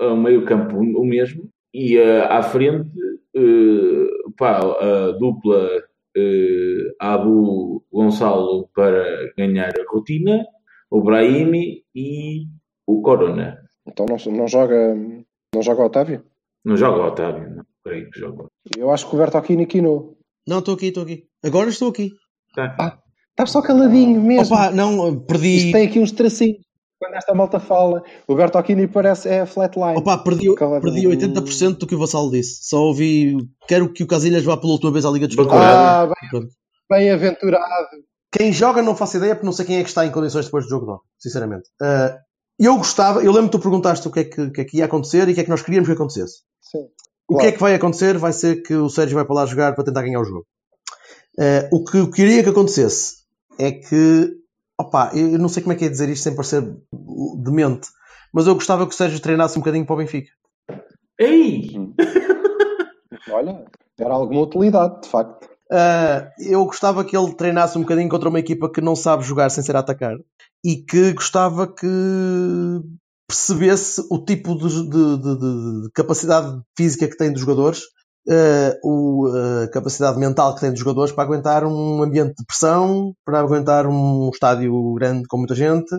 O 0.00 0.16
meio 0.16 0.44
campo 0.44 0.78
o 0.78 1.04
mesmo 1.04 1.48
e 1.72 1.96
eh, 1.96 2.26
à 2.28 2.42
frente 2.42 2.90
eh, 3.34 4.06
pá, 4.36 4.58
a 4.58 5.12
dupla 5.12 5.82
eh, 6.16 6.94
Abu 6.98 7.84
Gonçalo 7.90 8.68
para 8.74 9.32
ganhar 9.36 9.70
a 9.70 9.90
rotina, 9.90 10.44
o 10.90 11.02
Brahimi 11.02 11.84
e 11.94 12.46
o 12.86 13.00
Corona. 13.00 13.58
Então 13.86 14.06
não, 14.06 14.16
não 14.32 14.48
joga 14.48 14.94
não 15.54 15.62
joga 15.62 15.84
Otávio? 15.84 16.24
Não 16.64 16.76
joga 16.76 17.02
o 17.02 17.06
Otávio, 17.06 17.56
não 17.56 17.64
creio 17.84 18.10
que 18.10 18.20
joga. 18.20 18.46
Eu 18.76 18.90
acho 18.90 19.08
que 19.08 19.16
o 19.16 19.18
Bertolini 19.18 19.66
quinou. 19.66 20.18
Não, 20.46 20.58
estou 20.58 20.74
aqui, 20.74 20.86
estou 20.86 21.02
aqui. 21.02 21.26
Agora 21.44 21.68
estou 21.68 21.90
aqui. 21.90 22.10
Tá. 22.54 23.01
Estás 23.42 23.50
só 23.50 23.62
caladinho 23.62 24.20
mesmo. 24.22 24.54
Opa, 24.54 24.70
não, 24.70 25.18
perdi. 25.20 25.56
Isto 25.56 25.72
tem 25.72 25.86
aqui 25.88 25.98
uns 25.98 26.12
tracinhos. 26.12 26.58
Quando 26.98 27.14
esta 27.14 27.34
malta 27.34 27.58
fala, 27.58 28.00
o 28.28 28.34
Bertolini 28.36 28.86
parece 28.86 29.28
é 29.28 29.44
flatline. 29.44 29.96
Opa, 29.98 30.18
perdi, 30.18 30.54
Caladinho. 30.54 30.92
perdi 31.10 31.26
80% 31.28 31.78
do 31.78 31.86
que 31.86 31.96
o 31.96 31.98
Vassalo 31.98 32.30
disse. 32.30 32.60
Só 32.68 32.80
ouvi. 32.80 33.36
Quero 33.66 33.92
que 33.92 34.04
o 34.04 34.06
Casilhas 34.06 34.44
vá 34.44 34.56
pela 34.56 34.72
última 34.74 34.92
vez 34.92 35.04
à 35.04 35.10
Liga 35.10 35.26
dos. 35.26 35.34
Campeões. 35.34 35.60
ah, 35.64 36.08
bem- 36.30 36.48
bem-aventurado. 36.88 37.64
Quem 38.30 38.52
joga 38.52 38.80
não 38.82 38.94
faço 38.94 39.16
ideia 39.16 39.34
porque 39.34 39.44
não 39.46 39.52
sei 39.52 39.66
quem 39.66 39.76
é 39.78 39.82
que 39.82 39.88
está 39.88 40.06
em 40.06 40.12
condições 40.12 40.44
depois 40.44 40.64
do 40.64 40.70
jogo 40.70 40.92
ontem, 40.92 41.02
sinceramente. 41.18 41.68
Ah, 41.82 42.16
eu 42.58 42.76
gostava, 42.76 43.20
eu 43.20 43.32
lembro 43.32 43.50
que 43.50 43.56
tu 43.58 43.62
perguntaste 43.62 44.06
o 44.06 44.10
que, 44.12 44.20
é 44.20 44.24
que, 44.24 44.40
o 44.40 44.52
que 44.52 44.60
é 44.60 44.64
que 44.64 44.76
ia 44.78 44.84
acontecer 44.84 45.28
e 45.28 45.32
o 45.32 45.34
que 45.34 45.40
é 45.40 45.44
que 45.44 45.50
nós 45.50 45.62
queríamos 45.62 45.88
que 45.88 45.94
acontecesse. 45.94 46.36
Sim. 46.60 46.86
O 47.28 47.36
que 47.38 47.46
é 47.46 47.52
que 47.52 47.58
vai 47.60 47.74
acontecer 47.74 48.16
vai 48.16 48.32
ser 48.32 48.62
que 48.62 48.74
o 48.74 48.88
Sérgio 48.88 49.16
vai 49.16 49.24
para 49.24 49.34
lá 49.34 49.46
jogar 49.46 49.74
para 49.74 49.82
tentar 49.84 50.02
ganhar 50.02 50.20
o 50.20 50.24
jogo. 50.24 50.46
Ah, 51.38 51.68
o 51.72 51.82
que 51.82 51.98
eu 51.98 52.08
queria 52.10 52.44
que 52.44 52.48
acontecece 52.50 53.21
é 53.58 53.72
que, 53.72 54.36
opa, 54.80 55.10
eu 55.14 55.38
não 55.38 55.48
sei 55.48 55.62
como 55.62 55.72
é 55.72 55.76
que 55.76 55.84
é 55.84 55.88
dizer 55.88 56.08
isto 56.08 56.22
sem 56.24 56.34
parecer 56.34 56.62
demente, 57.38 57.88
mas 58.32 58.46
eu 58.46 58.54
gostava 58.54 58.86
que 58.86 58.94
o 58.94 58.96
Sérgio 58.96 59.20
treinasse 59.20 59.56
um 59.58 59.60
bocadinho 59.60 59.86
para 59.86 59.94
o 59.94 59.98
Benfica. 59.98 60.30
Ei! 61.18 61.70
Olha, 63.30 63.64
era 63.98 64.14
alguma 64.14 64.42
utilidade, 64.42 65.02
de 65.02 65.08
facto. 65.08 65.44
Uh, 65.70 66.28
eu 66.38 66.64
gostava 66.66 67.04
que 67.04 67.16
ele 67.16 67.34
treinasse 67.34 67.78
um 67.78 67.82
bocadinho 67.82 68.08
contra 68.08 68.28
uma 68.28 68.38
equipa 68.40 68.70
que 68.70 68.80
não 68.80 68.94
sabe 68.94 69.22
jogar 69.22 69.48
sem 69.48 69.64
ser 69.64 69.74
a 69.74 69.78
atacar 69.78 70.16
e 70.64 70.76
que 70.76 71.12
gostava 71.14 71.66
que 71.66 71.86
percebesse 73.26 74.06
o 74.10 74.18
tipo 74.22 74.54
de, 74.54 74.68
de- 74.68 74.90
de- 74.90 75.38
de- 75.38 75.82
de 75.84 75.90
capacidade 75.94 76.60
física 76.76 77.08
que 77.08 77.16
tem 77.16 77.32
dos 77.32 77.40
jogadores, 77.40 77.82
uh, 78.28 78.78
o, 78.82 79.26
a 79.64 79.68
capacidade 79.68 80.18
mental 80.18 80.54
que 80.54 80.60
tem 80.60 80.70
dos 80.70 80.80
jogadores 80.80 81.12
para 81.12 81.24
aguentar 81.24 81.64
um 81.64 82.02
ambiente 82.02 82.34
de 82.36 82.44
pressão, 82.44 83.14
para 83.24 83.40
aguentar 83.40 83.86
um 83.86 84.30
estádio 84.32 84.94
grande 84.94 85.26
com 85.26 85.38
muita 85.38 85.54
gente 85.54 85.94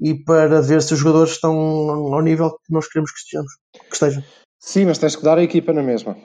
e 0.00 0.14
para 0.14 0.60
ver 0.60 0.82
se 0.82 0.94
os 0.94 1.00
jogadores 1.00 1.32
estão 1.32 1.54
ao 1.54 2.22
nível 2.22 2.50
que 2.50 2.72
nós 2.72 2.86
queremos 2.88 3.10
que 3.12 3.18
estejamos. 3.18 3.52
Que 3.72 3.94
estejam. 3.94 4.22
Sim, 4.60 4.86
mas 4.86 4.98
tens 4.98 5.16
que 5.16 5.22
dar 5.22 5.38
a 5.38 5.42
equipa 5.42 5.72
na 5.72 5.82
mesma. 5.82 6.16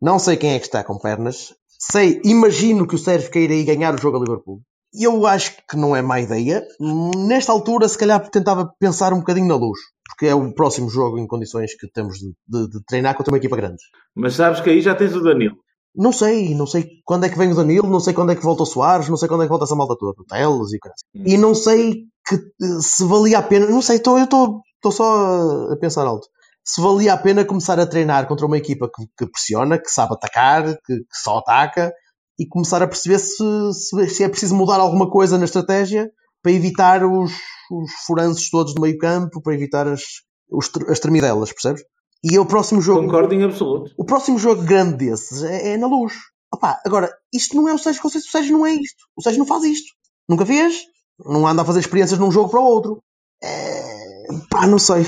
Não 0.00 0.18
sei 0.18 0.36
quem 0.36 0.54
é 0.54 0.58
que 0.58 0.66
está 0.66 0.82
com 0.82 0.98
pernas. 0.98 1.54
Sei, 1.78 2.20
imagino 2.24 2.86
que 2.86 2.94
o 2.94 2.98
Sérgio 2.98 3.30
queira 3.30 3.54
ir 3.54 3.64
ganhar 3.64 3.94
o 3.94 3.98
jogo 3.98 4.16
a 4.16 4.20
Liverpool. 4.20 4.60
E 4.92 5.04
Eu 5.04 5.24
acho 5.26 5.56
que 5.68 5.76
não 5.76 5.94
é 5.94 6.02
má 6.02 6.20
ideia. 6.20 6.66
Nesta 7.16 7.52
altura, 7.52 7.88
se 7.88 7.96
calhar 7.96 8.28
tentava 8.28 8.72
pensar 8.78 9.12
um 9.12 9.20
bocadinho 9.20 9.46
na 9.46 9.54
luz. 9.54 9.78
Porque 10.20 10.26
é 10.30 10.34
o 10.34 10.52
próximo 10.52 10.90
jogo 10.90 11.18
em 11.18 11.26
condições 11.26 11.74
que 11.74 11.90
temos 11.90 12.18
de, 12.18 12.26
de- 12.46 12.68
de 12.68 12.84
treinar 12.84 13.16
contra 13.16 13.32
uma 13.32 13.38
equipa 13.38 13.56
grande. 13.56 13.82
Mas 14.14 14.34
sabes 14.34 14.60
que 14.60 14.68
aí 14.68 14.82
já 14.82 14.94
tens 14.94 15.16
o 15.16 15.22
Danilo. 15.22 15.56
Não 15.96 16.12
sei, 16.12 16.54
não 16.54 16.66
sei 16.66 16.86
quando 17.06 17.24
é 17.24 17.30
que 17.30 17.38
vem 17.38 17.50
o 17.50 17.54
Danilo, 17.54 17.88
não 17.88 18.00
sei 18.00 18.12
quando 18.12 18.30
é 18.30 18.36
que 18.36 18.42
volta 18.44 18.62
o 18.62 18.66
Soares, 18.66 19.08
não 19.08 19.16
sei 19.16 19.26
quando 19.26 19.44
é 19.44 19.46
que 19.46 19.48
volta 19.48 19.64
essa 19.64 19.74
malta 19.74 19.96
toda, 19.98 20.20
o 20.20 20.24
Teles 20.26 20.72
e 20.72 20.76
o 20.76 20.78
caralho. 20.78 20.98
E 21.26 21.38
não 21.38 21.54
sei 21.54 22.02
que, 22.28 22.36
se 22.82 23.02
valia 23.04 23.38
a 23.38 23.42
pena, 23.42 23.64
não 23.66 23.80
sei, 23.80 23.98
tô, 23.98 24.18
eu 24.18 24.24
estou 24.24 24.92
só 24.92 25.72
a 25.72 25.76
pensar 25.78 26.06
alto. 26.06 26.28
Se 26.62 26.82
valia 26.82 27.14
a 27.14 27.16
pena 27.16 27.42
começar 27.42 27.80
a 27.80 27.86
treinar 27.86 28.28
contra 28.28 28.44
uma 28.44 28.58
equipa 28.58 28.90
que, 28.94 29.06
que 29.16 29.26
pressiona, 29.32 29.78
que 29.78 29.90
sabe 29.90 30.12
atacar, 30.12 30.64
que, 30.84 30.96
que 30.98 31.04
só 31.24 31.38
ataca, 31.38 31.90
e 32.38 32.46
começar 32.46 32.82
a 32.82 32.86
perceber 32.86 33.18
se, 33.18 33.42
se, 33.72 34.08
se 34.10 34.22
é 34.22 34.28
preciso 34.28 34.54
mudar 34.54 34.80
alguma 34.80 35.08
coisa 35.10 35.38
na 35.38 35.46
estratégia 35.46 36.10
para 36.42 36.52
evitar 36.52 37.04
os, 37.04 37.32
os 37.70 37.90
furanços 38.06 38.50
todos 38.50 38.74
do 38.74 38.80
meio 38.80 38.98
campo, 38.98 39.42
para 39.42 39.54
evitar 39.54 39.86
as, 39.86 40.02
os, 40.50 40.70
as 40.88 40.98
tremidelas, 40.98 41.52
percebes? 41.52 41.82
E 42.22 42.36
é 42.36 42.40
o 42.40 42.46
próximo 42.46 42.82
jogo. 42.82 43.02
Concordo 43.02 43.34
em 43.34 43.44
absoluto. 43.44 43.92
O 43.96 44.04
próximo 44.04 44.38
jogo 44.38 44.62
grande 44.62 44.96
desses 44.96 45.42
é, 45.42 45.72
é 45.72 45.76
na 45.76 45.86
luz. 45.86 46.14
Opa, 46.52 46.80
agora, 46.84 47.10
isto 47.32 47.56
não 47.56 47.68
é 47.68 47.74
o 47.74 47.78
Sérgio 47.78 48.02
Conceição, 48.02 48.28
o 48.28 48.32
Sérgio 48.32 48.58
não 48.58 48.66
é 48.66 48.74
isto. 48.74 49.04
O 49.16 49.22
Sérgio 49.22 49.38
não 49.38 49.46
faz 49.46 49.64
isto. 49.64 49.92
Nunca 50.28 50.44
fez. 50.44 50.82
Não 51.24 51.46
anda 51.46 51.62
a 51.62 51.64
fazer 51.64 51.80
experiências 51.80 52.18
num 52.18 52.30
jogo 52.30 52.50
para 52.50 52.60
o 52.60 52.64
outro. 52.64 53.02
É... 53.42 54.26
Pá, 54.50 54.66
não 54.66 54.78
sei. 54.78 55.06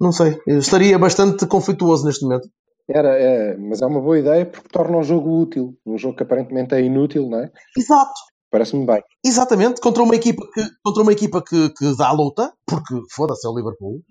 Não 0.00 0.12
sei. 0.12 0.38
Eu 0.46 0.58
estaria 0.58 0.98
bastante 0.98 1.46
conflituoso 1.46 2.04
neste 2.04 2.24
momento. 2.24 2.48
Era, 2.88 3.16
é, 3.16 3.56
mas 3.56 3.80
é 3.80 3.86
uma 3.86 4.00
boa 4.00 4.18
ideia 4.18 4.44
porque 4.44 4.68
torna 4.68 4.98
o 4.98 5.02
jogo 5.02 5.40
útil. 5.40 5.74
Um 5.86 5.96
jogo 5.96 6.16
que 6.16 6.22
aparentemente 6.22 6.74
é 6.74 6.82
inútil, 6.82 7.28
não 7.28 7.38
é? 7.38 7.50
Exato. 7.76 8.20
Parece-me 8.52 8.84
bem. 8.86 9.02
Exatamente. 9.24 9.80
Contra 9.80 10.02
uma 10.02 10.14
equipa 10.14 10.46
que, 10.52 10.62
contra 10.84 11.02
uma 11.02 11.12
equipa 11.12 11.42
que, 11.42 11.70
que 11.70 11.96
dá 11.96 12.12
luta, 12.12 12.52
porque 12.66 12.94
foda-se 13.10 13.46
é 13.46 13.50
o 13.50 13.56
Liverpool, 13.56 14.02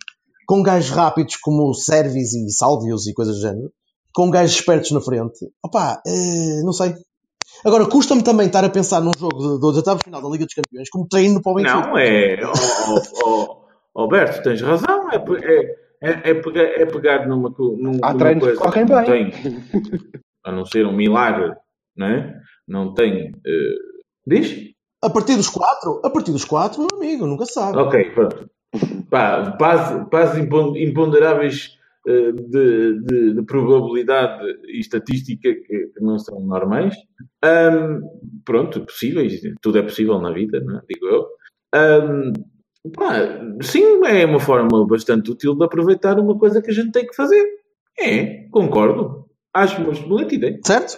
com 0.47 0.63
gajos 0.63 0.89
rápidos 0.89 1.35
como 1.37 1.71
Servis 1.75 2.33
e 2.33 2.49
Salvios 2.51 3.05
e 3.07 3.13
coisas 3.13 3.35
do 3.35 3.41
género, 3.41 3.71
com 4.13 4.31
gajos 4.31 4.55
espertos 4.55 4.91
na 4.91 4.99
frente. 4.99 5.37
Opa, 5.63 6.01
eh, 6.07 6.61
não 6.63 6.73
sei. 6.73 6.95
Agora, 7.63 7.85
custa-me 7.85 8.23
também 8.23 8.47
estar 8.47 8.65
a 8.65 8.69
pensar 8.69 8.99
num 8.99 9.11
jogo 9.15 9.67
oitavos 9.67 9.99
de 9.99 10.05
final 10.05 10.21
da 10.23 10.27
Liga 10.29 10.45
dos 10.45 10.55
Campeões 10.55 10.89
como 10.89 11.07
treino 11.07 11.39
para 11.41 11.51
o 11.51 11.55
Benfica. 11.55 11.75
Não, 11.87 11.97
é. 11.99 12.37
Oh, 12.43 12.99
oh, 13.27 13.65
oh, 13.93 14.01
Alberto, 14.01 14.41
tens 14.41 14.59
razão. 14.61 15.11
É, 15.11 15.17
é, 15.17 15.75
é, 16.01 16.31
é 16.31 16.33
pegar, 16.33 16.63
é 16.63 16.85
pegar 16.87 17.27
numa, 17.27 17.53
co- 17.53 17.77
num- 17.79 17.99
Há 18.01 18.11
numa 18.13 18.33
que 18.33 18.39
coisa 18.39 18.61
não 18.63 19.03
bem. 19.03 19.29
tem, 19.29 19.63
a 20.43 20.51
não 20.51 20.65
ser 20.65 20.87
um 20.87 20.95
milagre, 20.95 21.53
não 21.95 22.07
é? 22.07 22.33
Não 22.67 22.93
tem. 22.95 23.31
eh, 23.45 23.90
diz? 24.26 24.72
A 25.03 25.09
partir 25.09 25.36
dos 25.36 25.49
quatro? 25.49 25.99
A 26.03 26.09
partir 26.09 26.32
dos 26.32 26.45
quatro, 26.45 26.80
meu 26.80 26.89
amigo, 26.99 27.26
nunca 27.26 27.45
sabe. 27.45 27.78
Ok, 27.78 28.11
pronto. 28.11 28.49
Pá, 29.09 29.41
base, 29.59 30.09
base 30.09 30.39
impon- 30.41 30.76
imponderáveis 30.78 31.78
eh, 32.07 32.32
de, 32.32 32.99
de- 33.01 33.34
de 33.36 33.41
probabilidade 33.43 34.43
e 34.67 34.80
estatística 34.80 35.53
que, 35.53 35.91
não 35.99 36.17
são 36.19 36.39
normais. 36.39 36.95
Ahm, 37.43 38.01
pronto, 38.45 38.86
possíveis, 38.86 39.41
tudo 39.61 39.80
é 39.80 39.82
possível 39.82 40.19
na 40.19 40.32
vida, 40.32 40.59
não 40.61 40.78
é? 40.78 40.82
digo 40.89 41.05
eu. 41.07 41.28
Ahm, 41.74 42.32
pá, 42.95 43.15
sim, 43.61 43.84
é 44.05 44.26
uma 44.26 44.39
forma 44.39 44.86
bastante 44.88 45.32
útil 45.32 45.55
de 45.55 45.65
aproveitar 45.65 46.19
uma 46.19 46.38
coisa 46.38 46.61
que 46.61 46.69
a 46.69 46.74
gente 46.74 46.91
tem 46.91 47.05
que 47.07 47.15
fazer. 47.15 47.43
É, 47.99 48.47
concordo. 48.51 49.26
Acho 49.53 49.82
uma 49.82 49.91
excelente 49.91 50.36
ideia. 50.36 50.59
Certo? 50.65 50.97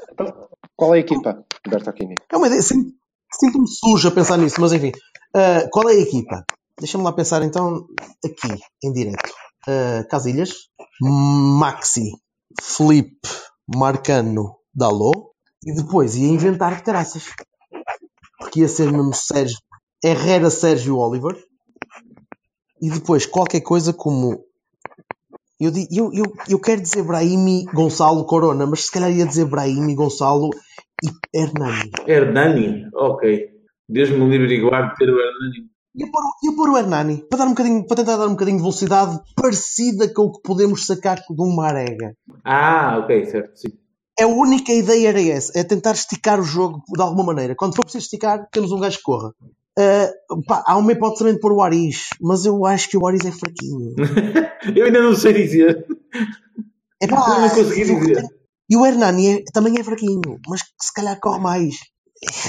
Qual 0.76 0.94
é 0.94 0.98
a 0.98 1.02
equipa, 1.02 1.44
Bertocchini? 1.68 2.16
É 2.32 2.38
uma 2.38 2.48
ideia. 2.48 2.62
Sinto- 2.62 2.94
Sinto-me 3.40 3.68
sujo 3.68 4.08
a 4.08 4.12
pensar 4.12 4.38
nisso, 4.38 4.60
mas 4.60 4.74
enfim. 4.74 4.92
Ah, 5.36 5.68
qual 5.72 5.90
é 5.90 5.94
a 5.94 6.00
equipa? 6.00 6.44
Deixa-me 6.80 7.04
lá 7.04 7.12
pensar 7.12 7.42
então, 7.44 7.86
aqui, 8.24 8.60
em 8.84 8.94
direto. 8.94 9.32
Ah, 9.68 10.06
Casilhas, 10.10 10.52
Maxi, 11.02 12.12
Felipe, 12.62 13.28
Marcano, 13.76 14.56
Dalô, 14.74 15.34
e 15.66 15.74
depois 15.74 16.16
ia 16.16 16.28
inventar 16.28 16.84
caraças. 16.84 17.24
Porque 18.38 18.62
ia 18.62 18.68
ser 18.68 18.92
mesmo 18.92 19.14
Sérgio, 19.14 19.58
Herrera, 20.04 20.50
Sérgio 20.50 20.98
Oliver, 20.98 21.36
e 22.82 22.90
depois 22.90 23.26
qualquer 23.26 23.62
coisa 23.62 23.94
como. 23.94 24.44
Eu, 25.60 25.72
eu, 25.90 26.12
eu, 26.14 26.34
eu 26.50 26.60
quero 26.60 26.82
dizer 26.82 27.04
Brahimi 27.04 27.64
Gonçalo 27.74 28.26
Corona, 28.26 28.66
mas 28.66 28.86
se 28.86 28.92
calhar 28.92 29.10
ia 29.10 29.26
dizer 29.26 29.46
Brahimi 29.46 29.96
Gonçalo 29.96 30.50
Hernani. 31.34 31.92
Hernani, 32.08 32.90
ok. 32.94 33.50
Deus 33.88 34.10
me 34.10 34.28
livre 34.30 34.56
e 34.56 34.62
guarde 34.62 34.96
ter 34.96 35.10
o 35.10 35.20
Hernani. 35.20 35.70
Ia 35.96 36.08
pôr, 36.12 36.22
ia 36.44 36.56
pôr 36.56 36.70
o 36.70 36.78
Hernani 36.78 37.24
para, 37.30 37.40
dar 37.40 37.46
um 37.46 37.50
bocadinho, 37.50 37.86
para 37.86 37.98
tentar 37.98 38.18
dar 38.18 38.28
um 38.28 38.32
bocadinho 38.32 38.58
de 38.58 38.64
velocidade 38.64 39.20
parecida 39.36 40.12
com 40.12 40.24
o 40.24 40.32
que 40.32 40.42
podemos 40.42 40.88
sacar 40.88 41.18
de 41.18 41.42
um 41.42 41.56
Marega. 41.56 42.16
Ah, 42.44 43.00
ok, 43.04 43.26
certo, 43.26 43.56
sim. 43.56 43.70
A 44.20 44.26
única 44.26 44.72
ideia 44.72 45.10
era 45.10 45.22
essa, 45.22 45.58
é 45.58 45.64
tentar 45.64 45.92
esticar 45.92 46.40
o 46.40 46.44
jogo 46.44 46.82
de 46.88 47.02
alguma 47.02 47.24
maneira. 47.24 47.56
Quando 47.56 47.76
for 47.76 47.84
preciso 47.84 48.06
esticar, 48.06 48.48
temos 48.52 48.72
um 48.72 48.80
gajo 48.80 48.98
que 48.98 49.04
corra. 49.04 49.34
Ah, 49.78 50.10
pá, 50.48 50.64
há 50.66 50.78
uma 50.78 50.92
hipótese 50.92 51.20
também 51.20 51.34
de 51.36 51.40
pôr 51.40 51.52
o 51.52 51.62
Aris, 51.62 52.10
mas 52.22 52.46
eu 52.46 52.66
acho 52.66 52.90
que 52.90 52.98
o 52.98 53.08
Aris 53.08 53.26
é 53.26 53.32
fraquinho. 53.32 53.96
Eu 54.76 54.86
ainda 54.86 55.02
não 55.02 55.14
sei 55.14 55.34
dizer. 55.34 55.86
É 57.02 57.06
Eu 57.06 57.10
não 57.10 57.50
consegui 57.50 57.84
dizer. 57.84 58.24
E 58.74 58.76
o 58.76 58.84
Hernani 58.88 59.28
é- 59.28 59.44
também 59.54 59.80
é 59.80 59.84
fraquinho, 59.84 60.40
mas 60.48 60.62
se 60.82 60.92
calhar 60.92 61.20
corre 61.20 61.40
mais. 61.40 61.76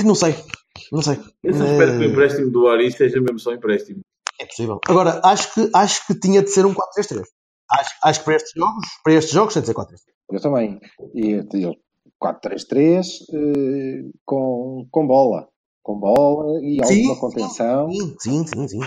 Não 0.07 0.15
sei, 0.15 0.35
não 0.91 1.03
sei. 1.03 1.19
Eu 1.43 1.53
só 1.53 1.67
espero 1.67 1.93
que 1.93 1.99
o 1.99 2.03
Eh, 2.05 2.07
empréstimo 2.07 2.51
do 2.51 2.67
Ari 2.67 2.91
seja 2.91 3.21
mesmo 3.21 3.39
só 3.39 3.53
empréstimo. 3.53 4.01
É 4.41 4.47
possível. 4.47 4.81
Agora, 4.89 5.21
acho 5.23 5.53
que, 5.53 5.71
acho 5.75 6.07
que 6.07 6.19
tinha 6.19 6.43
de 6.43 6.49
ser 6.49 6.65
um 6.65 6.73
4-3-3. 6.73 7.27
Acho, 7.71 7.91
acho 8.03 8.19
que 8.21 8.25
para 8.25 8.37
estes 8.37 8.53
jogos, 8.57 8.87
para 9.03 9.13
estes 9.13 9.35
jogos 9.35 9.53
tem 9.53 9.61
de 9.61 9.67
ser 9.67 9.75
4-3-3. 9.75 10.15
Eu 10.33 10.41
também. 10.41 10.81
E 11.15 11.31
eu 11.63 11.75
4-3-3 12.19 13.07
eh, 13.31 14.11
com, 14.25 14.87
com 14.91 15.07
bola. 15.07 15.47
Com 15.83 15.99
bola 15.99 16.59
e 16.63 16.83
Sim, 16.87 17.07
alguma 17.11 17.21
contenção. 17.21 17.91
Sim, 17.91 18.17
sim, 18.19 18.47
sim, 18.47 18.69
sim. 18.69 18.81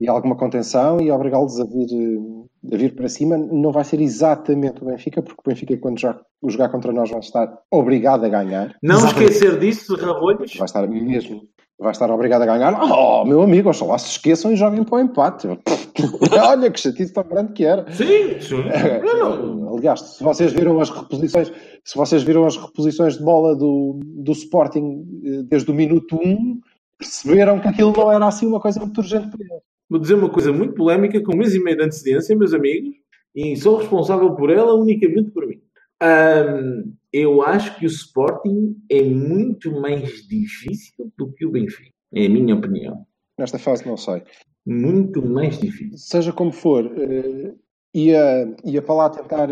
E 0.00 0.08
alguma 0.08 0.34
contenção 0.34 1.00
e 1.00 1.10
obrigá-los 1.10 1.60
a 1.60 1.64
vir, 1.64 1.88
eh, 1.92 2.74
a 2.74 2.78
vir 2.78 2.94
para 2.94 3.08
cima. 3.08 3.36
Não 3.36 3.70
vai 3.70 3.84
ser 3.84 4.00
exatamente 4.00 4.82
o 4.82 4.86
Benfica, 4.86 5.20
porque 5.20 5.40
o 5.44 5.48
Benfica, 5.48 5.76
quando 5.76 6.00
já, 6.00 6.18
jogar 6.46 6.70
contra 6.70 6.90
nós, 6.90 7.10
vai 7.10 7.20
estar 7.20 7.58
obrigado 7.70 8.24
a 8.24 8.28
ganhar. 8.30 8.74
Não 8.82 8.96
Exatamente. 8.96 9.32
esquecer 9.32 9.58
disso, 9.58 9.94
Rabolhos. 9.96 10.56
Vai 10.56 10.64
estar 10.64 10.88
mesmo. 10.88 11.42
Vai 11.78 11.92
estar 11.92 12.10
obrigado 12.10 12.42
a 12.42 12.46
ganhar. 12.46 12.78
Oh, 12.82 13.24
meu 13.24 13.42
amigo, 13.42 13.68
oxalá 13.68 13.98
se 13.98 14.10
esqueçam 14.10 14.52
e 14.52 14.56
joguem 14.56 14.84
para 14.84 14.96
o 14.96 15.00
empate. 15.00 15.48
Olha 16.46 16.70
que 16.70 16.80
chatice 16.80 17.12
tão 17.12 17.24
grande 17.24 17.52
que 17.52 17.64
era. 17.64 17.90
Sim, 17.92 18.40
sim. 18.40 18.64
Aliás, 19.76 20.00
se 20.00 20.24
vocês 20.24 20.52
viram 20.52 20.80
as 20.80 20.90
reposições, 20.90 21.52
se 21.84 21.96
vocês 21.96 22.22
viram 22.22 22.46
as 22.46 22.56
reposições 22.56 23.16
de 23.16 23.24
bola 23.24 23.56
do, 23.56 23.98
do 24.02 24.32
Sporting 24.32 25.04
eh, 25.24 25.42
desde 25.44 25.70
o 25.70 25.74
minuto 25.74 26.16
1, 26.16 26.60
perceberam 26.98 27.58
que 27.58 27.68
aquilo 27.68 27.94
não 27.96 28.12
era 28.12 28.26
assim 28.26 28.46
uma 28.46 28.60
coisa 28.60 28.78
muito 28.80 28.98
urgente 28.98 29.28
para 29.28 29.40
eles. 29.40 29.69
Vou 29.90 29.98
dizer 29.98 30.14
uma 30.14 30.30
coisa 30.30 30.52
muito 30.52 30.74
polémica, 30.74 31.20
com 31.20 31.34
um 31.34 31.38
mês 31.38 31.52
e 31.52 31.62
meio 31.62 31.76
de 31.76 31.82
antecedência, 31.82 32.36
meus 32.36 32.54
amigos, 32.54 32.94
e 33.34 33.56
sou 33.56 33.78
responsável 33.78 34.36
por 34.36 34.48
ela 34.48 34.72
unicamente 34.74 35.32
por 35.32 35.46
mim. 35.46 35.60
Ahm, 36.00 36.92
eu 37.12 37.42
acho 37.42 37.76
que 37.76 37.84
o 37.84 37.88
Sporting 37.88 38.76
é 38.88 39.02
muito 39.02 39.72
mais 39.80 40.26
difícil 40.28 41.12
do 41.18 41.32
que 41.32 41.44
o 41.44 41.50
Benfica. 41.50 41.90
É 42.14 42.26
a 42.26 42.28
minha 42.28 42.54
opinião. 42.54 43.04
Nesta 43.36 43.58
fase, 43.58 43.84
não 43.84 43.96
sei. 43.96 44.22
Muito 44.64 45.20
mais 45.22 45.58
difícil. 45.58 45.98
Seja 45.98 46.32
como 46.32 46.52
for, 46.52 46.86
eh, 46.86 47.52
ia, 47.92 48.54
ia 48.64 48.82
para 48.82 48.94
lá 48.94 49.10
tentar, 49.10 49.48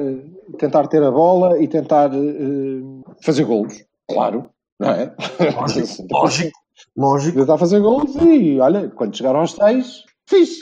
tentar 0.56 0.86
ter 0.86 1.02
a 1.02 1.10
bola 1.10 1.60
e 1.60 1.66
tentar 1.66 2.12
eh, 2.14 2.80
fazer 3.22 3.44
golos. 3.44 3.84
Claro, 4.08 4.48
não 4.78 4.90
é? 4.90 5.14
Lógico, 5.52 6.06
lógico. 6.96 7.38
Tentar 7.40 7.58
fazer 7.58 7.80
golos 7.80 8.14
e, 8.16 8.60
olha, 8.60 8.88
quando 8.90 9.16
chegaram 9.16 9.40
aos 9.40 9.52
seis, 9.52 10.04
fiz. 10.28 10.58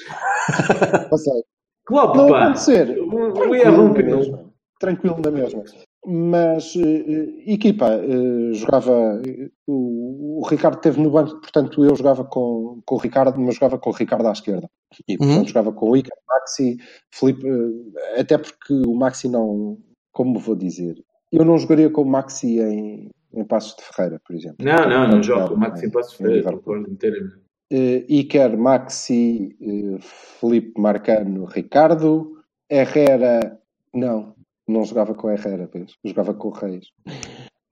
Passei. 1.10 1.42
Klopp, 1.84 2.16
Não 2.16 2.28
pá. 2.28 2.44
acontecer. 2.44 2.98
O 3.00 3.32
Tranquilo 3.32 3.54
erro 3.54 3.92
mesma. 3.92 4.52
Tranquilo 4.78 5.16
na 5.24 5.30
mesma. 5.30 5.62
Mas, 6.08 6.74
eh, 6.76 7.52
equipa, 7.52 7.86
eh, 7.94 8.52
jogava. 8.52 9.20
eh, 9.26 9.48
O, 9.66 10.40
o 10.42 10.46
Ricardo 10.48 10.76
esteve 10.76 11.00
no 11.02 11.10
banco, 11.10 11.40
portanto, 11.40 11.84
eu 11.84 11.96
jogava 11.96 12.24
com, 12.24 12.80
com 12.86 12.94
o 12.94 12.98
Ricardo, 12.98 13.40
mas 13.40 13.54
jogava 13.56 13.78
com 13.78 13.90
o 13.90 13.92
Ricardo 13.92 14.28
à 14.28 14.32
esquerda. 14.32 14.68
E, 15.08 15.16
portanto, 15.16 15.38
Uhum. 15.38 15.46
jogava 15.48 15.72
com 15.72 15.90
o 15.90 15.96
Ica, 15.96 16.14
Maxi, 16.28 16.76
Felipe. 17.12 17.44
Até 18.16 18.38
porque 18.38 18.72
o 18.86 18.94
Maxi 18.94 19.28
não. 19.28 19.78
Como 20.12 20.38
vou 20.38 20.54
dizer? 20.54 20.94
Eu 21.32 21.44
não 21.44 21.58
jogaria 21.58 21.90
com 21.90 22.02
o 22.02 22.06
Maxi 22.06 22.60
em, 22.60 23.10
em 23.34 23.44
Passos 23.44 23.74
de 23.76 23.82
Ferreira, 23.82 24.20
por 24.24 24.36
exemplo. 24.36 24.64
Não, 24.64 24.76
não, 24.88 24.88
não 24.88 25.08
Não 25.16 25.22
jogo. 25.22 25.40
jogava, 25.40 25.54
O 25.54 25.58
Maxi 25.58 25.86
em- 25.86 25.90
Passos 25.90 26.14
em 26.14 26.16
Ferreira, 26.24 26.52
concordo 26.52 26.90
inteiramente. 26.90 27.45
Eh, 27.70 28.04
Iker, 28.08 28.56
Maxi, 28.56 29.56
eh, 29.60 29.98
Felipe 30.00 30.80
Marcano, 30.80 31.44
Ricardo, 31.46 32.38
Herrera, 32.70 33.58
não, 33.92 34.34
não 34.68 34.84
jogava 34.84 35.14
com 35.14 35.30
Herrera, 35.30 35.68
vês? 35.72 35.94
jogava 36.04 36.32
com 36.34 36.48
o 36.48 36.52
Reis. 36.52 36.86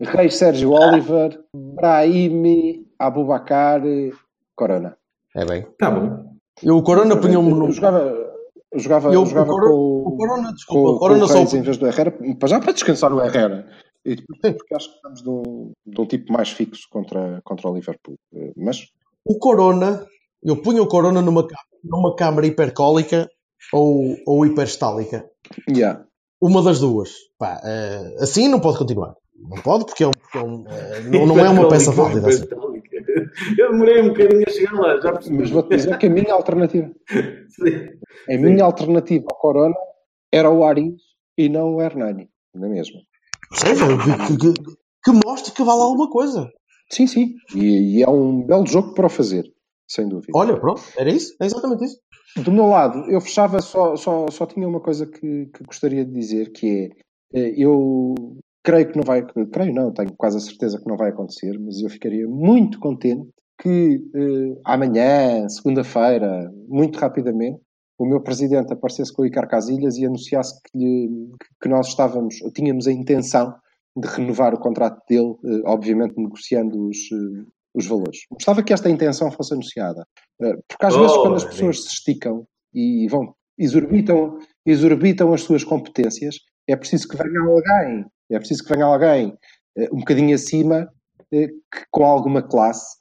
Reis, 0.01 0.35
Sérgio 0.37 0.73
Oliver, 0.73 1.41
Brahimi, 1.55 2.87
Abubacar, 2.99 3.81
Corona. 4.57 4.97
É 5.35 5.45
bem. 5.45 5.67
Tá 5.79 5.91
bom. 5.91 6.35
Eu, 6.63 6.77
o 6.79 6.83
Corona 6.83 7.17
punha-me 7.21 7.51
Eu 7.51 7.57
no. 7.57 7.71
jogava, 7.73 7.99
eu 8.73 8.79
jogava, 8.81 9.13
Eu- 9.15 9.27
jogava 9.27 9.53
o 9.53 9.55
Corona- 9.55 9.71
com, 9.73 10.03
O 10.09 10.17
Corona, 10.17 10.49
com, 10.49 10.55
desculpa, 10.55 10.89
o 10.89 10.93
com 10.95 10.99
Corona 10.99 11.25
o 11.25 11.29
só. 11.29 11.35
Reis 11.39 11.55
em 11.55 11.63
vez 11.63 11.77
do 11.77 11.87
Herrera, 11.87 12.11
para 12.39 12.49
já 12.49 12.61
para 12.61 12.73
descansar 12.73 13.13
o 13.13 13.23
Herrera. 13.23 13.69
E 14.05 14.17
depois, 14.17 14.55
porque 14.57 14.75
acho 14.75 14.89
que 14.91 14.97
estamos 14.97 15.23
de 15.23 15.31
um, 15.31 15.73
de 15.87 16.01
um 16.01 16.07
tipo 16.07 16.33
mais 16.33 16.51
fixo 16.51 16.87
contra, 16.91 17.41
contra 17.45 17.69
o 17.71 17.75
Liverpool. 17.75 18.17
Eh, 18.35 18.53
Mas 18.57 18.89
O 19.25 19.39
Corona, 19.39 20.07
eu 20.43 20.61
punha 20.61 20.83
o 20.83 20.89
Corona 20.89 21.23
numa, 21.23 21.47
numa 21.83 22.15
câmara 22.15 22.47
hipercólica 22.47 23.29
ou, 23.73 24.17
ou 24.27 24.45
hiperstálica. 24.45 25.25
yeah. 25.69 26.05
Uma 26.41 26.63
das 26.63 26.81
duas. 26.81 27.11
Pá, 27.39 27.61
eh, 27.65 28.17
assim 28.21 28.49
não 28.49 28.61
pode 28.61 28.79
continuar. 28.79 29.15
Não 29.35 29.63
pode 29.63 29.87
porque 29.87 30.05
é 30.05 30.09
um, 30.09 30.13
é 30.35 30.39
um, 30.39 30.65
eh, 30.69 31.01
não, 31.27 31.39
é 31.39 31.49
uma 31.49 31.69
peça 31.69 31.91
válida. 31.91 32.29
assim. 32.29 32.45
Eu 33.59 33.73
demorei 33.73 34.03
um 34.03 34.09
bocadinho 34.09 34.45
a 34.47 34.51
chegar 34.51 34.73
lá, 34.75 35.01
já 35.01 35.13
percebi. 35.13 35.39
mas 35.39 35.51
vou-te 35.51 35.75
dizer 35.75 35.99
que 35.99 36.07
a 36.07 36.11
minha 36.11 36.33
alternativa 36.33 36.91
Sim. 37.49 38.33
A 38.33 38.39
minha 38.39 38.65
alternativa 38.65 39.25
ao 39.31 39.39
Corona 39.39 39.75
era 40.33 40.51
o 40.51 40.65
Aris 40.65 41.01
e 41.37 41.49
não 41.49 41.77
o 41.77 41.83
Hernani, 41.83 42.29
não 42.55 42.67
é 42.67 42.71
mesmo? 42.71 43.01
Que, 43.55 44.37
que, 44.37 44.55
que, 44.55 44.63
que 45.05 45.21
mostre 45.25 45.53
que 45.53 45.63
vale 45.63 45.83
alguma 45.83 46.11
coisa. 46.11 46.51
Sim, 46.91 47.07
sim. 47.07 47.35
E, 47.55 47.99
e 47.99 48.03
é 48.03 48.09
um 48.09 48.43
belo 48.43 48.67
jogo 48.67 48.95
para 48.95 49.07
o 49.07 49.11
fazer, 49.11 49.45
sem 49.89 50.09
dúvida. 50.09 50.33
Olha, 50.35 50.59
pronto, 50.59 50.83
era 50.97 51.11
isso, 51.11 51.35
é 51.41 51.47
exatamente 51.47 51.85
isso. 51.85 51.99
Do 52.43 52.51
meu 52.51 52.67
lado, 52.67 53.11
eu 53.11 53.21
fechava 53.21 53.61
só, 53.63 53.95
só, 53.97 54.27
só 54.29 54.47
tinha 54.47 54.67
uma 54.67 54.81
coisa 54.81 55.07
que, 55.07 55.47
que 55.47 55.65
gostaria 55.65 56.05
de 56.05 56.13
dizer, 56.13 56.51
que 56.53 56.91
é, 57.33 57.41
eh, 57.41 57.55
eu 57.57 58.15
creio 58.63 58.91
que 58.91 58.97
não 58.97 59.05
vai, 59.05 59.25
creio 59.25 59.73
não, 59.73 59.93
tenho 59.93 60.13
quase 60.17 60.39
a 60.39 60.41
certeza 60.41 60.81
que 60.81 60.89
não 60.89 60.97
vai 60.97 61.11
acontecer, 61.11 61.57
mas 61.61 61.81
eu 61.81 61.89
ficaria 61.89 62.27
muito 62.27 62.81
contente 62.81 63.29
que 63.61 64.03
eh, 64.15 64.61
amanhã, 64.65 65.49
segunda-feira, 65.49 66.51
muito 66.67 66.99
rapidamente, 66.99 67.61
o 67.97 68.05
meu 68.05 68.21
presidente 68.21 68.73
aparecesse 68.73 69.13
com 69.13 69.23
o 69.23 69.27
Icar 69.27 69.49
Casilhas 69.49 69.97
e 69.97 70.05
anunciasse 70.05 70.61
que, 70.63 71.09
que 71.63 71.69
nós 71.69 71.89
estávamos, 71.89 72.37
tínhamos 72.53 72.89
a 72.89 72.93
intenção 72.93 73.55
de 73.97 74.09
renovar 74.09 74.55
o 74.55 74.59
contrato 74.59 75.01
dele, 75.09 75.35
eh, 75.45 75.63
obviamente 75.65 76.15
negociando 76.17 76.89
os, 76.89 76.97
eh, 77.13 77.45
os 77.75 77.87
valores. 77.87 78.21
Gostava 78.31 78.63
que 78.63 78.73
esta 78.73 78.91
intenção 78.91 79.31
fosse 79.31 79.53
anunciada. 79.55 80.07
Eh, 80.43 80.57
Porque 80.69 80.87
às 80.87 80.95
Oh, 80.95 81.01
vezes 81.01 81.17
quando 81.17 81.35
as 81.37 81.43
sim. 81.43 81.49
pessoas 81.49 81.83
se 81.85 81.89
esticam 81.89 82.47
e 82.73 83.07
vão, 83.09 83.35
exorbitam, 83.57 84.39
exorbitam 84.67 85.33
as 85.33 85.43
suas 85.43 85.63
competências, 85.63 86.37
é 86.67 86.75
preciso 86.75 87.09
que 87.09 87.17
venha 87.17 87.41
alguém, 87.41 88.07
é 88.31 88.39
preciso 88.39 88.65
que 88.65 88.73
venha 88.73 88.87
alguém 88.87 89.37
um 89.93 89.99
bocadinho 89.99 90.35
acima, 90.35 90.89
que, 91.31 91.53
com 91.91 92.05
alguma 92.05 92.43
classe, 92.43 92.97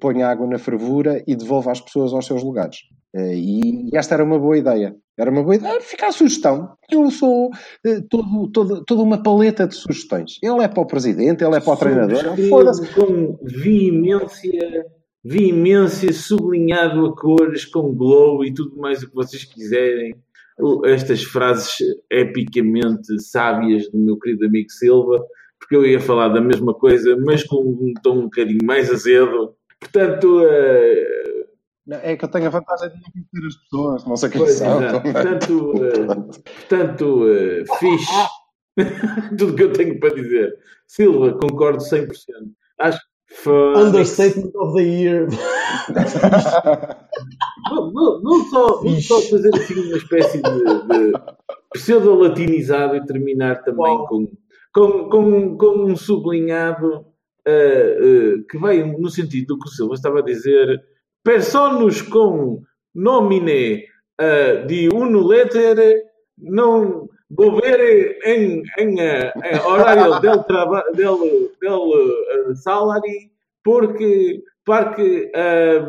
ponha 0.00 0.28
água 0.28 0.46
na 0.46 0.58
fervura 0.58 1.22
e 1.26 1.36
devolva 1.36 1.70
as 1.72 1.80
pessoas 1.80 2.12
aos 2.12 2.26
seus 2.26 2.42
lugares. 2.42 2.78
Eh, 3.14 3.36
E 3.36 3.90
esta 3.94 4.14
era 4.14 4.24
uma 4.24 4.38
boa 4.38 4.58
ideia. 4.58 4.94
Era 5.16 5.30
uma 5.30 5.42
boa 5.42 5.54
ideia. 5.54 5.80
Fica 5.80 6.08
a 6.08 6.12
sugestão. 6.12 6.74
Eu 6.90 7.08
sou 7.10 7.50
eh, 7.86 8.00
todo, 8.10 8.50
todo- 8.50 8.84
toda 8.84 9.02
uma 9.02 9.22
paleta 9.22 9.66
de 9.68 9.74
sugestões. 9.76 10.32
Ele 10.42 10.62
é 10.62 10.68
para 10.68 10.82
o 10.82 10.86
presidente, 10.86 11.44
ele 11.44 11.54
é 11.56 11.60
para 11.60 11.72
o 11.72 11.76
treinador. 11.76 12.36
Foda-se. 12.48 12.86
Com 12.94 13.38
veemência, 13.42 14.84
veemência, 15.24 16.12
sublinhado 16.12 17.06
a 17.06 17.14
cores, 17.16 17.64
com 17.64 17.94
glow 17.94 18.44
e 18.44 18.52
tudo 18.52 18.76
mais 18.76 19.02
o 19.02 19.08
que 19.08 19.14
vocês 19.14 19.44
quiserem. 19.44 20.14
Estas 20.84 21.22
frases 21.24 21.76
epicamente 22.10 23.20
sábias 23.20 23.88
do 23.90 23.98
meu 23.98 24.16
querido 24.18 24.46
amigo 24.46 24.70
Silva, 24.70 25.24
porque 25.58 25.74
eu 25.76 25.84
ia 25.86 25.98
falar 26.00 26.28
da 26.28 26.40
mesma 26.40 26.72
coisa, 26.74 27.16
mas 27.24 27.42
com 27.44 27.56
um 27.62 27.92
tom 28.02 28.18
um 28.18 28.22
bocadinho 28.24 28.64
mais 28.64 28.90
azedo. 28.90 29.54
Portanto, 29.80 30.42
eh, 30.44 31.24
Não, 31.86 31.98
É 31.98 32.16
que 32.16 32.24
eu 32.24 32.28
tenho 32.30 32.46
a 32.46 32.50
vantagem 32.50 32.88
de 32.90 32.94
não 32.96 33.02
conhecer 33.12 33.46
as 33.46 33.56
pessoas, 33.62 34.04
não 34.06 34.16
sei 34.16 34.30
quem 34.30 34.40
Pois, 34.40 34.54
são. 34.54 34.82
exato. 34.82 35.02
Portanto, 35.12 35.74
eh, 35.84 36.40
portanto 36.68 37.28
eh, 37.28 37.64
fixe. 37.78 38.12
Tudo 39.38 39.54
que 39.54 39.62
eu 39.62 39.72
tenho 39.72 40.00
para 40.00 40.14
dizer. 40.14 40.56
Silva, 40.86 41.32
concordo 41.34 41.78
100%. 41.82 42.08
Acho 42.80 42.98
que 43.28 43.34
foi. 43.36 43.76
Understatement 43.76 44.50
of 44.56 44.74
the 44.74 44.82
year. 44.82 45.28
Vou, 47.70 47.92
vou- 47.92 48.22
vou 48.22 48.44
só, 48.44 48.80
vou 48.82 49.00
só 49.00 49.20
fazer 49.22 49.50
assim 49.54 49.74
uma 49.88 49.96
espécie 49.96 50.42
de, 50.42 50.50
de 50.52 51.12
pseudo-latinizado 51.74 52.96
e 52.96 53.04
terminar 53.06 53.62
também 53.62 53.96
com, 54.06 54.28
com, 54.72 55.08
com, 55.08 55.56
com 55.56 55.84
um 55.84 55.96
sublinhado 55.96 57.06
eh, 57.46 57.98
eh, 58.00 58.34
que 58.50 58.58
vai 58.58 58.82
no 58.84 59.08
sentido 59.08 59.48
do 59.54 59.58
que 59.58 59.68
o 59.68 59.72
Silva 59.72 59.94
estava 59.94 60.18
a 60.20 60.22
dizer. 60.24 60.82
Personas 61.24 62.02
com 62.02 62.62
nomine 62.94 63.84
eh, 64.20 64.64
de 64.66 64.88
uno 64.92 65.26
letere 65.26 66.02
não 66.36 67.08
volver 67.30 68.18
em, 68.24 68.62
em, 68.78 69.00
eh, 69.00 69.32
em 69.42 69.58
horário 69.60 70.20
del, 70.20 70.44
traba, 70.44 70.84
del, 70.92 71.50
del 71.60 72.50
eh, 72.50 72.54
salary 72.56 73.32
porque, 73.64 74.42
porque 74.64 75.32
eh, 75.34 75.82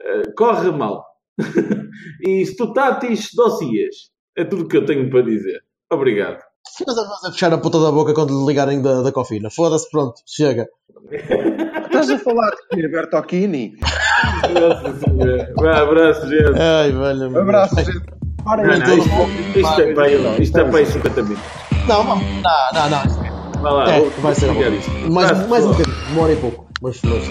eh, 0.00 0.32
corre 0.36 0.72
mal. 0.72 1.04
e 2.26 2.44
stutatis 2.46 3.28
dossiers. 3.34 4.10
É 4.36 4.44
tudo 4.44 4.64
o 4.64 4.68
que 4.68 4.78
eu 4.78 4.86
tenho 4.86 5.10
para 5.10 5.22
dizer. 5.22 5.62
Obrigado. 5.90 6.38
Mas 6.86 6.96
a 6.98 7.08
mas 7.08 7.24
a 7.24 7.32
fechar 7.32 7.52
a 7.52 7.58
puta 7.58 7.78
da 7.78 7.92
boca 7.92 8.14
quando 8.14 8.40
lhe 8.40 8.46
ligarem 8.46 8.80
da, 8.80 9.02
da 9.02 9.12
cofina. 9.12 9.50
Foda-se, 9.50 9.90
pronto, 9.90 10.22
chega. 10.26 10.66
Estás 11.84 12.10
a 12.10 12.18
falar 12.18 12.52
de 12.72 12.88
Bertocchini? 12.88 13.74
Nossa 14.60 14.98
senhora. 14.98 15.52
Vá, 15.56 15.78
abraço, 15.82 16.28
gente. 16.28 16.58
Ai, 16.60 16.92
velho. 16.92 17.30
Um 17.30 17.38
abraço, 17.40 17.76
gente. 17.76 18.02
Ora, 18.44 18.62
Não, 18.66 18.86
não, 18.86 18.98
isto, 18.98 19.58
isto 19.58 19.80
é 19.80 19.94
para 19.94 20.04
aí, 20.04 20.42
isto 20.42 20.58
é 20.58 20.64
para 20.64 20.78
aí 20.78 20.86
50 20.86 21.22
minutos. 21.22 21.44
Não. 21.86 22.04
Não, 22.04 22.16
não, 22.16 22.90
não. 22.90 23.62
Vá 23.62 23.70
lá, 23.70 23.90
É, 23.92 24.00
vai 24.20 24.34
ser. 24.34 24.72
isto. 24.72 24.90
Mais, 25.12 25.48
mais 25.48 25.64
um 25.64 25.68
bocadinho, 25.72 26.20
hora 26.20 26.32
e 26.32 26.36
pouco. 26.36 26.66
Mas, 26.82 27.00
mas. 27.04 27.30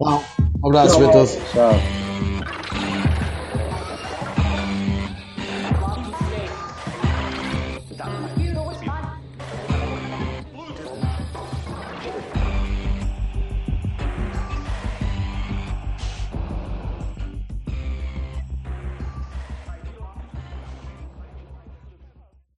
Não. 0.00 0.22
Um 0.62 0.68
abraço, 0.68 1.02
a 1.02 1.08
todos. 1.08 1.38
Tchau. 1.52 1.72